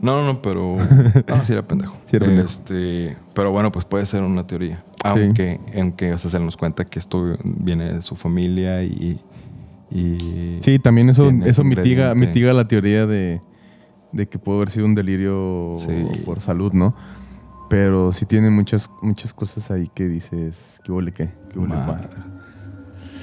No, 0.00 0.20
no, 0.22 0.32
no, 0.32 0.42
pero... 0.42 0.76
No, 1.26 1.44
sí 1.44 1.52
era 1.52 1.66
pendejo. 1.66 1.96
Sí 2.06 2.16
era 2.16 2.26
pendejo. 2.26 2.46
Este, 2.46 3.16
pero 3.34 3.50
bueno, 3.50 3.72
pues 3.72 3.84
puede 3.84 4.06
ser 4.06 4.22
una 4.22 4.46
teoría. 4.46 4.78
Aunque, 5.04 5.58
aunque 5.76 6.12
o 6.12 6.18
sea, 6.18 6.30
se 6.30 6.38
nos 6.38 6.56
cuenta 6.56 6.84
que 6.84 6.98
esto 6.98 7.36
viene 7.44 7.92
de 7.94 8.02
su 8.02 8.14
familia 8.16 8.82
y... 8.84 9.18
y 9.90 10.58
Sí, 10.60 10.78
también 10.78 11.08
eso, 11.10 11.30
eso 11.44 11.64
mitiga, 11.64 12.14
mitiga 12.14 12.52
la 12.52 12.68
teoría 12.68 13.06
de, 13.06 13.40
de 14.12 14.28
que 14.28 14.38
puede 14.38 14.58
haber 14.58 14.70
sido 14.70 14.86
un 14.86 14.94
delirio 14.94 15.74
Sí. 15.76 16.06
por 16.24 16.40
salud, 16.40 16.72
¿no? 16.72 16.94
Pero 17.68 18.12
sí 18.12 18.24
tiene 18.24 18.50
muchas, 18.50 18.88
muchas 19.02 19.34
cosas 19.34 19.70
ahí 19.70 19.90
que 19.94 20.08
dices, 20.08 20.80
¿qué 20.84 20.92
huele 20.92 21.12
qué? 21.12 21.28
¿Qué 21.52 21.58
huele? 21.58 21.74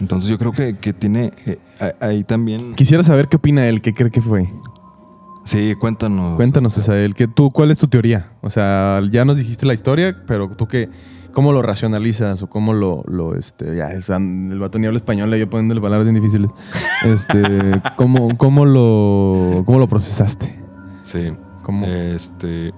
Entonces 0.02 0.30
yo 0.30 0.38
creo 0.38 0.52
que, 0.52 0.78
que 0.78 0.94
tiene... 0.94 1.32
eh, 1.46 1.58
ahí 2.02 2.24
también... 2.26 2.76
Quisiera 2.76 3.02
saber 3.02 3.28
qué 3.30 3.38
opina 3.38 3.68
él, 3.68 3.82
qué 3.82 3.94
cree 3.94 4.12
que 4.12 4.22
fue. 4.22 4.50
Sí, 5.46 5.76
cuéntanos. 5.76 6.36
Cuéntanos, 6.36 6.76
Isael, 6.78 7.14
que 7.14 7.28
tú, 7.28 7.52
¿cuál 7.52 7.70
es 7.70 7.78
tu 7.78 7.88
teoría? 7.88 8.32
O 8.42 8.50
sea, 8.50 9.00
ya 9.10 9.24
nos 9.26 9.38
dijiste 9.38 9.66
la 9.68 9.76
historia, 9.76 10.24
pero 10.26 10.50
tú 10.50 10.68
qué, 10.68 10.90
¿cómo 11.34 11.52
lo 11.52 11.62
racionalizas 11.62 12.42
o 12.42 12.48
cómo 12.48 12.74
lo, 12.74 13.04
lo 13.08 13.36
este, 13.36 13.76
ya, 13.76 13.92
o 13.96 14.02
sea, 14.02 14.18
el 14.18 14.58
vato 14.58 14.80
ni 14.80 14.88
habla 14.88 14.98
español, 14.98 15.34
yo 15.36 15.48
poniéndole 15.48 15.82
palabras 15.82 16.06
bien 16.06 16.16
difíciles. 16.16 16.52
Este, 17.06 17.44
¿cómo, 17.96 18.36
cómo 18.38 18.66
lo, 18.66 19.64
cómo 19.66 19.78
lo 19.78 19.88
procesaste? 19.88 20.60
Sí. 21.04 21.32
¿Cómo? 21.62 21.86
Este. 21.86 22.70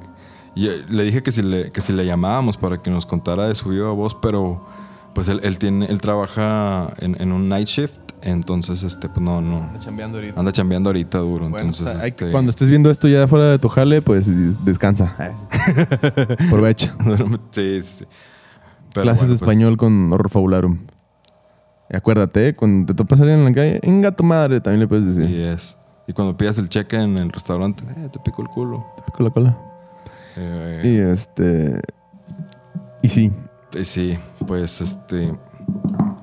eh, 0.56 0.85
le 0.89 1.03
dije 1.03 1.23
que 1.23 1.31
si 1.31 1.44
le, 1.44 1.72
que 1.72 1.80
si 1.80 1.94
le 1.94 2.06
llamábamos 2.06 2.57
para 2.57 2.77
que 2.77 2.89
nos 2.89 3.06
contara 3.06 3.48
de 3.48 3.56
su 3.56 3.69
viva 3.69 3.91
voz, 3.91 4.15
pero 4.15 4.65
pues 5.14 5.30
él, 5.30 5.39
él 5.44 5.57
tiene, 5.57 5.85
él 5.85 6.02
trabaja 6.02 6.94
en, 6.99 7.15
en 7.19 7.31
un 7.31 7.48
night 7.48 7.68
shift, 7.68 7.99
entonces 8.22 8.84
este, 8.84 9.07
pues 9.10 9.22
no, 9.22 9.41
no. 9.41 9.64
Anda 9.64 9.80
chambeando 9.80 10.18
ahorita. 10.18 10.39
Anda 10.39 10.52
chambeando 10.52 10.89
ahorita 10.89 11.18
duro. 11.19 11.49
Bueno, 11.49 11.69
entonces, 11.69 11.88
o 11.88 11.91
sea, 11.91 12.02
hay 12.03 12.11
que- 12.14 12.26
este, 12.26 12.31
cuando 12.31 12.49
estés 12.52 12.69
viendo 12.69 12.89
esto 12.91 13.07
ya 13.07 13.27
fuera 13.27 13.45
de 13.52 13.60
tu 13.60 13.69
jale, 13.69 14.02
pues 14.02 14.27
des- 14.27 14.64
descansa. 14.65 15.15
Aprovecha. 16.48 16.95
sí, 17.52 17.81
sí, 17.81 17.94
sí. 17.99 18.06
Pero 18.94 19.03
Clases 19.03 19.22
bueno, 19.22 19.34
de 19.34 19.39
pues, 19.39 19.41
español 19.41 19.77
con 19.77 20.11
Horror 20.11 20.30
Fabularum. 20.30 20.80
Y 21.89 21.95
acuérdate, 21.95 22.49
¿eh? 22.49 22.53
cuando 22.56 22.88
te 22.88 22.94
topas 22.98 23.19
a 23.19 23.23
alguien 23.23 23.39
en 23.39 23.45
la 23.45 23.53
calle, 23.53 23.80
venga 23.84 24.11
tu 24.11 24.23
madre, 24.23 24.60
también 24.60 24.81
le 24.81 24.88
puedes 24.88 25.15
decir. 25.15 25.26
Sí, 25.30 25.41
es. 25.41 25.77
Y 26.07 26.14
cuando 26.14 26.35
pidas 26.35 26.57
el 26.57 26.68
cheque 26.69 26.98
en 26.98 27.18
el 27.18 27.30
restaurante, 27.31 27.84
eh, 27.98 28.10
te 28.11 28.19
pico 28.19 28.41
el 28.41 28.48
culo. 28.49 28.85
Te 28.98 29.03
pico 29.03 29.23
la 29.23 29.30
cola. 29.30 29.57
Eh, 30.38 30.81
Y 30.84 30.98
este. 31.11 31.81
Y 33.03 33.10
sí. 33.10 33.31
y 33.73 33.85
sí, 33.85 34.18
pues 34.45 34.81
este. 34.81 35.34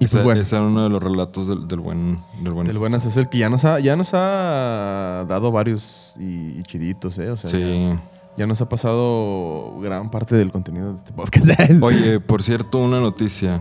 Y 0.05 0.06
ese, 0.06 0.16
pues 0.16 0.24
bueno. 0.24 0.40
ese 0.40 0.56
era 0.56 0.64
uno 0.64 0.82
de 0.82 0.89
los 0.89 1.02
relatos 1.02 1.48
del, 1.48 1.66
del 1.68 1.81
buen. 1.81 2.18
Del 2.43 2.52
buen 2.52 2.68
El 2.68 2.78
buen 2.78 2.94
Azazel, 2.94 3.28
que 3.28 3.39
ya 3.39 3.48
nos 3.51 3.64
ha, 3.64 3.81
ya 3.81 3.97
nos 3.97 4.10
ha 4.12 5.24
dado 5.28 5.51
varios 5.52 6.12
y, 6.18 6.59
y 6.59 6.62
chiditos, 6.62 7.18
¿eh? 7.18 7.31
O 7.31 7.36
sea, 7.36 7.51
Sí. 7.51 7.60
ya, 7.60 8.01
ya 8.36 8.47
nos 8.47 8.60
ha 8.60 8.68
pasado 8.68 9.78
gran 9.81 10.10
parte 10.10 10.35
del 10.36 10.51
contenido 10.52 10.93
de 10.93 10.98
este 10.98 11.12
podcast. 11.12 11.47
Oye, 11.82 12.20
por 12.20 12.43
cierto, 12.43 12.78
una 12.78 13.01
noticia. 13.01 13.60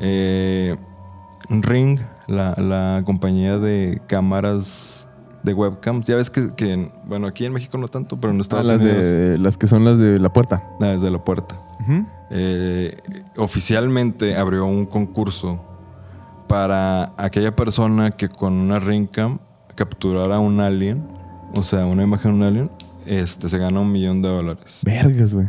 Eh, 0.00 0.76
Ring, 1.48 2.00
la, 2.26 2.54
la 2.56 3.02
compañía 3.04 3.58
de 3.58 4.00
cámaras 4.06 5.06
de 5.42 5.52
webcams. 5.52 6.06
Ya 6.06 6.16
ves 6.16 6.30
que, 6.30 6.54
que, 6.54 6.88
bueno, 7.06 7.26
aquí 7.26 7.44
en 7.44 7.52
México 7.52 7.76
no 7.78 7.88
tanto, 7.88 8.18
pero 8.18 8.32
en 8.32 8.38
Ah, 8.38 8.42
Estados 8.42 8.66
las, 8.66 8.80
Unidos, 8.80 9.02
de, 9.02 9.38
las 9.38 9.56
que 9.58 9.66
son 9.66 9.84
las 9.84 9.98
de 9.98 10.18
la 10.18 10.32
puerta. 10.32 10.62
ah, 10.80 10.86
desde 10.86 11.10
la 11.10 11.22
puerta. 11.22 11.56
Ujú. 11.80 12.06
Eh, 12.30 12.96
oficialmente 13.36 14.36
abrió 14.36 14.66
un 14.66 14.86
concurso 14.86 15.62
para 16.48 17.12
aquella 17.16 17.54
persona 17.54 18.10
que 18.12 18.28
con 18.28 18.54
una 18.54 18.78
Ring 18.78 19.08
Cam 19.08 19.38
capturara 19.74 20.38
un 20.38 20.60
alien, 20.60 21.06
o 21.54 21.62
sea, 21.62 21.86
una 21.86 22.02
imagen 22.02 22.32
de 22.32 22.36
un 22.36 22.42
alien, 22.42 22.70
este, 23.06 23.48
se 23.48 23.58
gana 23.58 23.80
un 23.80 23.92
millón 23.92 24.22
de 24.22 24.28
dólares. 24.28 24.80
Vergas, 24.84 25.34
güey. 25.34 25.48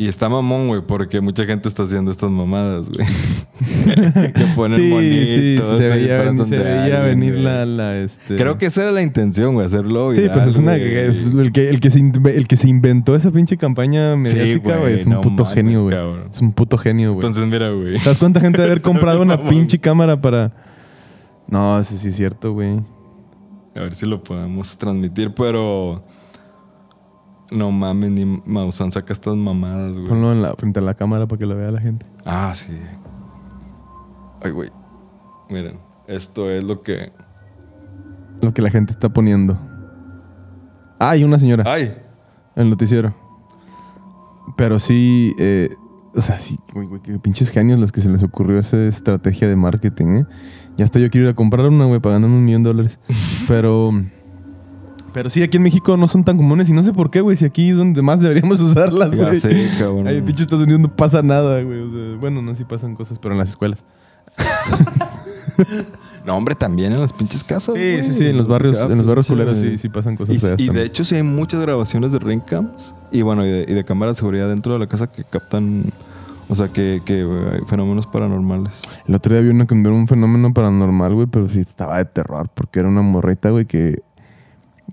Y 0.00 0.06
está 0.06 0.28
mamón, 0.28 0.68
güey, 0.68 0.80
porque 0.80 1.20
mucha 1.20 1.44
gente 1.44 1.66
está 1.66 1.82
haciendo 1.82 2.12
estas 2.12 2.30
mamadas, 2.30 2.88
güey. 2.88 3.04
que 4.32 4.44
ponen 4.54 4.78
Sí, 4.80 4.88
monitos. 4.90 5.72
sí, 5.72 5.82
se 5.82 5.88
veía, 5.88 6.22
venir, 6.22 6.44
se 6.46 6.56
de 6.56 6.62
veía 6.62 6.84
alien, 6.84 7.02
venir 7.02 7.32
güey. 7.32 7.42
la, 7.44 7.66
la, 7.66 7.98
este... 7.98 8.36
Creo 8.36 8.58
que 8.58 8.66
esa 8.66 8.82
era 8.82 8.92
la 8.92 9.02
intención, 9.02 9.54
güey, 9.54 9.66
hacerlo 9.66 10.12
Sí, 10.14 10.20
viral, 10.20 10.36
pues 10.36 10.50
es 10.50 10.56
una 10.56 10.76
es 10.76 11.26
el 11.26 11.50
que 11.50 11.68
el 11.68 11.80
que 11.80 11.90
se 11.90 11.98
el 11.98 12.46
que 12.46 12.56
se 12.56 12.68
inventó 12.68 13.16
esa 13.16 13.32
pinche 13.32 13.56
campaña 13.56 14.14
mediática, 14.14 14.76
güey, 14.76 14.80
güey, 14.80 14.94
es 15.00 15.06
un 15.06 15.12
no 15.14 15.20
puto 15.20 15.44
genio, 15.44 15.82
güey. 15.82 15.96
cabrón. 15.96 16.28
Es 16.30 16.40
un 16.40 16.52
puto 16.52 16.78
genio, 16.78 17.14
güey. 17.14 17.26
Entonces, 17.26 17.50
mira, 17.50 17.70
güey. 17.70 17.98
¿Sabes 17.98 18.18
cuánta 18.18 18.40
gente 18.40 18.58
debe 18.58 18.70
haber 18.70 18.82
comprado 18.82 19.20
una 19.20 19.48
pinche 19.48 19.80
cámara 19.80 20.20
para 20.20 20.52
No, 21.48 21.82
sí 21.82 21.98
sí 21.98 22.08
es 22.08 22.16
cierto, 22.16 22.52
güey. 22.52 22.78
A 23.74 23.80
ver 23.80 23.94
si 23.94 24.06
lo 24.06 24.22
podemos 24.22 24.78
transmitir, 24.78 25.34
pero... 25.34 26.04
No 27.50 27.70
mames, 27.70 28.10
ni 28.10 28.24
Mausan 28.44 28.90
saca 28.90 29.12
estas 29.12 29.36
mamadas, 29.36 29.96
güey. 29.96 30.08
Ponlo 30.08 30.32
en 30.32 30.42
la, 30.42 30.54
frente 30.54 30.80
a 30.80 30.82
la 30.82 30.94
cámara 30.94 31.26
para 31.26 31.38
que 31.38 31.46
lo 31.46 31.56
vea 31.56 31.70
la 31.70 31.80
gente. 31.80 32.06
Ah, 32.24 32.52
sí. 32.54 32.78
Ay, 34.42 34.50
güey. 34.50 34.70
Miren, 35.50 35.78
esto 36.06 36.50
es 36.50 36.62
lo 36.64 36.82
que... 36.82 37.12
Lo 38.42 38.52
que 38.52 38.62
la 38.62 38.70
gente 38.70 38.92
está 38.92 39.08
poniendo. 39.08 39.58
Ah, 41.00 41.16
y 41.16 41.24
una 41.24 41.38
señora 41.38 41.64
¡Ay! 41.66 41.94
en 42.54 42.62
el 42.62 42.70
noticiero. 42.70 43.14
Pero 44.56 44.78
sí, 44.78 45.34
eh, 45.38 45.74
o 46.14 46.20
sea, 46.20 46.38
sí, 46.38 46.58
güey, 46.72 46.86
güey, 46.86 47.00
qué 47.00 47.18
pinches 47.18 47.50
genios 47.50 47.78
los 47.78 47.92
que 47.92 48.00
se 48.00 48.08
les 48.08 48.22
ocurrió 48.22 48.58
esa 48.58 48.76
estrategia 48.86 49.48
de 49.48 49.56
marketing, 49.56 50.16
¿eh? 50.16 50.26
Ya 50.76 50.84
hasta 50.84 50.98
yo 50.98 51.10
quiero 51.10 51.28
ir 51.28 51.32
a 51.32 51.36
comprar 51.36 51.66
una, 51.66 51.84
güey, 51.86 52.00
pagando 52.00 52.28
un 52.28 52.44
millón 52.44 52.62
de 52.62 52.70
dólares. 52.70 53.00
Pero, 53.48 53.92
pero 55.12 55.30
sí, 55.30 55.42
aquí 55.42 55.56
en 55.56 55.62
México 55.62 55.96
no 55.96 56.06
son 56.08 56.24
tan 56.24 56.36
comunes 56.36 56.68
y 56.68 56.72
no 56.72 56.82
sé 56.82 56.92
por 56.92 57.10
qué, 57.10 57.20
güey, 57.20 57.36
si 57.36 57.44
aquí 57.44 57.70
es 57.70 57.76
donde 57.76 58.02
más 58.02 58.20
deberíamos 58.20 58.60
usarlas, 58.60 59.10
Ya 59.14 59.26
güey. 59.28 59.40
sé, 59.40 59.68
cabrón. 59.78 60.06
Ahí 60.06 60.16
en 60.18 60.24
pinche 60.24 60.42
Estados 60.42 60.64
Unidos 60.64 60.80
no 60.82 60.94
pasa 60.94 61.22
nada, 61.22 61.62
güey. 61.62 61.80
O 61.80 61.90
sea, 61.90 62.16
bueno, 62.20 62.42
no, 62.42 62.54
sí 62.54 62.64
pasan 62.64 62.94
cosas, 62.94 63.18
pero 63.18 63.34
en 63.34 63.38
las 63.38 63.48
escuelas. 63.50 63.84
No, 66.24 66.36
hombre, 66.36 66.54
también 66.54 66.92
en 66.92 67.00
las 67.00 67.12
pinches 67.12 67.42
casas. 67.42 67.74
Sí, 67.74 67.80
güey. 67.80 68.02
sí, 68.02 68.12
sí, 68.12 68.26
en 68.26 68.36
los 68.36 68.46
barrios, 68.46 68.76
Ah, 68.76 68.84
en 68.90 68.98
los 68.98 69.06
barrios 69.06 69.26
culeros 69.26 69.56
sí, 69.56 69.78
sí 69.78 69.88
pasan 69.88 70.14
cosas 70.16 70.34
Y, 70.34 70.38
feas 70.38 70.60
y 70.60 70.68
de 70.68 70.84
hecho 70.84 71.02
sí 71.02 71.14
hay 71.14 71.22
muchas 71.22 71.60
grabaciones 71.62 72.12
de 72.12 72.18
ring 72.18 72.42
cams 72.44 72.94
y 73.10 73.22
bueno, 73.22 73.46
y 73.46 73.48
de, 73.50 73.64
y 73.66 73.72
de 73.72 73.84
cámaras 73.84 74.16
de 74.16 74.18
seguridad 74.20 74.46
dentro 74.48 74.74
de 74.74 74.78
la 74.78 74.86
casa 74.88 75.10
que 75.10 75.24
captan, 75.24 75.84
o 76.50 76.54
sea, 76.54 76.68
que, 76.68 77.00
que 77.06 77.20
eh, 77.22 77.50
hay 77.54 77.60
fenómenos 77.66 78.06
paranormales. 78.06 78.82
El 79.06 79.14
otro 79.14 79.32
día 79.34 79.42
vi 79.42 79.48
una 79.48 79.66
que 79.66 79.74
un 79.74 80.06
fenómeno 80.06 80.52
paranormal, 80.52 81.14
güey, 81.14 81.26
pero 81.28 81.48
sí 81.48 81.60
estaba 81.60 81.96
de 81.96 82.04
terror, 82.04 82.50
porque 82.52 82.80
era 82.80 82.90
una 82.90 83.00
morrita, 83.00 83.48
güey, 83.48 83.64
que, 83.64 84.02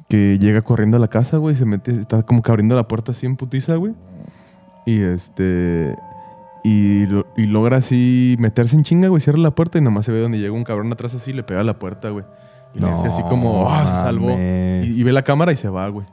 que 0.07 0.37
llega 0.39 0.61
corriendo 0.61 0.97
a 0.97 0.99
la 0.99 1.07
casa, 1.07 1.37
güey, 1.37 1.55
y 1.55 1.57
se 1.57 1.65
mete, 1.65 1.91
está 1.91 2.21
como 2.23 2.41
que 2.41 2.51
abriendo 2.51 2.75
la 2.75 2.87
puerta 2.87 3.11
así 3.11 3.25
en 3.25 3.35
putiza, 3.35 3.75
güey. 3.75 3.93
Y 4.85 5.01
este. 5.01 5.95
Y, 6.63 7.05
lo- 7.07 7.27
y 7.37 7.45
logra 7.45 7.77
así 7.77 8.35
meterse 8.39 8.75
en 8.75 8.83
chinga, 8.83 9.07
güey, 9.07 9.21
cierra 9.21 9.37
la 9.39 9.51
puerta 9.51 9.77
y 9.77 9.81
nomás 9.81 10.05
se 10.05 10.11
ve 10.11 10.19
donde 10.19 10.39
llega 10.39 10.51
un 10.53 10.63
cabrón 10.63 10.91
atrás 10.91 11.13
así, 11.13 11.31
le 11.33 11.43
pega 11.43 11.61
a 11.61 11.63
la 11.63 11.77
puerta, 11.77 12.09
güey. 12.09 12.25
Y 12.73 12.79
le 12.79 12.89
hace 12.89 13.07
así 13.07 13.21
como, 13.23 13.69
ah, 13.69 13.85
se 13.85 13.91
salvó. 13.91 14.31
Y, 14.85 14.99
y 14.99 15.03
ve 15.03 15.11
la 15.13 15.21
cámara 15.21 15.51
y 15.51 15.55
se 15.55 15.69
va, 15.69 15.87
güey. 15.89 16.05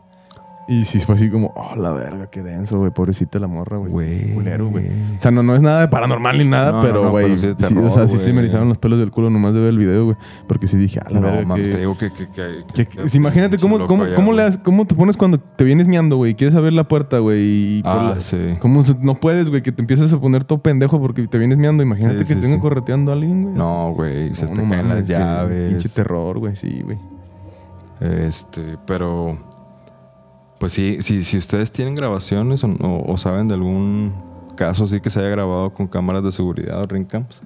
Y 0.69 0.85
sí 0.85 1.01
fue 1.01 1.17
así 1.17 1.29
como, 1.29 1.53
oh, 1.57 1.75
la 1.77 1.91
verga, 1.93 2.29
qué 2.31 2.41
denso, 2.41 2.79
güey. 2.79 2.93
Pobrecita 2.93 3.39
la 3.41 3.49
morra, 3.49 3.79
güey. 3.79 3.91
Güey. 3.91 4.33
Culero, 4.35 4.69
güey. 4.69 4.87
O 4.87 5.21
sea, 5.21 5.33
no, 5.33 5.43
no 5.43 5.57
es 5.57 5.61
nada 5.63 5.81
de 5.81 5.89
paranormal 5.89 6.39
ni 6.39 6.45
nada, 6.45 6.71
No, 6.71 6.77
no, 6.79 6.83
pero, 6.85 7.03
no, 7.03 7.11
güey. 7.11 7.37
pero 7.37 7.57
sí 7.59 7.67
sí, 7.69 7.77
o 7.79 7.91
sea, 7.91 8.07
sí 8.07 8.17
se 8.19 8.33
me 8.33 8.41
erizaron 8.43 8.69
los 8.69 8.79
pelos 8.79 9.01
del 9.01 9.11
culo 9.11 9.29
nomás 9.29 9.55
de 9.55 9.61
ver 9.61 9.71
el 9.71 9.79
video, 9.79 10.05
güey. 10.05 10.17
Porque 10.47 10.69
sí 10.69 10.77
dije, 10.79 11.01
a 11.01 11.11
la 11.11 11.19
No, 11.21 11.27
verga. 11.27 11.47
mames, 11.47 11.67
que- 11.67 11.73
te 11.73 11.79
digo 11.81 11.99
que... 11.99 12.11
que, 12.13 13.17
imagínate 13.17 13.59
cómo, 13.59 13.87
cómo, 13.89 14.05
allá, 14.05 14.15
cómo, 14.15 14.33
le 14.33 14.43
has- 14.45 14.59
cómo 14.59 14.87
te 14.87 14.95
pones 14.95 15.17
cuando 15.17 15.39
te 15.41 15.65
vienes 15.65 15.89
miando, 15.89 16.17
güey. 16.17 16.31
y 16.33 16.35
Quieres 16.37 16.55
abrir 16.57 16.75
la 16.75 16.85
puerta, 16.87 17.19
güey. 17.19 17.83
Ah, 17.85 18.13
la- 18.15 18.21
sí. 18.21 18.37
¿Cómo 18.61 18.85
no 19.01 19.17
puedes, 19.17 19.51
güey? 19.51 19.63
Que 19.63 19.73
te 19.73 19.83
empiezas 19.83 20.13
a 20.13 20.21
poner 20.21 20.45
todo 20.45 20.63
pendejo 20.63 21.01
porque 21.01 21.27
te 21.27 21.39
vienes 21.39 21.59
miando. 21.59 21.83
Imagínate 21.83 22.19
que 22.19 22.25
sí, 22.27 22.35
te 22.37 22.41
venga 22.41 22.57
sí. 22.57 22.63
correteando 22.63 23.11
a 23.11 23.15
alguien, 23.15 23.43
güey. 23.43 23.55
No, 23.57 23.93
güey, 23.95 24.33
se 24.35 24.47
No, 24.47 24.53
te 24.53 24.63
no 24.63 24.69
caen 24.71 24.89
las 24.89 25.09
llaves. 25.09 25.71
Pinche 25.71 25.89
terror, 25.89 26.39
güey. 26.39 26.55
Sí, 26.55 26.83
güey. 26.85 26.99
Este, 28.01 28.77
pero... 28.87 29.37
Pues 30.63 30.75
sí, 30.75 30.99
sí, 31.01 31.25
si 31.25 31.39
ustedes 31.39 31.73
tienen 31.73 31.97
grabaciones 31.97 32.63
o, 32.63 32.69
o- 32.69 33.13
o 33.13 33.19
saben 33.19 33.49
de 33.49 33.55
algún 33.55 34.13
caso 34.55 34.85
así 34.85 35.01
que 35.01 35.11
se 35.11 35.19
haya 35.19 35.29
grabado 35.29 35.71
con 35.75 35.89
cámaras 35.89 36.23
de 36.23 36.31
seguridad 36.31 36.81
o 36.83 36.87
ring 36.87 37.05
cams, 37.05 37.43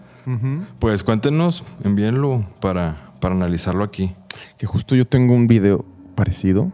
pues 0.78 1.02
cuéntenos, 1.02 1.64
envíenlo 1.82 2.44
para, 2.60 3.12
para 3.22 3.34
analizarlo 3.34 3.84
aquí. 3.84 4.14
Que 4.58 4.66
justo 4.66 4.94
yo 4.94 5.06
tengo 5.06 5.32
un 5.34 5.46
video 5.46 5.82
parecido. 6.14 6.70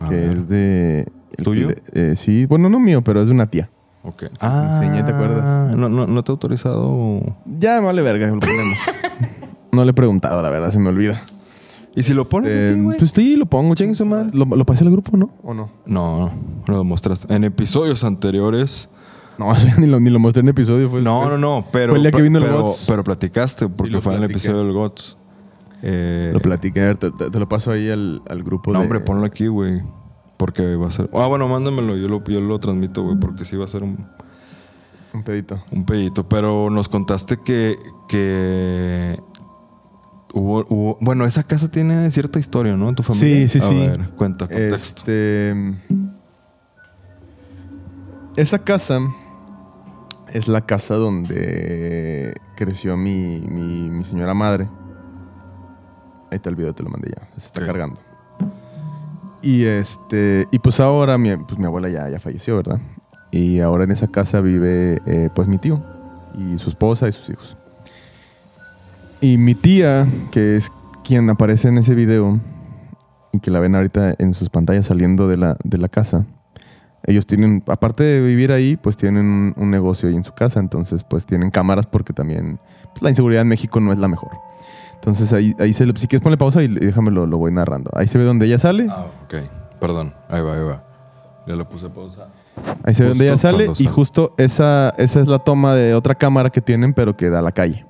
A 0.00 0.08
que 0.08 0.14
ver. 0.16 0.30
es 0.32 0.48
de... 0.48 1.06
el 1.36 1.44
¿Tuyo? 1.44 1.68
eh, 1.92 2.14
sí, 2.16 2.44
bueno, 2.46 2.68
no 2.68 2.80
mío, 2.80 3.02
pero 3.04 3.22
es 3.22 3.28
de 3.28 3.34
una 3.34 3.46
tía. 3.46 3.70
Ok. 4.02 4.24
Ah, 4.40 4.80
enseñé, 4.82 5.04
¿te 5.04 5.12
acuerdas? 5.12 5.76
No, 5.76 5.88
no, 5.88 6.08
no 6.08 6.24
te 6.24 6.32
he 6.32 6.32
autorizado. 6.32 7.20
Ya 7.46 7.78
me 7.78 7.86
vale 7.86 8.02
verga, 8.02 8.26
lo 8.26 8.40
ponemos. 8.40 8.78
no 9.70 9.84
le 9.84 9.92
he 9.92 9.94
preguntado, 9.94 10.42
la 10.42 10.50
verdad, 10.50 10.72
se 10.72 10.80
me 10.80 10.88
olvida. 10.88 11.22
¿Y 11.98 12.02
si 12.04 12.14
lo 12.14 12.28
pones 12.28 12.52
Eh, 12.52 12.70
aquí, 12.72 12.80
güey? 12.82 12.98
pues 12.98 13.10
sí, 13.14 13.36
lo 13.36 13.46
pongo. 13.46 13.74
Chingue 13.74 13.94
su 13.94 14.06
madre. 14.06 14.30
¿Lo, 14.32 14.44
lo 14.44 14.64
pasé 14.64 14.84
al 14.84 14.90
grupo, 14.90 15.16
no? 15.16 15.30
¿O 15.42 15.52
no? 15.54 15.70
No, 15.86 16.16
no, 16.16 16.32
no 16.66 16.76
lo 16.76 16.84
mostraste. 16.84 17.32
En 17.34 17.44
episodios 17.44 18.04
anteriores. 18.04 18.88
No, 19.38 19.52
ni 19.78 19.86
lo, 19.86 20.00
ni 20.00 20.10
lo 20.10 20.18
mostré 20.18 20.40
en 20.42 20.48
episodio. 20.48 20.88
Fue 20.90 21.00
No, 21.02 21.28
no, 21.28 21.38
no, 21.38 21.64
pero. 21.72 21.90
Fue 21.92 21.98
el 21.98 22.02
día 22.02 22.12
que 22.12 22.22
vino 22.22 22.38
el 22.38 22.44
pero, 22.44 22.62
GOTS. 22.62 22.84
pero 22.88 23.04
platicaste, 23.04 23.68
porque 23.68 24.00
fue 24.00 24.14
en 24.14 24.22
el 24.22 24.30
episodio 24.30 24.58
del 24.64 24.72
GOTS. 24.72 25.16
Eh, 25.82 26.30
Lo 26.32 26.40
platiqué, 26.40 26.80
a 26.80 26.84
ver, 26.86 26.96
te, 26.96 27.10
te- 27.12 27.30
te 27.30 27.38
lo 27.38 27.48
paso 27.48 27.70
ahí 27.70 27.88
al, 27.88 28.20
al 28.28 28.42
grupo 28.42 28.72
No, 28.72 28.80
de... 28.80 28.84
hombre, 28.84 29.00
ponlo 29.00 29.24
aquí, 29.24 29.46
güey. 29.46 29.80
Porque 30.36 30.74
va 30.76 30.88
a 30.88 30.90
ser. 30.90 31.08
Ah, 31.12 31.26
bueno, 31.26 31.46
mándamelo. 31.48 31.96
Yo 31.96 32.08
lo, 32.08 32.22
yo 32.24 32.40
lo 32.40 32.58
transmito, 32.58 33.02
güey, 33.04 33.16
porque 33.20 33.44
sí 33.44 33.56
va 33.56 33.64
a 33.64 33.68
ser 33.68 33.82
un, 33.84 34.06
Un 35.14 35.22
pedito. 35.22 35.60
un 35.70 35.84
pedito. 35.84 36.28
Pero 36.28 36.68
nos 36.70 36.88
contaste 36.88 37.38
que. 37.44 37.76
que 38.08 39.18
hubo, 40.34 40.64
hubo- 40.68 40.98
Bueno, 41.00 41.24
esa 41.24 41.42
casa 41.42 41.70
tiene 41.70 42.10
cierta 42.10 42.38
historia, 42.38 42.76
¿no? 42.76 42.88
En 42.88 42.94
tu 42.94 43.02
familia. 43.02 43.48
Sí, 43.48 43.58
sí, 43.60 43.64
a 43.64 43.68
sí. 43.68 43.74
ver, 43.78 44.10
cuenta, 44.16 44.46
contexto. 44.46 45.00
Este... 45.02 45.74
Esa 48.36 48.58
casa 48.60 49.00
es 50.32 50.46
la 50.48 50.60
casa 50.60 50.94
donde 50.94 52.34
creció 52.56 52.96
mi, 52.96 53.40
mi, 53.48 53.90
mi 53.90 54.04
señora 54.04 54.34
madre. 54.34 54.68
Ahí 56.30 56.36
está 56.36 56.50
el 56.50 56.56
video, 56.56 56.74
te 56.74 56.82
lo 56.82 56.90
mandé 56.90 57.10
ya. 57.16 57.28
Se 57.40 57.46
está 57.46 57.64
cargando. 57.66 57.98
Y 59.42 59.64
este, 59.64 60.46
y 60.50 60.58
pues 60.58 60.78
ahora 60.80 61.16
mi, 61.18 61.36
pues 61.36 61.58
mi 61.58 61.64
abuela 61.64 61.88
ya, 61.88 62.08
ya 62.10 62.18
falleció, 62.20 62.56
¿verdad? 62.56 62.80
Y 63.30 63.60
ahora 63.60 63.84
en 63.84 63.90
esa 63.90 64.08
casa 64.08 64.40
vive 64.40 65.00
eh, 65.06 65.30
pues 65.34 65.48
mi 65.48 65.58
tío 65.58 65.82
y 66.34 66.58
su 66.58 66.68
esposa 66.70 67.08
y 67.08 67.12
sus 67.12 67.28
hijos. 67.30 67.56
Y 69.20 69.36
mi 69.36 69.54
tía, 69.54 70.06
que 70.30 70.56
es 70.56 70.70
quien 71.04 71.28
aparece 71.30 71.68
en 71.68 71.78
ese 71.78 71.94
video 71.94 72.38
y 73.32 73.40
que 73.40 73.50
la 73.50 73.60
ven 73.60 73.74
ahorita 73.74 74.14
en 74.18 74.32
sus 74.32 74.48
pantallas 74.48 74.86
saliendo 74.86 75.26
de 75.26 75.36
la, 75.36 75.56
de 75.64 75.78
la 75.78 75.88
casa, 75.88 76.24
ellos 77.04 77.26
tienen, 77.26 77.64
aparte 77.66 78.04
de 78.04 78.20
vivir 78.20 78.52
ahí, 78.52 78.76
pues 78.76 78.96
tienen 78.96 79.54
un, 79.56 79.70
negocio 79.70 80.08
ahí 80.08 80.14
en 80.14 80.24
su 80.24 80.32
casa, 80.32 80.60
entonces 80.60 81.04
pues 81.04 81.26
tienen 81.26 81.50
cámaras 81.50 81.86
porque 81.86 82.12
también 82.12 82.60
pues, 82.92 83.02
la 83.02 83.08
inseguridad 83.08 83.42
en 83.42 83.48
México 83.48 83.80
no 83.80 83.92
es 83.92 83.98
la 83.98 84.08
mejor. 84.08 84.32
Entonces 84.94 85.32
ahí, 85.32 85.54
ahí 85.58 85.72
se 85.72 85.86
le, 85.86 85.98
si 85.98 86.06
quieres 86.06 86.22
ponle 86.22 86.36
pausa 86.36 86.62
y 86.62 86.68
déjame 86.68 87.10
lo, 87.10 87.26
lo 87.26 87.38
voy 87.38 87.50
narrando. 87.50 87.90
Ahí 87.94 88.06
se 88.06 88.18
ve 88.18 88.24
donde 88.24 88.46
ella 88.46 88.58
sale, 88.58 88.86
Ah, 88.90 89.06
ok. 89.24 89.34
Perdón. 89.80 90.12
Ahí 90.28 90.42
va, 90.42 90.54
ahí 90.54 90.62
va. 90.62 90.84
Ya 91.46 91.56
le 91.56 91.64
puse 91.64 91.88
pausa. 91.88 92.28
ahí 92.84 92.94
se 92.94 93.04
ve 93.04 93.08
donde 93.10 93.26
ella 93.26 93.38
sale 93.38 93.64
cuando 93.66 93.72
y 93.72 93.84
sale. 93.84 93.90
justo 93.90 94.34
esa, 94.36 94.92
esa 94.98 95.20
es 95.20 95.26
la 95.28 95.38
toma 95.38 95.74
de 95.74 95.94
otra 95.94 96.14
cámara 96.14 96.50
que 96.50 96.60
tienen 96.60 96.92
pero 96.92 97.16
que 97.16 97.30
da 97.30 97.38
a 97.38 97.42
la 97.42 97.52
calle. 97.52 97.87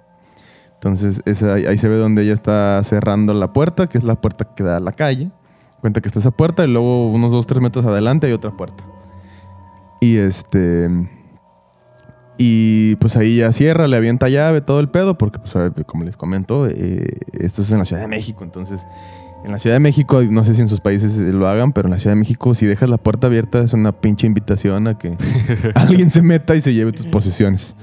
Entonces 0.78 1.22
esa- 1.24 1.54
ahí, 1.54 1.76
se 1.76 1.88
ve 1.88 1.96
donde 1.96 2.22
ella 2.22 2.34
está 2.34 2.80
cerrando 2.84 3.34
la 3.34 3.52
puerta, 3.52 3.88
que 3.88 3.98
es 3.98 4.04
la 4.04 4.14
puerta 4.20 4.44
que 4.54 4.62
da 4.62 4.76
a 4.76 4.80
la 4.80 4.92
calle. 4.92 5.30
Cuenta 5.80 6.00
que 6.00 6.08
está 6.08 6.20
esa 6.20 6.30
puerta 6.30 6.64
y 6.64 6.68
luego 6.68 7.10
unos 7.10 7.32
dos, 7.32 7.46
tres 7.46 7.60
metros 7.60 7.84
adelante 7.86 8.26
hay 8.26 8.32
otra 8.32 8.56
puerta. 8.56 8.84
Y 10.00 10.16
este... 10.16 10.88
Y 12.40 12.94
pues 12.96 13.16
ahí 13.16 13.38
ya 13.38 13.52
cierra, 13.52 13.88
le 13.88 13.96
avienta 13.96 14.28
llave, 14.28 14.60
todo 14.60 14.78
el 14.78 14.88
pedo, 14.88 15.18
porque 15.18 15.40
pues 15.40 15.52
como 15.86 16.04
les 16.04 16.16
comento, 16.16 16.68
eh, 16.68 17.08
esto 17.32 17.62
es 17.62 17.72
en 17.72 17.78
la 17.78 17.84
Ciudad 17.84 18.00
de 18.02 18.06
México, 18.06 18.44
entonces 18.44 18.86
en 19.44 19.50
la 19.50 19.58
Ciudad 19.58 19.74
de 19.74 19.80
México, 19.80 20.22
no 20.22 20.44
sé 20.44 20.54
si 20.54 20.60
en 20.60 20.68
sus 20.68 20.80
países 20.80 21.16
lo 21.18 21.48
hagan, 21.48 21.72
pero 21.72 21.88
en 21.88 21.94
la 21.94 21.98
Ciudad 21.98 22.14
de 22.14 22.20
México 22.20 22.54
si 22.54 22.64
dejas 22.66 22.88
la 22.90 22.96
puerta 22.96 23.26
abierta 23.26 23.60
es 23.64 23.72
una 23.72 23.90
pinche 23.90 24.28
invitación 24.28 24.86
a 24.86 24.96
que 24.98 25.16
alguien 25.74 26.10
se 26.10 26.22
meta 26.22 26.54
y 26.54 26.60
se 26.60 26.72
lleve 26.74 26.92
tus 26.92 27.06
posesiones. 27.06 27.74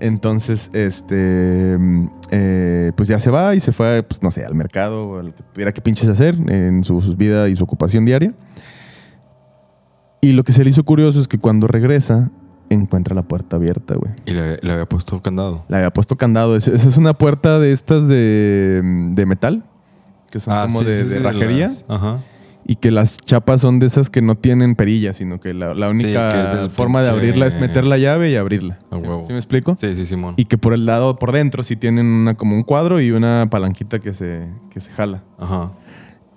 Entonces, 0.00 0.70
este, 0.74 1.76
mm, 1.78 2.06
eh, 2.30 2.92
pues 2.96 3.08
ya 3.08 3.18
se 3.18 3.30
va 3.30 3.54
y 3.54 3.60
se 3.60 3.72
fue, 3.72 4.02
pues 4.04 4.22
no 4.22 4.30
sé, 4.30 4.44
al 4.44 4.54
mercado, 4.54 5.08
o 5.08 5.18
al 5.18 5.34
que 5.34 5.42
tuviera 5.52 5.72
que 5.72 5.80
pinches 5.80 6.08
hacer 6.08 6.36
en 6.50 6.84
su, 6.84 7.00
vida 7.16 7.48
y 7.48 7.56
su 7.56 7.64
ocupación 7.64 8.04
diaria. 8.04 8.32
Y 10.20 10.32
lo 10.32 10.44
que 10.44 10.52
se 10.52 10.64
le 10.64 10.70
hizo 10.70 10.84
curioso 10.84 11.20
es 11.20 11.28
que 11.28 11.38
cuando 11.38 11.66
regresa, 11.66 12.30
encuentra 12.70 13.14
la 13.14 13.22
puerta 13.22 13.56
abierta, 13.56 13.94
güey. 13.94 14.12
Y 14.26 14.32
le, 14.32 14.58
le 14.62 14.72
había 14.72 14.86
puesto 14.86 15.20
candado. 15.22 15.64
Le 15.68 15.76
había 15.76 15.90
puesto 15.92 16.16
candado. 16.16 16.56
Es- 16.56 16.68
Esa 16.68 16.88
es 16.88 16.96
una 16.96 17.14
puerta 17.14 17.58
de 17.58 17.72
estas 17.72 18.08
de, 18.08 18.82
de 19.14 19.26
metal, 19.26 19.64
que 20.30 20.40
son 20.40 20.54
como 20.66 20.80
sí, 20.80 20.84
de, 20.86 21.02
sí, 21.02 21.08
de 21.08 21.16
sí, 21.16 21.22
rajería. 21.22 21.66
las- 21.68 21.84
Ajá. 21.88 22.18
Y 22.70 22.76
que 22.76 22.90
las 22.90 23.16
chapas 23.16 23.62
son 23.62 23.78
de 23.78 23.86
esas 23.86 24.10
que 24.10 24.20
no 24.20 24.34
tienen 24.34 24.74
perillas, 24.74 25.16
sino 25.16 25.40
que 25.40 25.54
la, 25.54 25.72
la 25.72 25.88
única 25.88 26.68
forma 26.70 27.00
de 27.00 27.08
abrirla 27.08 27.46
es 27.46 27.58
meter 27.58 27.86
la 27.86 27.96
llave 27.96 28.30
y 28.30 28.36
abrirla. 28.36 28.78
A 28.90 28.96
huevo. 28.98 29.24
¿Sí 29.26 29.32
me 29.32 29.38
explico? 29.38 29.74
Sí, 29.80 29.94
sí, 29.94 30.04
Simón. 30.04 30.34
Y 30.36 30.44
que 30.44 30.58
por 30.58 30.74
el 30.74 30.84
lado, 30.84 31.16
por 31.16 31.32
dentro, 31.32 31.62
sí 31.62 31.76
tienen 31.76 32.04
una, 32.04 32.34
como 32.34 32.54
un 32.54 32.64
cuadro 32.64 33.00
y 33.00 33.10
una 33.10 33.48
palanquita 33.50 34.00
que 34.00 34.12
se, 34.12 34.48
que 34.70 34.80
se 34.80 34.92
jala. 34.92 35.22
Ajá. 35.38 35.72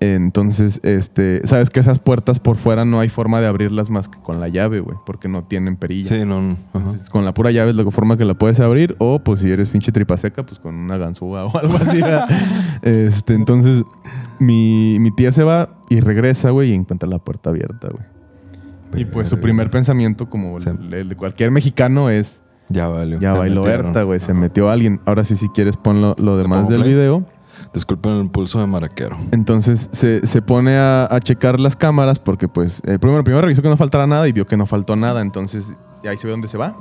Entonces, 0.01 0.79
este, 0.81 1.45
sabes 1.45 1.69
que 1.69 1.79
esas 1.79 1.99
puertas 1.99 2.39
por 2.39 2.57
fuera 2.57 2.85
no 2.85 2.99
hay 2.99 3.07
forma 3.07 3.39
de 3.39 3.45
abrirlas 3.45 3.91
más 3.91 4.07
que 4.07 4.17
con 4.19 4.39
la 4.39 4.47
llave, 4.47 4.79
güey, 4.79 4.97
porque 5.05 5.27
no 5.27 5.43
tienen 5.43 5.75
perilla. 5.75 6.17
Sí, 6.17 6.25
no. 6.25 6.41
no. 6.41 6.57
Entonces, 6.73 7.07
con 7.09 7.23
la 7.23 7.35
pura 7.35 7.51
llave 7.51 7.69
es 7.69 7.75
la 7.75 7.83
forma 7.91 8.17
que 8.17 8.25
la 8.25 8.33
puedes 8.33 8.59
abrir, 8.59 8.95
o 8.97 9.19
pues 9.19 9.41
si 9.41 9.51
eres 9.51 9.69
pinche 9.69 9.91
tripa 9.91 10.17
seca, 10.17 10.43
pues 10.43 10.59
con 10.59 10.73
una 10.73 10.97
ganzúa 10.97 11.45
o 11.45 11.57
algo 11.59 11.75
así. 11.75 11.99
este, 12.81 13.35
entonces, 13.35 13.83
mi, 14.39 14.97
mi 14.99 15.11
tía 15.11 15.31
se 15.31 15.43
va 15.43 15.80
y 15.95 15.99
regresa, 15.99 16.49
güey, 16.51 16.71
y 16.71 16.73
encuentra 16.73 17.07
la 17.09 17.19
puerta 17.19 17.49
abierta, 17.49 17.89
güey. 17.89 18.03
Y 19.01 19.05
pues 19.05 19.29
su 19.29 19.39
primer 19.39 19.69
pensamiento, 19.69 20.29
como 20.29 20.57
el, 20.57 21.07
de 21.09 21.15
cualquier 21.15 21.49
mexicano, 21.51 22.09
es 22.09 22.41
Ya 22.69 22.87
valió. 22.87 23.19
ya 23.19 23.33
bailó. 23.33 23.63
Berta, 23.63 24.03
güey, 24.03 24.19
se 24.19 24.33
metió 24.33 24.69
alguien. 24.69 24.99
Ahora 25.05 25.23
sí, 25.23 25.35
si 25.35 25.47
quieres, 25.49 25.77
pon 25.77 26.01
lo, 26.01 26.15
lo 26.19 26.35
demás 26.37 26.67
del 26.67 26.81
play? 26.81 26.93
video. 26.93 27.23
Disculpen 27.73 28.11
el 28.13 28.29
pulso 28.29 28.59
de 28.59 28.65
maraquero. 28.67 29.15
Entonces 29.31 29.87
se, 29.93 30.25
se 30.25 30.41
pone 30.41 30.75
a, 30.77 31.07
a 31.09 31.19
checar 31.21 31.59
las 31.59 31.75
cámaras 31.77 32.19
porque 32.19 32.47
pues 32.49 32.81
eh, 32.85 32.97
primero, 32.99 33.23
primero 33.23 33.41
revisó 33.43 33.61
que 33.61 33.69
no 33.69 33.77
faltara 33.77 34.07
nada 34.07 34.27
y 34.27 34.33
vio 34.33 34.45
que 34.45 34.57
no 34.57 34.65
faltó 34.65 34.95
nada. 34.97 35.21
Entonces 35.21 35.73
ahí 36.03 36.17
se 36.17 36.27
ve 36.27 36.31
dónde 36.31 36.47
se 36.49 36.57
va. 36.57 36.75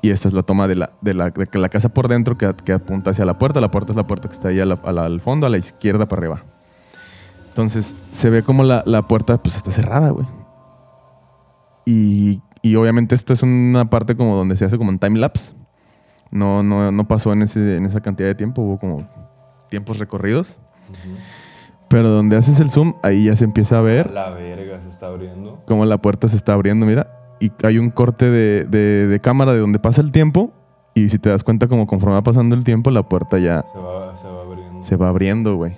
Y 0.00 0.10
esta 0.10 0.28
es 0.28 0.32
la 0.34 0.42
toma 0.44 0.68
de 0.68 0.76
la, 0.76 0.92
de 1.02 1.12
la, 1.12 1.30
de 1.30 1.58
la 1.58 1.68
casa 1.68 1.88
por 1.90 2.08
dentro 2.08 2.38
que, 2.38 2.50
que 2.64 2.72
apunta 2.72 3.10
hacia 3.10 3.24
la 3.26 3.36
puerta. 3.38 3.60
La 3.60 3.70
puerta 3.70 3.92
es 3.92 3.96
la 3.96 4.06
puerta 4.06 4.28
que 4.28 4.34
está 4.34 4.48
ahí 4.48 4.60
a 4.60 4.64
la- 4.64 4.78
a 4.84 4.92
la- 4.92 5.04
al 5.04 5.20
fondo, 5.20 5.44
a 5.46 5.50
la 5.50 5.58
izquierda 5.58 6.08
para 6.08 6.20
arriba. 6.20 6.44
Entonces 7.58 7.96
se 8.12 8.30
ve 8.30 8.44
como 8.44 8.62
la, 8.62 8.84
la 8.86 9.02
puerta 9.08 9.42
pues 9.42 9.56
está 9.56 9.72
cerrada, 9.72 10.10
güey. 10.10 10.26
Y, 11.84 12.40
y 12.62 12.76
obviamente 12.76 13.16
esta 13.16 13.32
es 13.32 13.42
una 13.42 13.90
parte 13.90 14.14
como 14.16 14.36
donde 14.36 14.56
se 14.56 14.64
hace 14.64 14.78
como 14.78 14.92
en 14.92 15.00
time 15.00 15.18
lapse. 15.18 15.54
No, 16.30 16.62
no, 16.62 16.92
no 16.92 17.08
pasó 17.08 17.32
en, 17.32 17.42
ese, 17.42 17.76
en 17.76 17.84
esa 17.86 18.00
cantidad 18.00 18.28
de 18.28 18.36
tiempo, 18.36 18.62
hubo 18.62 18.78
como 18.78 19.08
tiempos 19.70 19.98
recorridos. 19.98 20.58
Pero 21.88 22.08
donde 22.10 22.36
haces 22.36 22.60
el 22.60 22.70
zoom, 22.70 22.94
ahí 23.02 23.24
ya 23.24 23.34
se 23.34 23.44
empieza 23.44 23.78
a 23.78 23.80
ver 23.80 24.12
La 24.12 24.30
verga 24.30 24.78
se 24.82 24.90
está 24.90 25.06
abriendo. 25.06 25.62
cómo 25.66 25.84
la 25.84 25.98
puerta 25.98 26.28
se 26.28 26.36
está 26.36 26.52
abriendo, 26.52 26.86
mira. 26.86 27.10
Y 27.40 27.50
hay 27.64 27.78
un 27.78 27.90
corte 27.90 28.26
de, 28.30 28.66
de- 28.66 29.06
de 29.08 29.20
cámara 29.20 29.52
de 29.52 29.58
donde 29.58 29.78
pasa 29.80 30.00
el 30.00 30.12
tiempo. 30.12 30.52
Y 30.94 31.08
si 31.08 31.18
te 31.18 31.28
das 31.30 31.42
cuenta, 31.42 31.66
como 31.66 31.86
conforme 31.88 32.14
va 32.14 32.22
pasando 32.22 32.54
el 32.54 32.62
tiempo, 32.62 32.90
la 32.92 33.02
puerta 33.08 33.38
ya 33.38 33.62
Se 33.62 33.78
va, 33.78 34.14
se 34.16 34.28
va 34.28 34.42
abriendo. 34.42 34.82
se 34.84 34.96
va 34.96 35.08
abriendo, 35.08 35.56
güey. 35.56 35.76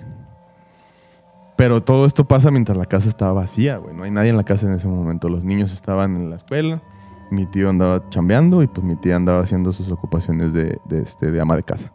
Pero 1.61 1.83
todo 1.83 2.07
esto 2.07 2.25
pasa 2.25 2.49
mientras 2.49 2.75
la 2.75 2.87
casa 2.87 3.07
estaba 3.07 3.33
vacía, 3.33 3.77
güey. 3.77 3.95
No 3.95 4.01
hay 4.01 4.09
nadie 4.09 4.31
en 4.31 4.37
la 4.37 4.43
casa 4.43 4.65
en 4.65 4.73
ese 4.73 4.87
momento. 4.87 5.29
Los 5.29 5.43
niños 5.43 5.71
estaban 5.71 6.15
en 6.15 6.31
la 6.31 6.37
escuela. 6.37 6.81
Mi 7.29 7.45
tío 7.45 7.69
andaba 7.69 8.09
chambeando 8.09 8.63
y 8.63 8.67
pues 8.67 8.83
mi 8.83 8.95
tía 8.95 9.15
andaba 9.15 9.43
haciendo 9.43 9.71
sus 9.71 9.91
ocupaciones 9.91 10.53
de, 10.53 10.79
de, 10.85 11.03
este, 11.03 11.29
de 11.29 11.39
ama 11.39 11.55
de 11.55 11.61
casa. 11.61 11.93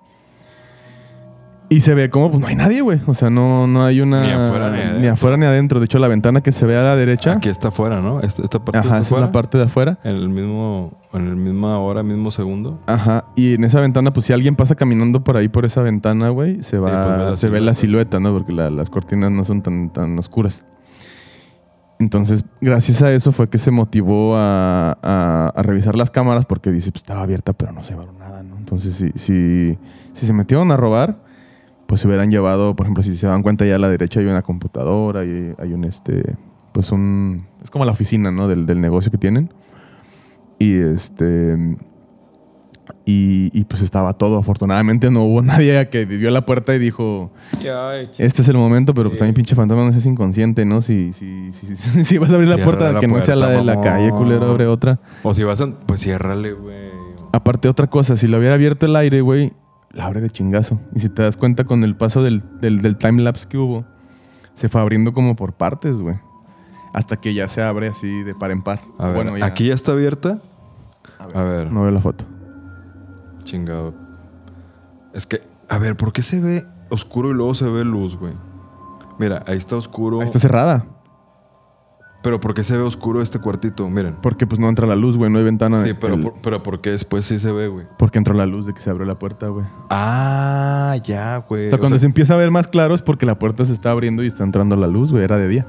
Y 1.69 1.81
se 1.81 1.95
ve 1.95 2.11
como, 2.11 2.31
pues 2.31 2.41
no 2.41 2.47
hay 2.47 2.55
nadie, 2.55 2.81
güey. 2.81 3.01
O 3.07 3.15
sea, 3.15 3.29
no, 3.29 3.67
no 3.67 3.85
hay 3.85 4.01
una... 4.01 4.23
Ni 4.23 4.31
afuera 4.31 4.71
ni 4.71 4.77
adentro. 4.79 5.01
ni 5.01 5.07
afuera 5.09 5.37
ni 5.37 5.47
adentro. 5.47 5.81
De 5.81 5.87
hecho, 5.87 5.99
la 5.99 6.07
ventana 6.07 6.41
que 6.41 6.53
se 6.53 6.65
ve 6.65 6.77
a 6.77 6.83
la 6.85 6.95
derecha... 6.95 7.33
Aquí 7.33 7.49
está 7.49 7.69
afuera, 7.69 8.01
¿no? 8.01 8.21
Esta, 8.21 8.43
esta 8.43 8.61
parte 8.65 8.79
ajá, 8.79 8.89
está 8.89 9.01
esa 9.01 9.15
es 9.17 9.21
la 9.21 9.33
parte 9.33 9.59
de 9.59 9.65
afuera. 9.65 9.99
En 10.05 10.15
el 10.15 10.29
mismo, 10.29 10.97
en 11.13 11.27
el 11.27 11.35
misma 11.35 11.79
hora, 11.81 12.05
mismo 12.05 12.31
segundo. 12.31 12.79
Ajá, 12.87 13.25
y 13.35 13.55
en 13.55 13.65
esa 13.65 13.81
ventana, 13.81 14.13
pues 14.13 14.27
si 14.27 14.33
alguien 14.33 14.55
pasa 14.55 14.77
caminando 14.77 15.25
por 15.25 15.37
ahí, 15.37 15.49
por 15.49 15.65
esa 15.65 15.83
ventana, 15.83 16.29
güey, 16.29 16.63
se 16.63 16.79
va, 16.79 17.03
pues, 17.03 17.17
ve 17.19 17.25
la 17.31 17.37
se 17.37 17.49
ve 17.49 17.61
la 17.61 17.75
silueta. 17.75 18.19
silueta, 18.19 18.21
¿no? 18.21 18.33
Porque 18.33 18.53
la- 18.53 18.71
las 18.71 18.89
cortinas 18.89 19.33
no 19.33 19.43
son 19.43 19.63
tan, 19.63 19.91
tan 19.91 20.17
oscuras. 20.21 20.65
Entonces, 21.99 22.45
gracias 22.61 23.01
a 23.03 23.11
eso 23.13 23.33
fue 23.33 23.49
que 23.49 23.59
se 23.59 23.71
motivó 23.71 24.37
a, 24.37 24.97
a- 25.03 25.53
a 25.57 25.63
revisar 25.63 25.97
las 25.97 26.11
cámaras 26.11 26.45
porque 26.45 26.71
dice, 26.71 26.93
pues 26.93 27.03
estaba 27.03 27.23
abierta, 27.23 27.55
pero 27.55 27.73
no 27.73 27.83
se 27.83 27.91
llevaron 27.91 28.19
nada, 28.19 28.43
¿no? 28.43 28.57
Entonces, 28.59 28.95
si, 28.95 29.11
si, 29.19 29.79
si 30.13 30.27
se 30.27 30.33
metieron 30.35 30.71
a 30.71 30.77
robar, 30.77 31.25
pues 31.87 32.01
se 32.01 32.07
hubieran 32.09 32.31
llevado, 32.31 32.75
por 32.77 32.87
ejemplo, 32.87 33.03
si 33.03 33.15
se 33.17 33.27
dan 33.27 33.43
cuenta 33.43 33.65
ya 33.65 33.77
a 33.77 33.79
la 33.79 33.89
derecha 33.89 34.21
hay 34.21 34.27
una 34.27 34.43
computadora, 34.43 35.21
hay, 35.21 35.55
hay 35.59 35.73
un, 35.73 35.85
este, 35.85 36.35
pues 36.73 36.91
un, 36.93 37.47
es 37.63 37.71
como 37.71 37.85
la 37.85 37.93
oficina, 37.93 38.31
¿no? 38.31 38.49
Del, 38.49 38.67
del 38.67 38.81
negocio 38.81 39.11
que 39.11 39.19
tienen. 39.19 39.51
Y 40.59 40.79
este... 40.79 41.77
Y, 43.05 43.51
y, 43.53 43.65
pues 43.65 43.83
estaba 43.83 44.15
todo. 44.15 44.39
Afortunadamente 44.39 45.11
no 45.11 45.25
hubo 45.25 45.43
nadie 45.43 45.89
que 45.91 46.05
vio 46.07 46.31
la 46.31 46.45
puerta 46.45 46.75
y 46.75 46.79
dijo, 46.81 47.31
este 48.19 48.43
es 48.43 48.49
el 48.49 48.57
momento, 48.57 48.95
pero 48.95 49.09
pues 49.11 49.19
también 49.19 49.35
pinche 49.35 49.55
fantasma 49.55 49.85
no 49.85 49.93
seas 49.93 50.07
inconsciente, 50.07 50.65
¿no? 50.65 50.81
Si, 50.83 51.13
si, 51.13 51.53
si, 51.53 51.77
si- 51.77 52.05
si 52.05 52.19
vas 52.19 52.31
a 52.31 52.35
abrir 52.35 52.49
la 52.49 52.57
Cierra 52.57 52.65
puerta, 52.71 52.93
la 52.93 53.01
que 53.01 53.07
no 53.09 53.21
sea 53.21 53.37
la 53.37 53.49
de 53.51 53.63
la 53.65 53.81
calle, 53.81 54.11
culero, 54.11 54.47
abre 54.47 54.67
otra. 54.67 54.99
O 55.23 55.35
si 55.35 55.45
vas 55.45 55.61
a... 55.61 55.67
Pues 55.87 56.01
ciérrale, 56.01 56.53
güey. 56.53 56.77
Aparte, 57.33 57.69
otra 57.69 57.87
cosa, 57.89 58.17
si 58.17 58.27
lo 58.27 58.39
hubiera 58.39 58.55
abierto 58.55 58.87
el 58.87 58.97
aire, 58.97 59.21
güey, 59.21 59.53
la 59.97 60.07
abre 60.07 60.21
de 60.21 60.31
chingazo. 60.31 60.79
Y 60.95 61.01
si 61.01 61.09
te 61.09 61.23
das 61.23 61.37
cuenta 61.37 61.65
con 61.65 61.83
el 61.83 61.97
paso 61.97 62.23
del, 62.23 62.43
del, 62.61 62.83
del 62.83 62.97
timelapse 62.97 63.49
que 63.49 63.59
hubo, 63.59 63.85
se 64.55 64.69
fue 64.69 64.81
abriendo 64.81 65.13
como 65.13 65.35
por 65.37 65.55
partes, 65.55 65.97
güey. 66.01 66.17
Hasta 66.93 67.17
que 67.17 67.35
ya 67.35 67.49
se 67.49 67.63
abre 67.63 67.89
así 67.89 68.23
de 68.23 68.35
par 68.35 68.51
en 68.51 68.63
par. 68.63 68.81
A 68.99 69.07
ver, 69.09 69.15
bueno, 69.17 69.37
ya. 69.39 69.47
¿aquí 69.47 69.67
ya 69.67 69.75
está 69.75 69.93
abierta? 69.93 70.39
A 71.19 71.27
ver, 71.27 71.37
A 71.37 71.43
ver, 71.45 71.73
No 71.73 71.83
veo 71.83 71.91
la 71.91 72.01
foto. 72.01 72.25
chingado. 73.45 73.95
Es 75.15 75.27
que, 75.27 75.43
a 75.69 75.79
ver, 75.79 75.97
¿por 75.97 76.13
qué 76.13 76.23
se 76.23 76.41
ve 76.41 76.63
oscuro 76.91 77.31
y 77.31 77.35
luego 77.35 77.55
se 77.55 77.69
ve 77.69 77.85
luz, 77.85 78.17
güey? 78.17 78.33
Mira, 79.19 79.43
ahí 79.47 79.57
está 79.57 79.77
oscuro. 79.77 80.21
Ahí 80.21 80.27
está 80.27 80.39
cerrada. 80.39 80.85
Pero 82.27 82.41
¿por 82.41 82.55
qué 82.55 82.65
se 82.65 82.77
ve 82.77 82.83
oscuro 82.83 83.23
este 83.23 83.39
cuartito? 83.39 83.89
Miren. 83.89 84.17
Porque 84.21 84.49
pues 84.49 84.59
no 84.61 84.69
entra 84.69 84.85
la 84.85 84.97
luz, 84.97 85.17
güey, 85.17 85.31
no 85.31 85.39
hay 85.39 85.45
ventana. 85.45 85.85
Sí, 85.85 85.93
pero, 85.95 86.15
El- 86.15 86.23
por, 86.23 86.35
pero 86.43 86.61
¿por 86.61 86.81
qué 86.81 86.91
después 86.91 87.25
sí 87.25 87.39
se 87.39 87.53
ve, 87.53 87.69
güey? 87.69 87.87
Porque 87.99 88.19
entró 88.19 88.35
la 88.35 88.47
luz 88.47 88.67
de 88.67 88.75
que 88.75 88.81
se 88.81 88.91
abrió 88.91 89.07
la 89.07 89.17
puerta, 89.17 89.47
güey. 89.47 89.65
Ah, 89.91 90.97
ya, 91.05 91.37
güey. 91.49 91.67
O 91.67 91.69
sea, 91.69 91.77
O 91.77 91.79
cuando 91.79 91.95
sea, 91.99 92.01
se 92.01 92.07
empieza 92.07 92.35
a 92.35 92.37
ver 92.37 92.51
más 92.51 92.67
claro 92.67 92.97
es 92.97 93.03
porque 93.03 93.27
la 93.27 93.39
puerta 93.39 93.65
se 93.65 93.73
está 93.73 93.93
abriendo 93.93 94.25
y 94.25 94.27
está 94.27 94.43
entrando 94.43 94.75
la 94.75 94.89
luz, 94.89 95.13
güey. 95.13 95.23
Era 95.23 95.37
de 95.37 95.47
día. 95.47 95.67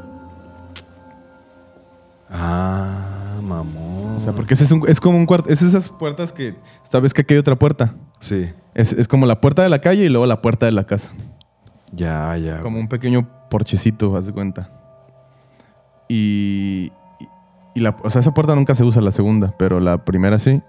Ah, 2.29 3.39
mamón. 3.43 4.17
O 4.17 4.21
sea, 4.21 4.33
porque 4.33 4.55
ese 4.55 4.63
es, 4.65 4.71
un- 4.71 4.83
es 4.87 4.99
como 4.99 5.17
un 5.17 5.25
cuarto. 5.27 5.49
Es 5.49 5.61
esas 5.61 5.89
puertas 5.89 6.33
que. 6.33 6.55
Sabes 6.91 7.13
que 7.13 7.21
aquí 7.21 7.33
hay 7.35 7.39
otra 7.39 7.55
puerta. 7.55 7.93
Sí, 8.19 8.49
Es, 8.73 8.93
es 8.93 9.07
como 9.07 9.25
la 9.27 9.39
puerta 9.41 9.61
de 9.61 9.69
la 9.69 9.79
calle 9.79 10.05
y 10.05 10.09
luego 10.09 10.25
la 10.25 10.41
puerta 10.41 10.65
de 10.65 10.71
la 10.71 10.85
casa. 10.85 11.09
ya, 11.91 12.35
ya. 12.37 12.61
Como 12.61 12.79
un 12.79 12.87
pequeño 12.87 13.27
porchecito, 13.49 14.15
haz 14.17 14.25
de 14.25 14.33
cuenta. 14.33 14.71
Y, 16.07 16.91
y- 17.75 17.79
la, 17.79 17.95
o 18.03 18.09
sea, 18.09 18.21
esa 18.21 18.33
puerta 18.33 18.55
nunca 18.55 18.75
se 18.75 18.83
usa, 18.83 19.01
la 19.01 19.11
segunda, 19.11 19.53
pero 19.57 19.79
la 19.79 20.03
primera 20.05 20.39
sí. 20.39 20.61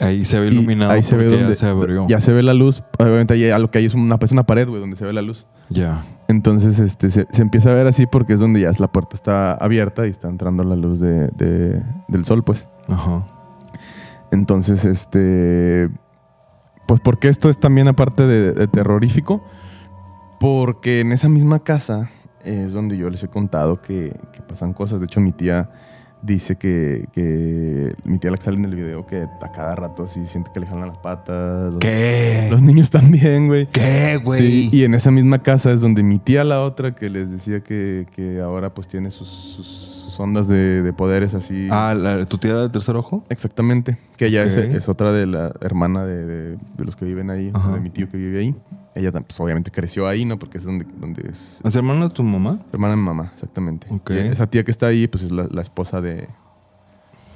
Ahí 0.00 0.24
se 0.24 0.40
ve 0.40 0.46
Y 0.46 0.50
iluminado. 0.52 0.90
ahí 0.90 1.02
se 1.02 1.16
ve 1.16 1.26
donde 1.26 1.48
ya 1.50 1.54
se 1.54 1.66
abrió. 1.66 2.06
ya 2.08 2.20
se 2.20 2.32
ve 2.32 2.42
la 2.42 2.54
luz. 2.54 2.82
Obviamente 2.98 3.52
a 3.52 3.58
lo 3.58 3.70
que 3.70 3.78
hay 3.78 3.86
es 3.86 3.94
una, 3.94 4.18
pues, 4.18 4.32
una 4.32 4.44
pared, 4.44 4.66
güey, 4.68 4.80
donde 4.80 4.96
se 4.96 5.04
ve 5.04 5.12
la 5.12 5.22
luz. 5.22 5.46
Ya. 5.68 6.04
Entonces 6.28 6.78
este, 6.80 7.10
se, 7.10 7.26
se 7.30 7.42
empieza 7.42 7.70
a 7.70 7.74
ver 7.74 7.86
así 7.86 8.06
porque 8.06 8.32
es 8.32 8.40
donde 8.40 8.60
ya 8.60 8.70
la 8.78 8.88
puerta 8.88 9.14
está 9.14 9.52
abierta 9.54 10.06
y 10.06 10.10
está 10.10 10.28
entrando 10.28 10.62
la 10.64 10.74
luz 10.76 10.98
de- 11.00 11.28
de- 11.36 11.82
del 12.08 12.24
sol, 12.24 12.42
pues. 12.42 12.66
Ajá. 12.88 13.24
Entonces, 14.32 14.84
este. 14.84 15.88
Pues 16.88 17.00
porque 17.00 17.28
esto 17.28 17.48
es 17.50 17.58
también 17.58 17.86
aparte 17.88 18.26
de, 18.26 18.52
de 18.52 18.66
terrorífico. 18.68 19.44
Porque 20.40 21.00
en 21.00 21.12
esa 21.12 21.28
misma 21.28 21.60
casa 21.60 22.10
es 22.46 22.72
donde 22.72 22.96
yo 22.96 23.10
les 23.10 23.22
he 23.22 23.28
contado 23.28 23.80
que, 23.82 24.12
que 24.32 24.40
pasan 24.40 24.72
cosas. 24.72 25.00
De 25.00 25.06
hecho, 25.06 25.20
mi 25.20 25.32
tía 25.32 25.68
dice 26.22 26.56
que, 26.56 27.06
que 27.12 27.94
mi 28.04 28.18
tía 28.18 28.30
la 28.30 28.36
que 28.38 28.42
sale 28.44 28.56
en 28.56 28.64
el 28.64 28.74
video 28.74 29.06
que 29.06 29.26
a 29.42 29.52
cada 29.52 29.76
rato 29.76 30.04
así 30.04 30.26
siente 30.26 30.50
que 30.52 30.60
le 30.60 30.66
jalan 30.66 30.88
las 30.88 30.98
patas. 30.98 31.70
Los, 31.70 31.78
¿Qué? 31.78 32.48
Los 32.50 32.62
niños 32.62 32.90
también, 32.90 33.46
güey. 33.48 33.66
¿Qué, 33.66 34.18
güey? 34.24 34.40
Sí, 34.40 34.68
y 34.72 34.84
en 34.84 34.94
esa 34.94 35.10
misma 35.10 35.42
casa 35.42 35.72
es 35.72 35.80
donde 35.80 36.02
mi 36.02 36.18
tía, 36.18 36.42
la 36.44 36.62
otra, 36.62 36.94
que 36.94 37.10
les 37.10 37.30
decía 37.30 37.60
que, 37.60 38.06
que 38.16 38.40
ahora 38.40 38.72
pues 38.74 38.88
tiene 38.88 39.10
sus, 39.10 39.28
sus- 39.28 39.92
sus 40.06 40.18
ondas 40.20 40.48
de, 40.48 40.82
de 40.82 40.92
poderes 40.92 41.34
así. 41.34 41.68
Ah, 41.70 41.94
¿la- 41.96 42.24
¿tu 42.26 42.38
tía 42.38 42.56
del 42.56 42.70
tercer 42.70 42.96
ojo? 42.96 43.22
Exactamente. 43.28 43.98
Que 44.16 44.26
ella 44.26 44.44
es, 44.44 44.88
otra 44.88 45.12
de 45.12 45.26
la 45.26 45.52
hermana 45.60 46.04
de, 46.06 46.24
de- 46.24 46.56
de 46.76 46.84
los 46.84 46.96
que 46.96 47.04
viven 47.04 47.28
ahí, 47.30 47.50
Ajá. 47.52 47.74
de 47.74 47.80
mi 47.80 47.90
tío 47.90 48.08
que 48.08 48.16
vive 48.16 48.40
ahí. 48.40 48.54
Ella 48.96 49.12
pues, 49.12 49.38
obviamente 49.38 49.70
creció 49.70 50.08
ahí, 50.08 50.24
¿no? 50.24 50.38
Porque 50.38 50.56
es 50.56 50.64
donde, 50.64 50.86
donde 50.98 51.28
es 51.30 51.60
¿Es 51.62 51.76
hermano 51.76 52.08
de 52.08 52.14
tu 52.14 52.22
mamá? 52.22 52.60
hermana 52.72 52.94
de 52.94 52.96
mi 52.96 53.02
mamá, 53.04 53.30
exactamente. 53.34 53.86
Ok. 53.90 54.10
Y 54.10 54.18
esa 54.18 54.46
tía 54.46 54.64
que 54.64 54.70
está 54.70 54.86
ahí, 54.86 55.06
pues 55.06 55.22
es 55.24 55.30
la, 55.30 55.46
la 55.50 55.60
esposa 55.60 56.00
de, 56.00 56.28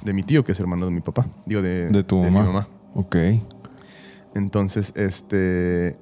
de 0.03 0.13
mi 0.13 0.23
tío, 0.23 0.43
que 0.43 0.53
es 0.53 0.59
hermano 0.59 0.85
de 0.87 0.91
mi 0.91 1.01
papá. 1.01 1.27
Digo, 1.45 1.61
de, 1.61 1.87
De 1.89 2.03
tu 2.03 2.17
mi 2.23 2.31
mamá. 2.31 2.45
mamá. 2.45 2.67
Ok. 2.95 3.15
Entonces, 4.33 4.91
este... 4.95 5.97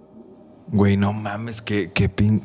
Güey, 0.67 0.97
no 0.97 1.11
mames, 1.13 1.61
qué, 1.61 1.91
qué 1.93 2.07
pin... 2.09 2.41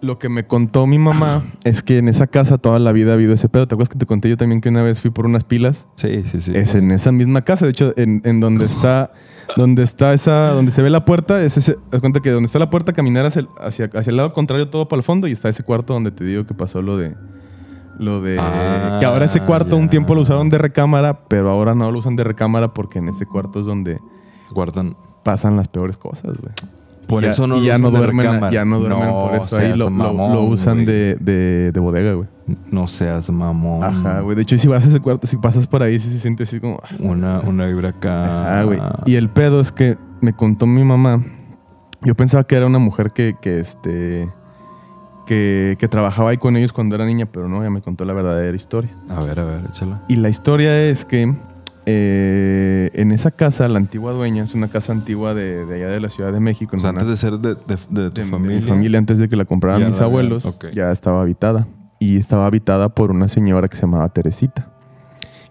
Lo 0.00 0.18
que 0.20 0.28
me 0.28 0.46
contó 0.46 0.86
mi 0.86 0.96
mamá 0.96 1.42
es 1.64 1.82
que 1.82 1.98
en 1.98 2.08
esa 2.08 2.28
casa 2.28 2.56
toda 2.56 2.78
la 2.78 2.92
vida 2.92 3.10
ha 3.10 3.14
habido 3.14 3.32
ese 3.32 3.48
pedo. 3.48 3.66
¿Te 3.66 3.74
acuerdas 3.74 3.88
que 3.92 3.98
te 3.98 4.06
conté 4.06 4.28
yo 4.28 4.36
también 4.36 4.60
que 4.60 4.68
una 4.68 4.82
vez 4.82 5.00
fui 5.00 5.10
por 5.10 5.26
unas 5.26 5.42
pilas? 5.42 5.88
Sí, 5.96 6.22
sí, 6.22 6.40
sí. 6.40 6.52
es 6.54 6.76
en 6.76 6.92
esa 6.92 7.10
misma 7.10 7.42
casa. 7.42 7.64
De 7.64 7.72
hecho, 7.72 7.92
en, 7.96 8.22
en 8.24 8.38
donde 8.38 8.64
está, 8.66 9.10
donde 9.56 9.82
está 9.82 10.14
esa, 10.14 10.50
donde 10.52 10.70
se 10.70 10.82
ve 10.82 10.90
la 10.90 11.04
puerta, 11.04 11.42
es 11.42 11.56
ese. 11.56 11.78
Haz 11.90 11.98
cuenta 12.00 12.20
que 12.20 12.30
donde 12.30 12.46
está 12.46 12.60
la 12.60 12.70
puerta, 12.70 12.92
caminar 12.92 13.26
hacia, 13.26 13.40
el- 13.40 13.48
hacia, 13.60 13.86
hacia 13.92 14.10
el 14.10 14.16
lado 14.16 14.32
contrario, 14.32 14.68
todo 14.70 14.86
para 14.86 14.98
el 14.98 15.04
fondo, 15.04 15.26
y 15.26 15.32
está 15.32 15.48
ese 15.48 15.64
cuarto 15.64 15.94
donde 15.94 16.12
te 16.12 16.22
digo 16.22 16.46
que 16.46 16.54
pasó 16.54 16.80
lo 16.80 16.96
de. 16.96 17.16
Lo 17.98 18.20
de. 18.20 18.38
Ah, 18.38 18.98
que 19.00 19.06
ahora 19.06 19.24
ese 19.24 19.40
cuarto 19.40 19.76
un 19.76 19.88
tiempo 19.88 20.14
lo 20.14 20.20
usaron 20.22 20.48
de 20.48 20.58
recámara, 20.58 21.24
pero 21.26 21.50
ahora 21.50 21.74
no 21.74 21.90
lo 21.90 21.98
usan 21.98 22.14
de 22.14 22.22
recámara 22.22 22.72
porque 22.72 23.00
en 23.00 23.08
ese 23.08 23.26
cuarto 23.26 23.58
es 23.58 23.66
donde 23.66 23.98
Guardan... 24.52 24.94
pasan 25.24 25.56
las 25.56 25.66
peores 25.66 25.96
cosas, 25.96 26.38
güey. 26.40 26.52
Por 27.08 27.24
ya- 27.24 27.30
eso 27.30 27.46
no 27.46 27.60
ya 27.62 27.78
no 27.78 27.90
duermen, 27.90 28.26
ya 28.52 28.64
no 28.64 28.78
duermen 28.78 29.08
No 29.08 29.28
por 29.30 29.40
eso 29.40 29.56
ahí 29.58 29.70
lo, 29.70 29.76
lo- 29.86 29.90
mamón, 29.90 30.34
lo 30.34 30.42
usan 30.44 30.84
de, 30.84 31.16
de 31.72 31.80
bodega, 31.80 32.12
güey. 32.12 32.28
No 32.70 32.86
seas 32.86 33.28
mamón. 33.30 33.82
Ajá, 33.82 34.20
güey. 34.20 34.36
De 34.36 34.42
hecho, 34.42 34.56
si 34.56 34.68
vas 34.68 34.84
a 34.84 34.88
ese 34.88 35.00
cuarto, 35.00 35.26
si 35.26 35.36
pasas 35.36 35.66
por 35.66 35.82
ahí, 35.82 35.98
sí 35.98 36.10
se 36.10 36.18
siente 36.20 36.44
así 36.44 36.60
como. 36.60 36.80
ah, 36.82 36.94
Una, 37.00 37.40
una 37.40 37.66
vibra 37.66 37.88
acá. 37.90 38.22
Ajá, 38.24 38.62
güey. 38.62 38.78
Y 39.06 39.16
el 39.16 39.28
pedo 39.28 39.60
es 39.60 39.72
que 39.72 39.98
me 40.20 40.32
contó 40.34 40.66
mi 40.66 40.84
mamá. 40.84 41.22
Yo 42.02 42.14
pensaba 42.14 42.44
que 42.44 42.54
era 42.56 42.66
una 42.66 42.78
mujer 42.78 43.10
que, 43.10 43.34
que 43.40 43.58
este. 43.58 44.30
Que, 45.26 45.76
que 45.78 45.88
trabajaba 45.88 46.30
ahí 46.30 46.38
con 46.38 46.56
ellos 46.56 46.72
cuando 46.72 46.94
era 46.94 47.04
niña, 47.04 47.26
pero 47.30 47.48
no, 47.50 47.62
ya 47.62 47.68
me 47.68 47.82
contó 47.82 48.06
la 48.06 48.14
verdadera 48.14 48.56
historia. 48.56 48.90
A 49.10 49.22
ver, 49.22 49.38
a 49.40 49.44
ver, 49.44 49.60
échala. 49.68 50.00
Y 50.08 50.16
la 50.16 50.30
historia 50.30 50.84
es 50.88 51.04
que 51.04 51.34
eh, 51.90 52.90
en 52.92 53.12
esa 53.12 53.30
casa, 53.30 53.66
la 53.68 53.78
antigua 53.78 54.12
dueña, 54.12 54.44
es 54.44 54.54
una 54.54 54.68
casa 54.68 54.92
antigua 54.92 55.32
de, 55.32 55.64
de 55.64 55.74
allá 55.76 55.88
de 55.88 56.00
la 56.00 56.10
Ciudad 56.10 56.32
de 56.34 56.40
México. 56.40 56.76
O 56.76 56.80
sea, 56.80 56.90
antes 56.90 57.06
de 57.06 57.16
ser 57.16 57.38
de, 57.38 57.54
de, 57.54 57.78
de 57.88 58.10
tu 58.10 58.22
familia. 58.26 58.60
mi 58.60 58.62
familia, 58.62 58.98
antes 58.98 59.18
de 59.18 59.28
que 59.28 59.36
la 59.36 59.46
compraran 59.46 59.86
mis 59.86 59.98
la 59.98 60.04
abuelos, 60.04 60.46
ya 60.74 60.92
estaba 60.92 61.22
habitada. 61.22 61.66
Y 61.98 62.18
estaba 62.18 62.46
habitada 62.46 62.90
por 62.90 63.10
una 63.10 63.26
señora 63.26 63.68
que 63.68 63.76
se 63.76 63.82
llamaba 63.82 64.08
Teresita. 64.10 64.68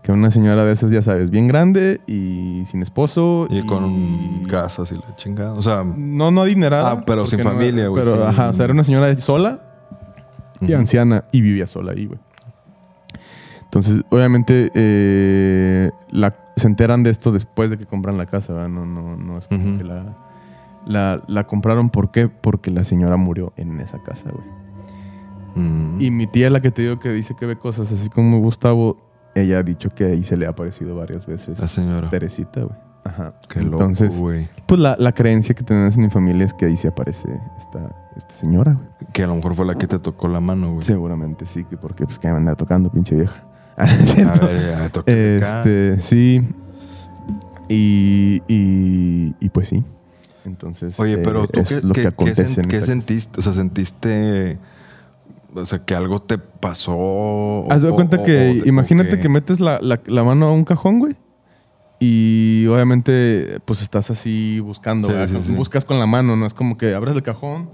Que 0.04 0.12
era 0.12 0.14
una 0.14 0.30
señora 0.32 0.64
de 0.64 0.72
esas, 0.72 0.92
ya 0.92 1.02
sabes, 1.02 1.32
bien 1.32 1.48
grande 1.48 2.00
y 2.08 2.64
sin 2.70 2.82
esposo. 2.84 3.48
Y 3.50 3.64
con 3.66 3.84
un 3.84 4.44
gas 4.44 4.80
así 4.80 4.96
la 4.96 5.16
chingada. 5.16 5.54
O 5.54 5.62
sea, 5.64 5.84
No, 5.84 6.30
no 6.30 6.44
adinerada. 6.44 6.92
Ah, 6.92 7.04
pero 7.06 7.26
sin 7.26 7.40
familia, 7.40 7.88
güey, 7.88 8.04
Pero, 8.04 8.16
sí. 8.16 8.22
ajá, 8.28 8.50
o 8.52 8.54
sea, 8.54 8.66
era 8.66 8.74
una 8.74 8.84
señora 8.84 9.20
sola 9.20 9.60
y 10.62 10.72
anciana 10.74 11.26
y 11.32 11.42
vivía 11.42 11.68
sola 11.68 11.94
ahí, 11.94 12.06
güey. 12.06 12.20
Entonces, 13.68 14.02
obviamente, 14.10 14.72
eh, 14.74 15.92
la, 16.10 16.36
se 16.56 16.68
enteran 16.68 17.04
de 17.04 17.10
esto 17.12 17.32
después 17.32 17.70
de 17.70 17.78
que 17.78 17.86
compran 17.86 18.18
la 18.18 18.26
casa, 18.26 18.54
¿verdad? 18.54 18.70
No, 18.70 18.86
no, 18.86 19.18
no 19.18 19.38
es 19.38 19.48
como 19.48 19.78
que 19.78 19.84
la, 19.84 20.16
la, 20.86 21.22
la 21.28 21.46
compraron. 21.46 21.90
¿Por 21.90 22.10
qué? 22.12 22.30
Porque 22.30 22.72
la 22.72 22.84
señora 22.86 23.18
murió 23.18 23.52
en 23.58 23.80
esa 23.82 24.02
casa, 24.02 24.30
güey. 24.32 24.46
mm, 25.56 26.02
Y 26.02 26.12
mi 26.12 26.28
tía, 26.28 26.50
la 26.50 26.62
que 26.62 26.72
te 26.72 26.82
digo 26.84 26.98
que 27.00 27.10
dice 27.10 27.36
que 27.36 27.46
ve 27.46 27.58
cosas 27.58 27.92
así 27.92 28.10
como 28.10 28.40
Gustavo, 28.40 28.98
ella 29.36 29.60
ha 29.60 29.64
dicho 29.64 29.90
que 29.90 30.06
ahí 30.06 30.24
se 30.24 30.38
le 30.38 30.46
ha 30.48 30.50
aparecido 30.52 30.96
varias 30.96 31.26
veces 31.28 31.60
la 31.60 31.68
señora. 31.68 32.10
Teresita, 32.10 32.62
güey. 32.62 32.76
Ajá. 33.04 33.34
Qué 33.50 33.62
loco, 33.62 33.76
Entonces, 33.84 34.18
güey. 34.18 34.48
pues 34.66 34.80
la, 34.82 34.96
la 35.00 35.12
creencia 35.14 35.54
que 35.56 35.64
tenemos 35.64 35.96
en 35.96 36.04
mi 36.04 36.10
familia 36.10 36.46
es 36.46 36.54
que 36.54 36.66
ahí 36.66 36.76
se 36.78 36.88
aparece 36.88 37.28
esta, 37.58 37.90
esta 38.16 38.34
señora, 38.34 38.74
güey. 38.74 38.88
Que 39.14 39.24
a 39.24 39.28
lo 39.28 39.36
mejor 39.36 39.56
fue 39.56 39.66
la 39.66 39.76
que 39.76 39.88
te 39.88 40.00
tocó 40.00 40.28
la 40.30 40.40
mano, 40.40 40.72
güey. 40.72 40.82
Seguramente 40.84 41.46
sí, 41.46 41.64
que 41.66 41.78
porque 41.78 42.06
pues 42.06 42.18
que 42.18 42.28
me 42.30 42.38
anda 42.38 42.56
tocando, 42.56 42.90
pinche 42.90 43.16
vieja. 43.16 43.44
A 43.82 44.46
ver, 44.46 44.62
ya, 44.72 44.90
toca 44.90 45.12
acá. 45.12 45.60
Este, 45.64 46.00
sí. 46.00 46.42
Y, 47.70 48.42
y, 48.48 49.36
y 49.40 49.50
pues 49.50 49.68
sí. 49.68 49.84
Entonces, 50.46 50.98
Oye, 51.00 51.14
eh, 51.14 51.18
pero 51.18 51.48
tú 51.48 51.60
es 51.60 51.68
qué, 51.70 51.82
lo 51.82 51.94
qué- 51.94 52.02
que 52.04 52.08
acontece 52.08 52.62
qué 52.64 52.82
sentiste? 52.82 53.40
O 53.40 53.44
sea, 53.44 53.54
sentiste. 53.54 54.58
O 55.54 55.66
sea, 55.66 55.80
que 55.80 55.94
algo 55.96 56.22
te 56.22 56.38
pasó. 56.38 57.66
Haz 57.72 57.82
de 57.82 57.90
cuenta 57.92 58.18
o- 58.18 58.24
que, 58.24 58.60
o- 58.62 58.64
o 58.64 58.68
imagínate 58.68 59.20
que 59.20 59.28
metes 59.30 59.60
la, 59.60 59.80
la- 59.82 60.02
la 60.06 60.24
mano 60.24 60.48
a 60.48 60.52
un 60.54 60.64
cajón, 60.64 61.00
güey. 61.00 61.16
Y 62.00 62.66
obviamente, 62.68 63.60
pues 63.66 63.82
estás 63.82 64.10
así 64.12 64.60
buscando, 64.60 65.08
Sí, 65.10 65.14
¿verdad? 65.16 65.40
sí, 65.42 65.48
sí. 65.48 65.54
Buscas 65.54 65.84
con 65.84 66.00
la 66.00 66.06
mano, 66.06 66.36
¿no? 66.36 66.46
Es 66.46 66.54
como 66.54 66.78
que 66.78 66.94
abres 66.94 67.16
el 67.16 67.24
cajón, 67.24 67.70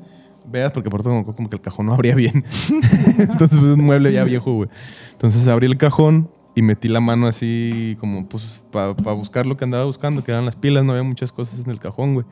veas, 0.45 0.71
porque 0.71 0.89
por 0.89 1.03
todo 1.03 1.23
como 1.25 1.49
que 1.49 1.55
el 1.55 1.61
cajón 1.61 1.85
no 1.87 1.93
abría 1.93 2.15
bien. 2.15 2.43
Entonces, 3.17 3.59
pues 3.59 3.71
es 3.71 3.77
un 3.77 3.83
mueble 3.83 4.11
ya 4.11 4.23
viejo, 4.23 4.53
güey. 4.53 4.69
Entonces 5.11 5.47
abrí 5.47 5.67
el 5.67 5.77
cajón 5.77 6.29
y 6.55 6.61
metí 6.61 6.87
la 6.87 6.99
mano 6.99 7.27
así, 7.27 7.97
como 7.99 8.27
pues 8.27 8.63
para 8.71 8.91
buscar 9.13 9.45
lo 9.45 9.57
que 9.57 9.63
andaba 9.63 9.85
buscando, 9.85 10.23
que 10.23 10.31
eran 10.31 10.45
las 10.45 10.55
pilas, 10.55 10.83
no 10.85 10.91
había 10.91 11.03
muchas 11.03 11.31
cosas 11.31 11.59
en 11.59 11.69
el 11.71 11.79
cajón, 11.79 12.13
güey. 12.13 12.25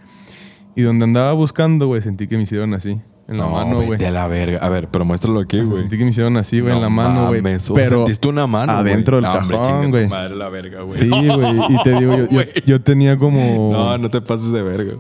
Y 0.76 0.84
donde 0.84 1.04
andaba 1.06 1.34
buscando, 1.34 1.88
güey, 1.88 2.02
sentí 2.02 2.28
que 2.28 2.38
me 2.38 2.44
hicieron 2.44 2.74
así, 2.74 2.92
en 3.28 3.38
la 3.38 3.44
No, 3.46 3.50
mano, 3.52 3.82
güey. 3.82 4.04
a 4.06 4.12
la 4.12 4.28
verga. 4.28 4.60
A 4.60 4.70
ver, 4.70 4.88
pero 4.90 5.04
muéstralo 5.06 5.40
aquí, 5.42 5.58
O 5.58 5.64
sea, 5.64 5.70
güey. 5.70 5.80
sentí 5.82 5.98
que 5.98 6.04
me 6.06 6.12
hicieron 6.12 6.38
así, 6.38 6.60
güey, 6.62 6.74
en 6.76 6.82
la 6.82 6.90
mano, 6.90 7.28
güey. 7.28 7.42
Pero 7.74 7.98
sentiste 7.98 8.28
una 8.28 8.48
mano, 8.48 8.72
adentro 8.72 9.18
del 9.18 9.24
No, 9.26 9.34
cajón, 9.34 9.90
güey. 9.92 10.08
madre 10.08 10.36
la 10.36 10.50
verga, 10.50 10.82
güey. 10.84 11.00
Sí, 11.00 11.10
güey. 11.10 11.60
Y 11.70 11.84
te 11.84 11.90
digo, 12.00 12.12
yo, 12.14 12.18
yo, 12.20 12.28
Güey. 12.30 12.48
yo 12.66 12.82
tenía 12.82 13.18
como... 13.18 13.72
No, 13.74 13.98
no 13.98 14.10
te 14.10 14.22
pases 14.22 14.52
de 14.52 14.62
verga. 14.62 14.94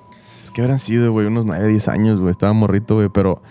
Pues, 0.51 0.55
¿Qué 0.55 0.61
habrán 0.61 0.79
sido, 0.79 1.11
güey? 1.11 1.27
Unos 1.27 1.45
9, 1.45 1.67
10 1.67 1.87
años, 1.87 2.19
güey. 2.19 2.31
Estaba 2.31 2.53
morrito, 2.53 2.95
güey. 2.95 3.09
Pero 3.09 3.41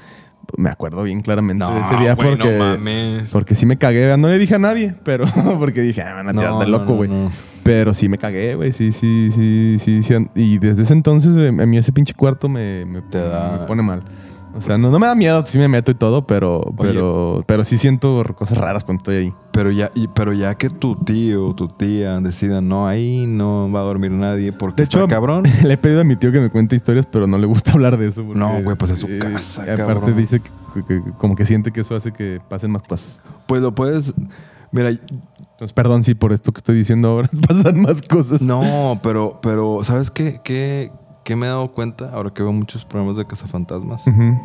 me 0.56 0.68
acuerdo 0.70 1.02
bien 1.02 1.20
claramente 1.20 1.64
No, 1.64 1.74
de 1.74 1.80
ese 1.80 1.96
día 1.96 2.14
güey, 2.14 2.36
porque... 2.36 2.58
no 2.58 2.64
mames. 2.64 3.30
Porque 3.30 3.54
sí 3.54 3.66
me 3.66 3.76
cagué. 3.78 4.16
No 4.16 4.28
le 4.28 4.38
dije 4.38 4.54
a 4.54 4.58
nadie, 4.58 4.94
pero... 5.04 5.24
porque 5.58 5.80
dije, 5.82 6.02
ah, 6.02 6.10
me 6.10 6.14
van 6.16 6.28
a 6.28 6.32
tirar 6.32 6.50
No, 6.50 6.60
de 6.60 6.66
loco, 6.66 6.84
no, 6.90 6.94
güey. 6.96 7.08
no. 7.10 7.30
Pero 7.62 7.92
sí 7.94 8.08
me 8.08 8.16
cagué, 8.18 8.54
güey. 8.54 8.72
Sí, 8.72 8.90
sí, 8.90 9.30
sí, 9.30 9.76
sí, 9.78 10.02
sí. 10.02 10.14
Y 10.34 10.58
desde 10.58 10.82
ese 10.82 10.92
entonces, 10.94 11.34
güey, 11.36 11.48
a 11.48 11.66
mí 11.66 11.76
ese 11.78 11.92
pinche 11.92 12.14
cuarto 12.14 12.48
me, 12.48 12.84
me, 12.86 13.02
Te 13.02 13.18
da- 13.18 13.58
me 13.60 13.66
pone 13.66 13.82
mal. 13.82 14.02
O 14.54 14.60
sea, 14.62 14.76
no, 14.78 14.90
no 14.90 14.98
me 14.98 15.06
da 15.06 15.14
miedo, 15.14 15.44
sí 15.46 15.58
me 15.58 15.68
meto 15.68 15.90
y 15.90 15.94
todo, 15.94 16.26
pero, 16.26 16.58
Oye. 16.60 16.74
pero, 16.92 17.42
pero 17.46 17.64
sí 17.64 17.78
siento 17.78 18.24
cosas 18.36 18.58
raras 18.58 18.82
cuando 18.84 19.00
estoy 19.00 19.16
ahí. 19.16 19.32
Pero 19.52 19.70
ya, 19.70 19.90
y- 19.94 20.08
pero 20.08 20.32
ya 20.32 20.54
que 20.56 20.68
tu 20.70 20.96
tío 20.96 21.48
o 21.48 21.54
tu 21.54 21.68
tía 21.68 22.18
decidan, 22.20 22.68
no, 22.68 22.86
ahí 22.88 23.26
no 23.26 23.70
va 23.72 23.80
a 23.80 23.84
dormir 23.84 24.10
nadie 24.10 24.52
porque 24.52 24.82
De 24.82 24.84
hecho, 24.86 25.06
cabrón. 25.08 25.44
le 25.64 25.72
he 25.74 25.76
pedido 25.78 26.00
a 26.00 26.04
mi 26.04 26.16
tío 26.16 26.32
que 26.32 26.40
me 26.40 26.50
cuente 26.50 26.74
historias, 26.76 27.06
pero 27.06 27.26
no 27.26 27.38
le 27.38 27.46
gusta 27.46 27.72
hablar 27.74 27.96
de 27.96 28.08
eso. 28.08 28.22
porque, 28.24 28.38
No, 28.38 28.62
güey, 28.62 28.76
pues 28.76 28.90
es 28.90 28.98
su 28.98 29.08
casa, 29.18 29.62
Aparte 29.62 29.76
cabrón. 29.84 30.16
dice 30.16 30.40
que, 30.40 30.50
que- 30.74 30.84
que 31.02 31.10
como 31.18 31.36
que 31.36 31.44
siente 31.44 31.70
que 31.72 31.80
eso 31.82 31.94
hace 31.94 32.12
que 32.12 32.40
pasen 32.48 32.70
más 32.72 32.82
cosas. 32.82 33.22
Pues 33.46 33.62
lo 33.62 33.74
puedes. 33.74 34.12
Mira, 34.72 34.90
Entonces, 34.90 35.72
perdón 35.74 36.04
si 36.04 36.14
por 36.14 36.32
esto 36.32 36.52
que 36.52 36.58
estoy 36.58 36.76
diciendo 36.76 37.08
ahora 37.08 37.28
pasan 37.48 37.80
más 37.82 38.02
cosas. 38.02 38.40
no, 38.40 38.98
pero, 39.02 39.38
pero, 39.42 39.82
¿sabes 39.84 40.10
qué? 40.10 40.40
¿Qué, 40.44 40.90
qué 41.24 41.36
me 41.36 41.46
he 41.46 41.48
dado 41.48 41.72
cuenta 41.72 42.10
ahora 42.12 42.30
que 42.30 42.42
veo 42.42 42.52
muchos 42.52 42.84
programas 42.84 43.16
de 43.16 43.26
cazafantasmas? 43.26 44.06
Ujú. 44.06 44.40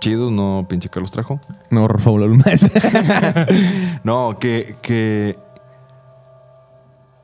Chidos, 0.00 0.32
no 0.32 0.66
pinche 0.68 0.88
Carlos 0.88 1.10
Trajo. 1.12 1.40
No, 1.70 1.88
fabular 1.98 2.30
más. 2.30 2.60
No, 4.04 4.38
que, 4.38 4.76
que 4.80 5.36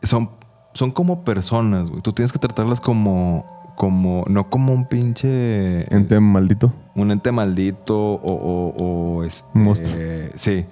son, 0.03 0.31
son 0.75 0.91
como 0.91 1.25
personas, 1.25 1.91
güey. 1.91 2.03
Tú 2.03 2.13
tienes 2.13 2.33
que 2.33 2.39
tratarlas 2.39 2.81
como, 2.81 3.45
como, 3.77 4.25
no 4.29 4.51
como 4.51 4.73
un 4.73 4.87
pinche... 4.87 5.93
Ente 5.95 6.21
maldito. 6.21 6.73
un 6.95 7.11
ente 7.11 7.33
maldito 7.33 7.97
o, 7.97 8.19
o, 8.23 9.17
o, 9.17 9.25
este, 9.25 9.47
Monstruo. 9.55 9.97
Sí. 10.37 10.67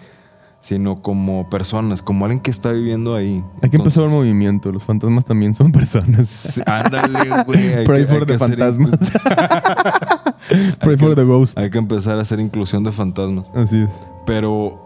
Sino 0.63 1.03
como 1.03 1.51
personas, 1.51 2.01
como 2.01 2.25
alguien 2.25 2.41
que 2.41 2.51
está 2.51 2.71
viviendo 2.73 3.15
ahí. 3.15 3.45
Hay 3.63 3.69
que 3.69 3.77
empezar 3.77 4.05
el 4.05 4.11
movimiento. 4.11 4.73
Los 4.73 4.85
fantasmas 4.85 5.25
también 5.27 5.55
son 5.55 5.71
personas. 5.73 6.63
Ándale, 6.67 7.43
güey. 7.45 7.85
Pray 7.85 8.07
que- 8.07 8.13
for 8.15 8.25
the 8.27 8.39
fantasmas. 8.39 8.99
Pray 10.81 10.97
for 10.97 11.15
the 11.15 11.25
ghost. 11.25 11.59
Hay 11.59 11.71
que 11.71 11.79
empezar 11.79 12.19
a 12.19 12.23
hacer 12.23 12.41
inclusión 12.41 12.83
de 12.85 12.93
fantasmas. 12.93 13.51
Así 13.55 13.83
es. 13.83 13.91
Pero 14.27 14.81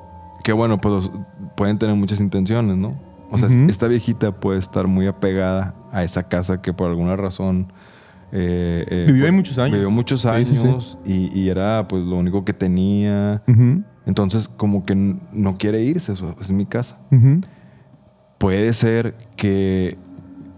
que 0.45 0.53
bueno, 0.53 0.79
pues 0.81 1.11
pueden 1.57 1.79
tener 1.79 1.95
muchas 1.97 2.21
intenciones, 2.21 2.77
¿no? 2.77 2.95
O 3.31 3.39
sea, 3.39 3.49
esta 3.69 3.89
viejita 3.89 4.33
puede 4.33 4.59
estar 4.61 4.87
muy 4.87 5.07
apegada 5.09 5.75
a 5.93 6.05
esa 6.05 6.29
casa 6.29 6.63
que 6.63 6.73
por 6.73 6.89
alguna 6.89 7.17
razón... 7.17 7.73
eh, 8.33 8.85
eh, 8.89 9.05
Vivió 9.09 9.25
ahí 9.25 9.31
pues, 9.31 9.35
muchos 9.37 9.59
años. 9.59 9.73
Vivió 9.73 9.91
muchos 9.91 10.21
Sí, 10.23 10.29
sí, 10.45 10.53
sí. 10.53 10.59
años 10.59 10.99
Y, 11.05 11.39
y 11.39 11.49
era 11.49 11.87
pues 11.89 12.03
lo 12.05 12.17
único 12.17 12.45
que 12.45 12.53
tenía. 12.53 13.43
Ujú, 13.49 13.83
Entonces 14.07 14.49
como 14.49 14.85
que 14.87 14.95
no 14.95 15.59
quiere 15.59 15.83
irse, 15.83 16.13
eso 16.13 16.35
es 16.41 16.51
mi 16.53 16.65
casa. 16.65 16.99
Puede 18.39 18.73
ser 18.75 19.15
que, 19.37 19.97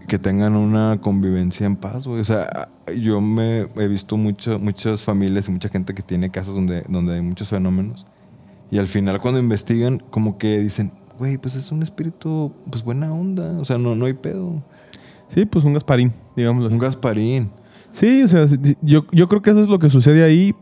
que 0.07 0.19
tengan 0.19 0.55
una 0.55 0.99
convivencia 1.01 1.65
en 1.65 1.75
paz, 1.75 2.07
güey. 2.07 2.21
O 2.21 2.25
sea, 2.25 2.69
yo 2.95 3.21
me 3.21 3.61
he 3.77 3.87
visto 3.87 4.17
mucho- 4.17 4.59
muchas 4.59 5.01
familias 5.03 5.47
y 5.47 5.51
mucha 5.51 5.69
gente 5.69 5.93
que 5.93 6.03
tiene 6.03 6.29
casas 6.29 6.53
donde, 6.55 6.83
donde 6.89 7.15
hay 7.15 7.21
muchos 7.21 7.47
fenómenos. 7.47 8.05
Y 8.69 8.77
al 8.77 8.87
final 8.87 9.19
cuando 9.21 9.39
investigan, 9.39 9.97
como 9.97 10.37
que 10.37 10.59
dicen, 10.59 10.91
güey, 11.17 11.37
pues 11.37 11.55
es 11.55 11.71
un 11.71 11.81
espíritu, 11.81 12.53
pues 12.69 12.83
buena 12.83 13.11
onda. 13.13 13.57
O 13.59 13.65
sea, 13.65 13.77
no, 13.77 13.95
no 13.95 14.05
hay 14.05 14.13
pedo. 14.13 14.61
Sí, 15.27 15.45
pues 15.45 15.63
un 15.65 15.73
Gasparín, 15.73 16.11
digámoslo 16.35 16.67
así. 16.67 16.73
Un 16.75 16.79
Gasparín. 16.81 17.51
Sí, 17.91 18.21
o 18.23 18.27
sea, 18.27 18.45
yo, 18.81 19.05
yo 19.11 19.27
creo 19.27 19.41
que 19.41 19.49
eso 19.51 19.63
es 19.63 19.69
lo 19.69 19.79
que 19.79 19.89
sucede 19.89 20.23
ahí 20.23 20.53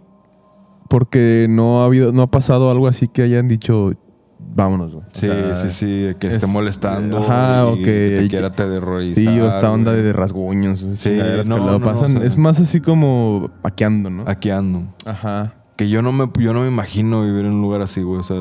porque 0.89 1.47
no 1.49 1.81
ha 1.81 1.85
habido, 1.85 2.11
no 2.11 2.21
ha 2.23 2.27
pasado 2.31 2.69
algo 2.71 2.87
así 2.87 3.07
que 3.07 3.21
hayan 3.23 3.47
dicho, 3.47 3.91
vámonos, 4.39 4.93
güey. 4.93 5.05
Sí, 5.11 5.27
sea, 5.27 5.55
sí, 5.65 5.71
sí, 5.71 6.15
que 6.19 6.27
esté 6.33 6.45
es- 6.45 6.51
molestando. 6.51 7.17
ajá, 7.19 7.67
o 7.67 7.75
y 7.75 7.83
que- 7.83 8.17
te 8.21 8.27
quiera 8.27 8.51
terrorizar. 8.53 9.15
Sí, 9.23 9.39
o 9.39 9.47
esta 9.47 9.71
onda 9.71 9.91
güey. 9.91 10.03
de 10.03 10.13
rasguños. 10.13 10.79
Sí, 10.95 11.09
que 11.09 11.43
no, 11.45 11.57
no, 11.57 11.85
pasan. 11.85 12.17
o 12.17 12.19
sea- 12.19 12.27
es 12.27 12.37
más 12.37 12.59
así 12.59 12.81
como 12.81 13.49
paqueando, 13.61 14.09
¿no? 14.09 14.23
Aquí 14.27 14.49
ando. 14.49 14.83
Ajá. 15.05 15.53
Que 15.75 15.89
yo 15.89 16.01
no 16.01 16.11
me, 16.11 16.25
yo 16.39 16.53
no 16.53 16.61
me 16.61 16.67
imagino 16.67 17.23
vivir 17.23 17.45
en 17.45 17.53
un 17.53 17.61
lugar 17.61 17.81
así, 17.81 18.01
güey. 18.01 18.19
O 18.19 18.23
sea, 18.23 18.37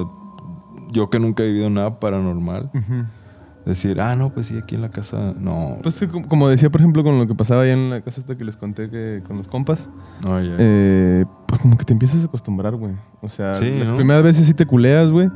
yo 0.93 1.11
que 1.11 1.19
nunca 1.19 1.43
he 1.43 1.49
vivido 1.49 1.69
nada 1.69 2.01
paranormal. 2.01 2.71
Decir, 3.67 4.01
ah, 4.01 4.15
no, 4.15 4.31
pues 4.31 4.47
sí, 4.47 4.57
aquí 4.57 4.77
en 4.77 4.81
la 4.83 4.91
casa. 4.91 5.35
No. 5.39 5.79
Pues 5.83 5.97
sí, 5.97 6.07
como 6.07 6.49
decía, 6.49 6.71
por 6.71 6.81
ejemplo, 6.81 7.03
con 7.03 7.19
lo 7.19 7.27
que 7.27 7.35
pasaba 7.35 7.63
allá 7.63 7.73
en 7.73 7.91
la 7.91 8.01
casa 8.01 8.21
esta 8.21 8.37
que 8.37 8.45
les 8.45 8.57
conté 8.57 8.89
que 8.89 9.23
con 9.27 9.37
los 9.37 9.49
compas, 9.49 9.91
No, 10.23 10.41
ya. 10.41 10.55
eh, 10.59 11.25
pues 11.47 11.61
como 11.61 11.77
que 11.77 11.85
te 11.85 11.93
empiezas 11.93 12.23
a 12.23 12.27
acostumbrar, 12.27 12.77
güey. 12.77 12.93
O 13.23 13.29
sea, 13.29 13.57
Sí, 13.57 13.77
las 13.79 13.89
¿no? 13.89 13.97
primeras 13.97 14.23
veces 14.23 14.47
sí 14.47 14.55
te 14.55 14.67
culeas, 14.67 15.11
güey. 15.11 15.31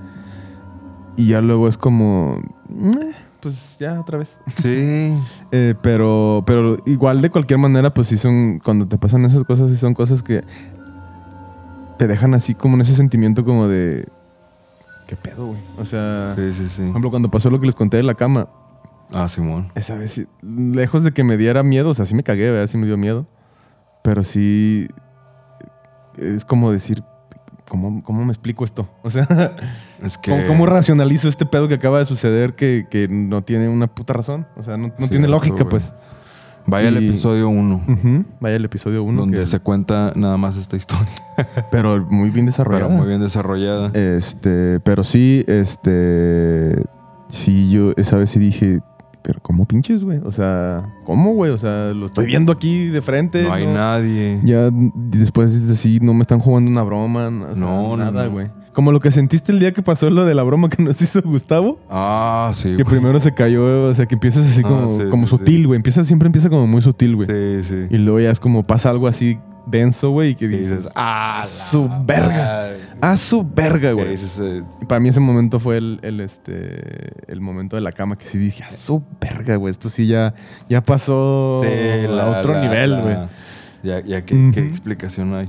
Y 1.16 1.26
ya 1.26 1.40
luego 1.40 1.66
es 1.66 1.76
como, 1.76 2.40
"Eh, 2.70 3.10
pues 3.40 3.76
ya 3.80 4.00
otra 4.00 4.16
vez. 4.18 4.38
Sí. 4.62 5.12
Eh, 5.52 5.74
pero, 5.82 6.44
pero 6.46 6.80
igual 6.86 7.20
de 7.22 7.30
cualquier 7.30 7.58
manera, 7.58 7.92
pues 7.92 8.06
sí 8.06 8.16
son, 8.16 8.60
cuando 8.60 8.86
te 8.86 8.96
pasan 8.96 9.24
esas 9.24 9.42
cosas, 9.42 9.68
sí 9.72 9.76
son 9.76 9.92
cosas 9.94 10.22
que 10.22 10.44
te 11.98 12.06
dejan 12.06 12.34
así 12.34 12.54
como 12.54 12.76
en 12.76 12.82
ese 12.82 12.94
sentimiento 12.94 13.44
como 13.44 13.66
de, 13.66 14.06
¿qué 15.10 15.16
pedo, 15.16 15.48
güey? 15.48 15.58
O 15.76 15.84
sea, 15.84 16.34
Sí, 16.36 16.52
sí, 16.52 16.68
sí. 16.68 16.76
por 16.82 16.90
ejemplo, 16.90 17.10
cuando 17.10 17.30
pasó 17.30 17.50
lo 17.50 17.58
que 17.60 17.66
les 17.66 17.74
conté 17.74 17.96
de 17.96 18.04
la 18.04 18.14
cama, 18.14 18.48
Ah, 19.12 19.26
Simón. 19.26 19.72
esa 19.74 19.96
vez, 19.96 20.24
lejos 20.40 21.02
de 21.02 21.10
que 21.12 21.24
me 21.24 21.36
diera 21.36 21.64
miedo, 21.64 21.90
o 21.90 21.94
sea, 21.94 22.06
sí 22.06 22.14
me 22.14 22.22
cagué, 22.22 22.48
¿verdad? 22.52 22.68
Sí 22.68 22.76
me 22.78 22.86
dio 22.86 22.96
miedo. 22.96 23.26
Pero 24.04 24.22
sí, 24.22 24.86
es 26.16 26.44
como 26.44 26.70
decir, 26.70 27.02
¿cómo, 27.68 28.02
cómo 28.04 28.24
me 28.24 28.30
explico 28.32 28.64
esto? 28.64 28.88
O 29.02 29.10
sea, 29.10 29.26
Es 30.02 30.16
que. 30.16 30.30
¿cómo, 30.30 30.46
cómo 30.46 30.66
racionalizo 30.66 31.28
este 31.28 31.44
pedo 31.44 31.66
que 31.66 31.74
acaba 31.74 31.98
de 31.98 32.06
suceder 32.06 32.54
que, 32.54 32.86
que 32.88 33.08
no 33.08 33.42
tiene 33.42 33.68
una 33.68 33.88
puta 33.88 34.12
razón? 34.12 34.46
O 34.56 34.62
sea, 34.62 34.76
no, 34.76 34.92
no 34.96 35.08
tiene 35.08 35.26
lógica, 35.28 35.68
pues. 35.68 35.92
Vaya 36.66 36.88
el 36.88 36.96
episodio 36.98 37.48
1. 37.48 37.80
Ujú, 37.88 38.24
Vaya 38.40 38.56
el 38.56 38.64
episodio 38.64 39.02
1. 39.02 39.20
donde 39.20 39.46
se 39.46 39.58
cuenta 39.60 40.12
nada 40.14 40.36
más 40.36 40.56
esta 40.56 40.76
historia. 40.76 41.08
Pero 41.72 42.06
muy 42.08 42.30
bien 42.30 42.46
desarrollado. 42.46 42.88
Pero 42.88 42.98
muy 42.98 43.08
bien 43.08 43.20
desarrollada. 43.20 43.88
Este, 43.94 44.78
pero 44.80 45.02
sí, 45.04 45.44
este. 45.48 46.82
Sí, 47.28 47.70
yo 47.70 47.92
esa 47.96 48.16
vez 48.16 48.30
sí 48.30 48.38
dije, 48.40 48.80
pero 49.22 49.40
¿cómo 49.40 49.64
pinches, 49.66 50.02
güey? 50.02 50.18
O 50.24 50.32
sea, 50.32 50.82
¿cómo, 51.04 51.32
güey? 51.32 51.52
O 51.52 51.58
sea, 51.58 51.92
lo 51.92 52.06
estoy 52.06 52.26
viendo 52.26 52.50
aquí 52.52 52.86
de 52.88 53.00
frente. 53.02 53.42
no 53.44 53.52
hay 53.52 53.66
nadie. 53.66 54.40
Ya 54.42 54.68
después 54.72 55.52
es 55.52 55.70
así, 55.70 56.00
no 56.00 56.12
me 56.14 56.22
están 56.22 56.40
jugando 56.40 56.70
una 56.70 56.82
broma. 56.82 57.28
o 57.28 57.54
sea, 57.54 57.64
No, 57.64 57.96
nada, 57.96 58.24
no. 58.28 58.30
Como 58.80 58.92
lo 58.92 59.00
que 59.00 59.10
sentiste 59.10 59.52
el 59.52 59.58
día 59.60 59.72
que 59.74 59.82
pasó 59.82 60.08
lo 60.08 60.24
de 60.24 60.34
la 60.34 60.42
broma 60.42 60.70
que 60.70 60.82
nos 60.82 61.02
hizo 61.02 61.20
Gustavo. 61.20 61.78
Ah, 61.90 62.50
sí. 62.54 62.76
Que 62.78 62.82
güey. 62.82 62.96
primero 62.96 63.20
se 63.20 63.34
cayó, 63.34 63.84
o 63.88 63.94
sea, 63.94 64.06
que 64.06 64.14
empiezas 64.14 64.46
así 64.50 64.62
Ah, 64.64 64.68
como, 64.68 64.98
sí, 64.98 65.04
como 65.10 65.26
sí, 65.26 65.30
sutil, 65.32 65.56
sí. 65.58 65.64
güey. 65.64 65.76
Empieza, 65.76 66.02
siempre 66.02 66.24
empieza 66.28 66.48
como 66.48 66.66
muy 66.66 66.80
sutil, 66.80 67.14
güey. 67.14 67.28
Sí, 67.28 67.68
sí. 67.68 67.86
Y 67.90 67.98
luego 67.98 68.20
ya 68.20 68.30
es 68.30 68.40
como 68.40 68.62
pasa 68.66 68.88
algo 68.88 69.06
así 69.06 69.38
denso, 69.66 70.08
güey, 70.12 70.30
y 70.30 70.34
que 70.34 70.46
Y 70.46 70.48
dices, 70.48 70.78
dices, 70.78 70.92
ah, 70.96 71.42
a 71.42 71.44
su 71.44 71.90
verga. 72.06 72.70
A 73.02 73.16
su 73.18 73.46
verga, 73.54 73.92
güey. 73.92 74.08
dices, 74.08 74.38
eh, 74.40 74.62
Y 74.80 74.86
Para 74.86 74.98
mí 74.98 75.10
ese 75.10 75.20
momento 75.20 75.58
fue 75.58 75.76
el, 75.76 75.98
el, 76.00 76.20
este, 76.20 77.10
el 77.30 77.42
momento 77.42 77.76
de 77.76 77.82
la 77.82 77.92
cama 77.92 78.16
que 78.16 78.24
sí 78.24 78.38
dije, 78.38 78.64
a 78.64 78.70
su 78.70 79.02
verga, 79.20 79.56
güey. 79.56 79.70
Esto 79.70 79.90
sí 79.90 80.06
ya, 80.06 80.32
ya 80.70 80.80
pasó 80.80 81.60
sí, 81.62 81.68
a 81.68 82.26
otro 82.38 82.54
la- 82.54 82.62
nivel, 82.62 82.90
la- 82.92 83.00
güey. 83.02 83.16
Ya, 83.82 84.00
ya 84.02 84.24
¿qué, 84.24 84.48
explicación 84.58 85.32
hay? 85.34 85.48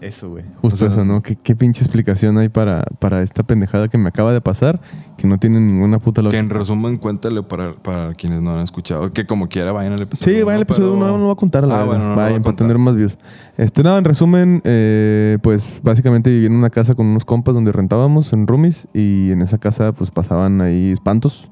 Eso, 0.00 0.30
güey. 0.30 0.44
Justo 0.60 0.74
O 0.74 0.78
sea, 0.78 0.88
eso, 0.88 1.04
¿no? 1.04 1.22
¿Qué, 1.22 1.36
qué 1.36 1.54
pinche 1.54 1.80
explicación 1.82 2.36
hay 2.38 2.48
para, 2.48 2.82
para 2.98 3.22
esta 3.22 3.44
pendejada 3.44 3.88
que 3.88 3.96
me 3.98 4.08
acaba 4.08 4.32
de 4.32 4.40
pasar 4.40 4.80
que 5.16 5.26
no 5.28 5.38
tiene 5.38 5.60
ninguna 5.60 5.98
puta 6.00 6.20
Que 6.20 6.24
lógica? 6.24 6.40
en 6.40 6.50
resumen, 6.50 6.96
cuéntale 6.98 7.42
para, 7.44 7.72
para 7.74 8.12
quienes 8.14 8.42
no 8.42 8.54
han 8.56 8.64
escuchado. 8.64 9.12
Que 9.12 9.26
como 9.26 9.48
quiera 9.48 9.70
vayan 9.72 9.92
al 9.92 10.02
episodio. 10.02 10.36
Sí, 10.38 10.42
vaya 10.42 10.56
el 10.58 10.60
¿no? 10.60 10.62
episodio, 10.62 10.94
Pero- 10.98 11.06
no, 11.12 11.18
no 11.18 11.26
va 11.28 11.32
a 11.32 11.36
contar 11.36 11.66
la 11.66 11.80
Ah, 11.80 11.84
bueno, 11.84 12.08
no 12.10 12.16
Vayan, 12.16 12.32
para 12.32 12.42
contar. 12.42 12.66
tener 12.66 12.78
más 12.78 12.96
views. 12.96 13.16
Este, 13.56 13.82
nada, 13.82 13.98
en 13.98 14.04
resumen, 14.04 14.60
eh, 14.64 15.38
pues 15.42 15.80
básicamente 15.84 16.30
viví 16.30 16.46
en 16.46 16.54
una 16.54 16.70
casa 16.70 16.94
con 16.94 17.06
unos 17.06 17.24
compas 17.24 17.54
donde 17.54 17.70
rentábamos 17.72 18.32
en 18.32 18.46
roomies 18.46 18.88
y 18.92 19.30
en 19.30 19.40
esa 19.40 19.58
casa 19.58 19.92
pues 19.92 20.10
pasaban 20.10 20.60
ahí 20.60 20.90
espantos 20.92 21.50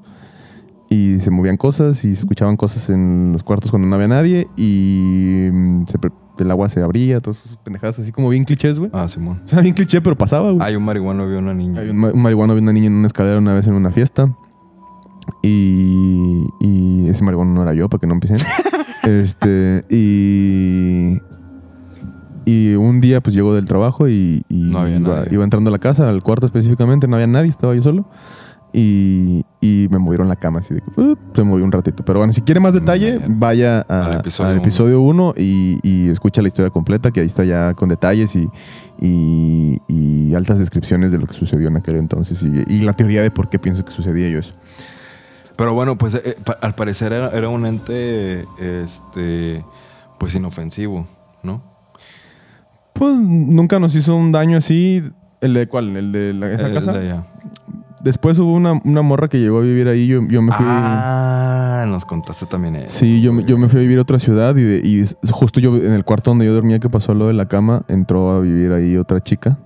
y 0.93 1.21
se 1.21 1.31
movían 1.31 1.55
cosas 1.55 2.03
y 2.03 2.13
se 2.13 2.19
escuchaban 2.19 2.57
cosas 2.57 2.89
en 2.89 3.29
los 3.31 3.43
cuartos 3.43 3.71
cuando 3.71 3.87
no 3.87 3.95
había 3.95 4.09
nadie 4.09 4.47
y 4.57 5.47
mm, 5.49 5.85
se 5.87 5.97
el 6.39 6.51
agua 6.51 6.67
se 6.69 6.81
abría, 6.81 7.21
todas 7.21 7.39
esas 7.45 7.57
pendejadas 7.57 7.99
así 7.99 8.11
como 8.11 8.27
bien 8.27 8.43
clichés, 8.43 8.77
güey. 8.77 8.89
Ah, 8.93 9.07
Simón. 9.07 9.41
O 9.45 9.47
sea, 9.47 9.61
bien 9.61 9.73
cliché, 9.73 10.01
pero 10.01 10.17
pasaba, 10.17 10.51
güey. 10.51 10.67
Hay 10.67 10.75
un 10.75 10.83
marihuano 10.83 11.27
vio 11.29 11.39
una 11.39 11.53
niña. 11.53 11.79
Hay 11.81 11.89
un, 11.91 11.97
ma- 11.97 12.11
un 12.11 12.21
marihuano 12.21 12.53
vio 12.55 12.61
una 12.63 12.73
niña 12.73 12.87
en 12.87 12.93
una 12.93 13.07
escalera 13.07 13.37
una 13.37 13.53
vez 13.53 13.67
en 13.67 13.73
una 13.75 13.91
fiesta. 13.91 14.35
Y, 15.43 16.45
y 16.59 17.07
ese 17.09 17.23
marihuano 17.23 17.53
no 17.53 17.61
era 17.61 17.73
yo, 17.73 17.87
para 17.89 18.01
que 18.01 18.07
no 18.07 18.13
empiecen. 18.15 18.39
este, 19.03 19.85
y, 19.89 21.19
y 22.45 22.73
un 22.75 22.99
día 23.01 23.21
pues 23.21 23.35
llego 23.35 23.53
del 23.53 23.65
trabajo 23.65 24.09
y, 24.09 24.43
y 24.49 24.63
No 24.71 24.79
había 24.79 24.97
iba, 24.99 25.15
nadie. 25.17 25.29
iba 25.33 25.43
entrando 25.43 25.69
a 25.69 25.71
la 25.71 25.79
casa, 25.79 26.09
al 26.09 26.21
cuarto 26.23 26.47
específicamente, 26.47 27.07
no 27.07 27.15
había 27.15 27.27
nadie, 27.27 27.49
estaba 27.49 27.75
yo 27.75 27.81
solo. 27.83 28.05
Y, 28.73 29.43
y 29.59 29.87
me 29.91 29.99
movieron 29.99 30.29
la 30.29 30.37
cama 30.37 30.59
así 30.59 30.73
de 30.73 30.81
que 30.81 31.01
uh, 31.01 31.17
se 31.33 31.43
movió 31.43 31.65
un 31.65 31.71
ratito. 31.73 32.05
Pero 32.05 32.19
bueno, 32.19 32.31
si 32.31 32.41
quiere 32.41 32.59
más 32.61 32.73
detalle, 32.73 33.19
vaya 33.27 33.85
a- 33.89 34.05
Al 34.05 34.19
episodio 34.19 34.55
episodio 34.57 35.01
1 35.01 35.33
y, 35.37 35.79
y 35.83 36.09
escucha 36.09 36.41
la 36.41 36.47
historia 36.47 36.69
completa, 36.71 37.11
que 37.11 37.19
ahí 37.19 37.25
está 37.25 37.43
ya 37.43 37.73
con 37.73 37.89
detalles 37.89 38.33
y, 38.35 38.47
y, 39.01 39.77
y 39.89 40.33
altas 40.35 40.57
descripciones 40.57 41.11
de 41.11 41.17
lo 41.17 41.27
que 41.27 41.33
sucedió 41.33 41.67
en 41.67 41.75
aquel 41.77 41.97
entonces 41.97 42.41
y, 42.43 42.63
y 42.73 42.81
la 42.81 42.93
teoría 42.93 43.21
de 43.21 43.29
por 43.31 43.49
qué 43.49 43.59
pienso 43.59 43.83
que 43.83 43.91
sucedía 43.91 44.29
yo 44.29 44.39
eso. 44.39 44.53
Pero 45.57 45.73
bueno, 45.73 45.97
pues 45.97 46.13
eh, 46.15 46.35
pa- 46.43 46.57
al 46.61 46.73
parecer 46.73 47.11
era, 47.11 47.29
era 47.31 47.49
un 47.49 47.65
ente, 47.65 48.45
este, 48.57 49.63
pues 50.17 50.33
inofensivo, 50.33 51.05
¿no? 51.43 51.61
Pues 52.93 53.17
nunca 53.17 53.79
nos 53.79 53.95
hizo 53.95 54.15
un 54.15 54.31
daño 54.31 54.57
así. 54.57 55.03
¿El 55.41 55.53
de 55.55 55.67
cuál? 55.67 55.95
¿El 55.97 56.11
de 56.11 56.33
la- 56.33 56.51
esa 56.53 56.67
El 56.67 56.73
casa? 56.73 56.93
de 56.93 56.99
allá. 57.11 57.23
Después 58.03 58.37
hubo 58.39 58.53
una, 58.53 58.73
una 58.83 59.01
morra 59.01 59.27
que 59.27 59.39
llegó 59.39 59.59
a 59.59 59.61
vivir 59.61 59.87
ahí. 59.87 60.07
Yo, 60.07 60.21
yo 60.27 60.41
me 60.41 60.51
fui. 60.51 60.65
Ah, 60.67 61.85
nos 61.87 62.03
contaste 62.05 62.45
también 62.45 62.75
eso. 62.75 62.97
Sí, 62.99 63.21
yo, 63.21 63.31
me- 63.33 63.43
yo 63.45 63.57
me 63.57 63.69
fui 63.69 63.79
a 63.79 63.81
vivir 63.81 63.99
a 63.99 64.01
otra 64.01 64.17
ciudad 64.19 64.55
y, 64.55 64.63
de- 64.63 64.81
y 64.87 65.01
es- 65.01 65.17
justo 65.31 65.59
yo 65.59 65.77
en 65.77 65.93
el 65.93 66.03
cuarto 66.03 66.31
donde 66.31 66.45
yo 66.45 66.53
dormía 66.53 66.79
que 66.79 66.89
pasó 66.89 67.13
lo 67.13 67.27
de 67.27 67.33
la 67.33 67.47
cama, 67.47 67.83
entró 67.87 68.31
a 68.31 68.39
vivir 68.39 68.71
ahí 68.71 68.97
otra 68.97 69.21
chica. 69.21 69.57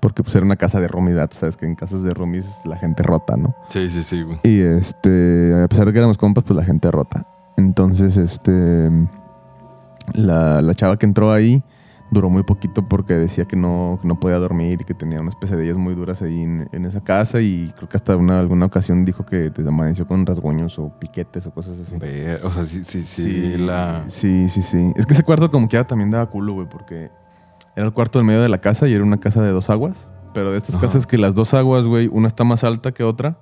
Porque 0.00 0.22
pues 0.24 0.34
era 0.34 0.44
una 0.44 0.56
casa 0.56 0.80
de. 0.80 0.88
Tú 0.88 1.36
sabes 1.36 1.56
que 1.56 1.64
en 1.64 1.76
casas 1.76 2.02
de 2.02 2.12
roomies 2.12 2.44
la 2.64 2.76
gente 2.76 3.02
rota, 3.04 3.36
¿no? 3.36 3.54
Sí, 3.68 3.88
sí, 3.88 4.02
sí, 4.02 4.22
güey. 4.22 4.38
Y 4.42 4.60
este, 4.60 5.62
a 5.62 5.68
pesar 5.68 5.86
de 5.86 5.92
que 5.92 5.98
éramos 5.98 6.18
compas, 6.18 6.42
pues 6.44 6.56
la 6.56 6.64
gente 6.64 6.90
rota. 6.90 7.24
Entonces, 7.56 8.16
este, 8.16 8.90
la, 10.14 10.60
la 10.60 10.74
chava 10.74 10.96
que 10.98 11.06
entró 11.06 11.30
ahí 11.32 11.62
duró 12.12 12.28
muy 12.28 12.42
poquito 12.42 12.86
porque 12.86 13.14
decía 13.14 13.46
que 13.46 13.56
no, 13.56 13.98
que 14.00 14.06
no 14.06 14.20
podía 14.20 14.36
dormir 14.38 14.82
y 14.82 14.84
que 14.84 14.92
tenía 14.94 15.20
unas 15.20 15.34
pesadillas 15.34 15.78
muy 15.78 15.94
duras 15.94 16.20
ahí 16.20 16.42
en, 16.42 16.68
en 16.70 16.84
esa 16.84 17.00
casa 17.00 17.40
y 17.40 17.72
creo 17.74 17.88
que 17.88 17.96
hasta 17.96 18.16
una, 18.16 18.38
alguna 18.38 18.66
ocasión 18.66 19.04
dijo 19.06 19.24
que 19.24 19.50
te 19.50 19.66
amaneció 19.66 20.06
con 20.06 20.24
rasguños 20.26 20.78
o 20.78 20.92
piquetes 20.98 21.46
o 21.46 21.52
cosas 21.52 21.80
así. 21.80 21.96
O 22.44 22.50
sea, 22.50 22.64
sí, 22.66 22.84
sí, 22.84 23.02
sí, 23.02 23.56
la... 23.56 24.04
sí, 24.08 24.48
sí, 24.50 24.62
sí. 24.62 24.92
Es 24.94 25.06
que 25.06 25.14
ese 25.14 25.22
cuarto 25.22 25.50
como 25.50 25.68
que 25.68 25.82
también 25.84 26.10
daba 26.10 26.26
culo, 26.26 26.52
güey, 26.52 26.68
porque 26.68 27.10
era 27.74 27.86
el 27.86 27.92
cuarto 27.94 28.18
del 28.18 28.26
medio 28.26 28.42
de 28.42 28.50
la 28.50 28.60
casa 28.60 28.86
y 28.86 28.92
era 28.92 29.02
una 29.02 29.18
casa 29.18 29.42
de 29.42 29.50
dos 29.50 29.70
aguas. 29.70 30.06
pero 30.34 30.52
de 30.52 30.58
estas 30.58 30.76
Ajá. 30.76 30.86
casas 30.86 31.06
que 31.06 31.16
las 31.16 31.34
dos 31.34 31.54
aguas, 31.54 31.86
güey, 31.86 32.08
una 32.12 32.28
está 32.28 32.44
más 32.44 32.62
alta 32.62 32.92
que 32.92 33.04
otra. 33.04 33.38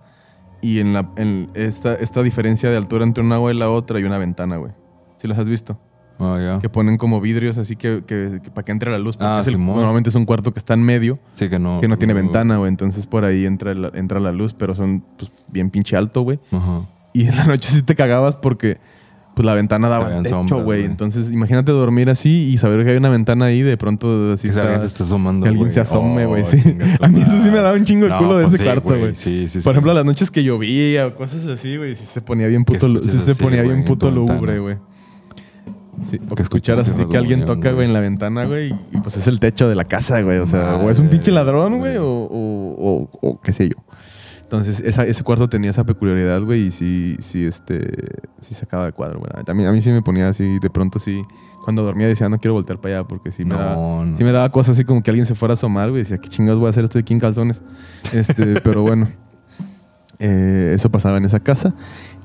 Y 0.63 0.79
en, 0.79 0.93
la, 0.93 1.11
en 1.17 1.49
esta, 1.55 1.95
esta 1.95 2.23
diferencia 2.23 2.71
de 2.71 2.77
altura 2.77 3.03
entre 3.05 3.25
una 3.25 3.37
agua 3.37 3.53
y 3.53 3.59
la 3.59 3.69
otra 3.71 3.99
hay 3.99 4.05
una 4.05 4.19
ventana, 4.19 4.59
güey. 4.59 4.73
¿Sí 5.17 5.27
las 5.27 5.39
has 5.39 5.49
visto? 5.49 5.81
Ah. 6.21 6.59
Que 6.61 6.69
ponen 6.69 6.97
como 6.99 7.21
vidrios 7.21 7.57
así 7.59 7.77
que, 7.77 8.03
que- 8.07 8.41
que 8.43 8.51
para 8.51 8.65
que 8.65 8.73
entre 8.73 8.91
la 8.91 8.99
luz. 8.99 9.17
porque 9.17 9.27
Ah, 9.33 9.39
es 9.41 9.47
el- 9.49 9.59
normalmente 9.65 10.11
es 10.11 10.15
un 10.15 10.27
cuarto 10.27 10.53
que 10.53 10.59
está 10.59 10.75
en 10.75 10.83
medio, 10.83 11.19
Sí, 11.33 11.49
que 11.49 11.59
no. 11.59 11.81
que 11.81 11.89
no 11.89 11.97
tiene 11.99 12.13
ventana, 12.15 12.59
güey. 12.59 12.69
Entonces 12.69 13.07
por 13.07 13.25
ahí 13.25 13.47
entra 13.47 13.73
la, 13.75 13.91
entra 13.95 14.21
la 14.21 14.33
luz, 14.33 14.53
pero 14.55 14.75
son 14.75 15.03
pues, 15.17 15.31
bien 15.49 15.71
pinche 15.71 15.97
alto, 15.97 16.23
güey. 16.23 16.39
Ajá. 16.53 16.83
Y 17.13 17.27
en 17.27 17.37
la 17.37 17.45
noche 17.47 17.71
sí 17.73 17.83
te 17.83 17.95
cagabas 17.97 18.37
porque 18.37 18.79
pues 19.35 19.47
la 19.47 19.55
ventana 19.55 19.89
daba 19.89 20.09
al 20.19 20.23
techo, 20.25 20.63
güey. 20.65 20.85
Entonces 20.85 21.33
imagínate 21.33 21.73
dormir 21.73 22.11
así 22.11 22.51
y 22.53 22.59
saber 22.59 22.85
que 22.85 22.91
hay 22.91 22.97
una 22.99 23.09
ventana 23.09 23.47
ahí 23.47 23.63
de 23.63 23.77
pronto 23.79 24.33
así 24.33 24.43
Que 24.43 24.49
está- 24.49 24.63
alguien 24.63 24.81
te 24.81 24.87
está 24.87 25.05
asomando. 25.05 25.45
que 25.45 25.49
alguien 25.49 25.65
güey. 25.67 25.75
se 25.75 25.81
asome, 25.81 26.27
güey. 26.27 26.43
Oh, 26.43 26.47
sí. 26.47 26.59
A 27.01 27.09
mí 27.09 27.21
eso 27.23 27.41
sí 27.43 27.49
me 27.51 27.59
daba 27.59 27.73
un 27.73 27.85
chingo 27.85 28.09
No, 28.09 28.19
culo 28.19 28.37
de 28.37 28.43
pues 28.45 28.55
ese 28.55 28.63
sí, 28.65 28.69
cuarto, 28.69 28.89
güey. 28.99 29.15
Sí, 29.15 29.49
sí, 29.49 29.61
Por 29.61 29.73
ejemplo, 29.73 29.95
las 29.95 30.05
noches 30.05 30.31
que 30.31 30.43
llovía 30.45 31.07
o 31.07 31.15
cosas 31.15 31.47
así, 31.47 31.77
güey, 31.77 31.97
sí 31.97 32.05
se 32.05 32.21
ponía 32.21 32.49
bien 32.49 32.65
puto, 32.65 32.87
sí 33.03 33.19
se 33.25 33.35
ponía 33.35 33.63
bien 33.63 33.85
puto 33.85 34.11
lúgubre, 34.11 34.59
güey. 34.59 34.77
Sí, 36.09 36.19
o 36.31 36.35
que 36.35 36.43
escucharas 36.43 36.89
así 36.89 37.05
que 37.07 37.17
alguien 37.19 37.45
toca, 37.45 37.73
güey, 37.73 37.87
en 37.87 37.93
la 37.93 38.01
ventana, 38.01 38.45
güey, 38.47 38.75
y 38.93 38.97
pues 39.03 39.17
es 39.17 39.27
el 39.27 39.39
techo 39.41 39.69
de 39.69 39.75
la 39.75 39.85
casa, 39.85 40.21
güey. 40.23 40.39
O 40.39 40.47
sea, 40.47 40.77
o 40.77 40.89
es 40.91 40.99
un 40.99 41.05
Madre, 41.07 41.19
pinche 41.19 41.31
ladrón, 41.33 41.79
güey, 41.79 41.97
güey. 41.97 41.97
o, 41.99 42.07
o, 42.07 43.09
o- 43.13 43.29
o 43.31 43.41
qué 43.41 43.53
sé 43.53 43.69
yo. 43.69 43.77
Entonces, 44.43 44.81
esa- 44.81 45.05
ese 45.07 45.23
cuarto 45.23 45.49
tenía 45.49 45.71
esa 45.71 45.85
peculiaridad, 45.85 46.43
güey, 46.43 46.67
y 46.67 46.71
sí, 46.71 47.17
sí, 47.21 47.45
este, 47.45 47.81
sí 48.41 48.55
sacaba 48.55 48.87
de 48.87 48.93
cuadro, 48.93 49.19
güey. 49.21 49.31
También, 49.45 49.69
a 49.69 49.73
mí 49.73 49.81
sí 49.83 49.91
me 49.91 50.03
ponía 50.03 50.29
así, 50.29 50.59
de 50.59 50.71
pronto 50.71 50.99
sí, 50.99 51.23
cuando 51.65 51.83
dormía 51.85 52.09
decía, 52.09 52.29
no 52.29 52.39
quiero 52.41 52.55
voltear 52.55 52.81
para 52.81 52.97
allá, 52.99 53.07
porque 53.09 53.31
sí 53.31 53.45
me, 53.45 53.51
No, 53.55 53.59
daba, 53.59 54.05
no. 54.05 54.17
sí 54.17 54.25
me 54.25 54.33
daba 54.33 54.51
cosas 54.51 54.77
así 54.77 54.85
como 54.85 55.03
que 55.03 55.11
alguien 55.11 55.27
se 55.27 55.35
fuera 55.37 55.53
a 55.53 55.55
asomar, 55.55 55.91
güey, 55.91 56.03
decía, 56.03 56.19
¿qué 56.19 56.29
chingados 56.29 56.59
voy 56.59 56.67
a 56.67 56.71
hacer? 56.71 56.83
Estoy 56.85 57.03
aquí 57.03 57.13
en 57.13 57.21
calzones. 57.21 57.63
Este, 58.13 58.61
pero 58.65 58.83
bueno, 58.83 59.09
eh, 60.19 60.73
eso 60.75 60.91
pasaba 60.91 61.19
en 61.19 61.25
esa 61.25 61.41
casa. 61.41 61.75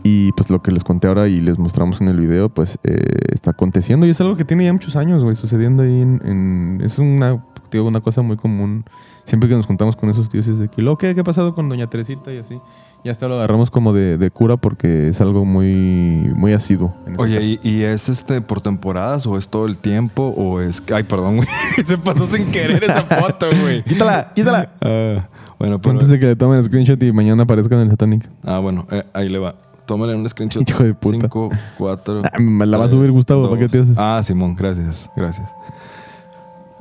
Y 0.08 0.32
pues 0.34 0.52
lo 0.52 0.62
que 0.62 0.72
les 0.72 0.84
conté 0.84 1.08
ahora 1.08 1.28
y 1.28 1.42
les 1.42 1.58
mostramos 1.58 2.00
en 2.00 2.08
el 2.10 2.20
video, 2.20 2.50
pues 2.50 2.78
eh, 2.84 3.02
está 3.34 3.50
aconteciendo. 3.52 4.06
Y 4.06 4.12
es 4.12 4.22
algo 4.22 4.36
que 4.38 4.46
tiene 4.46 4.64
ya 4.64 4.72
muchos 4.72 4.96
años, 4.96 5.24
güey, 5.24 5.36
sucediendo 5.36 5.82
ahí 5.82 6.00
en... 6.02 6.22
en- 6.24 6.82
es 6.84 7.00
una, 7.00 7.44
digo, 7.72 7.88
una 7.88 8.02
cosa 8.02 8.22
muy 8.22 8.38
común. 8.38 8.86
Siempre 9.24 9.50
que 9.50 9.56
nos 9.56 9.66
juntamos 9.66 9.96
con 9.96 10.12
esos 10.12 10.30
tíos 10.30 10.48
es 10.48 10.60
de 10.60 10.68
que, 10.68 10.84
"Lo, 10.84 11.00
¿qué, 11.00 11.16
¿qué 11.16 11.22
ha 11.22 11.24
pasado 11.24 11.56
con 11.56 11.68
Doña 11.70 11.88
Teresita? 11.90 12.32
Y 12.32 12.38
así. 12.38 12.60
Ya 13.04 13.12
hasta 13.14 13.28
lo 13.28 13.34
agarramos 13.36 13.72
como 13.72 13.94
de, 13.94 14.18
de 14.20 14.30
cura 14.30 14.58
porque 14.58 15.10
es 15.10 15.22
algo 15.22 15.44
muy, 15.44 16.32
muy 16.36 16.54
asiduo. 16.54 16.94
en 17.08 17.20
Oye. 17.20 17.42
¿y, 17.42 17.60
y 17.68 17.82
es 17.82 18.08
este 18.08 18.42
por 18.42 18.62
temporadas 18.62 19.26
o 19.26 19.38
es 19.40 19.50
todo 19.50 19.66
el 19.66 19.78
tiempo 19.80 20.34
o 20.38 20.62
es... 20.62 20.84
Ay, 20.94 21.02
perdón, 21.04 21.38
güey. 21.38 21.48
Se 21.86 21.98
pasó 21.98 22.28
sin 22.28 22.52
querer 22.52 22.84
esa 22.84 23.02
foto, 23.04 23.48
güey. 23.62 23.84
¡Quítala! 23.86 24.32
¡Quítala! 24.36 24.70
Ah, 24.82 25.28
bueno, 25.58 25.80
pero... 25.82 25.94
Antes 25.94 26.10
de 26.10 26.20
que 26.20 26.26
le 26.28 26.36
tomen 26.36 26.60
el 26.60 26.64
screenshot 26.66 27.02
y 27.02 27.12
mañana 27.12 27.44
aparezca 27.44 27.74
en 27.76 27.82
el 27.82 27.90
Satanic. 27.90 28.28
Ah, 28.44 28.60
bueno, 28.60 28.86
eh, 28.92 29.04
ahí 29.14 29.30
le 29.30 29.40
va. 29.40 29.56
Tómale 29.86 30.16
un 30.16 30.28
screenshot. 30.28 30.68
Hijo 30.68 30.84
de 30.84 30.94
puta. 30.94 31.18
5, 31.22 31.50
4. 31.78 32.22
Ah, 32.26 32.40
me 32.40 32.66
la 32.66 32.78
va 32.78 32.86
a 32.86 32.90
subir 32.90 33.12
Gustavo, 33.12 33.48
¿para 33.50 33.60
qué 33.62 33.68
te 33.70 33.80
haces? 33.80 33.98
Ah, 33.98 34.22
Simón, 34.24 34.56
gracias, 34.56 35.10
gracias. 35.16 35.56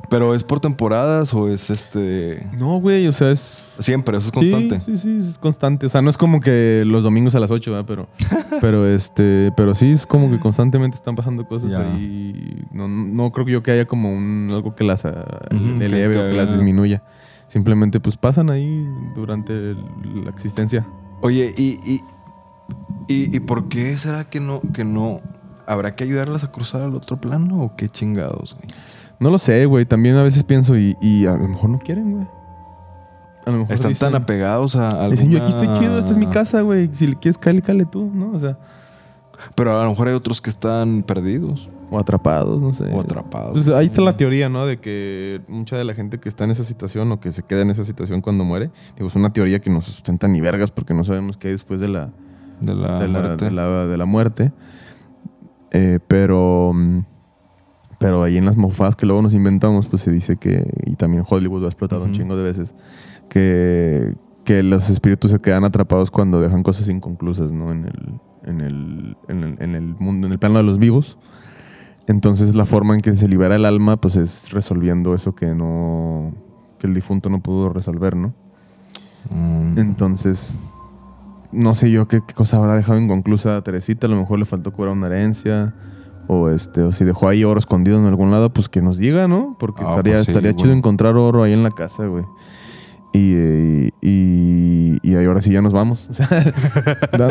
Pero 0.09 0.35
es 0.35 0.43
por 0.43 0.59
temporadas 0.59 1.33
o 1.33 1.49
es 1.49 1.69
este. 1.71 2.45
No, 2.57 2.79
güey, 2.79 3.07
o 3.07 3.11
sea, 3.11 3.31
es... 3.31 3.61
Siempre, 3.79 4.17
eso 4.17 4.27
es 4.27 4.31
constante. 4.31 4.79
Sí, 4.79 4.97
sí, 4.97 5.21
sí, 5.21 5.29
es 5.29 5.37
constante. 5.37 5.85
O 5.87 5.89
sea, 5.89 6.01
no 6.01 6.09
es 6.09 6.17
como 6.17 6.39
que 6.39 6.83
los 6.85 7.03
domingos 7.03 7.33
a 7.35 7.39
las 7.39 7.51
8, 7.51 7.71
¿verdad? 7.71 7.85
Pero, 7.87 8.07
pero, 8.61 8.87
este, 8.87 9.51
pero 9.57 9.73
sí 9.75 9.91
es 9.91 10.05
como 10.05 10.29
que 10.29 10.39
constantemente 10.39 10.95
están 10.95 11.15
pasando 11.15 11.45
cosas 11.45 11.71
Ya. 11.71 11.79
ahí. 11.81 12.63
No, 12.71 12.87
no 12.87 13.31
creo 13.31 13.45
que 13.45 13.51
yo 13.51 13.63
que 13.63 13.71
haya 13.71 13.85
como 13.85 14.13
un, 14.13 14.49
algo 14.51 14.75
que 14.75 14.83
las 14.83 15.03
ah, 15.05 15.25
que- 15.49 15.85
eleve 15.85 16.17
o 16.19 16.31
que 16.31 16.37
las 16.37 16.51
disminuya. 16.51 17.03
Simplemente 17.47 17.99
pues 17.99 18.15
pasan 18.15 18.49
ahí 18.51 18.87
durante 19.15 19.53
el- 19.53 20.23
la 20.23 20.29
existencia. 20.29 20.85
Oye, 21.21 21.51
y, 21.57 21.77
y, 21.85 21.99
y, 23.07 23.35
y 23.35 23.39
por 23.39 23.67
qué 23.69 23.97
será 23.97 24.23
que 24.25 24.39
no, 24.39 24.61
que 24.73 24.83
no. 24.83 25.21
¿Habrá 25.67 25.95
que 25.95 26.03
ayudarlas 26.03 26.43
a 26.43 26.51
cruzar 26.51 26.81
al 26.83 26.93
otro 26.95 27.17
plano 27.17 27.61
o 27.63 27.75
qué 27.75 27.89
chingados, 27.89 28.55
güey? 28.55 28.67
No 29.19 29.29
lo 29.31 29.37
sé, 29.39 29.65
güey. 29.65 29.85
También 29.85 30.15
a 30.15 30.23
veces 30.23 30.43
pienso 30.43 30.77
y, 30.77 30.95
y 31.01 31.25
a 31.25 31.35
lo 31.35 31.47
mejor 31.47 31.69
no 31.71 31.79
quieren, 31.79 32.11
güey. 32.11 32.27
A 33.45 33.51
lo 33.51 33.57
mejor 33.59 33.73
Están 33.73 33.91
dicen- 33.91 34.11
tan 34.11 34.21
apegados 34.21 34.75
a 34.75 34.89
alguna... 34.89 35.09
Dicen, 35.09 35.29
yo 35.31 35.41
aquí 35.41 35.51
estoy 35.51 35.67
chido, 35.79 35.99
esta 35.99 36.11
es 36.11 36.17
mi 36.17 36.27
casa, 36.27 36.61
güey. 36.61 36.89
Si 36.93 37.07
le 37.07 37.15
quieres 37.15 37.37
caerle, 37.37 37.61
cale 37.61 37.85
tú, 37.85 38.09
¿no? 38.13 38.31
O 38.33 38.39
sea, 38.39 38.57
Pero 39.55 39.79
a 39.79 39.83
lo 39.83 39.89
mejor 39.89 40.07
hay 40.07 40.13
otros 40.15 40.41
que 40.41 40.49
están 40.49 41.03
perdidos 41.03 41.69
o 41.91 41.99
atrapados, 41.99 42.61
no 42.61 42.73
sé. 42.73 42.85
o 42.91 43.01
atrapados. 43.01 43.53
Pues 43.53 43.67
ahí 43.69 43.85
está 43.87 44.01
la 44.01 44.17
teoría, 44.17 44.49
¿no? 44.49 44.65
De 44.65 44.77
que 44.79 45.41
mucha 45.47 45.77
de 45.77 45.83
la 45.83 45.93
gente 45.93 46.19
que 46.19 46.27
está 46.29 46.43
en 46.43 46.51
esa 46.51 46.63
situación 46.63 47.11
o 47.11 47.19
que 47.19 47.31
se 47.31 47.43
queda 47.43 47.61
en 47.61 47.69
esa 47.69 47.83
situación 47.83 48.21
cuando 48.21 48.43
muere, 48.43 48.71
digo, 48.95 49.07
es 49.07 49.15
una 49.15 49.31
teoría 49.33 49.59
que 49.61 49.69
no 49.69 49.81
se 49.81 49.91
sustenta 49.91 50.27
ni 50.27 50.41
vergas 50.41 50.71
porque 50.71 50.93
no 50.95 51.03
sabemos 51.03 51.37
qué 51.37 51.47
hay 51.49 51.53
después 51.53 51.79
de 51.79 51.87
la, 51.89 52.09
de 52.65 52.75
la, 52.75 52.99
de 52.99 53.07
la, 53.07 53.19
muerte. 53.21 53.45
de 53.45 53.51
la- 53.51 53.85
de 53.87 53.97
la 53.97 54.05
muerte. 54.05 54.51
Eh, 55.71 55.99
pero, 56.07 56.71
mm, 56.73 56.99
pero 57.99 58.23
ahí 58.23 58.37
en 58.37 58.45
las 58.45 58.55
mofadas 58.57 58.95
que 58.95 59.05
luego 59.05 59.21
nos 59.21 59.33
inventamos, 59.33 59.87
pues 59.87 60.01
se 60.01 60.11
dice 60.11 60.37
que, 60.37 60.69
y 60.85 60.95
también 60.95 61.23
Hollywood 61.27 61.59
lo 61.61 61.65
ha 61.65 61.69
explotado 61.69 62.03
un 62.03 62.11
Ujú. 62.11 62.17
chingo 62.19 62.35
de 62.37 62.43
veces, 62.43 62.75
que, 63.29 64.13
que 64.43 64.63
los 64.63 64.89
espíritus 64.89 65.31
se 65.31 65.39
quedan 65.39 65.63
atrapados 65.63 66.11
cuando 66.11 66.39
dejan 66.39 66.63
cosas 66.63 66.87
inconclusas, 66.89 67.51
¿no? 67.51 67.71
En 67.71 67.85
el, 67.85 68.19
en 68.45 68.61
el, 68.61 69.17
en 69.27 69.43
el, 69.43 69.57
en 69.61 69.75
el 69.75 69.95
mundo, 69.99 70.27
en 70.27 70.33
el 70.33 70.39
plano 70.39 70.57
de 70.57 70.63
los 70.63 70.77
vivos. 70.79 71.17
Entonces 72.07 72.53
la 72.55 72.65
forma 72.65 72.93
en 72.93 73.01
que 73.01 73.15
se 73.15 73.27
libera 73.27 73.55
el 73.55 73.65
alma, 73.65 73.97
pues 73.97 74.15
es 74.15 74.51
resolviendo 74.51 75.15
eso 75.15 75.33
que 75.33 75.47
no, 75.55 76.31
que 76.77 76.85
el 76.85 76.93
difunto 76.93 77.29
no 77.29 77.39
pudo 77.41 77.69
resolver, 77.69 78.15
¿no? 78.15 78.33
Mm. 79.31 79.79
Entonces, 79.79 80.53
no 81.51 81.75
sé 81.75 81.91
yo 81.91 82.07
qué, 82.07 82.21
qué 82.27 82.33
cosa 82.33 82.57
habrá 82.57 82.75
dejado 82.75 82.99
inconclusa 82.99 83.57
a 83.57 83.61
Teresita. 83.63 84.07
A 84.07 84.09
lo 84.09 84.17
mejor 84.17 84.39
le 84.39 84.45
faltó 84.45 84.71
cobrar 84.73 84.93
una 84.93 85.07
herencia. 85.07 85.73
O 86.27 86.49
este, 86.49 86.81
o 86.81 86.91
si 86.91 87.05
dejó 87.05 87.27
ahí 87.29 87.43
oro 87.43 87.59
escondido 87.59 87.99
en 87.99 88.05
algún 88.05 88.31
lado, 88.31 88.51
pues 88.51 88.67
que 88.67 88.81
nos 88.81 88.97
diga, 88.97 89.27
¿no? 89.27 89.55
Porque 89.59 89.83
Ah, 89.85 89.91
estaría, 89.91 90.13
pues 90.15 90.25
sí, 90.25 90.31
estaría 90.31 90.55
chido 90.55 90.73
encontrar 90.73 91.15
oro 91.17 91.43
ahí 91.43 91.53
en 91.53 91.61
la 91.61 91.69
casa, 91.69 92.07
güey. 92.07 92.23
Y, 93.13 93.89
y, 94.01 94.97
y 95.01 95.15
ahora 95.15 95.41
sí 95.41 95.51
ya 95.51 95.61
nos 95.61 95.71
vamos. 95.71 96.09
O 96.09 96.13
sea, 96.13 96.27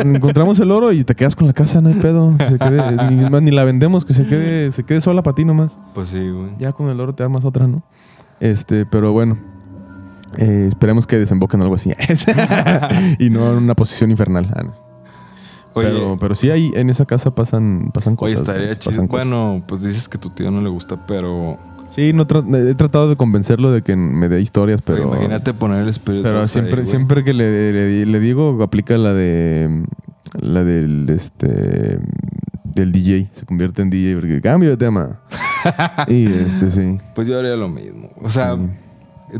encontramos 0.01 0.59
el 0.59 0.71
oro 0.71 0.91
y 0.91 1.03
te 1.03 1.13
quedas 1.13 1.35
con 1.35 1.45
la 1.45 1.53
casa, 1.53 1.81
no 1.81 1.89
hay 1.89 1.95
pedo. 1.95 2.33
Que 2.37 2.49
se 2.49 2.57
quede- 2.57 3.09
ni, 3.11 3.29
más, 3.29 3.41
ni 3.41 3.51
la 3.51 3.65
vendemos, 3.65 4.05
que 4.05 4.13
se 4.13 4.25
quede, 4.25 4.71
se 4.71 4.83
quede 4.83 5.01
sola 5.01 5.21
para 5.21 5.35
ti 5.35 5.45
nomás. 5.45 5.77
Pues 5.93 6.07
sí, 6.09 6.29
güey. 6.29 6.51
Ya 6.57 6.71
con 6.71 6.87
el 6.89 6.99
oro 6.99 7.13
te 7.13 7.21
armas 7.23 7.45
otra, 7.45 7.67
¿no? 7.67 7.83
Este, 8.39 8.85
pero 8.85 9.11
bueno. 9.11 9.37
Eh, 10.37 10.65
esperemos 10.67 11.05
que 11.07 11.17
desemboque 11.17 11.55
en 11.57 11.61
algo 11.63 11.75
así. 11.75 11.91
y 13.19 13.29
no 13.29 13.51
en 13.51 13.57
una 13.57 13.75
posición 13.75 14.11
infernal. 14.11 14.51
Ah, 14.55 14.63
no. 14.63 14.73
Oye, 15.73 15.89
pero, 15.89 16.17
pero 16.19 16.35
sí, 16.35 16.49
ahí 16.49 16.71
en 16.75 16.89
esa 16.89 17.05
casa 17.05 17.35
pasan, 17.35 17.91
pasan 17.93 18.15
oye, 18.19 18.35
cosas. 18.35 18.47
estaría 18.47 18.67
pues, 18.69 18.79
chido. 18.79 19.07
Bueno, 19.07 19.61
pues 19.67 19.81
dices 19.81 20.07
que 20.07 20.17
tu 20.17 20.29
tío 20.29 20.49
no 20.49 20.61
le 20.61 20.69
gusta, 20.69 21.05
pero... 21.05 21.57
Sí, 21.89 22.11
no 22.13 22.25
tra- 22.27 22.69
he 22.69 22.75
tratado 22.75 23.09
de 23.09 23.15
convencerlo 23.15 23.71
de 23.71 23.81
que 23.81 23.95
me 23.95 24.27
dé 24.27 24.41
historias, 24.41 24.81
pero. 24.81 25.03
Imagínate 25.03 25.53
poner 25.53 25.81
el 25.83 25.87
espíritu. 25.87 26.23
Pero 26.23 26.45
siempre, 26.47 26.85
siempre 26.85 27.23
que 27.23 27.33
le, 27.33 27.71
le- 27.71 28.05
le 28.05 28.19
digo, 28.19 28.61
aplica 28.61 28.97
la 28.97 29.13
de. 29.13 29.83
La 30.41 30.65
del. 30.65 31.07
Este. 31.09 31.99
Del 32.65 32.91
DJ. 32.91 33.29
Se 33.31 33.45
convierte 33.45 33.81
en 33.81 33.89
DJ 33.91 34.15
porque 34.15 34.41
cambio 34.41 34.71
de 34.71 34.77
tema. 34.77 35.21
y 36.09 36.25
este, 36.25 36.69
sí. 36.69 36.97
Pues 37.13 37.29
yo 37.29 37.39
haría 37.39 37.55
lo 37.55 37.69
mismo. 37.69 38.09
O 38.21 38.29
sea, 38.29 38.55
Sí. 38.57 38.61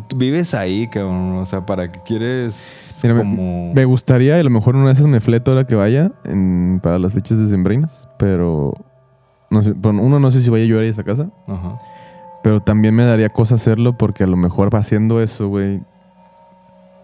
Tú 0.08 0.18
vives 0.18 0.54
ahí, 0.54 0.88
cabrón. 0.88 1.38
O 1.38 1.46
sea, 1.46 1.66
¿para 1.66 1.92
qué 1.92 2.00
quieres 2.06 2.98
Mira, 3.04 3.16
me- 3.16 3.22
como... 3.22 3.74
Me 3.74 3.86
gustaría, 3.86 4.38
y 4.38 4.40
a 4.40 4.44
lo 4.44 4.50
mejor 4.50 4.76
una 4.76 4.88
de 4.88 4.94
esas 4.94 5.06
me 5.08 5.20
fleto 5.20 5.52
ahora 5.52 5.66
que 5.66 5.76
vaya 5.76 6.12
en- 6.24 6.80
para 6.82 6.98
las 7.00 7.14
fechas 7.14 7.38
decembrinas, 7.38 8.08
pero 8.18 8.74
no 9.50 9.62
sé, 9.62 9.74
bueno, 9.74 10.02
uno 10.02 10.20
no 10.20 10.32
sé 10.32 10.42
si 10.42 10.50
vaya 10.50 10.64
a 10.64 10.68
llover 10.68 10.86
a 10.86 10.90
esa 10.90 11.04
casa, 11.04 11.30
Ajá. 11.48 11.76
pero 12.44 12.62
también 12.62 12.96
me 12.96 13.06
daría 13.06 13.30
cosa 13.30 13.56
hacerlo 13.56 13.98
porque 13.98 14.24
a 14.24 14.28
lo 14.28 14.38
mejor 14.38 14.74
va 14.74 14.80
haciendo 14.80 15.22
eso, 15.22 15.48
güey. 15.48 15.82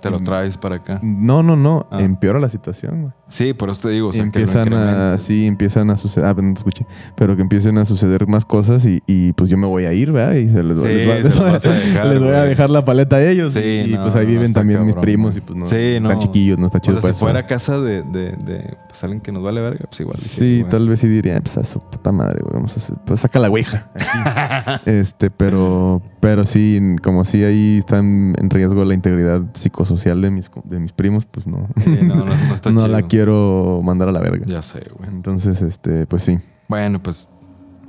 Te 0.02 0.10
lo 0.10 0.20
Mm. 0.20 0.24
traes 0.24 0.58
para 0.58 0.76
acá. 0.76 1.00
No, 1.04 1.44
no, 1.44 1.56
no, 1.56 1.86
Ah. 1.92 2.02
empeora 2.02 2.40
la 2.40 2.50
situación, 2.50 3.02
güey. 3.02 3.14
Sí, 3.30 3.54
por 3.54 3.70
eso 3.70 3.88
te 3.88 3.90
digo. 3.94 4.10
O 4.10 4.14
sea, 4.14 4.24
empiezan 4.24 4.68
que 4.70 4.76
a, 4.76 5.18
sí, 5.18 5.46
empiezan 5.46 5.90
a 5.90 5.96
suceder, 5.96 6.28
ah, 6.28 6.34
no 6.42 6.54
te 6.54 6.60
escuché, 6.60 6.86
pero 7.16 7.36
que 7.36 7.42
empiecen 7.42 7.78
a 7.78 7.86
suceder 7.86 8.28
más 8.28 8.44
cosas 8.44 8.86
y, 8.86 9.02
y, 9.08 9.32
pues 9.34 9.50
yo 9.50 9.58
me 9.58 9.68
voy 9.68 9.86
a 9.86 9.94
ir, 9.94 10.12
¿verdad? 10.12 10.34
Y 10.36 10.50
se 10.50 10.64
les, 10.64 10.78
Sí, 10.78 10.84
les 10.86 11.08
va- 11.40 11.60
se 11.60 11.70
a 11.70 11.74
dejar, 11.74 12.06
les 12.08 12.20
voy 12.20 12.30
a 12.34 12.44
dejar 12.44 12.70
la 12.72 12.84
paleta 12.84 13.16
a 13.18 13.24
ellos 13.24 13.54
Sí, 13.54 13.84
y, 13.88 13.92
no, 13.94 14.02
pues 14.04 14.16
ahí 14.16 14.26
no, 14.26 14.32
viven 14.32 14.54
también 14.54 14.86
mis 14.86 14.96
primos 14.96 15.38
y 15.38 15.42
pues 15.42 15.58
no, 15.58 15.66
Sí, 15.68 15.98
no. 16.02 16.10
están 16.12 16.20
chiquillos, 16.20 16.58
no 16.60 16.66
está 16.66 16.80
O 16.80 16.82
chido 16.82 16.94
sea, 16.96 17.02
para 17.04 17.14
si 17.14 17.18
eso. 17.18 17.26
fuera 17.26 17.46
casa 17.46 17.80
de, 17.80 18.02
de, 18.04 18.32
de 18.32 18.76
pues, 18.90 19.02
alguien 19.04 19.22
que 19.22 19.32
nos 19.32 19.44
vale 19.44 19.62
verga, 19.62 19.86
pues 19.88 20.02
igual. 20.02 20.18
Sí, 20.18 20.66
tal 20.70 20.90
vez 20.90 21.00
sí 21.00 21.08
diría, 21.08 21.40
pues 21.40 21.58
a 21.58 21.64
su 21.64 21.80
puta 21.80 22.12
madre, 22.12 22.40
güey, 22.42 22.56
vamos 22.56 22.76
a 22.76 22.80
hacer, 22.82 22.98
pues 23.06 23.20
saca 23.22 23.40
la 23.40 23.50
ouija. 23.50 23.88
este, 24.86 25.30
pero, 25.30 26.02
pero 26.20 26.44
sí, 26.44 26.96
como 27.04 27.24
sí 27.24 27.44
ahí 27.44 27.78
está 27.78 28.00
en, 28.00 28.36
en 28.38 28.50
riesgo 28.50 28.84
la 28.84 28.94
integridad 28.94 29.42
psicosocial 29.54 29.91
de 29.96 30.32
mis, 30.32 30.50
de 30.66 30.80
mis 30.80 30.92
primos, 30.94 31.26
pues 31.26 31.46
no. 31.48 31.68
Sí, 31.84 31.90
no, 32.04 32.16
no, 32.16 32.26
no 32.26 32.54
está 32.54 32.70
no 32.72 32.82
chido. 32.82 32.92
la 32.92 33.02
quiero 33.04 33.82
mandar 33.84 34.10
a 34.10 34.12
la 34.12 34.20
verga. 34.22 34.46
Ya 34.48 34.62
sé, 34.62 34.86
güey. 34.98 35.10
Entonces, 35.10 35.62
este, 35.62 36.06
pues 36.08 36.24
sí. 36.24 36.40
Bueno, 36.68 37.00
pues 37.02 37.30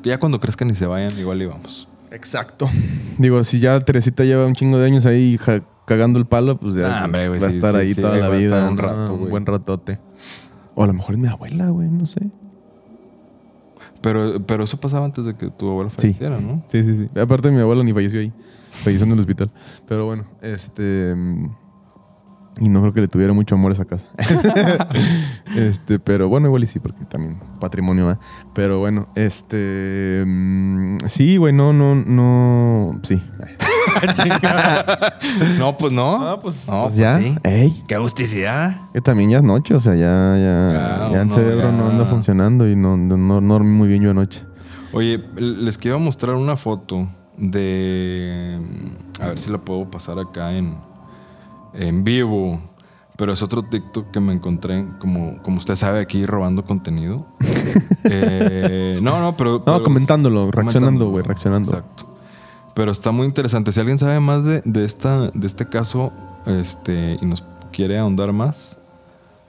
ya 0.02 0.18
cuando 0.18 0.40
crezcan 0.40 0.70
y 0.70 0.74
se 0.74 0.86
vayan, 0.86 1.16
igual 1.18 1.40
íbamos. 1.42 1.88
Exacto. 2.10 2.68
Digo, 3.18 3.42
si 3.44 3.58
ya 3.60 3.78
Teresita 3.80 4.24
lleva 4.24 4.46
un 4.46 4.54
chingo 4.54 4.78
de 4.78 4.86
años 4.86 5.06
ahí 5.06 5.38
ja- 5.38 5.62
cagando 5.86 6.18
el 6.18 6.26
palo, 6.26 6.58
pues 6.58 6.74
ya 6.74 7.00
Ah, 7.00 7.04
hombre, 7.06 7.28
güey, 7.28 7.40
va 7.40 7.46
a 7.46 7.50
sí, 7.50 7.56
estar 7.56 7.74
sí, 7.74 7.80
ahí 7.80 7.94
sí, 7.94 8.00
toda 8.00 8.10
va 8.12 8.18
la 8.18 8.26
a 8.26 8.28
estar 8.36 8.40
vida. 8.40 8.68
un 8.70 8.78
rato, 8.78 9.14
Un 9.14 9.30
buen 9.30 9.46
ratote. 9.46 9.98
O 10.74 10.84
a 10.84 10.86
lo 10.86 10.92
mejor 10.92 11.14
es 11.14 11.20
mi 11.20 11.28
abuela, 11.28 11.68
güey, 11.68 11.88
no 11.88 12.06
sé. 12.06 12.20
Pero, 14.02 14.44
pero 14.46 14.64
eso 14.64 14.80
pasaba 14.80 15.04
antes 15.06 15.24
de 15.24 15.34
que 15.36 15.48
tu 15.50 15.68
abuela 15.70 15.90
falleciera, 15.90 16.40
¿no? 16.40 16.62
Sí, 16.68 16.82
sí, 16.84 16.94
sí. 16.96 17.18
Aparte, 17.18 17.50
mi 17.50 17.60
abuelo 17.60 17.84
ni 17.84 17.92
falleció 17.92 18.20
ahí. 18.20 18.32
Falleció 18.70 19.06
en 19.06 19.12
el 19.12 19.20
hospital. 19.20 19.50
Pero 19.86 20.06
bueno, 20.06 20.24
este. 20.40 21.14
Y 22.60 22.68
no 22.68 22.80
creo 22.82 22.92
que 22.92 23.00
le 23.00 23.08
tuviera 23.08 23.32
mucho 23.32 23.54
amor 23.54 23.72
a 23.72 23.74
esa 23.74 23.84
casa. 23.86 24.08
este, 25.56 25.98
pero 25.98 26.28
bueno, 26.28 26.48
igual 26.48 26.64
y 26.64 26.66
sí, 26.66 26.78
porque 26.78 27.04
también 27.06 27.38
patrimonio 27.60 28.06
va. 28.06 28.18
Pero 28.54 28.78
bueno, 28.78 29.08
este. 29.14 30.22
mm, 30.26 30.98
Sí, 31.08 31.38
güey, 31.38 31.52
no, 31.52 31.72
no, 31.72 31.94
no. 31.94 33.00
Sí. 33.04 33.22
No, 35.58 35.76
pues 35.76 35.92
no. 35.92 36.16
Ah, 36.26 36.38
pues, 36.40 36.66
no, 36.68 36.84
pues 36.84 36.96
ya. 36.96 37.18
sí. 37.18 37.34
Ey, 37.42 37.82
¡Qué 37.86 37.96
justicidad! 37.96 38.76
que 38.92 39.00
también 39.00 39.30
ya 39.30 39.38
es 39.38 39.42
noche, 39.42 39.74
o 39.74 39.80
sea, 39.80 39.94
ya, 39.94 40.36
ya, 40.36 41.08
Ya, 41.08 41.12
ya 41.12 41.22
el 41.22 41.30
cerebro 41.30 41.72
no 41.72 41.88
anda 41.88 42.04
funcionando 42.06 42.68
y 42.68 42.76
no, 42.76 42.96
no, 42.96 43.16
no, 43.16 43.40
no 43.40 43.54
dormí 43.54 43.70
muy 43.70 43.88
bien 43.88 44.02
yo 44.02 44.10
anoche. 44.10 44.44
Oye, 44.92 45.22
les 45.36 45.78
quiero 45.78 45.98
mostrar 45.98 46.36
una 46.36 46.56
foto 46.56 47.08
de... 47.36 48.58
A 49.20 49.28
ver 49.28 49.38
si 49.38 49.50
la 49.50 49.58
puedo 49.58 49.90
pasar 49.90 50.18
acá 50.18 50.52
en, 50.52 50.76
en 51.74 52.05
vivo. 52.05 52.61
Pero 53.16 53.32
es 53.35 53.43
otro 53.43 53.62
TikTok 53.62 54.11
que 54.11 54.20
me 54.20 54.32
encontré, 54.32 54.86
como, 54.99 55.40
como 55.43 55.59
usted 55.59 55.77
sabe, 55.77 56.01
aquí 56.01 56.24
robando 56.27 56.65
contenido. 56.65 57.27
Eh, 58.05 58.99
no, 59.01 59.20
no, 59.20 59.36
pero... 59.36 59.53
No, 59.59 59.65
pero- 59.65 59.82
comentándolo, 59.85 60.51
reaccionando, 60.51 61.09
güey, 61.09 61.23
reaccionando. 61.24 61.70
Exacto. 61.70 62.09
Pero 62.74 62.90
está 62.90 63.12
muy 63.12 63.27
interesante. 63.27 63.70
Si 63.73 63.78
alguien 63.78 63.97
sabe 63.97 64.19
más 64.19 64.44
de, 64.44 64.61
de 64.65 64.85
esta, 64.85 65.31
de 65.31 65.47
este 65.47 65.69
caso 65.69 66.12
este, 66.47 67.16
y 67.23 67.24
nos 67.24 67.44
quiere 67.70 67.97
ahondar 67.99 68.32
más, 68.32 68.77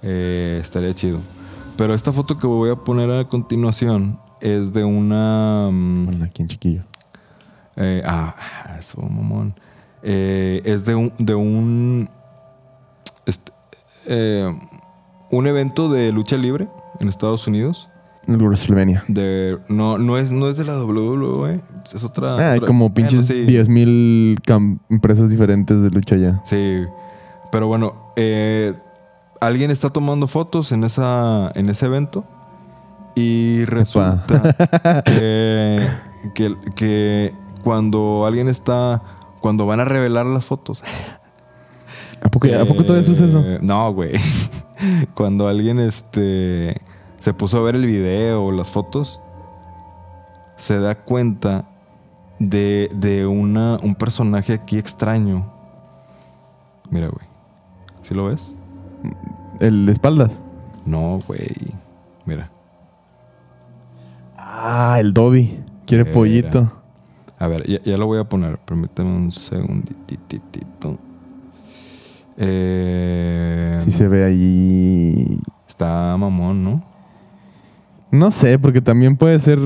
eh, 0.03 0.59
estaría 0.61 0.93
chido. 0.93 1.19
Pero 1.77 1.95
esta 1.95 2.13
foto 2.13 2.37
que 2.37 2.45
voy 2.45 2.69
a 2.69 2.75
poner 2.75 3.09
a 3.09 3.27
continuación 3.27 4.19
es 4.39 4.71
de 4.71 4.83
una... 4.83 5.69
mm, 5.71 6.05
Bueno, 6.05 6.25
aquí 6.25 6.43
en 6.43 6.47
chiquillo. 6.49 6.83
eh, 7.75 8.03
ah, 8.05 8.35
eso, 8.77 9.01
mamón. 9.01 9.55
Eh, 10.03 10.61
es 10.65 10.85
de 10.85 10.95
un... 10.95 11.11
De 11.17 11.35
un 11.35 12.09
este, 13.25 13.51
eh, 14.07 14.53
un 15.31 15.47
evento 15.47 15.89
de 15.89 16.11
lucha 16.11 16.37
libre 16.37 16.67
en 16.99 17.07
Estados 17.09 17.47
Unidos. 17.47 17.89
El 18.27 18.37
WrestleMania. 18.37 19.03
De, 19.07 19.57
no, 19.67 19.97
no, 19.97 20.17
es, 20.17 20.29
no 20.31 20.47
es 20.47 20.57
de 20.57 20.63
la 20.65 20.81
WWE, 20.83 21.59
es 21.93 22.03
otra... 22.03 22.35
Ah, 22.35 22.51
hay 22.51 22.57
otra- 22.59 22.67
como 22.67 22.89
bueno, 22.89 23.09
pinches 23.09 23.25
sí. 23.25 23.45
10.000 23.47 24.39
cam- 24.45 24.79
empresas 24.89 25.29
diferentes 25.29 25.81
de 25.81 25.89
lucha 25.89 26.15
ya. 26.17 26.41
Sí, 26.45 26.83
pero 27.51 27.67
bueno, 27.67 27.95
eh, 28.15 28.73
alguien 29.41 29.71
está 29.71 29.89
tomando 29.89 30.27
fotos 30.27 30.71
en, 30.71 30.83
esa, 30.85 31.51
en 31.55 31.69
ese 31.69 31.85
evento 31.87 32.23
y 33.15 33.65
resulta 33.65 34.55
que, 35.05 35.87
que, 36.35 36.55
que 36.75 37.33
cuando 37.63 38.25
alguien 38.25 38.47
está, 38.49 39.01
cuando 39.43 39.65
van 39.65 39.81
a 39.81 39.83
revelar 39.83 40.25
las 40.25 40.45
fotos. 40.45 40.85
¿A 42.21 42.29
poco, 42.29 42.47
¿a 42.47 42.63
poco 42.63 42.85
todavía 42.85 43.11
eso? 43.11 43.39
eh, 43.41 43.59
No, 43.61 43.91
güey. 43.93 44.13
cuando 45.15 45.49
alguien 45.49 45.79
este, 45.79 46.79
se 47.19 47.33
puso 47.33 47.57
a 47.57 47.61
ver 47.61 47.75
el 47.75 47.85
video 47.85 48.45
o 48.45 48.53
las 48.53 48.71
fotos, 48.71 49.19
se 50.55 50.79
da 50.79 50.95
cuenta 50.95 51.65
de, 52.39 52.89
de 52.95 53.27
una, 53.27 53.79
un 53.83 53.95
personaje 53.95 54.53
aquí 54.53 54.77
extraño. 54.77 55.51
Mira, 56.89 57.07
güey. 57.07 57.25
¿Sí 58.01 58.13
lo 58.13 58.27
ves? 58.27 58.55
El 59.59 59.85
de 59.87 59.91
espaldas. 59.91 60.39
No, 60.85 61.19
güey. 61.27 61.49
Mira. 62.23 62.49
Ah, 64.37 64.95
el 65.01 65.13
Dobby. 65.13 65.59
Quiere 65.85 66.05
pollito. 66.05 66.71
A 67.43 67.47
ver, 67.47 67.67
ya, 67.67 67.79
ya 67.83 67.97
lo 67.97 68.05
voy 68.05 68.19
a 68.19 68.23
poner. 68.23 68.57
Permíteme 68.59 69.09
un 69.09 69.31
segunditito. 69.31 70.97
Eh, 72.37 73.79
Sí 73.83 73.91
se 73.91 74.07
ve 74.07 74.23
ahí. 74.25 75.39
Está 75.67 76.15
mamón, 76.17 76.63
¿no? 76.63 76.83
No 78.11 78.31
sé, 78.31 78.57
porque 78.59 78.81
también 78.81 79.17
puede 79.17 79.39
ser. 79.39 79.59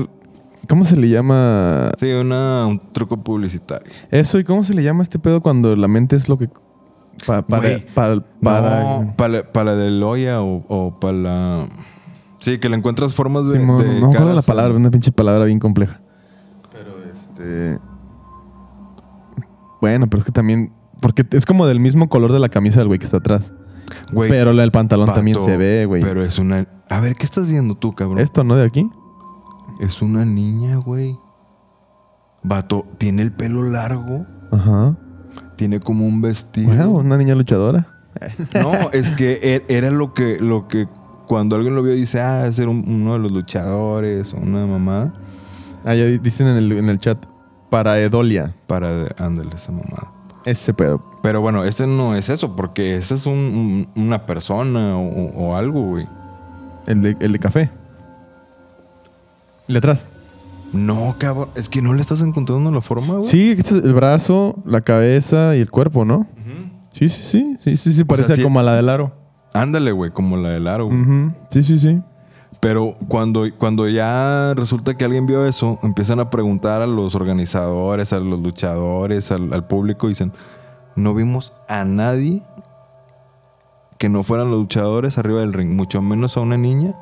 ¿Cómo 0.68 0.84
se 0.84 0.96
le 0.96 1.08
llama? 1.08 1.92
Sí, 1.98 2.10
una, 2.12 2.66
un 2.66 2.78
truco 2.92 3.16
publicitario. 3.16 3.90
Eso, 4.10 4.38
¿y 4.38 4.44
cómo 4.44 4.62
se 4.62 4.74
le 4.74 4.82
llama 4.82 5.02
este 5.02 5.18
pedo 5.18 5.40
cuando 5.40 5.76
la 5.76 5.88
mente 5.88 6.16
es 6.16 6.28
lo 6.28 6.36
que. 6.36 6.48
pa- 7.26 7.42
para. 7.42 7.62
Güey, 7.62 7.86
para. 7.94 8.20
para- 8.42 8.80
No, 9.04 9.14
para, 9.16 9.28
la- 9.34 9.52
para 9.52 9.70
la 9.72 9.76
de 9.76 9.90
Loya 9.90 10.42
o, 10.42 10.64
o 10.68 10.98
para 10.98 11.12
la... 11.16 11.66
Sí, 12.40 12.58
que 12.58 12.68
le 12.68 12.76
encuentras 12.76 13.14
formas 13.14 13.46
de... 13.46 13.58
De 13.58 13.64
no 13.66 13.76
me 13.78 13.82
acuerdo 13.96 14.10
caras 14.12 14.34
la 14.34 14.42
palabra, 14.42 14.76
una 14.76 14.90
pinche 14.90 15.10
palabra 15.12 15.44
bien 15.44 15.58
compleja. 15.58 16.00
Este. 17.38 17.78
Bueno, 19.80 20.08
pero 20.08 20.18
es 20.20 20.24
que 20.24 20.32
también. 20.32 20.72
Porque 21.00 21.24
es 21.30 21.46
como 21.46 21.66
del 21.66 21.78
mismo 21.80 22.08
color 22.08 22.32
de 22.32 22.40
la 22.40 22.48
camisa 22.48 22.80
del 22.80 22.88
güey 22.88 22.98
que 22.98 23.04
está 23.04 23.18
atrás. 23.18 23.52
Güey, 24.12 24.28
pero 24.28 24.52
la 24.52 24.62
del 24.62 24.72
pantalón 24.72 25.06
pato, 25.06 25.16
también 25.18 25.40
se 25.40 25.56
ve, 25.56 25.86
güey. 25.86 26.02
Pero 26.02 26.22
es 26.22 26.38
una... 26.38 26.66
A 26.90 27.00
ver, 27.00 27.14
¿qué 27.14 27.24
estás 27.24 27.46
viendo 27.46 27.74
tú, 27.76 27.92
cabrón? 27.92 28.18
Esto, 28.18 28.42
¿no? 28.44 28.54
De 28.56 28.64
aquí. 28.66 28.90
Es 29.80 30.02
una 30.02 30.24
niña, 30.24 30.76
güey. 30.76 31.16
Vato, 32.42 32.84
tiene 32.98 33.22
el 33.22 33.32
pelo 33.32 33.62
largo. 33.62 34.26
Ajá. 34.50 34.96
Tiene 35.56 35.80
como 35.80 36.06
un 36.06 36.20
vestido. 36.20 36.66
Bueno, 36.68 36.90
una 36.90 37.16
niña 37.16 37.34
luchadora. 37.34 37.86
No, 38.54 38.90
es 38.92 39.08
que 39.10 39.40
er- 39.40 39.64
era 39.68 39.90
lo 39.90 40.12
que, 40.12 40.38
lo 40.40 40.66
que 40.68 40.86
cuando 41.28 41.54
alguien 41.56 41.74
lo 41.76 41.82
vio 41.82 41.92
dice, 41.92 42.20
ah, 42.20 42.46
es 42.46 42.58
un- 42.58 42.84
uno 42.86 43.12
de 43.14 43.18
los 43.20 43.30
luchadores 43.32 44.34
o 44.34 44.38
una 44.38 44.66
mamada. 44.66 45.12
Ah, 45.84 45.94
ya 45.94 46.04
dicen 46.04 46.46
en 46.48 46.56
el, 46.56 46.72
en 46.72 46.88
el 46.88 46.98
chat. 46.98 47.18
Para 47.70 47.98
Edolia. 48.00 48.54
Para, 48.66 49.06
ándale, 49.18 49.50
esa 49.54 49.72
mamada. 49.72 50.12
Ese 50.44 50.72
pedo. 50.72 51.02
Pero 51.22 51.40
bueno, 51.40 51.64
este 51.64 51.86
no 51.86 52.14
es 52.14 52.28
eso, 52.28 52.56
porque 52.56 52.96
ese 52.96 53.14
es 53.14 53.26
un- 53.26 53.86
un- 53.96 54.02
una 54.04 54.24
persona 54.24 54.96
o, 54.96 55.30
o 55.36 55.56
algo, 55.56 55.82
güey. 55.82 56.06
El 56.86 57.02
de, 57.02 57.16
el 57.20 57.32
de 57.32 57.38
café. 57.38 57.70
El 59.66 59.74
de 59.74 59.78
atrás. 59.78 60.06
No, 60.72 61.14
cabrón, 61.18 61.48
es 61.54 61.68
que 61.68 61.80
no 61.82 61.94
le 61.94 62.00
estás 62.00 62.20
encontrando 62.22 62.70
la 62.70 62.80
forma, 62.80 63.14
güey. 63.16 63.28
Sí, 63.30 63.54
este 63.58 63.78
es 63.78 63.84
el 63.84 63.94
brazo, 63.94 64.56
la 64.64 64.80
cabeza 64.82 65.56
y 65.56 65.60
el 65.60 65.70
cuerpo, 65.70 66.04
¿no? 66.04 66.26
Sí, 66.92 67.08
sí, 67.08 67.22
sí. 67.22 67.56
Sí, 67.60 67.76
sí, 67.76 67.92
sí. 67.92 68.04
Parece 68.04 68.36
sí- 68.36 68.42
como 68.42 68.60
a 68.60 68.62
la 68.62 68.74
del 68.74 68.88
aro. 68.88 69.12
Ándale, 69.54 69.92
güey, 69.92 70.10
como 70.10 70.36
la 70.36 70.50
del 70.50 70.66
aro, 70.68 70.86
güey. 70.86 70.98
Sí, 71.50 71.62
sí, 71.62 71.78
sí. 71.78 72.00
Pero 72.60 72.94
cuando, 73.08 73.44
cuando 73.56 73.88
ya 73.88 74.52
resulta 74.54 74.96
que 74.96 75.04
alguien 75.04 75.26
vio 75.26 75.46
eso, 75.46 75.78
empiezan 75.82 76.18
a 76.18 76.30
preguntar 76.30 76.82
a 76.82 76.86
los 76.86 77.14
organizadores, 77.14 78.12
a 78.12 78.18
los 78.18 78.40
luchadores, 78.40 79.30
al, 79.30 79.52
al 79.52 79.66
público, 79.66 80.08
dicen, 80.08 80.32
no 80.96 81.14
vimos 81.14 81.52
a 81.68 81.84
nadie 81.84 82.42
que 83.98 84.08
no 84.08 84.22
fueran 84.22 84.50
los 84.50 84.60
luchadores 84.60 85.18
arriba 85.18 85.40
del 85.40 85.52
ring, 85.52 85.74
mucho 85.74 86.02
menos 86.02 86.36
a 86.36 86.40
una 86.40 86.56
niña, 86.56 86.94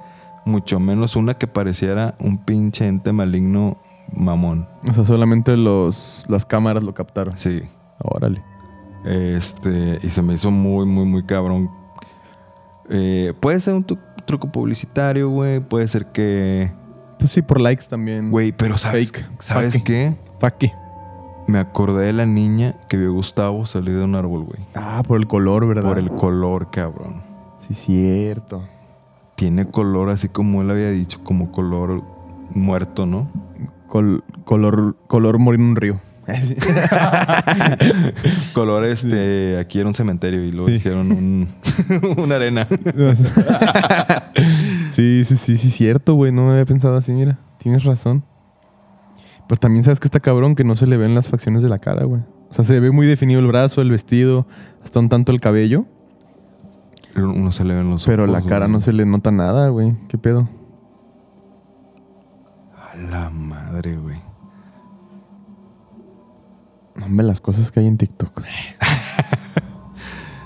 mucho 0.45 0.79
menos 0.81 1.17
una 1.17 1.35
que 1.35 1.47
pareciera 1.47 2.15
un 2.21 2.39
pinche 2.39 2.87
ente 2.87 3.13
maligno 3.13 3.79
mamón. 4.15 4.69
O 4.89 4.93
sea, 4.93 5.05
solamente 5.05 5.57
los, 5.57 6.25
las 6.29 6.45
cámaras 6.47 6.83
lo 6.83 6.95
captaron. 6.95 7.37
Sí. 7.39 7.63
Órale. 7.99 8.43
Este, 9.05 9.99
y 10.03 10.09
se 10.11 10.21
me 10.23 10.35
hizo 10.35 10.51
muy, 10.51 10.85
muy, 10.87 11.05
muy 11.07 11.25
cabrón. 11.25 11.71
Eh, 12.91 13.33
puede 13.41 13.61
ser 13.61 13.75
un 13.75 13.85
tu- 13.85 13.99
truco 14.27 14.51
publicitario, 14.53 15.31
güey. 15.31 15.61
Puede 15.61 15.89
ser 15.89 16.07
que. 16.07 16.71
Pues 17.19 17.31
sí, 17.31 17.41
por 17.43 17.61
likes 17.61 17.85
también. 17.89 18.31
Güey, 18.31 18.53
pero 18.53 18.77
¿sabes, 18.77 19.11
Fake. 19.11 19.27
¿sabes 19.41 19.73
Fake. 19.75 19.85
qué? 19.85 20.15
Faqui. 20.39 20.71
Me 21.49 21.59
acordé 21.61 22.07
de 22.07 22.13
la 22.13 22.27
niña 22.27 22.75
que 22.89 22.97
vio 22.97 23.09
a 23.09 23.13
Gustavo 23.13 23.67
salir 23.67 23.97
de 23.97 24.05
un 24.05 24.17
árbol, 24.17 24.43
güey. 24.45 24.59
Ah, 24.75 25.03
por 25.07 25.19
el 25.19 25.27
color, 25.27 25.67
¿verdad? 25.67 25.85
Por 25.89 25.99
el 25.99 26.11
color, 26.11 26.71
cabrón. 26.71 27.23
Sí, 27.67 27.73
cierto. 27.75 28.65
Tiene 29.37 29.65
color 29.67 30.11
así 30.11 30.29
como 30.29 30.61
él 30.63 30.71
había 30.71 30.91
dicho, 30.91 31.21
como 31.23 31.53
color 31.53 32.03
muerto, 32.51 33.07
¿no? 33.07 33.29
Col- 33.87 34.25
color, 34.45 34.97
color 35.07 35.39
morir 35.39 35.61
en 35.61 35.67
un 35.67 35.77
río. 35.77 36.01
color 38.53 38.85
este, 38.85 39.59
aquí 39.59 39.79
era 39.79 39.89
un 39.89 39.95
cementerio 39.95 40.45
y 40.45 40.53
luego 40.53 40.69
Sí. 40.69 40.75
hicieron 40.75 41.13
un, 41.13 41.49
una 42.17 42.37
arena. 42.37 42.67
sí, 44.93 45.23
sí, 45.25 45.37
sí, 45.37 45.57
sí, 45.57 45.71
cierto, 45.71 46.15
güey. 46.15 46.33
No 46.33 46.47
me 46.47 46.53
había 46.53 46.65
pensado 46.65 46.97
así, 46.97 47.13
mira. 47.13 47.39
Tienes 47.59 47.85
razón. 47.85 48.25
Pero 49.49 49.59
también 49.61 49.85
sabes 49.85 50.01
que 50.01 50.09
está 50.09 50.21
cabrón 50.21 50.55
que 50.57 50.65
no 50.65 50.77
se 50.77 50.87
le 50.87 50.97
ven 50.97 51.15
las 51.15 51.29
facciones 51.29 51.63
de 51.63 51.69
la 51.69 51.79
cara, 51.79 52.05
güey. 52.05 52.23
O 52.51 52.55
sea, 52.55 52.65
se 52.65 52.81
ve 52.81 52.91
muy 52.91 53.07
definido 53.07 53.41
el 53.41 53.47
brazo, 53.47 53.81
el 53.83 53.91
vestido, 53.91 54.47
hasta 54.85 54.99
un 54.99 55.09
tanto 55.09 55.33
el 55.33 55.41
cabello. 55.41 55.85
Uno 57.17 57.53
se 57.53 57.65
le 57.65 57.75
ven 57.75 57.89
los 57.91 58.05
Pero 58.05 58.27
la 58.27 58.43
cara 58.43 58.67
güey. 58.67 58.73
no 58.73 58.81
se 58.81 58.93
le 58.93 59.07
nota 59.07 59.31
nada, 59.31 59.69
güey. 59.69 59.95
¿Qué 60.09 60.19
pedo? 60.19 60.49
A 62.93 62.97
la 62.97 63.31
madre, 63.31 63.97
güey. 63.97 64.17
Hombre, 67.07 67.27
las 67.27 67.41
cosas 67.41 67.71
que 67.71 67.81
hay 67.81 67.87
en 67.87 67.97
TikTok. 67.97 68.41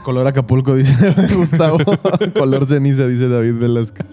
Color 0.04 0.26
Acapulco, 0.26 0.74
dice 0.74 0.94
Gustavo. 1.34 1.78
color 2.36 2.66
ceniza, 2.66 3.06
dice 3.06 3.28
David 3.28 3.58
Velázquez. 3.58 4.06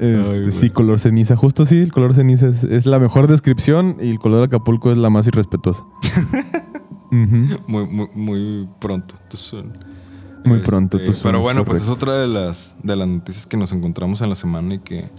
Este, 0.00 0.44
Ay, 0.46 0.52
sí, 0.52 0.70
color 0.70 0.98
ceniza. 0.98 1.36
Justo 1.36 1.64
sí, 1.64 1.78
el 1.78 1.92
color 1.92 2.14
ceniza 2.14 2.48
es, 2.48 2.64
es 2.64 2.86
la 2.86 2.98
mejor 2.98 3.28
descripción 3.28 3.96
y 4.00 4.10
el 4.10 4.18
color 4.18 4.42
Acapulco 4.42 4.90
es 4.90 4.98
la 4.98 5.10
más 5.10 5.26
irrespetuosa. 5.28 5.84
Muy, 7.12 7.86
muy, 7.86 8.08
muy 8.14 8.68
pronto. 8.80 9.16
Muy 10.46 10.60
pronto, 10.60 10.98
tu 10.98 11.12
son 11.12 11.22
Pero 11.22 11.42
bueno, 11.42 11.62
pues 11.66 11.82
es 11.82 11.90
otra 11.90 12.14
de 12.14 12.26
las, 12.26 12.74
de 12.82 12.96
las 12.96 13.06
noticias 13.06 13.44
que 13.44 13.58
nos 13.58 13.70
encontramos 13.70 14.22
en 14.22 14.30
la 14.30 14.34
semana 14.34 14.74
y 14.74 14.78
que 14.78 15.10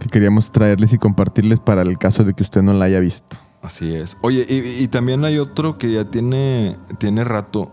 Que 0.00 0.08
queríamos 0.08 0.50
traerles 0.50 0.92
y 0.94 0.98
compartirles 0.98 1.60
para 1.60 1.82
el 1.82 1.96
caso 1.96 2.24
de 2.24 2.34
que 2.34 2.42
usted 2.42 2.62
no 2.62 2.72
la 2.72 2.86
haya 2.86 2.98
visto. 2.98 3.36
Así 3.62 3.94
es. 3.94 4.16
Oye, 4.22 4.46
y, 4.48 4.82
y 4.82 4.88
también 4.88 5.24
hay 5.24 5.38
otro 5.38 5.78
que 5.78 5.92
ya 5.92 6.04
tiene, 6.04 6.76
tiene 6.98 7.24
rato, 7.24 7.70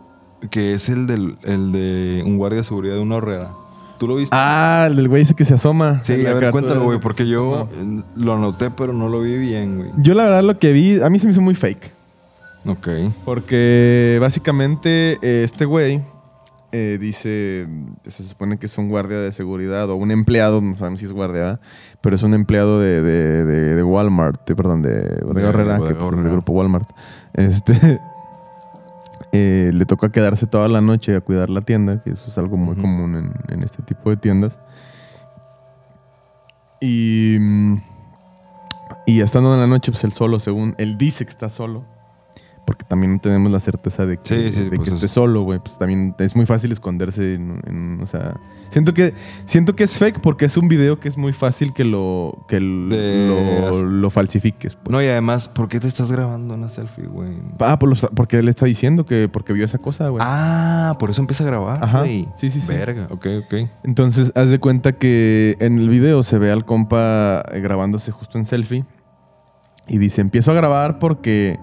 que 0.52 0.74
es 0.74 0.90
el, 0.90 1.08
del, 1.08 1.38
el 1.44 1.72
de 1.72 2.24
un 2.26 2.38
guardia 2.38 2.60
de 2.60 2.64
seguridad 2.64 2.96
de 2.96 3.02
una 3.02 3.16
horrera. 3.16 3.52
¿Tú 4.00 4.08
lo 4.08 4.16
viste? 4.16 4.36
Ah, 4.36 4.86
el 4.90 4.96
del 4.96 5.08
güey 5.08 5.22
ese 5.22 5.36
que 5.36 5.46
se 5.46 5.54
asoma. 5.54 6.02
sí, 6.04 6.26
a 6.26 6.34
ver, 6.34 6.52
cuéntalo, 6.52 6.84
güey, 6.84 6.98
que 6.98 7.04
porque 7.04 7.28
yo 7.28 7.70
eh, 7.72 8.02
lo 8.16 8.34
anoté, 8.34 8.72
pero 8.72 8.92
no 8.92 9.08
lo 9.08 9.22
vi 9.22 9.38
bien, 9.38 9.78
güey. 9.78 9.92
Yo 9.98 10.14
la 10.14 10.24
verdad 10.26 10.44
lo 10.44 10.60
que 10.60 10.72
vi, 10.74 11.02
a 11.02 11.10
mí 11.10 11.20
se 11.20 11.26
me 11.26 11.32
hizo 11.32 11.42
muy 11.42 11.56
fake. 11.56 11.92
Ok. 12.66 12.88
Porque 13.26 14.18
básicamente 14.22 15.20
eh, 15.22 15.44
este 15.44 15.66
güey 15.66 16.02
eh, 16.76 16.98
dice, 17.00 17.68
se 18.04 18.24
supone 18.24 18.58
que 18.58 18.66
es 18.66 18.78
un 18.80 18.90
guardia 18.90 19.20
de 19.20 19.32
seguridad 19.32 19.90
o 19.92 19.96
un 19.96 20.10
empleado, 20.12 20.60
no 20.60 20.76
sabemos 20.76 21.00
si 21.00 21.06
es 21.06 21.12
guardia, 21.12 21.60
pero 22.02 22.16
es 22.16 22.24
un 22.24 22.34
empleado 22.34 22.80
de, 22.80 23.02
de- 23.02 23.46
de- 23.46 23.76
de 23.76 23.84
Walmart, 23.84 24.42
perdón, 24.56 24.82
de 24.82 25.22
Bodega 25.24 25.50
Herrera, 25.50 25.76
que 25.76 25.94
pues, 25.96 26.14
es 26.14 26.24
del 26.24 26.32
grupo 26.32 26.52
Walmart. 26.54 26.90
Este, 27.36 28.02
eh, 29.32 29.72
le 29.74 29.86
toca 29.86 30.12
quedarse 30.12 30.48
toda 30.48 30.68
la 30.68 30.82
noche 30.82 31.16
a 31.16 31.22
cuidar 31.22 31.50
la 31.52 31.62
tienda, 31.62 32.02
que 32.04 32.10
eso 32.12 32.26
es 32.28 32.38
algo 32.40 32.58
muy 32.58 32.76
común 32.76 33.16
en, 33.16 33.32
en 33.56 33.64
este 33.64 33.84
tipo 33.84 34.10
de 34.10 34.18
tiendas. 34.18 34.60
Y, 36.82 37.38
y 39.06 39.22
estando 39.22 39.54
en 39.54 39.60
la 39.62 39.68
noche, 39.68 39.92
pues 39.92 40.04
él 40.04 40.12
solo, 40.12 40.40
según 40.40 40.76
él 40.78 40.98
dice 40.98 41.24
que 41.26 41.32
está 41.32 41.50
solo. 41.50 41.86
Porque 42.66 42.86
también 42.86 43.14
no 43.14 43.20
tenemos 43.20 43.52
la 43.52 43.60
certeza 43.60 44.06
de 44.06 44.18
que, 44.18 44.52
Sí, 44.52 44.54
sí, 44.58 44.64
de 44.64 44.70
pues 44.78 44.88
que 44.88 44.96
es- 44.96 45.04
esté 45.04 45.08
solo, 45.10 45.42
güey. 45.44 45.60
Pues 45.60 45.78
también 45.78 46.16
es 46.18 46.34
muy 46.36 46.46
fácil 46.46 46.72
esconderse 46.72 47.34
en, 47.34 47.60
en- 47.68 48.00
o 48.02 48.06
sea... 48.06 48.36
Siento 48.70 48.94
que, 48.94 49.14
siento 49.46 49.76
que 49.76 49.84
es 49.84 49.98
fake 49.98 50.20
porque 50.22 50.46
es 50.46 50.56
un 50.58 50.68
video 50.70 50.98
que 51.00 51.10
es 51.10 51.18
muy 51.18 51.34
fácil 51.34 51.74
que 51.74 51.84
lo, 51.84 52.46
que 52.48 52.56
De- 52.56 53.28
lo, 53.28 53.84
lo 53.84 54.10
falsifiques. 54.10 54.76
pues. 54.78 54.92
No, 54.92 55.02
y 55.02 55.08
además, 55.08 55.50
¿por 55.50 55.68
qué 55.68 55.80
te 55.82 55.88
estás 55.88 56.10
grabando 56.12 56.54
una 56.56 56.70
selfie, 56.70 57.06
güey? 57.06 57.30
Ah, 57.60 57.78
por 57.78 57.90
los- 57.90 58.08
porque 58.16 58.40
él 58.40 58.48
está 58.48 58.66
diciendo 58.66 59.06
que 59.06 59.28
porque 59.28 59.52
vio 59.54 59.66
esa 59.66 59.78
cosa, 59.78 60.08
güey. 60.08 60.24
Ah, 60.26 60.96
por 61.00 61.10
eso 61.12 61.20
empieza 61.22 61.44
a 61.44 61.48
grabar, 61.48 61.84
Ajá. 61.84 62.06
Sí, 62.06 62.28
sí, 62.38 62.50
sí. 62.50 62.62
Verga, 62.66 63.08
ok, 63.12 63.28
ok. 63.46 63.70
Entonces, 63.84 64.32
haz 64.36 64.50
de 64.50 64.60
cuenta 64.60 64.94
que 64.94 65.58
en 65.60 65.78
el 65.80 65.90
video 65.90 66.24
se 66.24 66.38
ve 66.40 66.50
al 66.50 66.64
compa 66.66 67.44
eh, 67.52 67.60
grabándose 67.60 68.12
justo 68.14 68.38
en 68.38 68.46
selfie. 68.46 68.86
Y 69.88 69.98
dice, 69.98 70.22
empiezo 70.22 70.50
a 70.52 70.54
grabar 70.56 70.98
porque 70.98 71.60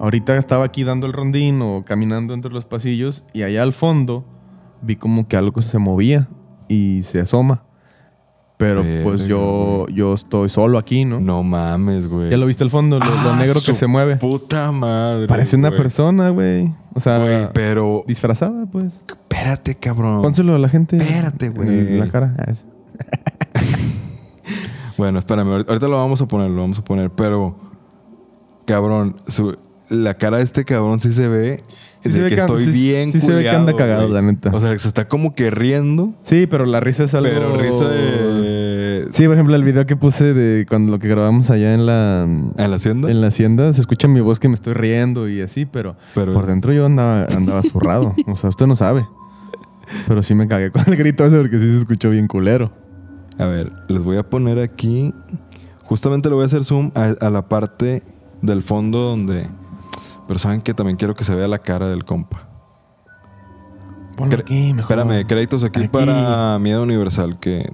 ahorita 0.00 0.36
estaba 0.36 0.64
aquí 0.64 0.82
dando 0.82 1.06
el 1.06 1.12
rondín 1.12 1.62
o 1.62 1.84
caminando 1.86 2.34
entre 2.34 2.50
los 2.52 2.64
pasillos 2.64 3.22
y 3.32 3.42
allá 3.44 3.62
al 3.62 3.72
fondo 3.72 4.24
vi 4.82 4.96
como 4.96 5.28
que 5.28 5.36
algo 5.36 5.62
se 5.62 5.78
movía 5.78 6.28
y 6.68 7.02
se 7.02 7.20
asoma. 7.20 7.62
Pero 8.56 8.84
pues 9.04 9.22
yo, 9.22 9.86
yo 9.88 10.12
estoy 10.12 10.50
solo 10.50 10.76
aquí, 10.76 11.06
¿no? 11.06 11.18
No 11.18 11.42
mames, 11.42 12.06
güey. 12.08 12.28
¿Ya 12.28 12.36
lo 12.36 12.44
viste 12.44 12.62
al 12.62 12.68
fondo? 12.68 12.98
Lo, 12.98 13.06
lo 13.06 13.30
Ah, 13.30 13.36
negro 13.38 13.58
que 13.64 13.72
se 13.72 13.86
mueve. 13.86 14.16
Puta 14.16 14.70
madre. 14.70 15.26
Parece 15.28 15.56
una 15.56 15.68
güey. 15.70 15.80
persona, 15.80 16.28
güey. 16.28 16.70
O 16.94 17.00
sea, 17.00 17.20
Güey, 17.20 17.48
pero. 17.54 18.04
disfrazada, 18.06 18.66
pues. 18.66 19.02
Espérate, 19.08 19.76
cabrón. 19.76 20.20
Pónselo 20.20 20.54
a 20.54 20.58
la 20.58 20.68
gente. 20.68 20.98
Espérate, 20.98 21.46
en 21.46 21.54
güey. 21.54 21.98
la 21.98 22.08
cara. 22.08 22.36
Ah, 22.38 22.52
Bueno, 24.98 25.18
espérame. 25.20 25.48
ahorita- 25.52 25.70
Ahorita 25.72 25.88
lo 25.88 25.96
vamos 25.96 26.20
a 26.20 26.28
poner, 26.28 26.50
lo 26.50 26.60
vamos 26.60 26.78
a 26.78 26.84
poner. 26.84 27.10
Pero. 27.10 27.56
Cabrón. 28.66 29.16
su- 29.26 29.56
la 29.90 30.14
cara 30.14 30.38
de 30.38 30.44
este 30.44 30.64
cabrón 30.64 31.00
sí 31.00 31.12
se 31.12 31.28
ve. 31.28 31.62
Sí 32.00 32.08
de 32.08 32.14
se 32.14 32.22
ve 32.22 32.28
que 32.30 32.40
estoy 32.40 32.64
sí- 32.64 32.70
bien 32.70 33.12
sí 33.12 33.20
se 33.20 33.30
ve 33.34 33.42
que 33.42 33.50
anda 33.50 33.72
culiado, 33.72 33.76
cagado, 33.76 34.08
güey. 34.08 34.14
la 34.14 34.22
neta. 34.22 34.50
O 34.54 34.60
sea, 34.60 34.78
se 34.78 34.88
está 34.88 35.06
como 35.06 35.34
que 35.34 35.50
riendo. 35.50 36.14
Sí, 36.22 36.46
pero 36.46 36.64
la 36.64 36.80
risa 36.80 37.04
es 37.04 37.12
algo... 37.14 37.28
Pero 37.28 37.56
risa 37.56 37.88
de. 37.88 39.08
Sí, 39.12 39.24
por 39.26 39.34
ejemplo, 39.34 39.54
el 39.56 39.64
video 39.64 39.84
que 39.86 39.96
puse 39.96 40.32
de 40.32 40.64
cuando 40.66 40.92
lo 40.92 40.98
que 40.98 41.08
grabamos 41.08 41.50
allá 41.50 41.74
en 41.74 41.84
la... 41.84 42.22
¿En 42.22 42.70
la 42.70 42.76
hacienda? 42.76 43.10
En 43.10 43.20
la 43.20 43.26
hacienda, 43.26 43.72
se 43.72 43.80
escucha 43.80 44.08
mi 44.08 44.20
voz 44.20 44.38
que 44.40 44.48
me 44.48 44.54
estoy 44.54 44.72
riendo 44.74 45.28
y 45.28 45.40
así, 45.42 45.66
pero, 45.66 45.96
Pero 46.14 46.32
por 46.32 46.44
es- 46.44 46.48
dentro 46.48 46.72
yo 46.72 46.86
andaba, 46.86 47.24
andaba 47.24 47.62
zurrado. 47.62 48.14
o 48.26 48.36
sea, 48.36 48.48
usted 48.50 48.66
no 48.66 48.76
sabe. 48.76 49.06
Pero 50.06 50.22
sí 50.22 50.34
me 50.34 50.46
cagué 50.48 50.70
con 50.70 50.84
el 50.86 50.96
grito 50.96 51.26
ese 51.26 51.36
porque 51.38 51.58
sí 51.58 51.70
se 51.70 51.78
escuchó 51.80 52.10
bien 52.10 52.28
culero. 52.28 52.70
A 53.38 53.46
ver, 53.46 53.72
les 53.88 54.02
voy 54.02 54.16
a 54.16 54.22
poner 54.22 54.58
aquí. 54.60 55.12
Justamente 55.84 56.28
le 56.28 56.34
voy 56.36 56.44
a 56.44 56.46
hacer 56.46 56.62
zoom 56.64 56.92
a, 56.94 57.14
a 57.26 57.30
la 57.30 57.48
parte 57.48 58.02
del 58.42 58.62
fondo 58.62 58.98
donde. 59.00 59.46
Pero 60.30 60.38
saben 60.38 60.60
que 60.60 60.74
también 60.74 60.96
quiero 60.96 61.12
que 61.16 61.24
se 61.24 61.34
vea 61.34 61.48
la 61.48 61.58
cara 61.58 61.88
del 61.88 62.04
compa. 62.04 62.46
Ponlo 64.16 64.36
Cre- 64.36 64.42
aquí, 64.42 64.72
mejor. 64.72 64.96
Espérame, 64.96 65.26
créditos 65.26 65.64
aquí, 65.64 65.80
Aquí. 65.80 65.88
para 65.88 66.56
Miedo 66.60 66.84
Universal, 66.84 67.40
que 67.40 67.68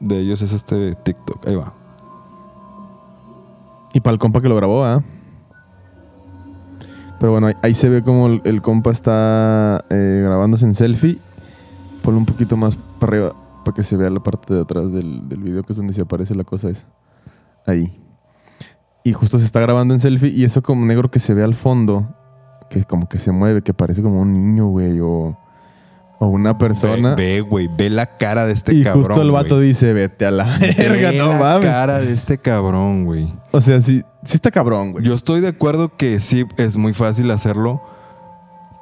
de 0.00 0.18
ellos 0.18 0.40
es 0.40 0.54
este 0.54 0.94
TikTok. 0.94 1.46
Ahí 1.46 1.56
va. 1.56 1.74
Y 3.92 4.00
para 4.00 4.14
el 4.14 4.18
compa 4.18 4.40
que 4.40 4.48
lo 4.48 4.56
grabó, 4.56 4.82
¿ah? 4.82 5.02
Pero 7.20 7.32
bueno, 7.32 7.48
ahí, 7.48 7.54
ahí 7.60 7.74
se 7.74 7.90
ve 7.90 8.02
como 8.02 8.28
el, 8.28 8.40
el 8.44 8.62
compa 8.62 8.90
está 8.90 9.84
eh, 9.90 10.22
grabándose 10.24 10.64
en 10.64 10.72
selfie. 10.72 11.18
Ponlo 12.02 12.18
un 12.18 12.24
poquito 12.24 12.56
más 12.56 12.76
para 12.98 13.12
arriba 13.12 13.34
para 13.62 13.74
que 13.74 13.82
se 13.82 13.98
vea 13.98 14.08
la 14.08 14.20
parte 14.22 14.54
de 14.54 14.62
atrás 14.62 14.90
del, 14.90 15.28
del 15.28 15.42
video, 15.42 15.62
que 15.62 15.74
es 15.74 15.76
donde 15.76 15.92
se 15.92 16.00
aparece 16.00 16.34
la 16.34 16.44
cosa 16.44 16.70
esa. 16.70 16.86
Ahí. 17.66 18.00
Y 19.04 19.12
justo 19.12 19.38
se 19.38 19.44
está 19.44 19.60
grabando 19.60 19.92
en 19.94 20.00
selfie 20.00 20.30
y 20.30 20.44
eso 20.44 20.62
como 20.62 20.84
negro 20.86 21.10
que 21.10 21.18
se 21.18 21.34
ve 21.34 21.44
al 21.44 21.54
fondo, 21.54 22.08
que 22.70 22.84
como 22.84 23.06
que 23.08 23.18
se 23.18 23.32
mueve, 23.32 23.62
que 23.62 23.74
parece 23.74 24.00
como 24.02 24.20
un 24.22 24.32
niño, 24.32 24.68
güey, 24.68 24.98
o, 25.00 25.36
o 26.18 26.26
una 26.26 26.56
persona. 26.56 27.14
Ve, 27.14 27.34
ve, 27.34 27.40
güey, 27.42 27.68
ve 27.68 27.90
la 27.90 28.16
cara 28.16 28.46
de 28.46 28.54
este 28.54 28.72
y 28.74 28.82
cabrón. 28.82 29.04
justo 29.04 29.20
el 29.20 29.30
vato 29.30 29.56
güey. 29.56 29.68
dice, 29.68 29.92
vete 29.92 30.24
a 30.24 30.30
la 30.30 30.56
Ve 30.58 30.74
verga, 30.78 31.12
no 31.12 31.32
la 31.34 31.38
mames. 31.38 31.68
cara 31.68 31.98
de 32.00 32.12
este 32.14 32.38
cabrón, 32.38 33.04
güey. 33.04 33.30
O 33.52 33.60
sea, 33.60 33.80
sí, 33.82 34.02
sí 34.24 34.36
está 34.36 34.50
cabrón, 34.50 34.92
güey. 34.92 35.04
Yo 35.04 35.12
estoy 35.12 35.42
de 35.42 35.48
acuerdo 35.48 35.94
que 35.96 36.18
sí 36.20 36.46
es 36.56 36.78
muy 36.78 36.94
fácil 36.94 37.30
hacerlo, 37.30 37.82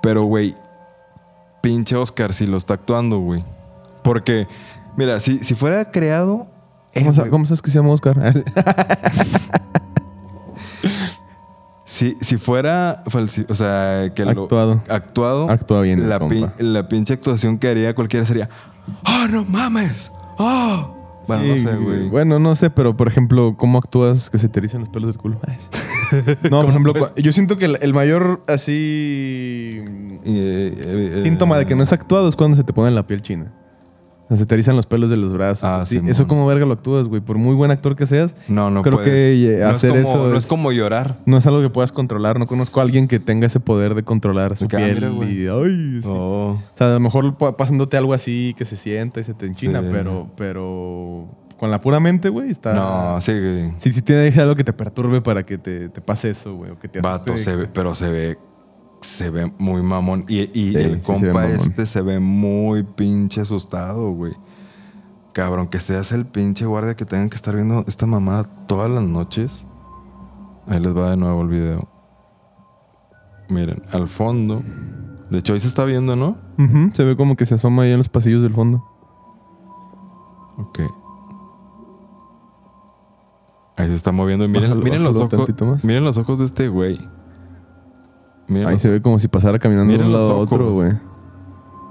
pero, 0.02 0.22
güey, 0.22 0.54
pinche 1.62 1.96
Oscar 1.96 2.32
si 2.32 2.46
lo 2.46 2.58
está 2.58 2.74
actuando, 2.74 3.18
güey. 3.18 3.42
Porque, 4.04 4.46
mira, 4.96 5.18
si, 5.18 5.38
si 5.38 5.56
fuera 5.56 5.90
creado... 5.90 6.46
eh, 6.94 7.04
¿Cómo, 7.04 7.28
cómo 7.28 7.44
sabes 7.46 7.60
que 7.60 7.72
se 7.72 7.78
llama 7.80 7.90
Oscar? 7.90 8.16
si, 11.84 12.16
si 12.20 12.36
fuera 12.36 13.02
o 13.12 13.54
sea, 13.54 14.12
que 14.14 14.24
lo- 14.24 14.30
Actuado. 14.44 14.82
actuado, 14.88 15.50
Actúa 15.50 15.82
bien 15.82 16.08
la, 16.08 16.18
la 16.58 16.88
pinche 16.88 17.14
actuación 17.14 17.58
que 17.58 17.68
haría 17.68 17.94
cualquiera 17.94 18.24
sería, 18.26 18.48
¡Oh, 19.04 19.28
no 19.28 19.44
mames! 19.44 20.10
¡Oh! 20.38 20.96
Bueno, 21.28 21.42
Sí, 21.54 21.64
no 21.64 21.70
sé, 21.70 21.76
güey. 21.76 22.08
Bueno, 22.08 22.38
no 22.40 22.56
sé, 22.56 22.68
pero 22.70 22.96
por 22.96 23.06
ejemplo, 23.06 23.54
¿cómo 23.56 23.78
actúas 23.78 24.28
que 24.28 24.38
se 24.38 24.48
te 24.48 24.58
erizan 24.58 24.80
los 24.80 24.88
pelos 24.88 25.08
del 25.08 25.18
culo? 25.18 25.38
no, 26.50 26.60
por 26.60 26.70
ejemplo, 26.70 26.94
yo 27.16 27.32
siento 27.32 27.56
que 27.58 27.66
el, 27.66 27.78
el 27.80 27.94
mayor 27.94 28.42
así 28.48 29.82
eh, 30.24 30.74
eh, 30.84 31.20
síntoma 31.22 31.58
de 31.58 31.66
que 31.66 31.74
no 31.74 31.82
es 31.82 31.92
actuado 31.92 32.28
es 32.28 32.36
cuando 32.36 32.56
se 32.56 32.64
te 32.64 32.72
pone 32.72 32.90
la 32.90 33.06
piel 33.06 33.22
china. 33.22 33.52
Se 34.36 34.46
te 34.46 34.54
erizan 34.54 34.76
los 34.76 34.86
pelos 34.86 35.10
de 35.10 35.16
los 35.16 35.32
brazos. 35.32 35.64
Ah. 35.64 35.84
Simón. 35.86 36.08
Eso 36.10 36.26
como 36.26 36.46
verga 36.46 36.64
lo 36.66 36.74
actúas, 36.74 37.08
güey. 37.08 37.20
Por 37.20 37.38
muy 37.38 37.54
buen 37.54 37.70
actor 37.70 37.96
que 37.96 38.06
seas, 38.06 38.34
No, 38.48 38.70
no 38.70 38.82
creo 38.82 38.94
puedes. 38.98 39.10
que, 39.10 39.54
eh, 39.56 39.60
no 39.60 39.68
hacer 39.68 39.96
es 39.96 40.04
como, 40.04 40.14
eso 40.16 40.28
No 40.30 40.36
es- 40.38 40.44
es 40.44 40.48
como 40.48 40.72
llorar. 40.72 41.16
no 41.26 41.36
es 41.38 41.46
algo 41.46 41.60
que 41.60 41.70
puedas 41.70 41.92
controlar. 41.92 42.38
No 42.38 42.46
conozco 42.46 42.80
a 42.80 42.82
alguien 42.82 43.08
que 43.08 43.18
tenga 43.20 43.46
ese 43.46 43.60
poder 43.60 43.94
de 43.94 44.02
controlar 44.02 44.56
su 44.56 44.64
ah, 44.64 44.68
piel. 44.68 44.94
mira, 44.94 45.30
y, 45.30 45.46
ay, 45.48 46.00
sí. 46.02 46.08
Oh. 46.08 46.58
O 46.58 46.76
sea, 46.76 46.88
a 46.88 46.94
lo 46.94 47.00
mejor 47.00 47.36
pa- 47.36 47.56
pasándote 47.56 47.96
algo 47.96 48.14
así 48.14 48.54
que 48.56 48.64
se 48.64 48.76
sienta 48.76 49.20
y 49.20 49.24
se 49.24 49.34
te 49.34 49.46
enchina, 49.46 49.80
Sí. 49.80 49.88
pero, 49.90 50.28
pero 50.36 51.28
con 51.58 51.70
la 51.70 51.80
pura 51.80 52.00
mente, 52.00 52.28
güey, 52.28 52.50
está. 52.50 52.74
No, 52.74 53.20
sí, 53.20 53.32
güey. 53.32 53.72
Sí, 53.76 53.92
sí 53.92 54.02
tiene 54.02 54.28
algo 54.40 54.56
que 54.56 54.64
te 54.64 54.72
perturbe 54.72 55.20
para 55.20 55.44
que 55.44 55.58
te, 55.58 55.88
te 55.88 56.00
pase 56.00 56.30
eso, 56.30 56.54
güey. 56.56 56.70
O 56.72 56.78
que 56.78 56.88
te 56.88 57.00
Vato, 57.00 57.36
se 57.38 57.54
ve, 57.54 57.68
pero 57.72 57.94
se 57.94 58.08
ve, 58.08 58.38
se 59.02 59.30
ve 59.30 59.52
muy 59.58 59.82
mamón. 59.82 60.24
Y, 60.28 60.42
y 60.58 60.72
Sí, 60.72 60.76
el 60.76 61.02
sí 61.02 61.14
se 61.14 61.26
ve 61.26 61.32
compa 61.32 61.46
este 61.46 61.86
se 61.86 62.02
ve 62.02 62.20
muy 62.20 62.82
pinche 62.82 63.40
asustado, 63.42 64.10
güey. 64.12 64.32
Cabrón, 65.32 65.68
que 65.68 65.80
seas 65.80 66.12
el 66.12 66.26
pinche 66.26 66.66
guardia 66.66 66.94
que 66.94 67.04
tengan 67.04 67.30
que 67.30 67.36
estar 67.36 67.54
viendo 67.54 67.84
esta 67.86 68.06
mamada 68.06 68.44
todas 68.66 68.90
las 68.90 69.02
noches. 69.02 69.66
Ahí 70.66 70.78
les 70.80 70.96
va 70.96 71.10
de 71.10 71.16
nuevo 71.16 71.42
el 71.42 71.48
video. 71.48 71.88
Miren, 73.48 73.82
al 73.92 74.08
fondo. 74.08 74.62
De 75.30 75.38
hecho, 75.38 75.54
ahí 75.54 75.60
se 75.60 75.68
está 75.68 75.84
viendo, 75.84 76.16
¿no? 76.16 76.36
Se 76.92 77.04
ve 77.04 77.16
como 77.16 77.36
que 77.36 77.46
se 77.46 77.54
asoma 77.54 77.82
ahí 77.82 77.92
en 77.92 77.98
los 77.98 78.08
pasillos 78.08 78.42
del 78.42 78.52
fondo. 78.52 78.84
Ok. 80.58 80.80
Ahí 83.76 83.88
se 83.88 83.94
está 83.94 84.12
moviendo. 84.12 84.44
Y 84.44 84.48
miren, 84.48 84.64
Bájalo, 84.70 84.84
miren 84.84 85.02
los 85.02 85.16
ojos. 85.16 85.48
Miren 85.82 86.04
los 86.04 86.18
ojos 86.18 86.38
de 86.38 86.44
este 86.44 86.68
güey. 86.68 87.00
Mira 88.48 88.68
Ahí 88.68 88.74
los, 88.74 88.82
se 88.82 88.88
ve 88.90 89.00
como 89.02 89.18
si 89.18 89.28
pasara 89.28 89.58
caminando 89.58 89.92
de 89.92 90.04
un 90.04 90.12
lado 90.12 90.32
a 90.32 90.36
otro, 90.36 90.72
güey. 90.72 90.92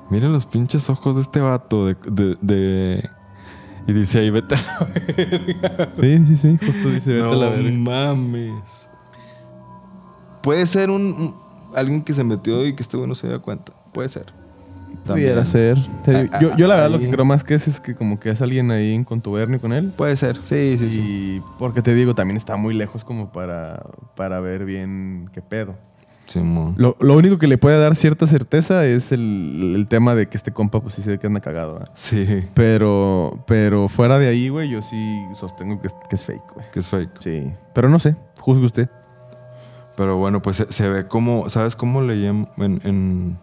mira 0.09 0.27
los 0.29 0.45
pinches 0.45 0.89
ojos 0.89 1.15
de 1.15 1.21
este 1.21 1.39
vato. 1.39 1.85
De, 1.87 1.95
de, 2.09 2.35
de- 2.41 3.09
Y 3.87 3.93
dice 3.93 4.19
ahí, 4.19 4.29
vete 4.29 4.55
a 4.55 4.57
la 4.61 4.87
verga. 5.17 5.89
Sí, 5.93 6.25
sí, 6.27 6.35
sí. 6.37 6.57
Justo 6.63 6.89
dice, 6.89 7.11
vete 7.13 7.25
a 7.27 7.35
la 7.35 7.49
No 7.49 7.51
verga. 7.51 7.71
mames. 7.71 8.89
Puede 10.43 10.65
ser 10.67 10.89
un, 10.89 11.01
un- 11.01 11.35
alguien 11.75 12.01
que 12.03 12.13
se 12.13 12.23
metió 12.23 12.65
y 12.65 12.73
que 12.75 12.83
este 12.83 12.97
güey 12.97 13.07
no 13.09 13.15
se 13.15 13.27
dio 13.27 13.41
cuenta. 13.41 13.73
Puede 13.93 14.09
ser. 14.09 14.25
Pudiera 15.05 15.43
ser. 15.45 15.77
Digo, 16.05 16.19
yo, 16.39 16.55
yo 16.57 16.67
la 16.67 16.75
verdad 16.75 16.91
lo 16.91 16.99
que 16.99 17.09
creo 17.09 17.25
más 17.25 17.43
que 17.43 17.55
es, 17.55 17.67
es 17.67 17.79
que 17.79 17.95
como 17.95 18.19
que 18.19 18.29
es 18.29 18.41
alguien 18.41 18.69
ahí 18.71 18.93
en 18.93 19.03
contubernio 19.03 19.59
con 19.59 19.73
él. 19.73 19.91
Puede 19.95 20.15
ser. 20.15 20.35
Sí, 20.43 20.75
sí, 20.77 20.91
sí. 20.91 21.01
Y 21.03 21.41
porque 21.57 21.81
te 21.81 21.95
digo, 21.95 22.13
también 22.13 22.37
está 22.37 22.55
muy 22.57 22.73
lejos 22.75 23.03
como 23.03 23.31
para, 23.31 23.83
para 24.15 24.39
ver 24.41 24.65
bien 24.65 25.29
qué 25.33 25.41
pedo. 25.41 25.75
Simón. 26.27 26.75
Lo, 26.77 26.95
lo 27.01 27.15
único 27.17 27.37
que 27.37 27.47
le 27.47 27.57
puede 27.57 27.77
dar 27.79 27.95
cierta 27.95 28.25
certeza 28.27 28.85
es 28.85 29.11
el, 29.11 29.73
el 29.75 29.87
tema 29.87 30.15
de 30.15 30.27
que 30.29 30.37
este 30.37 30.51
compa 30.53 30.79
pues 30.81 30.93
sí 30.93 31.01
se 31.01 31.11
ve 31.11 31.19
que 31.19 31.27
anda 31.27 31.41
cagado. 31.41 31.73
¿verdad? 31.73 31.89
Sí. 31.95 32.25
Pero, 32.53 33.43
pero 33.47 33.89
fuera 33.89 34.17
de 34.17 34.27
ahí, 34.29 34.47
güey, 34.49 34.69
yo 34.69 34.81
sí 34.81 35.21
sostengo 35.35 35.81
que 35.81 35.87
es, 35.87 35.95
que 36.09 36.15
es 36.15 36.23
fake, 36.23 36.53
güey. 36.53 36.65
Que 36.73 36.79
es 36.79 36.87
fake. 36.87 37.11
Sí. 37.19 37.51
Pero 37.73 37.89
no 37.89 37.99
sé, 37.99 38.15
juzgue 38.39 38.65
usted. 38.65 38.89
Pero 39.97 40.17
bueno, 40.17 40.41
pues 40.41 40.55
se, 40.57 40.71
se 40.71 40.87
ve 40.89 41.05
como, 41.07 41.49
¿sabes 41.49 41.75
cómo 41.75 42.01
le 42.01 42.15
llaman 42.21 42.47
en, 42.57 42.79
en, 42.85 43.39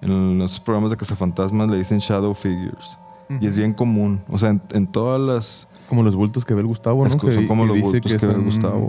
en 0.00 0.38
los 0.38 0.58
programas 0.58 0.90
de 0.90 0.96
cazafantasmas 0.96 1.68
le 1.70 1.76
dicen 1.76 1.98
shadow 1.98 2.34
figures? 2.34 2.98
Y 3.40 3.46
es 3.48 3.56
bien 3.58 3.74
común. 3.74 4.22
O 4.28 4.38
sea, 4.38 4.50
en, 4.50 4.62
en 4.72 4.86
todas 4.86 5.20
las... 5.20 5.68
Es 5.80 5.86
como 5.88 6.02
los 6.04 6.14
bultos 6.14 6.44
que 6.44 6.54
ve 6.54 6.60
el 6.60 6.66
Gustavo, 6.68 7.04
¿no? 7.06 7.14
es 7.14 7.20
que 7.20 7.34
son 7.34 7.46
como 7.48 7.66
los 7.66 7.74
dice 7.76 7.88
bultos 7.90 8.12
que, 8.14 8.26
ve 8.26 8.32
son- 8.34 8.44
Gustavo. 8.44 8.88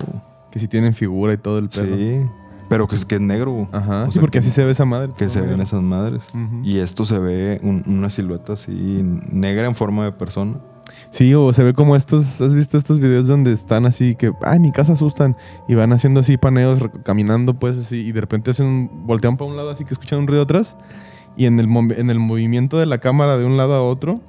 Que 0.52 0.60
sí 0.60 0.68
tienen 0.68 0.94
figura 0.94 1.34
y 1.34 1.38
todo 1.38 1.58
el 1.58 1.68
pedo. 1.70 1.96
Sí. 1.96 2.22
Pero 2.70 2.88
que 2.88 2.96
es, 2.96 3.06
que 3.06 3.16
es 3.16 3.22
negro. 3.22 3.68
Ajá. 3.72 4.04
O 4.04 4.08
sí, 4.08 4.14
sea, 4.14 4.20
porque 4.22 4.40
que- 4.40 4.46
así 4.46 4.52
se 4.52 4.66
ve 4.66 4.72
esa 4.72 4.86
madre. 4.86 5.10
Que 5.18 5.30
se 5.30 5.42
ven 5.42 5.62
esas 5.62 5.82
madres. 5.82 6.24
Ujú. 6.34 6.62
Y 6.64 6.80
esto 6.80 7.06
se 7.06 7.18
ve 7.20 7.60
un- 7.64 7.84
una 7.88 8.10
silueta 8.10 8.54
así 8.54 9.02
negra 9.32 9.68
en 9.68 9.76
forma 9.76 10.04
de 10.06 10.12
persona. 10.12 10.58
Sí, 11.10 11.34
o 11.34 11.54
se 11.54 11.64
ve 11.64 11.74
como 11.74 11.96
estos, 11.96 12.42
¿has 12.42 12.54
visto 12.54 12.78
estos 12.78 13.00
videos 13.00 13.28
donde 13.28 13.54
están 13.54 13.86
así 13.86 14.16
que, 14.16 14.34
ay, 14.42 14.60
mi 14.60 14.72
casa 14.72 14.94
asustan 14.94 15.38
y 15.68 15.76
van 15.76 15.94
haciendo 15.94 16.20
así 16.20 16.38
paneos, 16.38 16.80
caminando 17.04 17.54
pues 17.54 17.78
así 17.78 17.98
y 17.98 18.12
de 18.12 18.20
repente 18.22 18.52
hacen 18.52 18.66
un, 18.66 19.08
voltean 19.08 19.38
para 19.38 19.50
un 19.50 19.56
lado 19.56 19.70
así 19.72 19.86
que 19.86 19.94
escuchan 19.94 20.20
un 20.20 20.28
ruido 20.28 20.44
atrás 20.44 20.76
y 21.38 21.46
en 21.46 21.60
el, 21.62 21.68
en 21.98 22.10
el 22.10 22.20
movimiento 22.20 22.78
de 22.78 22.86
la 22.86 22.98
cámara 22.98 23.38
de 23.38 23.46
un 23.46 23.56
lado 23.56 23.74
a 23.74 23.82
otro, 23.84 24.20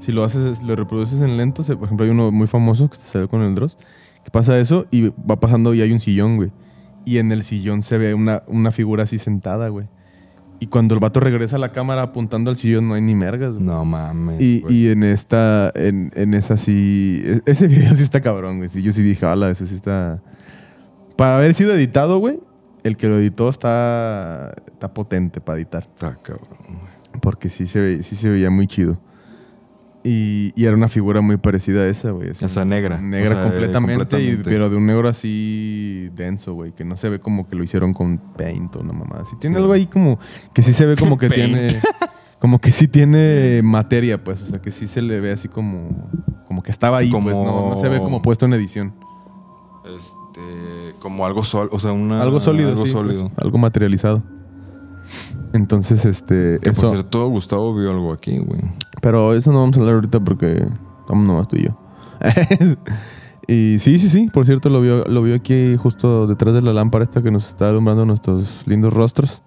si 0.00 0.12
lo 0.12 0.22
haces, 0.24 0.62
lo 0.62 0.76
reproduces 0.76 1.20
en 1.22 1.38
lento, 1.38 1.62
se- 1.62 1.74
por 1.76 1.86
ejemplo 1.86 2.04
hay 2.04 2.10
uno 2.12 2.30
muy 2.30 2.46
famoso 2.46 2.88
que 2.90 2.96
se 2.96 3.18
ve 3.18 3.28
con 3.28 3.40
el 3.40 3.54
Dross, 3.54 3.78
que 4.24 4.30
pasa 4.30 4.58
eso 4.58 4.86
y 4.90 5.08
va 5.08 5.40
pasando 5.40 5.72
y 5.74 5.80
hay 5.80 5.90
un 5.92 6.00
sillón, 6.00 6.36
güey. 6.36 6.50
Y 7.04 7.18
en 7.18 7.32
el 7.32 7.42
sillón 7.44 7.82
se 7.82 7.98
ve 7.98 8.14
una, 8.14 8.42
una 8.46 8.70
figura 8.70 9.04
así 9.04 9.18
sentada, 9.18 9.68
güey. 9.68 9.86
Y 10.62 10.66
cuando 10.66 10.92
el 10.94 11.00
vato 11.00 11.20
regresa 11.20 11.56
a 11.56 11.58
la 11.58 11.72
cámara 11.72 12.02
apuntando 12.02 12.50
al 12.50 12.58
sillón 12.58 12.86
no 12.88 12.94
hay 12.94 13.00
ni 13.00 13.14
mergas, 13.14 13.54
güey. 13.54 13.64
No 13.64 13.84
mames. 13.86 14.40
Y, 14.40 14.60
güey. 14.60 14.74
y 14.76 14.88
en 14.90 15.02
esta, 15.04 15.72
en, 15.74 16.12
en 16.14 16.34
esa 16.34 16.58
sí, 16.58 17.22
e- 17.24 17.40
ese 17.46 17.66
video 17.68 17.94
sí 17.96 18.02
está 18.02 18.20
cabrón, 18.20 18.58
güey. 18.58 18.68
Sí, 18.68 18.82
yo 18.82 18.92
sí 18.92 19.02
dije, 19.02 19.24
hola, 19.24 19.50
eso 19.50 19.66
sí 19.66 19.74
está... 19.74 20.20
Para 21.16 21.38
haber 21.38 21.54
sido 21.54 21.72
editado, 21.74 22.18
güey, 22.18 22.40
el 22.84 22.96
que 22.98 23.08
lo 23.08 23.18
editó 23.18 23.48
está, 23.48 24.54
está 24.66 24.92
potente 24.92 25.40
para 25.40 25.58
editar. 25.58 25.84
Está 25.94 26.14
cabrón. 26.22 26.48
güey. 26.68 27.20
Porque 27.22 27.48
sí 27.48 27.66
se, 27.66 27.80
ve- 27.80 28.02
sí 28.02 28.14
se 28.16 28.28
veía 28.28 28.50
muy 28.50 28.66
chido. 28.66 28.98
Y, 30.02 30.52
y 30.56 30.64
era 30.64 30.74
una 30.74 30.88
figura 30.88 31.20
muy 31.20 31.36
parecida 31.36 31.82
a 31.82 31.86
esa, 31.88 32.10
güey. 32.12 32.30
O 32.30 32.34
sea, 32.48 32.64
negra. 32.64 32.98
Negra 33.00 33.30
O 33.30 33.34
sea, 33.34 33.42
completamente, 33.50 34.22
y- 34.22 34.36
pero 34.42 34.70
de 34.70 34.76
un 34.76 34.86
negro 34.86 35.08
así 35.08 36.08
denso, 36.14 36.54
güey. 36.54 36.72
Que 36.72 36.84
no 36.86 36.96
se 36.96 37.10
ve 37.10 37.18
como 37.20 37.46
que 37.46 37.54
lo 37.56 37.62
hicieron 37.64 37.92
con 37.92 38.16
paint 38.36 38.74
o 38.76 38.80
una 38.80 38.94
mamá. 38.94 39.22
Sí 39.28 39.36
tiene 39.38 39.56
Sí. 39.56 39.60
algo 39.62 39.74
ahí 39.74 39.86
como 39.86 40.18
que 40.54 40.62
sí 40.62 40.72
se 40.72 40.86
ve 40.86 40.96
como 40.96 41.18
que 41.18 41.28
Paint. 41.28 41.52
tiene... 41.54 41.80
Como 42.38 42.58
que 42.58 42.72
sí 42.72 42.88
tiene 42.88 43.60
materia, 43.62 44.24
pues. 44.24 44.40
O 44.40 44.46
sea, 44.46 44.62
que 44.62 44.70
sí 44.70 44.86
se 44.86 45.02
le 45.02 45.20
ve 45.20 45.32
así 45.32 45.48
como... 45.48 46.08
Como 46.48 46.62
que 46.62 46.70
estaba 46.70 46.96
ahí, 46.98 47.10
pues. 47.10 47.36
No, 47.36 47.74
no 47.74 47.76
se 47.76 47.88
ve 47.90 47.98
Como- 47.98 48.04
como 48.06 48.22
puesto 48.22 48.46
en 48.46 48.54
edición. 48.54 48.94
Este, 49.84 50.94
como 51.00 51.26
algo 51.26 51.44
sólido. 51.44 51.76
O 51.76 51.80
sea, 51.80 51.92
una, 51.92 52.22
algo 52.22 52.40
sólido, 52.40 52.70
Algo 52.70 52.86
sí, 52.86 52.92
pues, 52.92 53.04
sólido. 53.06 53.30
algo 53.36 53.58
materializado. 53.58 54.22
Entonces, 55.52 56.04
este... 56.04 56.58
Que 56.62 56.70
eso... 56.70 56.82
por 56.82 56.90
cierto, 56.92 57.28
Gustavo 57.28 57.74
vio 57.74 57.90
algo 57.90 58.12
aquí, 58.12 58.38
güey. 58.38 58.60
Pero 59.00 59.34
eso 59.34 59.52
no 59.52 59.60
vamos 59.60 59.76
a 59.76 59.80
hablar 59.80 59.96
ahorita 59.96 60.20
porque 60.20 60.66
estamos 61.00 61.26
nomás 61.26 61.48
tú 61.48 61.56
y 61.56 61.64
yo. 61.64 61.78
y 63.48 63.78
sí, 63.78 63.98
sí, 63.98 64.08
sí. 64.08 64.28
Por 64.32 64.46
cierto, 64.46 64.68
lo 64.68 64.80
vio, 64.80 65.04
lo 65.04 65.22
vio 65.22 65.34
aquí 65.34 65.76
justo 65.76 66.26
detrás 66.26 66.54
de 66.54 66.62
la 66.62 66.72
lámpara 66.72 67.04
esta 67.04 67.22
que 67.22 67.30
nos 67.30 67.48
está 67.48 67.68
alumbrando 67.68 68.04
nuestros 68.04 68.66
lindos 68.66 68.92
rostros. 68.92 69.42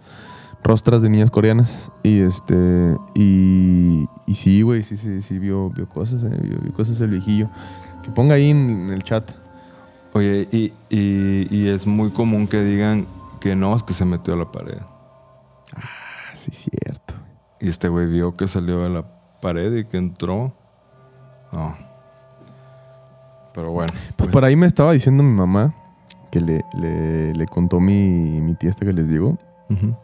Rostras 0.64 1.02
de 1.02 1.10
niñas 1.10 1.30
coreanas. 1.30 1.92
Y 2.04 2.20
este. 2.22 2.98
Y, 3.16 4.08
y 4.26 4.34
sí, 4.34 4.62
güey, 4.62 4.84
sí, 4.84 4.98
sí, 4.98 5.22
sí, 5.22 5.38
vio, 5.38 5.70
vio 5.70 5.88
cosas, 5.88 6.24
eh, 6.24 6.40
vio, 6.42 6.58
vio 6.62 6.74
cosas 6.74 7.00
el 7.02 7.10
viejillo. 7.10 7.50
Que 8.02 8.10
ponga 8.12 8.36
ahí 8.36 8.50
en, 8.50 8.70
en 8.70 8.90
el 8.92 9.04
chat. 9.04 9.32
Oye, 10.14 10.48
y, 10.52 10.72
y, 10.90 11.48
y 11.50 11.68
es 11.68 11.88
muy 11.88 12.12
común 12.12 12.48
que 12.48 12.64
digan 12.64 13.08
que 13.40 13.56
no, 13.56 13.76
es 13.76 13.84
que 13.84 13.94
se 13.94 14.06
metió 14.06 14.34
a 14.36 14.38
la 14.38 14.52
pared. 14.52 14.78
Sí, 16.44 16.52
cierto. 16.52 17.14
Y 17.62 17.70
este 17.70 17.88
güey 17.88 18.08
vio 18.08 18.34
que 18.34 18.48
salió 18.48 18.80
de 18.82 18.90
la 18.90 19.06
pared 19.42 19.74
y 19.76 19.86
que 19.86 19.98
entró. 19.98 20.54
No. 21.54 21.76
Pero 23.54 23.72
bueno. 23.72 23.94
Pues 24.18 24.30
por 24.30 24.44
ahí 24.44 24.56
me 24.56 24.66
estaba 24.68 24.92
diciendo 24.94 25.24
mi 25.24 25.32
mamá 25.32 25.74
que 26.32 26.42
le, 26.42 26.66
le, 26.74 27.34
le 27.34 27.46
contó 27.46 27.80
mi, 27.80 28.42
mi 28.42 28.56
tía 28.56 28.70
esta 28.72 28.86
que 28.86 28.94
les 28.94 29.08
digo. 29.08 29.38
Ujú. 29.70 29.96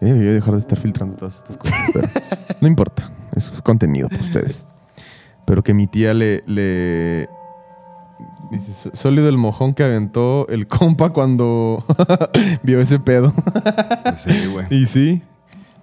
Eh, 0.00 0.06
debería 0.06 0.32
dejar 0.32 0.52
de 0.52 0.58
estar 0.58 0.78
filtrando 0.78 1.16
todas 1.16 1.36
estas 1.36 1.56
cosas, 1.56 1.78
pero 1.92 2.08
no 2.60 2.68
importa. 2.68 3.10
Es 3.34 3.50
contenido 3.62 4.08
para 4.08 4.22
ustedes. 4.22 4.66
Pero 5.46 5.62
que 5.62 5.74
mi 5.74 5.86
tía 5.86 6.14
le... 6.14 6.42
le 6.46 7.28
dice, 8.50 8.72
"So- 8.72 8.90
sólido 8.94 9.28
el 9.28 9.36
mojón 9.38 9.74
que 9.74 9.82
aventó 9.82 10.46
el 10.48 10.66
compa 10.68 11.10
cuando 11.10 11.84
vio 12.62 12.80
ese 12.80 12.98
pedo. 13.00 13.32
Pues 14.04 14.20
sí, 14.22 14.46
güey. 14.52 14.66
y 14.70 14.86
sí, 14.86 15.22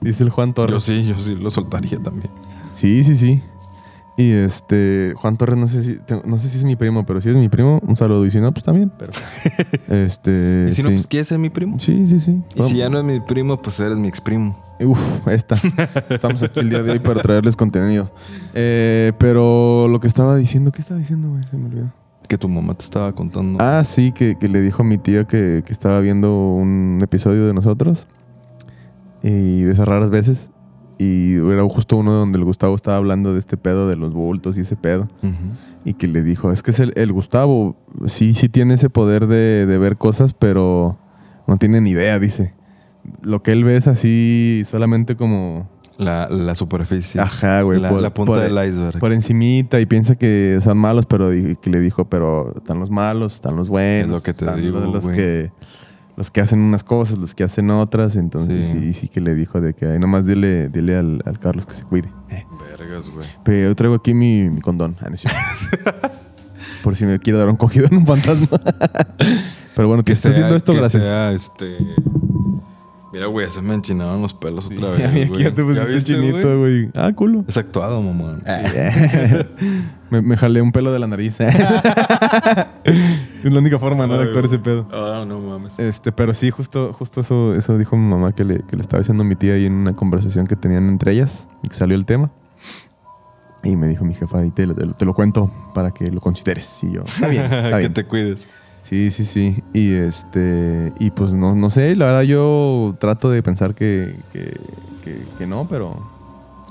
dice 0.02 0.24
el 0.24 0.30
Juan 0.30 0.50
Yo 0.50 0.54
Torres. 0.56 0.84
sí, 0.84 1.06
yo 1.08 1.16
sí 1.16 1.36
lo 1.36 1.50
soltaría 1.50 1.98
también. 2.00 2.30
Sí, 2.76 3.04
sí, 3.04 3.16
sí. 3.16 3.42
Y 4.20 4.32
este, 4.32 5.14
Juan 5.16 5.38
Torres, 5.38 5.58
no 5.58 5.68
sé 5.68 5.84
si, 5.84 5.96
tengo- 5.98 6.24
no 6.26 6.40
sé 6.40 6.50
si 6.50 6.58
es 6.58 6.64
mi 6.64 6.76
primo, 6.76 7.06
pero 7.06 7.22
si 7.22 7.30
es 7.30 7.36
mi 7.36 7.50
primo, 7.50 7.80
un 7.86 7.96
saludo. 7.96 8.26
Y 8.26 8.32
si 8.32 8.40
no, 8.40 8.52
pues 8.52 8.64
también. 8.64 8.92
Pero, 8.98 9.12
este, 9.90 10.66
Y 10.70 10.74
si 10.74 10.82
no, 10.84 10.90
pues 10.90 11.06
¿quieres 11.08 11.28
ser 11.28 11.38
mi 11.40 11.50
primo? 11.50 11.80
Sí, 11.80 12.06
sí, 12.08 12.18
sí. 12.20 12.42
Y 12.56 12.64
si 12.70 12.78
ya 12.78 12.90
no 12.90 12.98
es 13.00 13.06
mi 13.06 13.20
primo, 13.20 13.62
pues 13.62 13.80
eres 13.80 13.98
mi 13.98 14.08
ex 14.08 14.20
primo. 14.20 14.58
Uf, 14.80 15.00
esta. 15.28 15.56
Estamos 16.10 16.42
aquí 16.44 16.60
el 16.62 16.70
día 16.70 16.82
de 16.84 16.92
hoy 16.94 17.00
para 17.00 17.22
traerles 17.22 17.56
contenido. 17.56 18.12
Eh, 18.54 19.12
pero 19.20 19.88
lo 19.88 20.00
que 20.00 20.08
estaba 20.08 20.36
diciendo, 20.36 20.72
¿qué 20.72 20.82
estaba 20.82 21.00
diciendo, 21.00 21.30
güey? 21.30 21.44
Se 21.50 21.58
me 21.58 21.68
olvidó. 21.68 21.92
Que 22.28 22.38
tu 22.38 22.48
mamá 22.50 22.74
te 22.74 22.84
estaba 22.84 23.12
contando. 23.14 23.58
Ah, 23.62 23.84
sí, 23.86 24.12
que, 24.12 24.36
que 24.40 24.48
le 24.50 24.62
dijo 24.62 24.82
a 24.82 24.86
mi 24.86 24.98
tía 24.98 25.26
que, 25.26 25.64
que 25.66 25.72
estaba 25.74 26.00
viendo 26.00 26.54
un 26.56 27.00
episodio 27.02 27.46
de 27.48 27.54
nosotros. 27.54 28.08
Y 29.24 29.64
de 29.64 29.72
esas 29.72 29.88
raras 29.88 30.10
veces. 30.10 30.52
Y 31.00 31.36
era 31.36 31.64
justo 31.70 31.98
uno 31.98 32.12
donde 32.14 32.40
el 32.40 32.44
Gustavo 32.44 32.76
estaba 32.76 32.98
hablando 32.98 33.34
de 33.34 33.40
este 33.40 33.56
pedo 33.58 33.88
de 33.88 33.96
los 33.96 34.14
bultos 34.14 34.58
y 34.58 34.62
ese 34.62 34.76
pedo. 34.76 35.08
Ujú. 35.22 35.34
Y 35.86 35.94
que 35.94 36.08
le 36.08 36.24
dijo, 36.24 36.52
es 36.52 36.64
que 36.64 36.72
es 36.72 36.80
el, 36.80 36.92
el 36.96 37.14
Gustavo, 37.14 37.76
sí, 38.08 38.34
sí 38.34 38.50
tiene 38.50 38.74
ese 38.74 38.90
poder 38.90 39.28
de, 39.28 39.66
de 39.66 39.78
ver 39.78 39.98
cosas, 39.98 40.34
pero 40.34 40.98
no 41.46 41.56
tiene 41.58 41.82
ni 41.82 41.92
idea, 41.92 42.20
dice. 42.20 42.54
Lo 43.22 43.42
que 43.44 43.54
él 43.54 43.64
ve 43.64 43.78
es 43.78 43.88
así 43.88 44.64
solamente 44.68 45.16
como... 45.16 45.70
La, 45.98 46.28
la 46.30 46.54
superficie. 46.56 47.20
Ajá, 47.22 47.62
güey. 47.62 47.80
La, 47.80 47.90
por- 47.90 48.02
la 48.02 48.14
punta 48.14 48.34
por- 48.34 48.42
del 48.42 48.70
iceberg. 48.70 49.00
Por 49.00 49.14
encimita 49.14 49.80
y 49.80 49.86
piensa 49.86 50.16
que 50.16 50.60
son 50.62 50.78
malos, 50.78 51.06
pero 51.06 51.30
que 51.30 51.70
le 51.70 51.80
dijo, 51.80 52.06
pero 52.06 52.54
están 52.56 52.80
los 52.80 52.92
malos, 52.92 53.36
están 53.36 53.56
los 53.56 53.70
buenos. 53.70 54.08
Es 54.08 54.14
lo 54.14 54.22
que 54.22 54.34
te 54.34 54.46
están 54.46 54.62
digo, 54.62 54.80
los, 54.80 54.94
los 55.06 55.08
que 55.10 55.52
los 56.18 56.30
que 56.32 56.42
hacen 56.42 56.60
unas 56.60 56.84
cosas, 56.84 57.18
los 57.18 57.34
que 57.34 57.44
hacen 57.46 57.72
otras. 57.72 58.16
Entonces 58.18 58.66
Sí. 58.66 58.80
sí, 58.80 58.94
sí, 58.94 59.08
que 59.08 59.22
le 59.22 59.34
dijo 59.36 59.62
de 59.62 59.74
que 59.74 59.86
ahí 59.86 60.00
nomás 60.00 60.26
dile, 60.26 60.68
dile 60.68 60.98
al, 60.98 61.22
al 61.26 61.40
Carlos 61.40 61.66
que 61.66 61.74
se 61.76 61.84
cuide. 61.84 62.10
Eh, 62.30 62.44
Vergas, 62.78 63.10
güey. 63.10 63.28
Pero 63.46 63.70
yo 63.70 63.76
traigo 63.76 63.96
aquí 63.96 64.14
mi, 64.14 64.50
mi 64.50 64.60
condón. 64.60 64.98
Ah, 65.02 65.10
no. 65.10 65.16
Por 66.84 66.96
si 66.96 67.06
me 67.06 67.20
quiero 67.20 67.40
dar 67.40 67.48
un 67.50 67.56
cogido 67.56 67.86
en 67.88 67.98
un 67.98 68.06
fantasma. 68.06 68.48
pero 69.76 69.88
bueno, 69.88 70.04
que 70.04 70.12
estés 70.14 70.32
sea- 70.34 70.40
viendo 70.40 70.56
esto, 70.56 70.74
que 70.74 70.80
gracias. 70.80 71.04
sea, 71.04 71.32
este... 71.32 71.78
Mira, 73.14 73.28
güey, 73.28 73.48
se 73.48 73.62
me 73.62 73.74
enchinaron 73.74 74.22
los 74.22 74.34
pelos 74.34 74.66
Sí, 74.66 74.76
otra 74.78 74.92
vez, 75.10 75.30
güey. 75.30 75.44
ya 75.44 75.54
te 75.54 75.64
pusiste 75.64 76.04
chinito, 76.04 76.60
güey. 76.60 76.90
Ah, 76.94 77.12
culo. 77.16 77.46
Es 77.48 77.56
actuado, 77.58 78.02
mamón. 78.02 78.44
me, 80.10 80.22
me 80.22 80.36
jalé 80.38 80.62
un 80.62 80.72
pelo 80.72 80.92
de 80.92 81.00
la 81.00 81.08
nariz. 81.08 81.38
es 82.84 83.52
la 83.52 83.60
única 83.60 83.80
forma, 83.80 84.08
¿no? 84.08 84.18
De 84.18 84.26
actuar 84.26 84.46
ese 84.46 84.60
pedo. 84.60 84.88
Ah, 84.92 85.24
no 85.28 85.40
mames. 85.40 85.78
Este, 85.80 86.12
pero 86.12 86.34
sí, 86.34 86.50
justo, 86.52 86.94
justo 86.94 87.22
eso, 87.22 87.56
eso 87.56 87.78
dijo 87.78 87.96
mi 87.96 88.10
mamá 88.10 88.34
que 88.34 88.44
le, 88.44 88.60
que 88.68 88.76
le 88.76 88.82
estaba 88.82 89.00
diciendo 89.00 89.24
a 89.24 89.26
mi 89.28 89.36
tía 89.36 89.54
ahí 89.54 89.66
en 89.66 89.74
una 89.74 89.96
conversación 89.96 90.48
que 90.48 90.56
tenían 90.56 90.88
entre 90.90 91.14
ellas 91.14 91.48
y 91.64 91.70
que 91.70 91.76
salió 91.76 91.96
el 91.96 92.06
tema. 92.06 92.32
Y 93.64 93.76
me 93.76 93.88
dijo 93.88 94.06
mi 94.06 94.14
jefa, 94.14 94.46
y 94.46 94.52
te, 94.52 94.66
lo- 94.68 94.76
te 94.76 94.86
lo- 94.86 94.94
te 94.94 95.04
lo 95.06 95.14
cuento 95.14 95.52
para 95.74 95.92
que 95.92 96.12
lo 96.12 96.22
consideres. 96.22 96.80
Y 96.84 96.92
yo, 96.92 97.02
está 97.04 97.28
bien, 97.28 97.44
está 97.46 97.80
que 97.82 97.90
te 97.90 98.04
cuides. 98.06 98.48
Sí, 98.88 99.12
sí, 99.12 99.26
sí. 99.26 99.64
Y 99.74 99.94
este. 99.94 100.94
Y 101.00 101.12
pues 101.12 101.34
no, 101.34 101.54
no 101.56 101.70
sé, 101.70 101.96
la 101.96 102.06
verdad 102.06 102.22
yo 102.22 102.96
trato 103.00 103.30
de 103.30 103.44
pensar 103.44 103.76
que, 103.76 104.16
que, 104.32 104.58
que- 105.04 105.24
que 105.38 105.48
no, 105.48 105.68
pero 105.70 106.00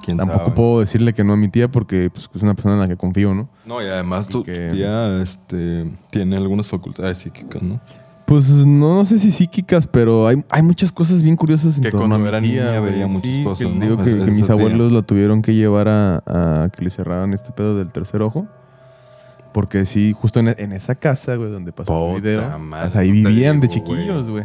¿Quién 0.04 0.16
tampoco 0.16 0.40
sabe? 0.40 0.52
puedo 0.52 0.80
decirle 0.80 1.12
que 1.12 1.24
no 1.24 1.32
a 1.34 1.36
mi 1.36 1.48
tía 1.48 1.68
porque 1.68 2.10
pues, 2.12 2.30
es 2.34 2.42
una 2.42 2.54
persona 2.54 2.74
en 2.76 2.80
la 2.80 2.88
que 2.88 2.96
confío, 2.96 3.34
¿no? 3.34 3.48
No, 3.66 3.82
y 3.82 3.86
además 3.86 4.26
Y 4.28 4.32
tu 4.32 4.42
que- 4.44 4.70
tía 4.72 5.20
este, 5.20 5.90
tiene 6.10 6.36
algunas 6.36 6.66
facultades 6.66 7.18
psíquicas, 7.18 7.62
¿no? 7.62 7.80
Pues 8.26 8.48
no, 8.50 8.94
no 8.96 9.04
sé 9.04 9.18
si 9.18 9.30
psíquicas, 9.30 9.86
pero 9.86 10.26
hay, 10.26 10.42
hay 10.50 10.62
muchas 10.62 10.90
cosas 10.90 11.22
bien 11.22 11.36
curiosas 11.36 11.76
en 11.76 11.82
Que 11.84 11.90
torno 11.92 12.08
cuando 12.18 12.34
a 12.36 12.40
mi 12.40 12.48
tía, 12.48 12.80
veía 12.80 13.06
muchas 13.06 13.30
Sí, 13.30 13.44
cosas, 13.44 13.58
que 13.68 13.72
¿no? 13.72 13.80
Digo 13.84 14.02
que, 14.02 14.14
mis 14.32 14.44
tía. 14.46 14.54
abuelos 14.54 14.90
la 14.90 15.02
tuvieron 15.02 15.42
que 15.42 15.54
llevar 15.54 15.86
a, 15.88 16.16
a 16.26 16.68
que 16.70 16.82
le 16.84 16.90
cerraran 16.90 17.34
este 17.34 17.52
pedo 17.52 17.76
del 17.76 17.90
tercer 17.92 18.22
ojo. 18.22 18.46
Porque 19.56 19.86
sí, 19.86 20.14
justo 20.20 20.38
en, 20.40 20.48
en 20.58 20.72
esa 20.72 20.94
casa, 20.96 21.34
güey, 21.36 21.50
donde 21.50 21.72
pasó 21.72 22.14
el 22.16 22.20
video, 22.20 22.58
madre, 22.58 22.90
pues 22.90 22.96
ahí 22.96 23.10
no 23.10 23.28
te 23.30 23.34
vivían 23.34 23.58
de 23.60 23.68
digo, 23.68 23.74
chiquillos, 23.86 24.28
güey. 24.28 24.44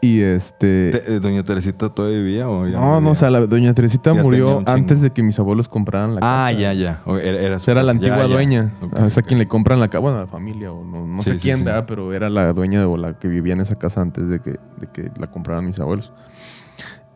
Y 0.00 0.22
este... 0.22 0.92
Te- 0.92 1.16
eh, 1.16 1.20
¿Doña 1.20 1.42
Teresita 1.42 1.90
todavía 1.90 2.16
vivía 2.20 2.48
o 2.48 2.66
ya 2.66 2.78
No, 2.80 2.92
no, 2.92 2.96
vivía? 3.00 3.12
o 3.12 3.14
sea, 3.14 3.28
la 3.28 3.40
doña 3.40 3.74
Teresita 3.74 4.14
Ya 4.14 4.22
murió 4.22 4.62
antes 4.64 5.02
de 5.02 5.10
que 5.10 5.22
mis 5.22 5.38
abuelos 5.38 5.68
compraran 5.68 6.14
la 6.14 6.22
casa. 6.22 6.46
Ah, 6.46 6.52
ya, 6.52 6.72
ya. 6.72 7.02
O 7.04 7.18
Era, 7.18 7.38
era, 7.38 7.56
O 7.56 7.60
sea, 7.60 7.72
era 7.72 7.82
la. 7.82 7.92
Ya, 7.92 7.96
antigua 7.98 8.16
ya. 8.26 8.32
dueña. 8.34 8.72
Ok, 8.80 8.94
o 8.94 9.10
sea, 9.10 9.20
ok. 9.20 9.26
quien 9.28 9.38
le 9.38 9.46
compran 9.46 9.78
la 9.78 9.88
casa, 9.88 9.98
bueno, 9.98 10.18
la 10.20 10.26
familia, 10.26 10.72
o 10.72 10.82
no, 10.82 11.06
no 11.06 11.20
Sí, 11.20 11.32
sé 11.32 11.36
sí, 11.36 11.42
quién, 11.42 11.58
sí. 11.58 11.64
¿verdad? 11.64 11.84
Pero 11.86 12.14
era 12.14 12.30
la 12.30 12.54
dueña 12.54 12.80
o 12.88 12.96
la 12.96 13.18
que 13.18 13.28
vivía 13.28 13.52
en 13.52 13.60
esa 13.60 13.74
casa 13.74 14.00
antes 14.00 14.26
de 14.30 14.40
que, 14.40 14.52
de 14.52 14.86
que 14.90 15.10
la 15.20 15.26
compraran 15.26 15.66
mis 15.66 15.78
abuelos. 15.78 16.14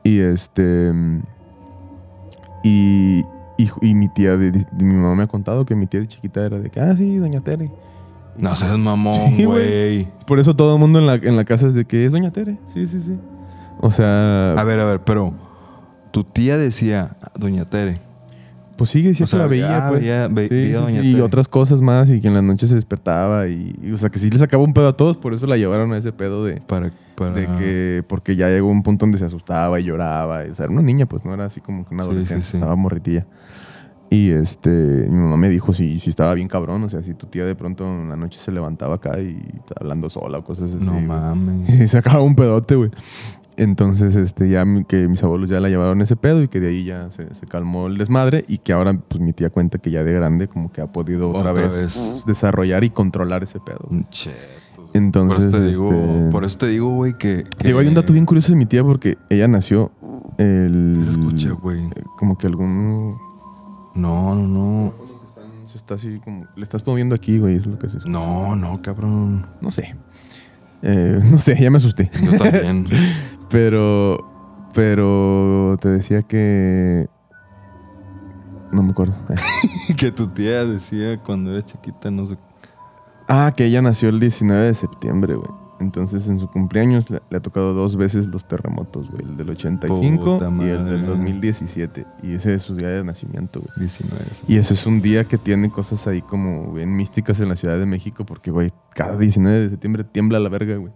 Y 0.02 0.20
este. 0.20 0.92
Y, 2.62 3.24
y, 3.56 3.70
y 3.80 3.94
mi 3.94 4.08
tía, 4.08 4.36
de, 4.36 4.50
de- 4.50 4.66
mi 4.84 4.94
mamá 4.94 5.14
me 5.14 5.22
ha 5.24 5.26
contado 5.26 5.64
que 5.64 5.74
mi 5.74 5.86
tía 5.86 6.00
de 6.00 6.08
chiquita 6.08 6.44
era 6.44 6.58
de 6.58 6.70
que, 6.70 6.80
ah, 6.80 6.94
sí, 6.96 7.16
doña 7.16 7.40
Tere. 7.40 7.70
No 8.36 8.56
seas 8.56 8.76
mamón, 8.78 9.36
Sí, 9.36 9.44
güey. 9.44 10.08
Por 10.26 10.40
eso 10.40 10.56
todo 10.56 10.74
el 10.74 10.80
mundo 10.80 10.98
en 10.98 11.06
la, 11.06 11.14
en 11.14 11.36
la 11.36 11.44
casa 11.44 11.68
es 11.68 11.74
de 11.74 11.84
que 11.84 12.04
es 12.04 12.12
doña 12.12 12.30
Tere. 12.32 12.58
Sí, 12.72 12.86
sí, 12.86 13.00
sí. 13.00 13.16
O 13.80 13.90
sea, 13.90 14.52
A 14.54 14.64
ver, 14.64 14.80
a 14.80 14.84
ver, 14.86 15.00
pero 15.04 15.32
tu 16.10 16.24
tía 16.24 16.56
decía, 16.58 17.16
Doña 17.36 17.64
Tere. 17.68 18.00
Pues 18.76 18.90
sí, 18.90 19.14
sí 19.14 19.22
o 19.22 19.26
se 19.26 19.30
sea, 19.32 19.38
la 19.40 19.46
veía, 19.46 19.68
ya 19.68 19.88
pues. 19.88 20.00
veía- 20.00 20.28
ve- 20.28 20.48
Sí, 20.48 20.54
veía 20.54 21.02
y 21.04 21.20
otras 21.20 21.48
cosas 21.48 21.80
más, 21.80 22.10
y 22.10 22.20
que 22.20 22.28
en 22.28 22.34
las 22.34 22.42
noches 22.42 22.68
se 22.68 22.74
despertaba, 22.74 23.46
y, 23.48 23.74
y, 23.82 23.92
o 23.92 23.96
sea, 23.98 24.10
que 24.10 24.18
sí 24.18 24.30
le 24.30 24.38
sacaba 24.38 24.62
un 24.64 24.72
pedo 24.74 24.88
a 24.88 24.96
todos, 24.96 25.16
por 25.16 25.32
eso 25.34 25.46
la 25.46 25.56
llevaron 25.56 25.92
a 25.92 25.98
ese 25.98 26.12
pedo 26.12 26.44
de, 26.44 26.60
Para, 26.66 26.92
para... 27.14 27.32
de 27.32 27.46
que, 27.58 28.04
porque 28.08 28.34
ya 28.36 28.48
llegó 28.48 28.68
un 28.68 28.82
punto 28.82 29.04
donde 29.06 29.18
se 29.18 29.24
asustaba 29.24 29.78
y 29.80 29.84
lloraba, 29.84 30.46
y, 30.46 30.50
o 30.50 30.54
sea, 30.54 30.64
era 30.64 30.72
una 30.72 30.82
niña, 30.82 31.06
pues 31.06 31.24
no 31.24 31.32
era 31.34 31.44
así 31.46 31.60
como 31.60 31.86
que 31.86 31.94
una 31.94 32.02
adolescente, 32.04 32.44
sí, 32.44 32.56
estaba 32.56 32.74
morritilla. 32.76 33.26
Y 34.10 34.30
este, 34.30 34.68
mi 34.68 35.16
mamá 35.16 35.36
me 35.36 35.48
dijo 35.48 35.72
si, 35.72 35.98
si 35.98 36.10
estaba 36.10 36.34
bien 36.34 36.46
cabrón, 36.46 36.84
o 36.84 36.90
sea, 36.90 37.02
si 37.02 37.14
tu 37.14 37.26
tía 37.26 37.44
de 37.46 37.56
pronto 37.56 37.84
en 37.84 38.08
la 38.10 38.16
noche 38.16 38.38
se 38.38 38.52
levantaba 38.52 38.96
acá 38.96 39.18
y 39.20 39.30
estaba 39.56 39.80
hablando 39.80 40.08
sola 40.08 40.38
o 40.38 40.44
cosas 40.44 40.72
así. 40.74 40.84
No 40.84 41.00
mames. 41.00 41.68
Y 41.80 41.86
sacaba 41.88 42.22
un 42.22 42.36
pedote, 42.36 42.76
güey. 42.76 42.90
Entonces, 43.56 44.16
este, 44.16 44.48
ya 44.48 44.64
que 44.88 45.06
mis 45.06 45.22
abuelos 45.22 45.48
ya 45.48 45.60
la 45.60 45.68
llevaron 45.68 46.00
ese 46.02 46.16
pedo 46.16 46.42
y 46.42 46.48
que 46.48 46.58
de 46.60 46.68
ahí 46.68 46.84
ya 46.84 47.10
se, 47.10 47.32
se 47.34 47.46
calmó 47.46 47.86
el 47.86 47.96
desmadre 47.96 48.44
y 48.48 48.58
que 48.58 48.72
ahora, 48.72 48.94
pues, 49.08 49.20
mi 49.20 49.32
tía 49.32 49.50
cuenta 49.50 49.78
que 49.78 49.90
ya 49.92 50.02
de 50.02 50.12
grande 50.12 50.48
como 50.48 50.72
que 50.72 50.80
ha 50.80 50.86
podido 50.88 51.30
otra, 51.30 51.52
Otra 51.52 51.68
vez, 51.68 51.72
vez. 51.74 52.24
desarrollar 52.26 52.82
y 52.84 52.90
controlar 52.90 53.42
ese 53.44 53.60
pedo. 53.60 53.88
Chetos. 54.10 54.90
Entonces, 54.92 55.46
por 55.46 55.46
eso 55.46 55.58
te 55.58 55.66
digo, 55.66 55.92
este, 55.92 56.30
por 56.30 56.44
eso 56.44 56.58
te 56.58 56.66
digo, 56.68 56.88
güey, 56.94 57.12
que, 57.18 57.44
que- 57.58 57.66
Digo, 57.68 57.78
hay 57.78 57.86
un 57.88 57.94
dato 57.94 58.12
bien 58.12 58.26
curioso 58.26 58.48
de 58.50 58.56
mi 58.56 58.66
tía 58.66 58.82
porque 58.82 59.18
ella 59.30 59.46
nació 59.48 59.92
el... 60.38 60.96
¿Qué 61.00 61.04
se 61.04 61.10
escucha, 61.12 61.50
güey? 61.52 61.80
eh, 61.80 62.02
Como 62.18 62.36
que 62.38 62.46
algún... 62.48 63.16
No, 63.94 64.34
no, 64.34 64.46
no. 64.48 64.92
Se 65.70 65.76
está 65.78 65.94
así 65.94 66.18
como... 66.24 66.46
Le 66.56 66.62
estás 66.64 66.84
moviendo 66.86 67.14
aquí, 67.14 67.38
güey, 67.38 67.56
es 67.56 67.66
lo 67.66 67.78
que 67.78 67.88
se 67.88 67.98
escucha. 67.98 68.12
No, 68.12 68.54
no, 68.56 68.82
cabrón. 68.82 69.46
No 69.60 69.70
sé. 69.70 69.94
Eh, 70.82 71.20
no 71.30 71.38
sé, 71.38 71.56
ya 71.60 71.70
me 71.70 71.78
asusté. 71.78 72.10
Yo 72.22 72.36
también. 72.38 72.86
Pero, 73.54 74.18
pero 74.74 75.76
te 75.80 75.88
decía 75.88 76.22
que... 76.22 77.06
No 78.72 78.82
me 78.82 78.90
acuerdo. 78.90 79.14
que 79.96 80.10
tu 80.10 80.26
tía 80.26 80.64
decía 80.64 81.22
cuando 81.22 81.52
era 81.52 81.64
chiquita, 81.64 82.10
no 82.10 82.26
sé. 82.26 82.36
ah, 83.28 83.52
que 83.56 83.66
ella 83.66 83.80
nació 83.80 84.08
el 84.08 84.18
19 84.18 84.60
de 84.60 84.74
septiembre, 84.74 85.36
güey. 85.36 85.48
Entonces 85.78 86.26
en 86.26 86.40
su 86.40 86.48
cumpleaños 86.48 87.08
le, 87.10 87.22
le 87.30 87.36
ha 87.36 87.40
tocado 87.40 87.74
dos 87.74 87.94
veces 87.94 88.26
los 88.26 88.48
terremotos, 88.48 89.08
güey. 89.08 89.22
El 89.22 89.36
del 89.36 89.50
85 89.50 90.24
Puta 90.24 90.50
y 90.58 90.70
el 90.70 90.84
del 90.86 91.06
2017. 91.06 92.06
Y 92.24 92.34
ese 92.34 92.54
es 92.54 92.62
su 92.64 92.74
día 92.74 92.88
de 92.88 93.04
nacimiento, 93.04 93.60
güey. 93.60 93.70
19. 93.76 94.24
sí. 94.32 94.44
Y 94.48 94.56
ese 94.56 94.74
es 94.74 94.84
un 94.84 95.00
día 95.00 95.22
que 95.22 95.38
tiene 95.38 95.70
cosas 95.70 96.08
ahí 96.08 96.22
como 96.22 96.72
bien 96.72 96.96
místicas 96.96 97.38
en 97.38 97.50
la 97.50 97.54
Ciudad 97.54 97.78
de 97.78 97.86
México 97.86 98.26
porque, 98.26 98.50
güey, 98.50 98.70
cada 98.96 99.16
19 99.16 99.60
de 99.60 99.70
septiembre 99.70 100.02
tiembla 100.02 100.40
la 100.40 100.48
verga, 100.48 100.74
güey. 100.74 100.92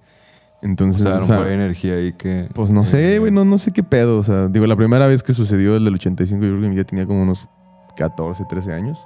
O 0.61 0.67
Entonces, 0.67 1.03
sea, 1.03 1.19
o 1.19 1.25
sea, 1.27 1.37
mejor 1.37 1.47
hay 1.49 1.55
energía 1.55 1.95
ahí 1.95 2.13
que. 2.13 2.49
Pues 2.55 2.71
no 2.71 2.85
sé, 2.85 3.15
eh, 3.15 3.19
güey, 3.19 3.31
no, 3.31 3.45
no 3.45 3.59
sé 3.59 3.73
qué 3.73 3.83
pedo. 3.83 4.19
O 4.19 4.23
sea, 4.23 4.49
digo, 4.49 4.67
la 4.67 4.77
primera 4.77 5.07
vez 5.07 5.23
que 5.23 5.33
sucedió 5.33 5.77
el 5.77 5.85
del 5.85 5.95
85, 5.95 6.45
yo 6.45 6.57
creo 6.57 6.71
que 6.71 6.77
tía 6.77 6.85
tenía 6.85 7.07
como 7.07 7.23
unos 7.23 7.49
14, 7.97 8.45
13 8.49 8.73
años. 8.73 8.99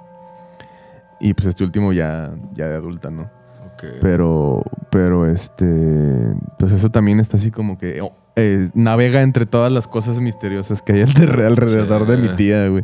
Y 1.19 1.33
pues 1.35 1.47
este 1.47 1.63
último 1.63 1.93
ya, 1.93 2.31
ya 2.55 2.67
de 2.67 2.75
adulta, 2.75 3.09
¿no? 3.09 3.23
ok. 3.73 3.83
Pero, 4.01 4.63
pero 4.89 5.25
este, 5.27 5.65
pues 6.59 6.71
eso 6.71 6.89
también 6.89 7.19
está 7.19 7.37
así 7.37 7.49
como 7.51 7.77
que 7.77 8.01
oh, 8.01 8.13
eh, 8.35 8.69
navega 8.73 9.21
entre 9.21 9.45
todas 9.45 9.71
las 9.71 9.87
cosas 9.87 10.19
misteriosas 10.19 10.81
que 10.81 10.93
hay 10.93 11.01
alre- 11.03 11.45
alrededor 11.45 12.05
de 12.07 12.17
mi 12.17 12.29
tía, 12.35 12.67
güey. 12.67 12.83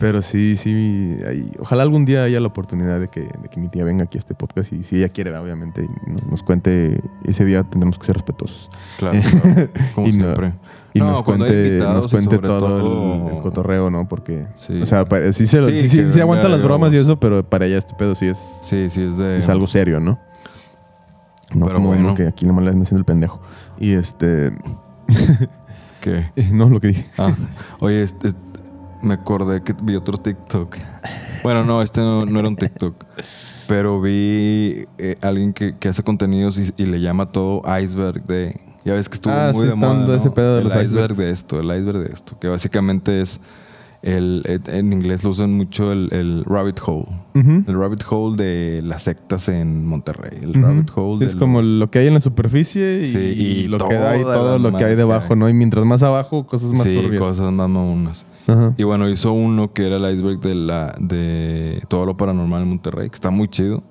Pero 0.00 0.22
sí, 0.22 0.56
sí, 0.56 1.18
ahí- 1.28 1.52
ojalá 1.60 1.82
algún 1.82 2.04
día 2.06 2.24
haya 2.24 2.40
la 2.40 2.46
oportunidad 2.48 2.98
de 2.98 3.08
que, 3.08 3.20
de 3.20 3.48
que 3.50 3.60
mi 3.60 3.68
tía 3.68 3.84
venga 3.84 4.04
aquí 4.04 4.16
a 4.16 4.20
este 4.20 4.34
podcast 4.34 4.72
y 4.72 4.82
si 4.82 4.96
ella 4.96 5.10
quiere, 5.10 5.36
obviamente, 5.36 5.84
y 6.06 6.10
nos, 6.10 6.26
nos 6.26 6.42
cuente, 6.42 7.02
ese 7.24 7.44
día 7.44 7.62
tendremos 7.64 7.98
que 7.98 8.06
ser 8.06 8.16
respetuosos. 8.16 8.70
Claro, 8.98 9.20
claro, 9.42 9.68
como 9.94 10.06
Y 10.08 10.12
no- 10.12 10.24
siempre. 10.24 10.52
Y 10.94 10.98
No, 10.98 11.10
nos 11.10 11.18
hay 11.18 11.22
cuente, 11.24 11.78
nos 11.78 12.08
cuente 12.10 12.38
todo, 12.38 13.28
el- 13.36 13.42
cotorreo, 13.42 13.90
¿no? 13.90 14.08
Porque, 14.08 14.46
Sí. 14.56 14.80
o 14.82 14.86
sea, 14.86 15.04
pa- 15.04 15.30
sí, 15.32 15.46
se, 15.46 15.60
lo- 15.60 15.68
Sí, 15.68 15.82
sí, 15.82 15.88
sí, 15.90 15.96
que 15.98 16.12
sí 16.12 16.20
aguanta 16.20 16.48
las 16.48 16.62
bromas 16.62 16.92
y 16.92 16.96
eso, 16.96 17.20
pero 17.20 17.44
para 17.48 17.66
ella 17.66 17.78
este 17.78 17.94
pedo 17.94 18.14
sí 18.16 18.26
es, 18.26 18.38
Sí, 18.62 18.88
sí, 18.90 19.02
es 19.02 19.16
de. 19.18 19.36
es 19.38 19.48
algo 19.50 19.66
serio, 19.68 20.00
¿no? 20.00 20.18
No 21.54 21.66
Pero 21.66 21.76
como 21.78 21.88
bueno. 21.90 22.04
uno 22.06 22.14
que 22.14 22.26
aquí 22.26 22.46
nomás 22.46 22.64
le 22.64 22.70
andan 22.70 22.82
haciendo 22.82 23.00
el 23.00 23.04
pendejo. 23.04 23.40
Y 23.78 23.92
este... 23.92 24.50
¿Qué? 26.00 26.24
no, 26.52 26.68
lo 26.70 26.80
que 26.80 26.88
dije. 26.88 27.06
Ah, 27.18 27.34
oye, 27.80 28.02
este, 28.02 28.32
me 29.02 29.14
acordé 29.14 29.62
que 29.62 29.74
vi 29.82 29.96
otro 29.96 30.18
TikTok. 30.18 30.76
Bueno, 31.42 31.64
no, 31.64 31.82
este 31.82 32.00
no, 32.00 32.26
no 32.26 32.38
era 32.38 32.48
un 32.48 32.56
TikTok. 32.56 33.04
Pero 33.66 34.00
vi 34.00 34.84
eh, 34.98 35.16
alguien 35.22 35.52
que, 35.52 35.76
que 35.78 35.88
hace 35.88 36.02
contenidos 36.02 36.58
y, 36.58 36.72
y 36.76 36.86
le 36.86 37.00
llama 37.00 37.26
todo 37.32 37.62
iceberg 37.80 38.24
de... 38.24 38.58
Ya 38.84 38.94
ves 38.94 39.08
que 39.08 39.14
estuvo 39.16 39.32
Ah, 39.32 39.50
muy 39.52 39.62
sí, 39.64 39.68
de 39.68 39.74
moda, 39.74 40.06
¿no? 40.06 40.14
ese 40.14 40.30
pedo 40.30 40.56
de 40.56 40.62
el 40.62 40.68
los 40.68 40.82
iceberg 40.84 41.14
de 41.14 41.30
esto, 41.30 41.60
el 41.60 41.66
iceberg 41.66 41.98
de 41.98 42.12
esto. 42.12 42.38
Que 42.38 42.48
básicamente 42.48 43.20
es... 43.20 43.40
El, 44.02 44.42
en 44.68 44.94
inglés 44.94 45.22
lo 45.24 45.30
usan 45.30 45.52
mucho 45.52 45.92
el, 45.92 46.08
el 46.12 46.42
rabbit 46.46 46.78
hole. 46.86 47.04
El 47.34 47.66
rabbit 47.78 48.02
hole 48.08 48.34
de 48.42 48.80
las 48.82 49.02
sectas 49.02 49.46
en 49.48 49.84
Monterrey. 49.84 50.38
El 50.40 50.54
rabbit 50.54 50.90
hole 50.94 51.18
Sí, 51.18 51.24
de 51.26 51.30
es 51.32 51.36
como 51.36 51.60
lo 51.60 51.90
que 51.90 51.98
hay 51.98 52.06
en 52.06 52.14
la 52.14 52.20
superficie 52.20 53.02
y, 53.06 53.12
Sí, 53.12 53.18
y 53.36 53.42
y 53.64 53.68
lo 53.68 53.76
que 53.86 53.94
hay, 53.98 54.22
todo 54.22 54.58
lo 54.58 54.70
que 54.70 54.84
hay 54.84 54.92
que 54.92 54.96
debajo, 54.96 55.34
hay. 55.34 55.38
¿no? 55.38 55.48
Y 55.50 55.52
mientras 55.52 55.84
más 55.84 56.02
abajo, 56.02 56.46
cosas 56.46 56.70
más 56.72 56.84
Sí, 56.84 56.94
turbias. 56.98 57.20
cosas 57.20 57.52
más 57.52 57.68
mamonas. 57.68 58.24
Ajá. 58.46 58.74
Y 58.76 58.84
bueno, 58.84 59.08
hizo 59.08 59.32
uno 59.32 59.72
que 59.72 59.86
era 59.86 59.96
el 59.96 60.14
iceberg 60.14 60.40
de 60.40 60.54
la 60.54 60.94
de 60.98 61.82
todo 61.88 62.06
lo 62.06 62.16
paranormal 62.16 62.62
en 62.62 62.68
Monterrey, 62.68 63.08
que 63.10 63.14
está 63.14 63.30
muy 63.30 63.48
chido. 63.48 63.82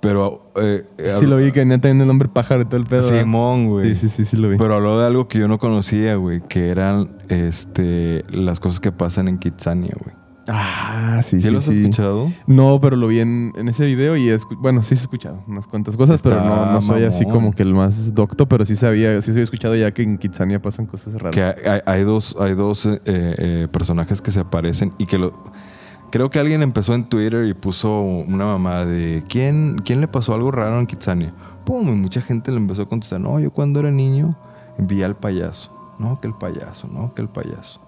Pero 0.00 0.52
eh, 0.56 0.84
eh, 0.98 1.16
Sí 1.18 1.26
lo 1.26 1.36
vi, 1.36 1.50
que 1.52 1.60
venía 1.60 1.80
teniendo 1.80 2.04
el 2.04 2.08
nombre 2.08 2.28
pájaro 2.28 2.62
y 2.62 2.64
todo 2.66 2.76
el 2.76 2.86
pedo. 2.86 3.10
Simón, 3.10 3.68
güey. 3.68 3.94
Sí, 3.94 4.08
sí, 4.08 4.16
sí, 4.16 4.24
sí 4.24 4.36
lo 4.36 4.48
vi. 4.48 4.56
Pero 4.56 4.74
habló 4.74 4.98
de 5.00 5.06
algo 5.06 5.26
que 5.26 5.38
yo 5.38 5.48
no 5.48 5.58
conocía, 5.58 6.16
güey, 6.16 6.40
que 6.42 6.68
eran 6.68 7.16
este 7.28 8.24
las 8.30 8.60
cosas 8.60 8.78
que 8.80 8.92
pasan 8.92 9.28
en 9.28 9.38
Kitsania, 9.38 9.92
güey. 10.02 10.14
Ah, 10.48 11.20
sí, 11.22 11.38
¿Sí, 11.38 11.42
sí, 11.46 11.50
lo 11.50 11.58
has 11.58 11.68
escuchado? 11.68 12.30
No, 12.46 12.80
pero 12.80 12.96
lo 12.96 13.08
vi 13.08 13.20
en, 13.20 13.52
en 13.56 13.68
ese 13.68 13.84
video 13.84 14.16
y, 14.16 14.28
escu- 14.28 14.56
bueno, 14.58 14.82
sí 14.82 14.94
he 14.94 14.96
escuchado 14.98 15.42
unas 15.46 15.66
cuantas 15.66 15.96
cosas, 15.96 16.20
pero 16.22 16.36
no, 16.42 16.80
soy 16.80 17.04
así 17.04 17.24
como 17.24 17.52
que 17.52 17.62
el 17.62 17.74
más 17.74 18.14
docto, 18.14 18.46
pero 18.46 18.64
sí 18.64 18.76
sabía, 18.76 19.20
sí 19.22 19.30
había 19.30 19.42
escuchado 19.42 19.74
ya 19.76 19.92
que 19.92 20.02
en 20.02 20.18
Kitsania 20.18 20.60
pasan 20.60 20.86
cosas 20.86 21.14
raras. 21.14 21.34
Que 21.34 21.82
hay 21.86 22.04
dos, 22.04 22.36
hay 22.38 22.54
dos 22.54 22.86
eh, 22.86 23.00
eh, 23.04 23.68
personajes 23.70 24.20
que 24.20 24.30
se 24.30 24.40
aparecen 24.40 24.92
y 24.98 25.06
que 25.06 25.18
lo... 25.18 25.32
Creo 26.10 26.30
que 26.30 26.38
alguien 26.38 26.62
empezó 26.62 26.94
en 26.94 27.08
Twitter 27.08 27.44
y 27.46 27.52
puso 27.54 28.00
una 28.00 28.44
mamá 28.46 28.84
de 28.84 29.24
¿quién, 29.28 29.76
¿quién 29.84 30.00
le 30.00 30.06
pasó 30.08 30.34
algo 30.34 30.52
raro 30.52 30.78
en 30.78 30.86
Kitsania? 30.86 31.34
Pum, 31.64 31.88
y 31.88 31.92
mucha 31.92 32.20
gente 32.22 32.52
le 32.52 32.58
empezó 32.58 32.82
a 32.82 32.88
contestar, 32.88 33.20
no, 33.20 33.40
yo 33.40 33.50
cuando 33.50 33.80
era 33.80 33.90
niño 33.90 34.36
vi 34.78 35.02
al 35.02 35.16
payaso. 35.16 35.72
No, 35.98 36.20
que 36.20 36.28
el 36.28 36.34
payaso, 36.34 36.86
no, 36.88 37.12
que 37.14 37.22
el 37.22 37.28
payaso. 37.28 37.80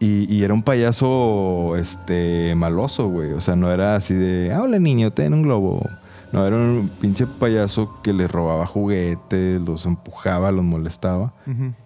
Y, 0.00 0.32
y 0.34 0.42
era 0.44 0.52
un 0.54 0.62
payaso 0.62 1.76
este 1.76 2.54
maloso, 2.56 3.08
güey. 3.08 3.32
O 3.32 3.40
sea, 3.40 3.56
no 3.56 3.70
era 3.72 3.94
así 3.96 4.12
de, 4.14 4.52
ah, 4.52 4.62
hola 4.62 4.78
niño, 4.78 5.12
ten 5.12 5.32
un 5.34 5.42
globo. 5.42 5.80
No, 6.32 6.44
era 6.44 6.56
un 6.56 6.90
pinche 7.00 7.26
payaso 7.28 8.00
que 8.02 8.12
le 8.12 8.26
robaba 8.26 8.66
juguetes, 8.66 9.60
los 9.60 9.86
empujaba, 9.86 10.50
los 10.50 10.64
molestaba. 10.64 11.32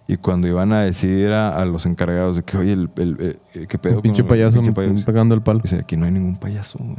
Y 0.07 0.17
cuando 0.17 0.47
iban 0.47 0.73
a 0.73 0.81
decir 0.81 1.31
a, 1.31 1.55
a 1.55 1.65
los 1.65 1.85
encargados 1.85 2.37
de 2.37 2.43
que, 2.43 2.57
oye, 2.57 2.73
el, 2.73 2.89
el- 2.97 3.39
el- 3.53 3.67
¿qué 3.67 3.77
pedo? 3.77 3.97
Un 3.97 4.01
pinche 4.01 4.23
con 4.23 4.29
payaso 4.29 4.57
pinche 4.59 4.73
payaso? 4.73 5.05
pegando 5.05 5.35
el 5.35 5.43
palo. 5.43 5.59
Dice, 5.59 5.75
aquí 5.77 5.95
no 5.95 6.05
hay 6.05 6.11
ningún 6.11 6.37
payaso, 6.37 6.79
güey. 6.79 6.95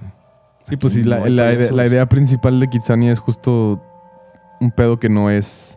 Sí, 0.68 0.76
pues 0.76 0.92
sí, 0.92 1.02
No 1.02 1.10
la, 1.10 1.16
hay 1.24 1.30
la 1.32 1.50
ide- 1.50 1.56
payasos. 1.56 1.76
la 1.76 1.86
idea 1.86 2.08
principal 2.08 2.60
de 2.60 2.68
Kitsania 2.70 3.12
es 3.12 3.18
justo 3.18 3.82
un 4.60 4.70
pedo 4.70 5.00
que 5.00 5.08
no 5.08 5.28
es 5.28 5.76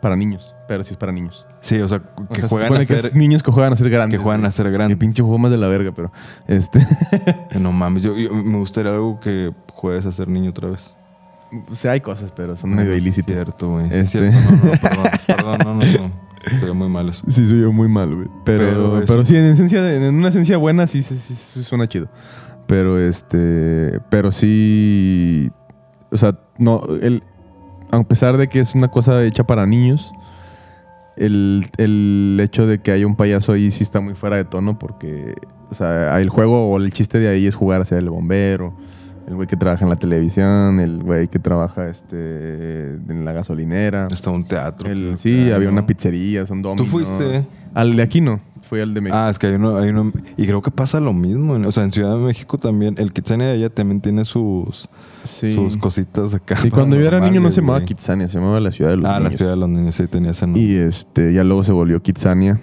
para 0.00 0.14
niños, 0.14 0.54
pero 0.68 0.84
sí 0.84 0.92
es 0.92 0.96
para 0.98 1.10
niños. 1.10 1.46
Sí, 1.62 1.80
o 1.80 1.88
sea, 1.88 2.02
O 2.16 2.26
que 2.28 2.40
sea, 2.40 2.48
juegan 2.48 2.74
a 2.74 2.78
que 2.80 2.86
ser... 2.96 3.06
es 3.06 3.14
niños 3.14 3.42
que 3.42 3.50
juegan 3.52 3.72
a 3.72 3.76
ser 3.76 3.88
grandes. 3.88 4.18
que 4.18 4.22
juegan 4.22 4.44
a 4.44 4.50
ser 4.50 4.70
grandes. 4.70 4.98
pinche 4.98 5.22
juego 5.22 5.38
más 5.38 5.50
de 5.50 5.58
la 5.58 5.68
verga, 5.68 5.92
pero 5.92 6.12
este, 6.48 6.84
No 7.58 7.72
mames, 7.72 8.02
yo, 8.02 8.16
yo- 8.16 8.34
me 8.34 8.58
gustaría 8.58 8.92
algo 8.92 9.18
que 9.20 9.52
juegues 9.72 10.04
a 10.06 10.12
ser 10.12 10.28
niño 10.28 10.50
otra 10.50 10.68
vez. 10.70 10.96
o 11.70 11.74
sea, 11.74 11.92
hay 11.92 12.00
cosas, 12.00 12.32
pero 12.34 12.56
son 12.56 12.70
medio 12.70 12.90
No, 12.90 12.96
es 12.96 13.02
ilícitas. 13.02 13.34
cierto, 13.34 13.70
güey. 13.70 13.88
Sí, 13.90 13.96
Este. 13.96 14.28
es 14.28 14.34
cierto. 14.34 14.50
No, 14.50 14.72
no, 14.72 14.78
perdón, 14.80 15.06
perdón, 15.26 15.58
no, 15.64 15.74
no, 15.74 16.08
no. 16.08 16.12
Ve 16.66 16.72
muy 16.72 16.88
mal 16.88 17.08
eso. 17.08 17.22
Sí, 17.28 17.46
soy 17.46 17.60
yo 17.60 17.72
muy 17.72 17.86
mal, 17.88 18.12
güey. 18.12 18.28
Pero, 18.44 19.00
Pero 19.06 19.24
sí, 19.24 19.36
en 19.36 19.44
esencia, 19.44 19.94
en 19.94 20.12
una 20.16 20.30
esencia 20.30 20.56
buena, 20.56 20.88
sí, 20.88 21.04
sí, 21.04 21.16
sí, 21.16 21.34
sí 21.36 21.62
suena 21.62 21.86
chido. 21.86 22.08
Pero 22.66 22.98
este, 22.98 24.00
pero 24.08 24.32
sí, 24.32 25.50
o 26.10 26.16
sea, 26.16 26.36
no, 26.58 26.82
el, 27.00 27.22
a 27.92 28.02
pesar 28.02 28.36
de 28.36 28.48
que 28.48 28.58
es 28.60 28.74
una 28.74 28.88
cosa 28.88 29.22
hecha 29.24 29.44
para 29.44 29.66
niños, 29.66 30.10
el, 31.16 31.64
el 31.78 32.38
hecho 32.42 32.66
de 32.66 32.80
que 32.80 32.92
haya 32.92 33.06
un 33.06 33.16
payaso 33.16 33.52
ahí 33.52 33.70
sí 33.70 33.82
está 33.82 34.00
muy 34.00 34.14
fuera 34.14 34.36
de 34.36 34.44
tono 34.44 34.78
porque, 34.78 35.34
o 35.70 35.74
sea, 35.74 36.20
el 36.20 36.28
juego 36.28 36.70
o 36.70 36.78
el 36.78 36.92
chiste 36.92 37.18
de 37.18 37.28
ahí 37.28 37.46
es 37.46 37.54
jugar 37.54 37.80
a 37.80 37.84
ser 37.84 37.98
el 37.98 38.10
bombero, 38.10 38.74
el 39.28 39.34
güey 39.36 39.46
que 39.46 39.56
trabaja 39.56 39.84
en 39.84 39.90
la 39.90 39.96
televisión, 39.96 40.80
el 40.80 41.02
güey 41.02 41.28
que 41.28 41.38
trabaja 41.38 41.88
este, 41.88 42.94
en 43.08 43.24
la 43.24 43.32
gasolinera. 43.32 44.08
Está 44.10 44.30
un 44.30 44.44
teatro. 44.44 44.90
El- 44.90 45.16
sí, 45.18 45.50
había 45.52 45.68
una 45.68 45.86
pizzería, 45.86 46.44
son 46.46 46.62
dominos. 46.62 46.88
fuiste? 46.88 47.46
Al 47.74 47.94
de 47.96 48.02
aquí 48.02 48.20
no, 48.20 48.40
fui 48.72 48.80
al 48.80 48.94
de 48.94 49.02
México. 49.02 49.18
Ah, 49.18 49.28
es 49.28 49.38
que 49.38 49.48
hay 49.48 49.54
uno, 49.56 49.76
hay 49.76 49.90
uno. 49.90 50.10
Y 50.38 50.46
creo 50.46 50.62
que 50.62 50.70
pasa 50.70 50.98
lo 50.98 51.12
mismo. 51.12 51.52
O 51.52 51.72
sea, 51.72 51.84
en 51.84 51.92
Ciudad 51.92 52.16
de 52.16 52.24
México 52.24 52.56
también. 52.56 52.94
El 52.96 53.12
Kitsania 53.12 53.48
de 53.48 53.52
allá 53.52 53.68
también 53.68 54.00
tiene 54.00 54.24
sus, 54.24 54.88
sí. 55.24 55.54
sus 55.54 55.76
cositas 55.76 56.32
acá. 56.32 56.56
Sí, 56.56 56.70
cuando 56.70 56.96
yo 56.96 57.06
era 57.06 57.20
niño 57.20 57.42
no 57.42 57.50
se 57.50 57.60
llamaba 57.60 57.80
güey. 57.80 57.88
Kitsania, 57.88 58.28
se 58.30 58.38
llamaba 58.38 58.60
la 58.60 58.70
ciudad 58.70 58.92
de 58.92 58.96
los 58.96 59.04
Ah, 59.04 59.18
la 59.18 59.24
niños. 59.24 59.36
ciudad 59.36 59.50
de 59.50 59.56
los 59.58 59.68
niños, 59.68 59.94
sí, 59.94 60.06
tenía 60.06 60.30
ese 60.30 60.46
nombre. 60.46 60.62
Y 60.62 60.76
este, 60.76 61.34
ya 61.34 61.44
luego 61.44 61.64
se 61.64 61.72
volvió 61.72 62.00
Kitsania. 62.00 62.62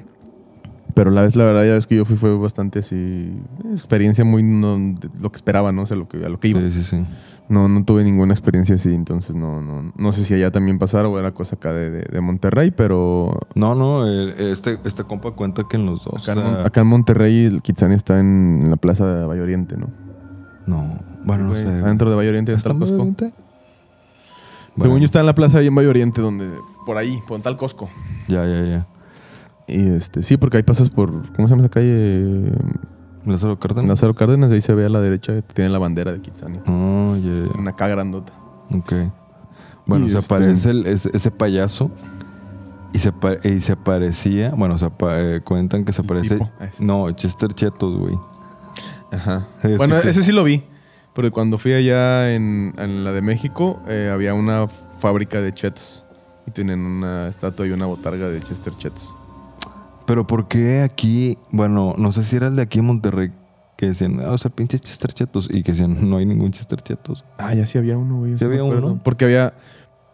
Pero 0.96 1.12
la 1.12 1.22
vez, 1.22 1.36
la 1.36 1.44
verdad, 1.44 1.64
ya 1.64 1.74
ves 1.74 1.86
que 1.86 1.96
yo 1.96 2.06
fui, 2.06 2.18
fue 2.18 2.36
bastante 2.36 2.80
así. 2.80 3.32
Experiencia 3.72 4.26
muy. 4.26 4.42
No, 4.42 4.80
lo 5.22 5.32
que 5.32 5.36
esperaba, 5.36 5.72
¿no? 5.72 5.84
O 5.84 5.86
sea, 5.86 5.96
lo 5.96 6.08
que, 6.10 6.26
a 6.26 6.30
lo 6.30 6.40
que 6.40 6.48
iba. 6.48 6.60
Sí, 6.62 6.72
sí, 6.72 6.84
sí. 6.84 7.06
No, 7.50 7.68
no 7.68 7.84
tuve 7.84 8.04
ninguna 8.04 8.32
experiencia 8.34 8.76
así, 8.76 8.94
entonces 8.94 9.36
no, 9.36 9.60
no, 9.60 9.92
no 9.98 10.12
sé 10.12 10.24
si 10.24 10.36
allá 10.36 10.52
también 10.52 10.78
pasara 10.78 11.08
o 11.10 11.18
era 11.20 11.32
cosa 11.32 11.56
acá 11.56 11.74
de, 11.74 11.90
de- 11.90 12.04
de 12.04 12.22
Monterrey, 12.22 12.70
pero 12.70 13.40
No, 13.56 13.74
no, 13.74 14.06
este, 14.08 14.78
este 14.86 15.04
compa 15.04 15.32
cuenta 15.32 15.64
que 15.68 15.76
en 15.78 15.88
los 15.88 16.04
dos. 16.04 16.22
acá, 16.30 16.34
en, 16.34 16.38
o 16.38 16.42
sea, 16.44 16.52
Mon- 16.58 16.66
acá 16.68 16.82
en 16.82 16.88
Monterrey 16.88 17.46
el 17.46 17.62
Kitsania 17.64 17.98
está 17.98 18.20
en, 18.20 18.68
la 18.70 18.76
plaza 18.76 19.08
de 19.08 19.26
Valle 19.26 19.42
Oriente, 19.42 19.76
¿no? 19.78 19.88
No, 20.68 20.94
bueno, 21.26 21.46
no 21.46 21.56
sé. 21.56 21.66
Adentro 21.68 22.10
de 22.12 22.16
Valle 22.16 22.30
Oriente 22.30 22.54
¿Está 22.54 22.72
el 22.72 22.78
Costco. 22.78 22.96
oriente? 22.98 23.26
Según 24.76 24.90
Bueno, 24.92 24.98
yo 25.00 25.06
está 25.06 25.20
en 25.20 25.26
la 25.26 25.34
plaza 25.34 25.58
ahí 25.58 25.66
en 25.68 25.74
Valle 25.76 25.88
Oriente, 25.90 26.22
donde, 26.22 26.48
por 26.86 26.98
ahí, 26.98 27.20
por 27.28 27.42
tal 27.42 27.58
Costco. 27.58 27.90
Ya, 28.28 28.46
ya, 28.46 28.64
ya. 28.64 28.88
Y 29.68 29.90
este, 29.90 30.22
sí, 30.22 30.38
porque 30.38 30.58
ahí 30.58 30.64
pasas 30.64 30.90
por, 30.92 31.10
¿cómo 31.34 31.48
se 31.48 31.54
llama 31.56 31.64
esa 31.64 31.70
calle? 31.70 32.52
Lázaro 33.32 33.60
Cárdenas. 33.60 33.90
Lázaro 33.90 34.14
Cárdenas, 34.14 34.52
ahí 34.52 34.62
se 34.62 34.74
ve 34.74 34.86
a 34.86 34.90
la 34.90 35.00
derecha, 35.02 35.42
tiene 35.42 35.70
la 35.70 35.80
bandera 35.80 36.12
de 36.12 36.22
Kitsania. 36.22 36.62
Oh, 36.68 37.16
ya. 37.16 37.58
Una 37.60 37.76
K 37.76 37.88
grandota. 37.88 38.34
Ok. 38.76 38.94
Bueno, 39.86 40.08
Y 40.08 40.12
se 40.12 40.20
este- 40.20 40.26
aparece 40.36 40.70
el- 40.72 40.86
ese, 40.86 41.10
ese 41.14 41.32
payaso 41.32 41.90
y 42.94 43.00
se, 43.00 43.12
y 43.44 43.60
se 43.62 43.76
parecía, 43.76 44.52
bueno, 44.56 44.78
se 44.78 44.88
eh, 45.02 45.42
cuentan 45.44 45.86
que 45.86 45.94
se 45.94 46.04
parece... 46.04 46.38
No, 46.80 47.12
Chester 47.12 47.54
Chetos, 47.54 47.98
güey. 47.98 48.18
Ajá. 49.12 49.48
Es 49.64 49.78
bueno, 49.78 49.98
ese 49.98 50.24
sí 50.24 50.32
lo 50.32 50.44
vi. 50.44 50.64
Porque 51.14 51.32
cuando 51.32 51.58
fui 51.58 51.74
allá 51.74 52.34
en, 52.34 52.74
en 52.78 53.04
la 53.04 53.12
de 53.12 53.22
México, 53.22 53.82
eh, 53.88 54.12
había 54.14 54.34
una 54.36 54.68
fábrica 55.00 55.42
de 55.42 55.54
chetos. 55.54 56.06
Y 56.46 56.52
tienen 56.52 56.80
una 56.80 57.28
estatua 57.28 57.66
y 57.68 57.72
una 57.72 57.86
botarga 57.88 58.28
de 58.30 58.42
Chester 58.42 58.74
Chetos. 58.78 59.14
Pero 60.10 60.26
¿por 60.26 60.48
qué 60.48 60.82
aquí, 60.82 61.38
bueno, 61.52 61.94
no 61.96 62.12
sé 62.12 62.24
si 62.24 62.36
era 62.36 62.48
el 62.48 62.56
de 62.56 62.64
aquí 62.64 62.80
en 62.80 62.86
Monterrey, 62.86 63.32
que 63.78 63.90
decían, 63.90 64.20
ah, 64.22 64.32
o 64.32 64.40
sea, 64.40 64.50
pinches 64.50 64.82
Chester 64.82 65.14
Chetos, 65.14 65.48
y 65.52 65.62
que 65.62 65.74
decían, 65.74 66.10
no 66.10 66.18
hay 66.18 66.26
ningún 66.26 66.52
Chester 66.52 66.82
Chetos. 66.82 67.24
Ah, 67.38 67.54
ya 67.54 67.68
sí 67.68 67.78
había 67.78 67.96
uno, 67.96 68.18
güey. 68.18 68.36
¿Sí 68.36 68.44
había 68.44 68.62
acuerdo. 68.62 68.94
uno? 68.94 69.02
Porque 69.04 69.26
había, 69.26 69.54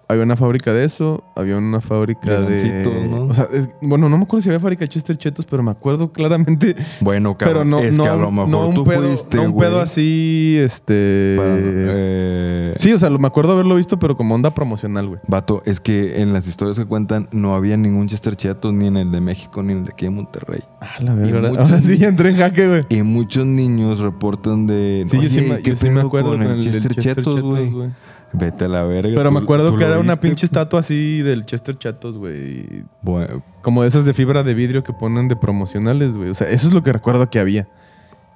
había 0.08 0.24
una 0.24 0.36
fábrica 0.36 0.72
de 0.74 0.86
eso, 0.86 1.24
había 1.36 1.58
una 1.58 1.82
fábrica 1.82 2.42
De 2.42 2.58
de... 2.62 3.08
¿no? 3.08 3.26
O 3.26 3.34
sea, 3.34 3.48
es- 3.52 3.70
bueno, 3.82 4.08
no 4.10 4.18
me 4.18 4.24
acuerdo 4.26 4.44
si 4.44 4.50
había 4.50 4.60
fábrica 4.60 4.82
de 4.86 4.90
Chester 4.90 5.18
Chetos, 5.18 5.46
pero 5.46 5.64
me 5.64 5.72
acuerdo 5.72 6.12
claramente 6.12 6.76
Bueno, 7.02 7.36
Pero 7.40 7.52
cabrón, 7.52 7.70
no, 7.72 7.80
es 7.80 7.94
no, 7.94 8.04
que 8.04 8.10
a 8.10 8.16
lo 8.16 8.32
mejor 8.32 8.50
no 8.50 8.68
un 8.70 8.76
tú 8.76 8.84
pedo, 8.84 9.02
fuiste, 9.02 9.38
no 9.38 9.44
un 9.44 9.58
pedo 9.58 9.82
así, 9.82 10.58
este... 10.60 11.36
para- 11.38 11.56
eh, 11.60 12.74
Sí, 12.78 12.92
o 12.94 12.98
sea, 13.00 13.10
lo- 13.10 13.20
me 13.20 13.28
acuerdo 13.28 13.54
haberlo 13.54 13.76
visto, 13.76 13.98
pero 14.00 14.16
como 14.18 14.36
onda 14.36 14.52
promocional, 14.52 15.08
güey. 15.08 15.20
Vato, 15.28 15.62
es 15.66 15.80
que 15.80 16.22
en 16.22 16.34
las 16.34 16.48
historias 16.48 16.78
que 16.78 16.86
cuentan 16.86 17.28
no 17.32 17.56
había 17.56 17.78
ningún 17.78 18.08
Chester 18.08 18.36
Chetos 18.36 18.74
ni 18.74 18.88
en 18.88 18.98
el 18.98 19.12
de 19.12 19.22
México 19.22 19.64
ni 19.64 19.72
en 19.74 19.80
el 19.80 19.86
de 19.86 19.92
aquí 19.92 20.06
en 20.06 20.16
Monterrey. 20.16 20.60
Ah, 20.82 20.88
la 21.02 21.12
ahora- 21.14 21.50
muchos- 21.50 21.58
Ahora 21.58 21.82
sí 21.82 22.04
entré 22.04 22.30
en 22.30 22.38
jaque, 22.38 22.68
güey. 22.68 22.86
Y 22.90 23.02
muchos 23.02 23.46
niños 23.46 24.00
reportan 24.00 24.68
de. 24.68 25.06
Sí, 25.10 25.18
yo 25.22 25.30
sí, 25.30 25.40
"Oye, 25.40 25.48
me, 25.50 25.62
¿qué 25.62 25.70
yo 25.72 25.76
sí 25.76 25.90
me 25.90 26.02
acuerdo 26.02 26.30
con 26.32 26.40
con 26.44 26.52
el 26.52 26.60
Chester 26.62 26.96
Chetos, 26.96 27.42
güey? 27.42 27.90
Vete 28.34 28.66
a 28.66 28.68
la 28.68 28.84
verga. 28.84 29.14
Pero 29.16 29.32
me 29.32 29.40
¿tú- 29.40 29.44
acuerdo 29.46 29.78
que 29.78 29.84
era 29.86 30.00
una 30.00 30.20
pinche 30.20 30.46
estatua 30.46 30.82
así 30.82 31.22
del 31.22 31.46
Chester 31.46 31.78
Chetos, 31.78 32.18
güey. 32.18 32.84
Bueno, 33.02 33.42
Como 33.62 33.82
de 33.84 33.88
esas 33.88 34.04
de 34.06 34.14
fibra 34.14 34.44
de 34.44 34.54
vidrio 34.54 34.84
que 34.84 34.92
ponen 34.94 35.28
de 35.28 35.36
promocionales, 35.36 36.18
güey. 36.18 36.30
O 36.30 36.34
sea, 36.34 36.50
eso 36.50 36.68
es 36.68 36.74
lo 36.74 36.84
que 36.84 36.92
recuerdo 36.92 37.30
que 37.30 37.40
había. 37.40 37.68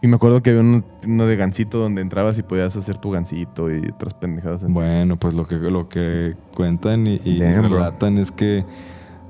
Y 0.01 0.07
me 0.07 0.15
acuerdo 0.15 0.41
que 0.41 0.51
había 0.51 0.61
uno, 0.61 0.83
uno 1.05 1.25
de 1.25 1.35
gancito 1.35 1.79
donde 1.79 2.01
entrabas 2.01 2.39
y 2.39 2.43
podías 2.43 2.73
hacer 2.77 2.97
tu 2.97 3.11
gancito 3.11 3.69
y 3.69 3.79
otras 3.93 4.13
pendejadas. 4.13 4.63
así. 4.63 4.71
bueno, 4.71 5.17
pues 5.17 5.33
lo 5.33 5.45
que, 5.45 5.55
lo 5.57 5.89
que 5.89 6.35
cuentan 6.55 7.05
y, 7.05 7.19
y 7.25 7.39
Damn, 7.39 7.67
bro. 7.67 7.75
relatan 7.79 8.17
es 8.17 8.31
que 8.31 8.63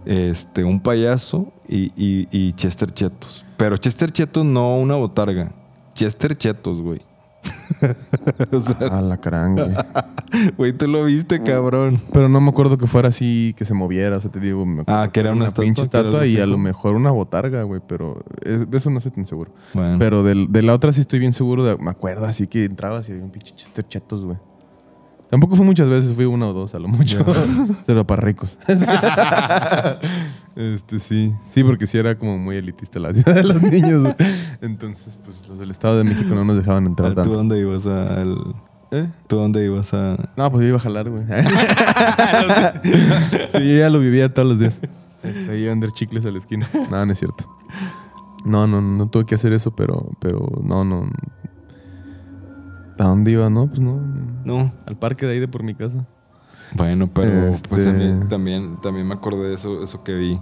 este, 0.06 0.64
un 0.64 0.80
payaso 0.80 1.52
y, 1.68 1.86
y- 1.96 2.28
y 2.32 2.54
Chester 2.54 2.92
Chetos. 2.92 3.44
Pero 3.58 3.78
Chester 3.78 4.12
Chetos 4.12 4.46
no 4.46 4.78
una 4.78 4.96
botarga. 4.96 5.52
Chester 5.96 6.38
Chetos, 6.38 6.82
güey. 6.82 7.00
o 8.52 8.60
sea, 8.60 8.76
Ah, 8.92 9.02
la 9.02 9.18
caranga, 9.18 9.64
güey. 9.66 9.76
güey, 10.58 10.74
tú 10.74 10.88
lo 10.88 11.06
viste, 11.06 11.42
cabrón. 11.42 12.00
Pero 12.14 12.28
no 12.30 12.42
me 12.42 12.50
acuerdo 12.50 12.78
que 12.78 12.88
fuera 12.88 13.10
así, 13.10 13.54
que 13.58 13.66
se 13.66 13.74
moviera. 13.74 14.18
O 14.18 14.22
sea, 14.22 14.32
te 14.32 14.40
digo, 14.40 14.66
me 14.66 14.82
acuerdo 14.82 15.02
Ah, 15.02 15.10
que 15.12 15.20
era 15.20 15.32
una 15.32 15.50
pinche 15.52 15.82
estatua 15.84 16.26
y 16.26 16.40
a 16.40 16.46
lo 16.46 16.58
mejor 16.58 16.96
una 16.96 17.12
botarga, 17.12 17.64
güey. 17.64 17.82
Pero 17.88 18.24
es- 18.42 18.70
de 18.70 18.78
eso 18.78 18.90
no 18.90 18.98
estoy 18.98 19.12
tan 19.12 19.26
seguro. 19.26 19.52
Bueno, 19.74 19.98
Pero 20.00 20.24
del- 20.24 20.52
de, 20.52 20.62
la 20.64 20.74
otra 20.74 20.92
sí 20.94 21.02
estoy 21.02 21.20
bien 21.20 21.34
seguro. 21.34 21.64
De, 21.64 21.78
me 21.78 21.92
acuerdo 21.92 22.26
así 22.26 22.48
que 22.48 22.66
entrabas 22.66 23.08
y 23.10 23.14
había 23.14 23.24
un 23.24 23.32
pinche 23.32 23.54
Chester 23.56 23.88
Chetos, 23.88 24.26
güey. 24.26 24.38
Tampoco 25.30 25.56
fue 25.56 25.66
muchas 25.66 25.88
veces, 25.90 26.16
fui 26.16 26.26
una 26.26 26.48
o 26.48 26.54
dos 26.54 26.74
a 26.74 26.80
lo 26.80 26.88
mucho. 26.88 27.24
Pero 27.86 28.06
para 28.08 28.22
ricos. 28.22 28.58
este, 30.56 31.00
sí. 31.00 31.34
Sí, 31.50 31.64
porque 31.64 31.86
sí 31.88 31.98
era 31.98 32.18
como 32.18 32.38
muy 32.38 32.58
elitista 32.58 33.00
la 33.00 33.14
ciudad 33.14 33.36
de 33.36 33.44
los 33.44 33.62
niños. 33.62 34.16
Entonces, 34.62 35.20
pues 35.24 35.48
los 35.48 35.60
del 35.60 35.70
Estado 35.72 35.98
de 36.00 36.04
México 36.04 36.34
no 36.34 36.44
nos 36.46 36.58
dejaban 36.58 36.86
entrar 36.88 37.10
¿tú 37.10 37.16
tanto. 37.16 37.32
dónde 37.34 37.60
ibas 37.60 37.86
al- 37.86 38.56
¿Eh? 38.92 39.08
¿Tú 39.28 39.36
dónde 39.36 39.64
ibas 39.64 39.94
a...? 39.94 40.16
No, 40.36 40.50
pues 40.52 40.62
yo 40.64 40.70
iba 40.70 40.78
a 40.78 40.80
jalar, 40.80 41.08
güey. 41.12 41.24
sí, 42.84 43.70
yo 43.70 43.78
ya 43.78 43.90
lo 43.90 44.00
vivía 44.00 44.34
todos 44.34 44.48
los 44.48 44.58
días. 44.60 44.82
Este, 45.22 45.60
iba 45.60 45.68
a 45.68 45.74
vender 45.74 45.92
chicles 45.92 46.26
a 46.26 46.32
la 46.32 46.40
esquina. 46.40 46.68
No, 46.90 47.06
no 47.06 47.12
es 47.12 47.20
cierto. 47.20 47.46
No, 48.46 48.66
no, 48.66 48.82
no 48.82 49.08
tuve 49.08 49.26
que 49.28 49.36
hacer 49.36 49.54
eso, 49.54 49.70
pero, 49.76 50.10
pero 50.20 50.48
no, 50.64 50.84
no. 50.86 51.08
¿A 53.00 53.04
dónde 53.06 53.32
iba? 53.32 53.50
No, 53.50 53.68
pues 53.68 53.80
no. 53.80 54.00
No. 54.46 54.72
Al 54.86 54.98
parque 54.98 55.26
de 55.26 55.34
ahí 55.34 55.40
de 55.40 55.48
por 55.48 55.64
mi 55.64 55.74
casa. 55.76 56.06
Bueno, 56.76 57.08
pero 57.12 57.48
Este- 57.48 57.68
pues 57.70 57.86
también, 57.86 58.28
también, 58.30 58.78
también 58.82 59.08
me 59.08 59.14
acordé 59.16 59.50
de 59.50 59.56
eso, 59.56 59.84
eso 59.84 60.04
que 60.04 60.14
vi 60.14 60.40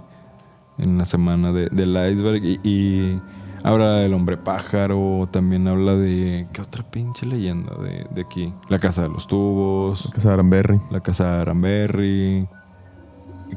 en 0.78 0.98
la 0.98 1.04
semana 1.06 1.52
de- 1.52 1.68
del 1.70 1.90
iceberg 2.12 2.44
y, 2.44 2.60
y 2.62 3.20
habla 3.64 3.94
del 3.94 4.12
hombre 4.12 4.36
pájaro, 4.36 5.26
también 5.30 5.66
habla 5.66 5.94
de... 5.96 6.46
¿Qué 6.52 6.60
otra 6.60 6.82
pinche 6.88 7.24
leyenda 7.26 7.74
de, 7.82 8.06
de 8.14 8.20
aquí? 8.22 8.52
La 8.68 8.78
casa 8.78 9.02
de 9.02 9.08
los 9.08 9.26
tubos, 9.26 10.04
La 10.06 10.10
casa 10.12 10.28
de 10.28 10.34
Aramberry. 10.34 10.80
la 10.90 11.00
casa 11.00 11.34
de 11.36 11.40
Aramberry. 11.42 12.48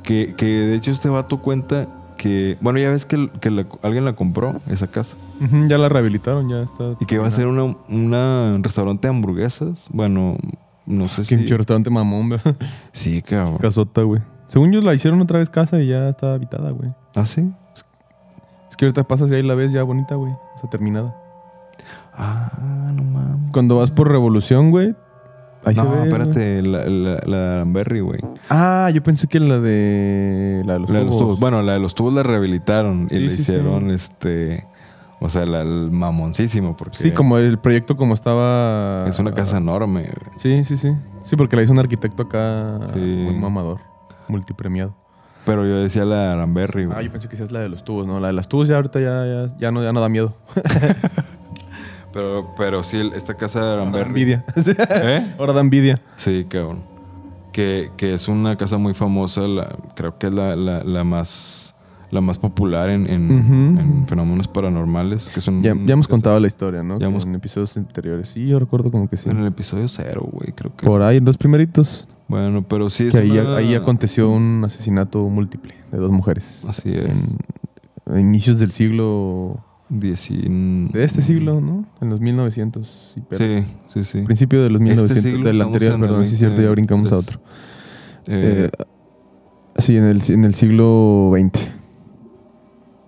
Que, 0.04 0.34
que 0.38 0.46
de 0.46 0.76
hecho 0.76 0.92
este 0.92 1.10
vato 1.10 1.42
cuenta 1.42 1.88
que... 2.22 2.56
Bueno, 2.62 2.78
ya 2.78 2.90
ves 2.90 3.06
que, 3.06 3.30
que 3.42 3.50
la- 3.50 3.66
alguien 3.82 4.06
la 4.06 4.14
compró, 4.14 4.62
esa 4.70 4.86
casa. 4.88 5.18
Ya 5.68 5.80
la 5.80 5.90
rehabilitaron, 5.90 6.48
ya 6.50 6.62
está. 6.62 6.96
Y 7.00 7.06
que 7.08 7.16
iba 7.16 7.26
a 7.28 7.32
ser 7.32 7.48
una, 7.48 7.76
una- 7.90 8.54
un 8.56 8.64
restaurante 8.64 9.08
de 9.08 9.14
hamburguesas. 9.16 9.88
Bueno, 9.92 10.36
no 10.86 11.08
sé 11.08 11.18
Qué 11.22 11.24
si... 11.26 11.38
pinche 11.38 11.58
restaurante 11.58 11.90
mamón, 11.90 12.30
¿verdad? 12.30 12.56
Sí, 12.92 13.24
cabrón. 13.24 13.58
Casota, 13.58 14.04
güey. 14.04 14.22
Según 14.48 14.72
yo 14.72 14.82
la 14.82 14.94
hicieron 14.94 15.20
otra 15.20 15.40
vez 15.40 15.50
casa 15.50 15.82
y 15.82 15.88
ya 15.88 16.10
está 16.10 16.36
habitada, 16.36 16.70
güey. 16.70 16.94
¿Ah, 17.16 17.26
sí? 17.26 17.52
Es 18.70 18.78
que 18.78 18.86
ahorita 18.86 19.04
pasas 19.04 19.32
y 19.32 19.34
ahí 19.36 19.42
la 19.44 19.56
ves 19.56 19.72
ya 19.72 19.82
bonita, 19.82 20.14
güey. 20.14 20.32
O 20.32 20.60
sea, 20.60 20.70
terminada. 20.70 21.16
Ah, 22.14 22.92
no 22.94 23.04
mames. 23.04 23.50
Cuando 23.52 23.78
vas 23.78 23.90
por 23.90 24.12
Revolución, 24.12 24.70
güey. 24.70 24.94
Ahí 25.64 25.76
no, 25.76 25.84
se 25.84 25.90
ve. 25.90 25.96
güey. 25.98 26.08
espérate, 26.10 26.62
la, 26.64 26.86
la, 26.86 27.20
la 27.26 27.64
Berry, 27.68 28.00
güey. 28.02 28.20
Ah, 28.50 28.90
yo 28.94 29.02
pensé 29.04 29.28
que 29.28 29.40
la 29.40 29.60
de. 29.60 30.64
La 30.66 30.74
de 30.74 30.80
los, 30.80 30.90
La 30.90 31.00
de 31.00 31.06
los 31.06 31.14
tubos. 31.14 31.24
tubos. 31.28 31.40
Bueno, 31.40 31.62
la 31.62 31.74
de 31.74 31.80
los 31.80 31.94
tubos 31.96 32.14
la 32.14 32.24
rehabilitaron 32.24 33.08
y 33.12 33.20
le 33.20 33.36
sí, 33.36 33.42
hicieron 33.42 33.90
sí. 33.90 33.96
este 33.96 34.66
O 35.20 35.30
sea, 35.30 35.46
la- 35.46 35.62
el 35.62 35.92
mamoncísimo, 35.92 36.76
porque 36.76 36.98
Sí, 36.98 37.12
como 37.12 37.38
el 37.38 37.60
proyecto 37.60 37.96
como 37.96 38.16
estaba... 38.16 39.06
es 39.08 39.20
una 39.20 39.34
casa 39.34 39.58
enorme. 39.58 40.10
Sí, 40.40 40.64
sí, 40.64 40.78
sí. 40.78 40.94
Sí, 41.24 41.36
porque 41.36 41.56
la 41.56 41.62
hizo 41.62 41.72
un 41.74 41.80
arquitecto 41.80 42.24
acá 42.24 42.80
muy 42.96 43.36
mamador, 43.36 43.80
multipremiado. 44.28 44.96
Pero 45.46 45.66
yo 45.66 45.76
decía 45.78 46.06
la 46.06 46.16
de 46.28 46.34
Aramberry, 46.34 46.86
güey. 46.86 46.98
Ah, 46.98 47.02
yo 47.04 47.12
pensé 47.12 47.28
que 47.28 47.36
sí 47.36 47.42
es 47.44 47.52
la 47.52 47.60
de 47.62 47.70
los 47.70 47.84
tubos, 47.84 48.06
¿no? 48.08 48.20
La 48.20 48.28
de 48.28 48.34
los 48.34 48.48
tubos 48.48 48.68
ya 48.68 48.76
ahorita 48.78 49.00
ya, 49.00 49.26
ya, 49.26 49.58
ya 49.60 49.72
no, 49.72 49.82
ya 49.84 49.92
no 49.94 50.00
da 50.02 50.10
miedo. 50.10 50.34
Pero, 52.14 52.52
pero 52.58 52.84
sí, 52.84 53.10
esta 53.16 53.36
casa 53.36 53.64
de 53.66 53.72
Aramberry. 53.74 54.10
envidia. 54.10 54.46
¿Eh? 54.66 55.34
Ahora 55.40 55.54
da 55.54 55.62
envidia. 55.62 56.00
Sí, 56.16 56.46
cabrón. 56.50 56.80
Que, 57.54 57.90
que 57.98 58.14
es 58.14 58.28
una 58.28 58.56
casa 58.56 58.78
muy 58.78 58.94
famosa, 58.94 59.42
la- 59.42 59.76
creo 59.96 60.18
que 60.18 60.28
es 60.28 60.34
la, 60.34 60.56
la- 60.56 60.84
la 60.84 61.04
más 61.04 61.68
la 62.12 62.20
más 62.20 62.38
popular 62.38 62.90
en, 62.90 63.10
en- 63.10 63.32
Ujú. 63.32 63.80
en 63.80 64.06
fenómenos 64.08 64.46
paranormales. 64.50 65.30
Que 65.30 65.40
son 65.40 65.62
Ya, 65.64 65.74
ya 65.86 65.94
hemos 65.94 66.10
contado 66.10 66.38
la 66.42 66.48
historia, 66.48 66.84
¿no? 66.84 67.00
Ya 67.00 67.08
hemos- 67.08 67.24
En 67.26 67.34
episodios 67.36 67.78
anteriores. 67.78 68.28
Sí, 68.28 68.46
yo 68.48 68.60
recuerdo 68.60 68.92
como 68.92 69.10
que 69.10 69.16
sí. 69.16 69.30
En 69.30 69.38
el 69.40 69.48
episodio 69.48 69.88
cero, 69.88 70.28
güey, 70.30 70.52
creo 70.54 70.76
que. 70.76 70.86
Por 70.86 71.02
ahí, 71.04 71.18
en 71.18 71.26
los 71.26 71.38
primeritos. 71.38 72.10
Bueno, 72.28 72.64
pero 72.68 72.90
sí 72.90 73.04
es 73.08 73.12
Que 73.14 73.20
ahí, 73.20 73.32
una- 73.32 73.56
ahí 73.56 73.76
aconteció 73.76 74.30
un 74.30 74.62
asesinato 74.66 75.20
múltiple 75.30 75.74
de 75.90 75.98
dos 76.00 76.12
mujeres. 76.12 76.66
Así 76.68 76.90
es. 76.94 77.06
En, 77.06 77.38
a 78.14 78.20
inicios 78.20 78.60
del 78.60 78.72
siglo... 78.74 79.64
Diecin- 79.92 80.90
De 80.92 81.04
este 81.04 81.22
siglo, 81.22 81.60
¿no? 81.60 81.86
En 82.02 82.10
los 82.10 82.22
1900. 82.22 83.14
y 83.18 83.36
Sí, 83.36 83.64
sí, 83.90 84.04
sí. 84.06 84.22
Principio 84.22 84.64
de 84.64 84.70
los 84.70 84.82
Este 84.82 84.94
1900, 84.96 85.24
siglo, 85.32 85.48
del 85.50 85.62
anterior, 85.62 86.00
perdón, 86.00 86.26
sí 86.26 86.34
es 86.34 86.40
cierto, 86.40 86.62
ya 86.62 86.70
23. 86.70 86.72
brincamos 86.76 87.12
a 87.12 87.18
otro. 87.18 87.40
Eh, 88.28 88.70
Eh, 88.72 88.84
sí, 89.78 89.98
en 89.98 90.06
el, 90.06 90.22
en 90.30 90.46
el 90.46 90.54
siglo 90.56 91.32
XX. 91.36 91.60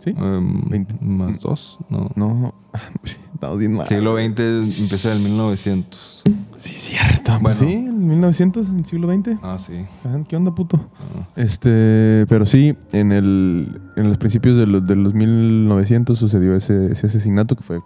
¿Sí? 0.04 0.10
em, 0.18 0.62
20. 0.70 0.96
más 1.00 1.40
dos, 1.40 1.78
no. 1.90 2.10
No, 2.18 2.54
estamos 3.34 3.58
bien 3.60 3.74
mal. 3.74 3.88
Siglo 3.88 4.18
XX 4.18 4.80
empieza 4.80 5.12
en 5.12 5.18
el 5.20 5.24
1900. 5.24 6.24
Sí, 6.56 6.74
cierto. 6.74 7.38
Pues 7.42 7.60
Bueno. 7.62 7.72
sí, 7.72 7.88
1900, 8.04 8.70
en 8.70 8.80
el 8.80 8.86
siglo 8.86 9.14
XX. 9.14 9.38
Ah, 9.42 9.58
sí. 9.60 9.86
¿Qué 10.28 10.36
onda, 10.36 10.54
puto? 10.54 10.80
Ah. 11.00 11.28
Este, 11.36 12.26
pero 12.28 12.46
sí, 12.46 12.76
en, 12.92 13.12
el, 13.12 13.82
en 13.96 14.10
los 14.10 14.18
principios 14.18 14.58
de 14.58 14.66
los, 14.68 14.86
de 14.86 14.96
los 14.96 15.14
1900 15.14 16.18
sucedió 16.18 16.56
ese, 16.56 16.92
ese 16.92 17.08
asesinato 17.08 17.56
que 17.56 17.64
fue 17.64 17.82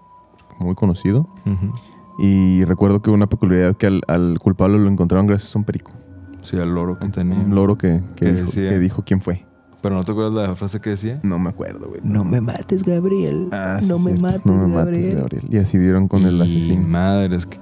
muy 0.60 0.76
conocido. 0.76 1.27
Y 2.19 2.64
recuerdo 2.65 3.02
que 3.02 3.11
una 3.11 3.27
peculiaridad 3.27 3.77
que 3.77 3.88
al, 3.88 4.02
al 4.07 4.39
culpable 4.39 4.80
lo 4.80 4.89
encontraron 4.89 5.27
gracias 5.27 5.56
a 5.56 5.60
un 5.60 5.65
perico. 5.65 5.91
Sí, 6.41 6.57
al 6.57 6.73
loro 6.73 6.98
que 6.98 7.10
tenía. 7.10 7.38
Un 7.38 7.53
loro 7.53 7.77
que, 7.77 8.02
que 8.15 8.31
dijo, 8.34 8.45
decía. 8.48 8.69
que 8.69 8.80
dijo 8.80 9.03
quién 9.06 9.22
fue. 9.22 9.45
Pero 9.81 9.95
no 9.95 10.03
te 10.03 10.11
acuerdas 10.11 10.34
la 10.34 10.56
frase 10.56 10.80
que 10.81 10.89
decía? 10.91 11.19
No 11.22 11.38
me 11.38 11.49
acuerdo, 11.49 11.89
güey. 11.89 12.02
No 12.03 12.23
me 12.23 12.41
mates, 12.41 12.84
Gabriel. 12.84 13.49
Ah, 13.52 13.77
sí, 13.80 13.88
no 13.88 13.99
me 13.99 14.14
mates, 14.15 14.45
No 14.45 14.53
me 14.53 14.68
mates, 14.68 14.76
Gabriel. 14.76 15.15
Gabriel. 15.18 15.44
Y 15.52 15.57
así 15.57 15.77
dieron 15.77 16.07
con 16.07 16.26
el 16.26 16.41
asesino. 16.41 16.88
Madre, 16.88 17.35
es 17.35 17.45
que. 17.45 17.60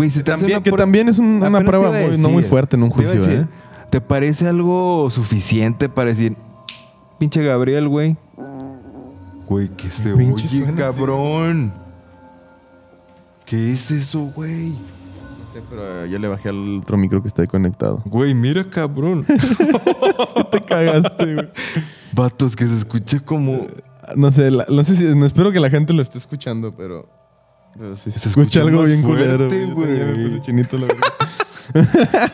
Güey, 0.00 0.10
si 0.10 0.22
te 0.22 0.30
hace 0.32 0.40
También, 0.40 0.56
una 0.58 0.62
que 0.64 0.72
también 0.72 1.08
es 1.10 1.18
un- 1.18 1.26
una 1.26 1.46
Apenas 1.46 1.60
te 1.62 1.66
prueba 1.68 1.88
iba 1.90 1.98
a 2.06 2.08
muy- 2.08 2.18
no 2.18 2.28
muy 2.30 2.42
fuerte 2.42 2.76
en 2.76 2.82
un 2.84 2.90
te 2.90 3.02
iba 3.02 3.10
a 3.10 3.14
juicio, 3.14 3.30
decir, 3.30 3.46
¿eh? 3.50 3.86
¿Te 3.90 4.00
parece 4.00 4.48
algo 4.48 5.10
suficiente 5.10 5.88
para 5.88 6.08
decir, 6.10 6.36
pinche 7.18 7.42
Gabriel, 7.44 7.86
güey? 7.88 8.16
Güey, 9.46 9.68
¿qué 9.76 9.90
se 9.90 10.14
Pinche 10.14 10.46
oye, 10.46 10.60
suena 10.64 10.76
cabrón? 10.76 11.74
¿Qué 13.44 13.72
es 13.72 13.90
eso, 13.90 14.30
güey? 14.34 14.70
No 14.70 15.52
sé, 15.52 15.60
pero 15.68 16.04
eh, 16.04 16.10
ya 16.10 16.18
le 16.18 16.28
bajé 16.28 16.48
al 16.50 16.78
otro 16.78 16.96
micro 16.96 17.20
que 17.20 17.28
está 17.28 17.42
ahí 17.42 17.48
conectado. 17.48 18.00
Güey, 18.06 18.32
mira, 18.32 18.70
cabrón. 18.70 19.26
Te 20.52 20.60
cagaste, 20.62 21.34
güey. 21.34 21.48
Vatos, 22.12 22.54
que 22.54 22.66
se 22.66 22.76
escucha 22.76 23.18
como... 23.20 23.66
No 24.16 24.30
sé, 24.30 24.50
la- 24.50 24.66
no 24.68 24.82
sé 24.84 24.96
si... 24.96 25.04
No 25.04 25.26
espero 25.26 25.50
que 25.52 25.60
la 25.60 25.68
gente 25.70 25.92
lo 25.92 26.00
esté 26.02 26.18
escuchando, 26.18 26.72
pero... 26.76 27.08
pero 27.78 27.96
si 27.96 28.10
se, 28.10 28.28
escucha 28.28 28.60
algo 28.62 28.82
bien 28.84 29.02
culero. 29.02 29.48
güey. 29.74 30.40
Chinito 30.42 30.76
la 30.78 30.86
verdad. 30.86 31.02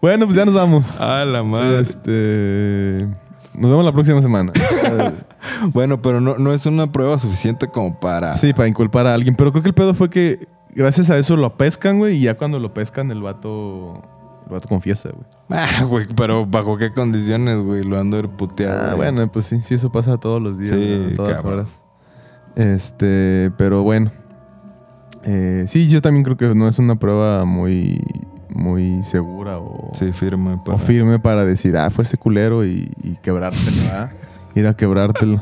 bueno, 0.00 0.26
pues 0.26 0.36
ya 0.36 0.44
nos 0.44 0.54
vamos. 0.54 1.00
Ah, 1.00 1.24
la 1.24 1.42
madre. 1.42 1.80
Este... 1.80 3.06
Nos 3.54 3.70
vemos 3.70 3.84
la 3.84 3.92
próxima 3.92 4.22
semana. 4.22 4.52
Bueno, 5.72 6.00
pero 6.00 6.20
no, 6.20 6.38
no 6.38 6.52
es 6.52 6.64
una 6.66 6.90
prueba 6.90 7.18
suficiente 7.18 7.66
como 7.68 7.98
para... 7.98 8.34
sí, 8.34 8.52
para 8.54 8.68
inculpar 8.68 9.06
a 9.06 9.14
alguien. 9.14 9.34
Pero 9.34 9.52
creo 9.52 9.62
que 9.62 9.68
el 9.68 9.74
pedo 9.74 9.92
fue 9.94 10.08
que 10.08 10.48
gracias 10.70 11.10
a 11.10 11.18
eso 11.18 11.36
lo 11.36 11.56
pescan, 11.56 11.98
güey. 11.98 12.16
Y 12.16 12.22
ya 12.22 12.36
cuando 12.36 12.58
lo 12.58 12.72
pescan, 12.72 13.10
el 13.10 13.20
vato... 13.22 14.02
El 14.46 14.52
vato 14.52 14.68
confiesa, 14.68 15.10
güey. 15.10 15.24
Ah, 15.50 15.84
güey, 15.84 16.06
pero 16.16 16.46
¿bajo 16.46 16.76
qué 16.78 16.92
condiciones, 16.92 17.58
güey? 17.58 17.84
Lo 17.84 17.98
ando 17.98 18.18
a 18.18 18.22
puteado. 18.22 18.90
Ah, 18.92 18.94
bueno, 18.94 19.30
pues 19.30 19.46
sí, 19.46 19.60
sí, 19.60 19.74
eso 19.74 19.92
pasa 19.92 20.16
todos 20.18 20.40
los 20.40 20.58
días, 20.58 20.74
Sí, 20.74 21.06
¿no? 21.10 21.16
todas 21.16 21.36
cabrón. 21.36 21.54
horas. 21.54 21.80
Este, 22.56 23.50
pero 23.56 23.82
bueno. 23.82 24.10
Eh, 25.24 25.64
sí, 25.68 25.88
yo 25.88 26.00
también 26.02 26.24
creo 26.24 26.36
que 26.36 26.54
no 26.54 26.68
es 26.68 26.78
una 26.78 26.96
prueba 26.96 27.44
muy, 27.44 28.00
muy 28.48 29.02
segura 29.02 29.58
o, 29.58 29.90
Sí, 29.94 30.12
firme. 30.12 30.54
o 30.54 30.64
Para... 30.64 30.78
firme 30.78 31.18
para 31.18 31.44
decir, 31.44 31.76
ah, 31.76 31.90
fue 31.90 32.04
ese 32.04 32.16
culero 32.16 32.64
y, 32.64 32.90
y 33.02 33.16
quebrártelo, 33.22 33.76
¿verdad? 33.82 34.10
Ir 34.54 34.66
a 34.66 34.74
quebrártelo 34.74 35.40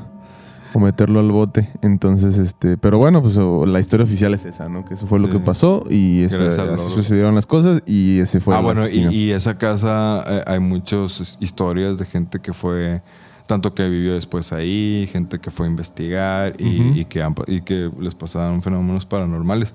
o 0.74 0.80
meterlo 0.80 1.20
al 1.20 1.30
bote. 1.32 1.68
Entonces, 1.80 2.36
este, 2.38 2.76
pero 2.76 2.98
bueno, 2.98 3.22
pues 3.22 3.38
o- 3.38 3.64
la 3.64 3.80
historia 3.80 4.04
oficial 4.04 4.34
es 4.34 4.44
esa, 4.44 4.68
¿no? 4.68 4.84
Que 4.84 4.94
eso 4.94 5.06
fue 5.06 5.18
lo 5.18 5.30
que 5.30 5.38
pasó 5.38 5.82
y 5.88 6.22
eso, 6.24 6.42
así 6.44 6.94
sucedieron 6.94 7.34
las 7.34 7.46
cosas 7.46 7.82
y 7.86 8.18
ese 8.20 8.40
fue 8.40 8.54
ah, 8.54 8.58
el 8.58 8.64
bueno, 8.64 8.88
y 8.88 9.30
esa 9.30 9.56
casa 9.56 10.22
eh, 10.28 10.42
hay 10.46 10.60
muchas 10.60 11.38
historias 11.40 11.98
de 11.98 12.04
gente 12.04 12.40
que 12.40 12.52
fue, 12.52 13.00
tanto 13.48 13.74
que 13.74 13.88
vivió 13.88 14.14
después 14.14 14.52
ahí, 14.52 15.08
gente 15.10 15.40
que 15.40 15.50
fue 15.50 15.66
a 15.66 15.70
investigar 15.70 16.54
y, 16.60 17.04
que, 17.06 17.22
han 17.22 17.34
pa- 17.34 17.44
y 17.48 17.62
que 17.62 17.90
les 17.98 18.14
pasaron 18.14 18.62
fenómenos 18.62 19.04
paranormales. 19.06 19.74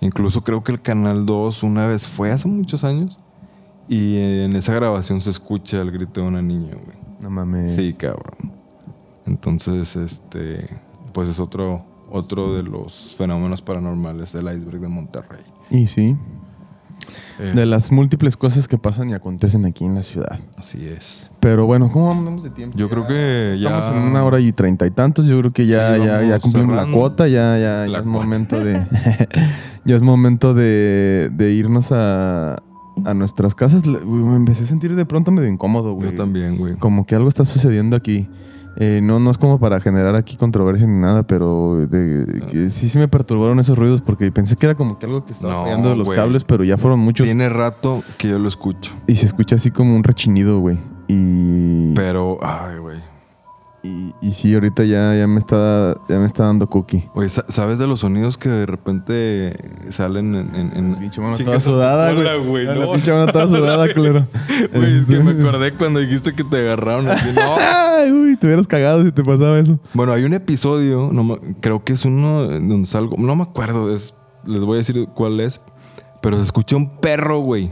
Incluso 0.00 0.44
creo 0.44 0.62
que 0.62 0.70
el 0.70 0.80
Canal 0.82 1.26
2 1.26 1.62
una 1.64 1.88
vez 1.88 2.06
fue 2.06 2.30
hace 2.30 2.46
muchos 2.46 2.84
años 2.84 3.18
y 3.88 4.18
en 4.18 4.54
esa 4.54 4.74
grabación 4.74 5.20
se 5.22 5.30
escucha 5.30 5.80
el 5.80 5.90
grito 5.90 6.20
de 6.20 6.26
una 6.28 6.42
niña, 6.42 6.74
güey. 6.74 6.98
No 7.20 7.30
mames. 7.30 7.74
Sí, 7.74 7.94
cabrón. 7.94 8.52
Entonces, 9.26 9.96
este, 9.96 10.68
pues 11.12 11.28
es 11.28 11.40
otro, 11.40 11.84
otro 12.10 12.54
de 12.54 12.62
los 12.62 13.14
fenómenos 13.16 13.62
paranormales 13.62 14.32
del 14.32 14.44
iceberg 14.56 14.80
de 14.80 14.88
Monterrey. 14.88 15.42
Y 15.70 15.86
sí. 15.86 16.16
Eh, 17.38 17.52
De 17.54 17.66
las 17.66 17.92
múltiples 17.92 18.36
cosas 18.36 18.66
que 18.66 18.78
pasan 18.78 19.10
y 19.10 19.12
acontecen 19.14 19.64
aquí 19.66 19.84
en 19.84 19.94
la 19.94 20.02
ciudad. 20.02 20.40
Así 20.56 20.86
es. 20.88 21.30
Pero 21.40 21.66
bueno, 21.66 21.90
¿cómo 21.90 22.10
andamos 22.10 22.42
de 22.42 22.50
tiempo? 22.50 22.76
Yo 22.78 22.88
creo 22.88 23.06
que 23.06 23.58
ya- 23.60 23.78
Estamos 23.78 23.96
en 23.96 24.02
una 24.10 24.24
hora 24.24 24.40
y 24.40 24.52
treinta 24.52 24.86
y 24.86 24.90
tantos. 24.90 25.26
Yo 25.26 25.38
creo 25.40 25.52
que 25.52 25.66
ya, 25.66 25.94
Sí, 25.94 26.00
ya, 26.00 26.06
ya 26.06 26.20
vamos 26.22 26.42
cumplimos 26.42 26.76
la 26.76 26.86
cuota. 26.90 27.28
Ya, 27.28 27.58
ya, 27.58 27.58
ya 27.58 27.84
es 27.84 27.90
cuota. 27.90 28.08
momento 28.08 28.64
de. 28.64 28.86
ya 29.84 29.96
es 29.96 30.02
momento 30.02 30.54
de, 30.54 31.30
de 31.32 31.52
irnos 31.52 31.92
a, 31.92 32.62
a 33.04 33.14
nuestras 33.14 33.54
casas. 33.54 33.84
Me 33.86 34.36
empecé 34.36 34.64
a 34.64 34.66
sentir 34.66 34.96
de 34.96 35.04
pronto 35.04 35.30
medio 35.30 35.48
incómodo, 35.48 35.92
güey. 35.92 36.10
Yo 36.10 36.16
también, 36.16 36.56
güey. 36.56 36.74
Como 36.76 37.04
que 37.06 37.14
algo 37.14 37.28
está 37.28 37.44
sucediendo 37.44 37.96
aquí. 37.96 38.28
Eh, 38.78 39.00
no, 39.02 39.18
no 39.18 39.30
es 39.30 39.38
como 39.38 39.58
para 39.58 39.80
generar 39.80 40.16
aquí 40.16 40.36
controversia 40.36 40.86
ni 40.86 41.00
nada, 41.00 41.22
pero 41.22 41.86
de- 41.88 42.42
que 42.50 42.68
sí, 42.68 42.88
sí 42.90 42.98
me 42.98 43.08
perturbaron 43.08 43.58
esos 43.58 43.78
ruidos 43.78 44.02
porque 44.02 44.30
pensé 44.30 44.54
que 44.56 44.66
era 44.66 44.74
como 44.74 44.98
que 44.98 45.06
algo 45.06 45.24
que 45.24 45.32
estaba 45.32 45.62
fallando 45.64 45.88
de 45.90 45.96
los 45.96 46.06
güey. 46.06 46.16
cables, 46.18 46.44
pero 46.44 46.62
ya 46.62 46.76
fueron 46.76 47.00
muchos. 47.00 47.24
Tiene 47.24 47.48
rato 47.48 48.02
que 48.18 48.28
yo 48.28 48.38
lo 48.38 48.48
escucho. 48.48 48.92
Y 49.06 49.14
se 49.14 49.24
escucha 49.26 49.56
así 49.56 49.70
como 49.70 49.96
un 49.96 50.04
rechinido, 50.04 50.58
güey. 50.60 50.76
Y, 51.08 51.94
Pero, 51.94 52.38
ay, 52.42 52.78
güey. 52.78 52.98
Y, 53.86 54.14
y 54.28 54.32
sí, 54.32 54.52
ahorita 54.54 54.84
ya, 54.84 55.14
ya, 55.14 55.26
me 55.26 55.38
está, 55.38 55.96
ya 56.08 56.18
me 56.18 56.26
está 56.26 56.44
dando 56.44 56.68
cookie. 56.68 57.08
Oye, 57.14 57.28
sa- 57.28 57.44
¿sabes 57.48 57.78
de 57.78 57.86
los 57.86 58.00
sonidos 58.00 58.36
que 58.36 58.48
de 58.48 58.66
repente 58.66 59.54
salen 59.90 60.34
en... 60.34 60.54
en, 60.54 60.76
en- 60.76 60.94
pinche 60.96 61.20
mano 61.20 61.36
toda 61.38 61.60
sudada, 61.60 62.12
güey. 62.12 62.64
La 62.66 62.92
pinche 62.92 63.12
mano 63.12 63.26
toda 63.32 63.46
sudada, 63.46 63.92
culero. 63.94 64.26
Güey, 64.74 64.98
es 64.98 65.04
que 65.06 65.20
me 65.20 65.30
acordé 65.40 65.72
cuando 65.72 66.00
dijiste 66.00 66.34
que 66.34 66.44
te 66.44 66.56
agarraron. 66.58 67.08
así, 67.08 67.28
no. 67.34 67.56
Ay, 67.58 68.10
uy, 68.12 68.36
te 68.36 68.46
hubieras 68.46 68.66
cagado 68.66 69.04
si 69.04 69.12
te 69.12 69.22
pasaba 69.24 69.58
eso. 69.58 69.78
Bueno, 69.94 70.12
hay 70.12 70.24
un 70.24 70.34
episodio, 70.34 71.10
no 71.12 71.24
me- 71.24 71.38
creo 71.60 71.84
que 71.84 71.92
es 71.94 72.04
uno 72.04 72.44
donde 72.44 72.86
salgo, 72.86 73.16
no 73.18 73.36
me 73.36 73.42
acuerdo, 73.42 73.94
es, 73.94 74.14
les 74.44 74.64
voy 74.64 74.76
a 74.76 74.78
decir 74.78 75.06
cuál 75.14 75.40
es, 75.40 75.60
pero 76.22 76.36
se 76.38 76.42
escucha 76.44 76.76
un 76.76 76.98
perro, 77.00 77.40
güey. 77.40 77.70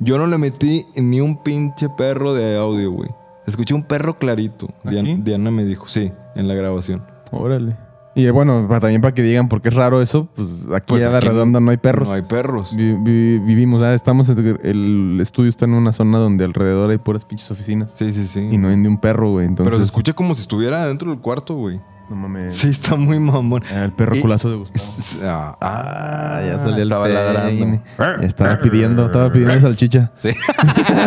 Yo 0.00 0.18
no 0.18 0.26
le 0.26 0.36
metí 0.38 0.84
ni 0.96 1.20
un 1.20 1.42
pinche 1.42 1.88
perro 1.96 2.34
de 2.34 2.56
audio, 2.58 2.90
güey. 2.90 3.08
Escuché 3.46 3.74
un 3.74 3.82
perro 3.82 4.18
clarito. 4.18 4.68
Diana, 4.84 5.10
Diana 5.18 5.50
me 5.50 5.64
dijo, 5.64 5.86
sí, 5.88 6.12
en 6.34 6.48
la 6.48 6.54
grabación. 6.54 7.02
Órale. 7.30 7.76
Y 8.16 8.26
eh, 8.26 8.30
bueno, 8.30 8.68
también 8.80 9.00
para 9.00 9.12
que 9.12 9.22
digan 9.22 9.48
por 9.48 9.60
qué 9.60 9.70
es 9.70 9.74
raro 9.74 10.00
eso, 10.00 10.28
pues 10.36 10.62
aquí 10.72 10.84
Pues 10.94 11.04
a 11.04 11.10
la 11.10 11.18
aquí 11.18 11.26
redonda 11.26 11.58
no 11.58 11.72
hay 11.72 11.78
perros. 11.78 12.06
No 12.06 12.14
hay 12.14 12.22
perros. 12.22 12.74
Vi- 12.76 12.94
vi- 12.94 13.40
vivimos, 13.40 13.82
ah, 13.82 13.92
estamos, 13.92 14.28
en- 14.28 14.60
el 14.62 15.18
estudio 15.20 15.48
está 15.50 15.64
en 15.64 15.74
una 15.74 15.90
zona 15.92 16.18
donde 16.18 16.44
alrededor 16.44 16.90
hay 16.90 16.98
puras 16.98 17.24
pinches 17.24 17.50
oficinas. 17.50 17.90
Sí, 17.94 18.12
sí, 18.12 18.28
sí. 18.28 18.38
Y 18.52 18.56
no 18.56 18.68
hay 18.68 18.76
ni 18.76 18.86
un 18.86 18.98
perro, 18.98 19.30
güey. 19.32 19.46
Entonces, 19.46 19.68
Pero 19.68 19.78
se 19.78 19.86
escucha 19.86 20.12
como 20.12 20.34
si 20.36 20.42
estuviera 20.42 20.86
dentro 20.86 21.10
del 21.10 21.18
cuarto, 21.18 21.56
güey. 21.56 21.80
No 22.10 22.16
mames. 22.16 22.54
Sí, 22.54 22.68
está 22.68 22.96
muy 22.96 23.18
mamón. 23.18 23.62
Ah, 23.72 23.84
el 23.84 23.92
perro 23.92 24.14
Y- 24.14 24.20
culazo 24.20 24.50
de 24.50 24.56
Gustavo. 24.56 24.84
Ah, 25.22 25.56
Ah, 25.60 26.42
ya 26.46 26.58
salió 26.58 26.76
el 26.76 26.82
estaba 26.82 27.08
ladrando. 27.08 27.80
Estaba 28.22 28.60
pidiendo, 28.60 29.06
estaba 29.06 29.32
pidiendo 29.32 29.58
salchicha. 29.68 30.12
Sí. 30.14 30.28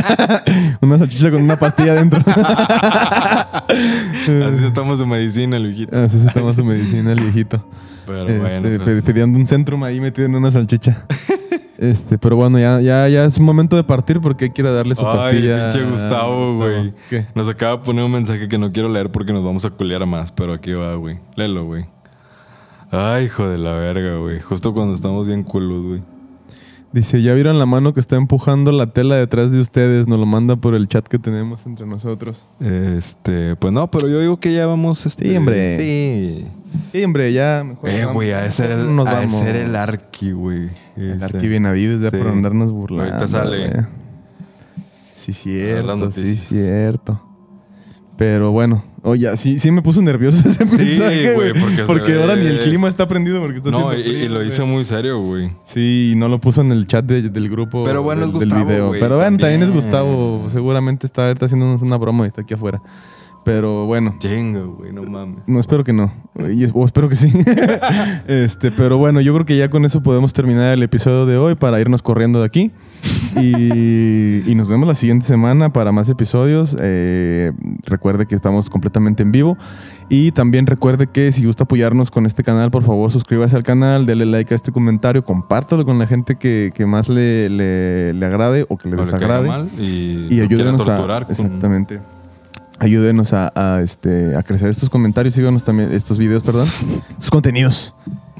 Una 0.82 0.98
salchicha 0.98 1.30
con 1.32 1.41
una 1.44 1.56
pastilla 1.57 1.94
dentro. 1.94 2.22
Así 3.69 4.65
estamos 4.65 4.99
en 5.02 5.10
medicina, 5.10 5.57
el 5.57 5.68
viejito. 5.68 5.98
Así 5.99 6.19
se 6.22 6.30
toma 6.32 6.53
su 6.53 6.65
medicina 6.65 7.11
el 7.14 7.19
viejito. 7.22 7.64
Pero 8.06 8.22
Este, 8.22 8.40
bueno. 8.40 8.69
pe- 8.69 8.80
pues. 8.80 9.03
pidiendo 9.03 9.38
un 9.38 9.45
centrum 9.45 9.84
ahí 9.84 9.99
metido 9.99 10.26
en 10.28 10.36
una 10.36 10.52
salchicha. 10.52 11.06
Este, 11.78 12.18
pero 12.18 12.36
bueno, 12.36 12.58
ya, 12.60 12.82
ya, 12.82 13.08
ya 13.08 13.26
es 13.26 13.38
momento 13.45 13.76
de 13.76 13.84
partir 13.84 14.20
porque 14.20 14.52
a 14.70 14.74
darle 14.74 14.95
su 14.95 15.06
Ay, 15.08 15.18
pastilla. 15.18 15.70
pinche 15.70 15.90
Gustavo, 15.90 16.56
güey. 16.58 16.94
Nos 17.36 17.48
acaba 17.48 17.78
de 17.78 17.84
poner 17.84 18.04
un 18.04 18.12
mensaje 18.12 18.48
que 18.48 18.58
no 18.58 18.72
quiero 18.72 18.90
leer 18.90 19.12
porque 19.12 19.32
nos 19.32 19.44
vamos 19.44 19.64
a 19.66 19.70
culear 19.70 20.06
más, 20.06 20.32
pero 20.32 20.54
aquí 20.54 20.74
va, 20.74 20.95
güey. 20.95 21.20
Léelo, 21.36 21.66
güey. 21.66 21.86
Ay, 22.91 23.26
hijo 23.26 23.48
de 23.48 23.58
la 23.58 23.74
verga, 23.74 24.16
güey. 24.18 24.40
Justo 24.41 24.74
cuando 24.74 24.95
estamos 24.95 25.28
bien 25.28 25.44
culos, 25.44 25.84
güey. 25.86 26.02
Dice, 26.93 27.22
¿ya 27.22 27.34
vieron 27.34 27.59
la 27.59 27.65
mano 27.65 27.93
que 27.93 27.99
está 27.99 28.15
empujando 28.15 28.72
la 28.72 28.88
tela 28.88 29.15
detrás 29.15 29.51
de 29.51 29.59
ustedes? 29.59 30.07
Nos 30.07 30.19
lo 30.19 30.26
manda 30.26 30.55
por 30.55 30.73
el 30.73 30.88
chat 30.88 31.05
que 31.05 31.19
tenemos 31.19 31.65
entre 31.65 31.85
nosotros. 31.85 32.47
Este, 32.61 33.55
pues 33.57 33.73
no, 33.73 33.91
pero 33.91 34.07
yo 34.07 34.19
digo 34.22 34.39
que 34.39 34.53
ya 34.53 34.65
vamos, 34.68 35.05
este... 35.05 35.30
Sí, 35.30 35.35
hombre. 35.35 35.77
Sí. 35.77 36.47
Sí, 36.91 37.03
hombre, 37.03 37.34
ya 37.34 37.64
mejor. 37.68 37.89
Eh, 37.89 38.05
güey, 38.05 38.31
a 38.31 38.45
ese 38.45 38.65
era 38.65 38.76
el, 38.76 38.95
Nos 38.95 39.05
a 39.07 39.23
ese 39.23 39.49
era 39.49 39.59
el 39.64 39.76
Arqui, 39.76 40.31
güey. 40.31 40.69
El. 40.95 41.22
Arqui 41.22 41.47
Benavides, 41.47 42.01
ya 42.01 42.09
Sí. 42.09 42.18
por 42.18 42.27
andarnos 42.27 42.72
burlando. 42.72 43.14
Ahorita 43.15 43.27
sale. 43.27 43.69
güey. 43.69 43.85
Sí, 45.14 45.34
cierto, 45.34 46.11
sí, 46.11 46.38
cierto. 46.38 47.22
Pero 48.18 48.51
bueno, 48.51 48.84
oye, 49.07 49.38
sí, 49.38 49.59
sí 49.59 49.71
me 49.71 49.81
puso 49.81 50.01
nervioso 50.01 50.38
ese 50.49 50.65
mensaje, 50.65 51.34
güey, 51.34 51.53
porque 51.53 51.84
Porque, 51.85 52.05
se 52.07 52.11
ve- 52.13 52.21
ahora 52.21 52.35
ni 52.35 52.45
el 52.45 52.59
clima 52.59 52.88
está 52.88 53.07
prendido 53.07 53.39
porque 53.39 53.57
está 53.57 53.71
No, 53.71 53.93
y, 53.93 54.27
lo 54.27 54.43
hice 54.43 54.63
muy 54.63 54.85
serio, 54.85 55.19
güey. 55.19 55.51
Sí, 55.65 56.11
y 56.13 56.15
no 56.17 56.27
lo 56.27 56.39
puso 56.39 56.61
en 56.61 56.71
el 56.71 56.85
chat 56.88 57.05
de- 57.05 57.29
del 57.29 57.49
grupo 57.49 57.84
Pero 57.85 58.03
bueno, 58.03 58.21
del, 58.21 58.29
es 58.29 58.39
del 58.39 58.49
Gustavo, 58.49 58.65
video. 58.67 58.91
Pero 58.91 59.17
bueno, 59.17 59.38
también 59.38 59.63
es. 59.63 59.71
Gustavo. 59.71 60.47
Seguramente 60.51 61.07
está 61.07 61.27
ahorita 61.27 61.45
haciéndonos 61.45 61.81
una 61.81 61.97
broma 61.97 62.25
y 62.25 62.27
está 62.27 62.41
aquí 62.41 62.53
afuera. 62.53 62.81
Pero 63.48 63.86
bueno. 63.86 64.14
Chinga, 64.19 64.60
güey, 64.60 64.91
no 64.91 65.03
mames. 65.03 65.38
No, 65.48 65.57
espero 65.61 65.86
que 65.86 65.94
no. 65.94 66.11
O 66.74 66.84
espero 66.86 67.07
que 67.07 67.15
sí. 67.15 67.32
este, 68.28 68.72
pero 68.72 68.98
bueno, 68.98 69.22
yo 69.22 69.34
creo 69.34 69.45
que 69.45 69.56
ya 69.57 69.69
con 69.69 69.86
eso 69.86 70.03
podemos 70.03 70.34
terminar 70.34 70.74
el 70.74 70.84
episodio 70.84 71.26
de 71.26 71.38
hoy 71.38 71.56
para 71.56 71.80
irnos 71.80 72.02
corriendo 72.02 72.40
de 72.41 72.45
aquí. 72.45 72.72
Y, 73.38 74.44
y 74.52 74.56
nos 74.56 74.68
vemos 74.68 74.86
la 74.86 74.95
siguiente 74.95 75.26
semana 75.26 75.72
para 75.72 75.94
más 75.94 76.10
episodios. 76.10 76.76
Eh, 76.82 77.53
recuerde 77.86 78.26
que 78.26 78.36
estamos 78.36 78.69
completamente 78.69 79.24
en 79.24 79.32
vivo. 79.32 79.57
Y 80.10 80.32
también 80.34 80.65
recuerde 80.68 81.07
que 81.07 81.32
si 81.32 81.45
gusta 81.45 81.64
apoyarnos 81.64 82.11
con 82.11 82.26
este 82.26 82.44
canal, 82.44 82.69
por 82.69 82.84
favor 82.84 83.11
suscríbase 83.11 83.56
al 83.56 83.64
canal, 83.64 84.06
dele 84.06 84.26
like 84.26 84.53
a 84.53 84.56
este 84.56 84.74
comentario, 84.74 85.24
compártalo 85.24 85.86
con 85.86 85.99
la 85.99 86.07
gente 86.07 86.36
que, 86.36 86.72
que 86.74 86.86
más 86.86 87.07
le, 87.07 87.49
le- 87.49 88.14
le 88.14 88.26
agrade 88.26 88.65
o 88.68 88.78
que 88.78 88.90
le 88.90 88.95
O 88.98 89.06
desagrade. 89.06 89.68
y, 89.80 90.41
ayúdenos 90.41 90.82
a. 90.82 90.98
torturar 90.98 91.24
con- 91.28 91.32
Exactamente. 91.32 91.99
Ayúdenos 92.80 93.34
a, 93.34 93.52
a, 93.56 93.82
este, 93.82 94.36
a 94.36 94.44
crecer 94.44 94.70
estos 94.70 94.90
comentarios, 94.90 95.34
síganos 95.34 95.64
también, 95.64 95.91
estos 95.94 96.18
videos, 96.18 96.44
perdón, 96.44 96.68
estos 97.10 97.30
contenidos. 97.30 97.95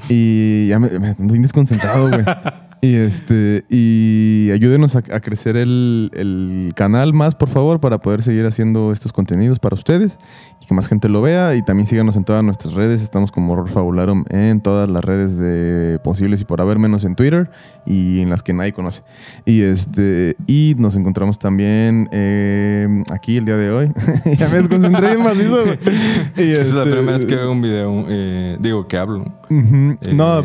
Y 0.08 0.68
ya 0.68 0.78
me, 0.78 0.90
me 0.98 1.14
bien 1.18 1.42
desconcentrado, 1.42 2.08
güey. 2.08 2.24
Y 2.80 2.94
este, 2.94 3.64
y 3.68 4.50
ayúdenos 4.52 4.94
a, 4.94 4.98
a 4.98 5.20
crecer 5.20 5.56
el, 5.56 6.10
el 6.14 6.72
canal 6.76 7.12
más, 7.12 7.34
por 7.34 7.48
favor, 7.48 7.80
para 7.80 7.98
poder 7.98 8.22
seguir 8.22 8.46
haciendo 8.46 8.92
estos 8.92 9.12
contenidos 9.12 9.58
para 9.58 9.74
ustedes 9.74 10.18
y 10.62 10.66
que 10.66 10.74
más 10.74 10.86
gente 10.86 11.08
lo 11.08 11.20
vea. 11.20 11.56
Y 11.56 11.62
también 11.64 11.86
síganos 11.88 12.14
en 12.16 12.24
todas 12.24 12.44
nuestras 12.44 12.74
redes. 12.74 13.02
Estamos 13.02 13.32
como 13.32 13.52
Horror 13.52 13.68
Fabularum 13.68 14.24
en 14.30 14.60
todas 14.60 14.88
las 14.88 15.04
redes 15.04 15.38
de 15.38 15.98
posibles 16.04 16.40
y 16.40 16.44
por 16.44 16.60
haber 16.60 16.78
menos 16.78 17.02
en 17.04 17.16
Twitter 17.16 17.50
y 17.84 18.20
en 18.20 18.30
las 18.30 18.42
que 18.44 18.52
nadie 18.52 18.72
conoce. 18.72 19.02
Y 19.44 19.62
este, 19.62 20.36
y 20.46 20.74
nos 20.78 20.94
encontramos 20.94 21.38
también 21.40 22.08
eh, 22.12 23.02
aquí 23.10 23.38
el 23.38 23.44
día 23.44 23.56
de 23.56 23.70
hoy. 23.70 23.88
ya 24.38 24.48
me 24.48 24.58
desconcentré 24.58 25.16
bien 25.16 25.24
macizo. 25.24 25.64
Y 26.36 26.42
Es 26.52 26.72
la 26.72 26.84
este- 26.84 26.92
primera 26.92 27.18
vez 27.18 27.26
que 27.26 27.34
veo 27.34 27.50
un 27.50 27.60
video, 27.62 28.04
eh, 28.08 28.56
digo, 28.60 28.86
que 28.86 28.96
hablo. 28.98 29.24
No, 29.50 30.40
Eh, 30.40 30.44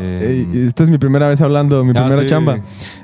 eh, 0.54 0.66
esta 0.68 0.84
es 0.84 0.90
mi 0.90 0.98
primera 0.98 1.28
vez 1.28 1.40
hablando, 1.42 1.84
mi 1.84 1.92
Ah, 1.92 2.04
primera 2.06 2.23
chamba. 2.28 2.60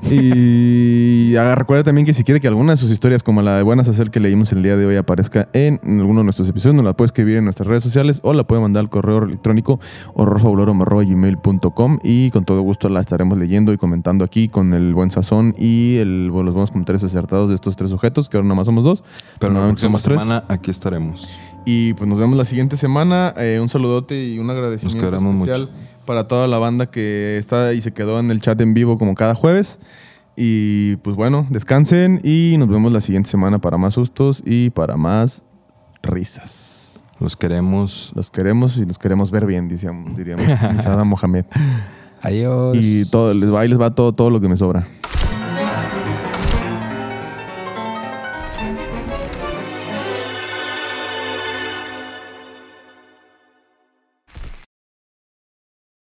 Y 0.09 1.35
recuerda 1.55 1.83
también 1.83 2.05
que 2.05 2.13
si 2.13 2.23
quiere 2.23 2.39
que 2.39 2.47
alguna 2.47 2.73
de 2.73 2.77
sus 2.77 2.91
historias, 2.91 3.23
como 3.23 3.41
la 3.41 3.57
de 3.57 3.63
Buenas 3.63 3.87
Hacer 3.87 4.11
que 4.11 4.19
leímos 4.19 4.51
el 4.51 4.63
día 4.63 4.77
de 4.77 4.85
hoy, 4.85 4.95
aparezca 4.95 5.49
en 5.53 5.79
alguno 5.83 6.19
de 6.21 6.25
nuestros 6.25 6.47
episodios, 6.49 6.75
nos 6.75 6.85
la 6.85 6.93
puede 6.93 7.07
escribir 7.07 7.37
en 7.37 7.45
nuestras 7.45 7.67
redes 7.67 7.83
sociales 7.83 8.19
o 8.23 8.33
la 8.33 8.43
puede 8.45 8.61
mandar 8.61 8.81
al 8.81 8.89
correo 8.89 9.23
electrónico 9.23 9.79
horrorfabulorum.gmail.com 10.13 11.99
y 12.03 12.31
con 12.31 12.45
todo 12.45 12.61
gusto 12.61 12.89
la 12.89 13.01
estaremos 13.01 13.37
leyendo 13.37 13.73
y 13.73 13.77
comentando 13.77 14.23
aquí 14.23 14.47
con 14.47 14.73
el 14.73 14.93
buen 14.93 15.11
sazón 15.11 15.55
y 15.57 15.97
el, 15.97 16.27
los 16.27 16.53
buenos 16.53 16.71
comentarios 16.71 17.03
acertados 17.03 17.49
de 17.49 17.55
estos 17.55 17.75
tres 17.75 17.89
sujetos, 17.89 18.29
que 18.29 18.37
ahora 18.37 18.47
nada 18.47 18.55
más 18.55 18.65
somos 18.65 18.83
dos. 18.83 19.03
Pero 19.39 19.53
la 19.53 19.59
próxima 19.61 19.89
somos 19.89 20.03
tres. 20.03 20.19
semana 20.19 20.43
aquí 20.47 20.71
estaremos. 20.71 21.27
Y 21.65 21.93
pues 21.93 22.09
nos 22.09 22.17
vemos 22.17 22.37
la 22.37 22.45
siguiente 22.45 22.77
semana. 22.77 23.33
Eh, 23.37 23.59
un 23.61 23.69
saludote 23.69 24.23
y 24.23 24.39
un 24.39 24.49
agradecimiento 24.49 25.01
Nos 25.01 25.11
queremos 25.11 25.35
especial 25.35 25.61
mucho. 25.61 25.73
Para 26.09 26.27
toda 26.27 26.47
la 26.47 26.57
banda 26.57 26.87
que 26.87 27.37
está 27.37 27.71
y 27.71 27.83
se 27.83 27.91
quedó 27.91 28.19
en 28.19 28.31
el 28.31 28.41
chat 28.41 28.59
en 28.61 28.73
vivo 28.73 28.97
como 28.97 29.13
cada 29.13 29.35
jueves. 29.35 29.79
Y 30.35 30.95
pues 31.03 31.15
bueno, 31.15 31.45
descansen 31.51 32.19
y 32.23 32.55
nos 32.57 32.67
vemos 32.67 32.91
la 32.91 32.99
siguiente 32.99 33.29
semana 33.29 33.59
para 33.59 33.77
más 33.77 33.93
sustos 33.93 34.41
y 34.43 34.71
para 34.71 34.97
más 34.97 35.43
risas. 36.01 36.99
Los 37.19 37.35
queremos. 37.35 38.11
Los 38.15 38.31
queremos 38.31 38.77
y 38.77 38.85
los 38.85 38.97
queremos 38.97 39.29
ver 39.29 39.45
bien, 39.45 39.67
diríamos, 39.67 40.17
diríamos 40.17 40.47
Sada 40.81 41.03
Mohamed. 41.03 41.45
Adiós. 42.23 42.75
Y 42.75 43.05
todo, 43.05 43.35
les 43.35 43.53
va 43.53 43.63
y 43.63 43.67
les 43.67 43.79
va 43.79 43.93
todo, 43.93 44.11
todo 44.11 44.31
lo 44.31 44.41
que 44.41 44.49
me 44.49 44.57
sobra. 44.57 44.87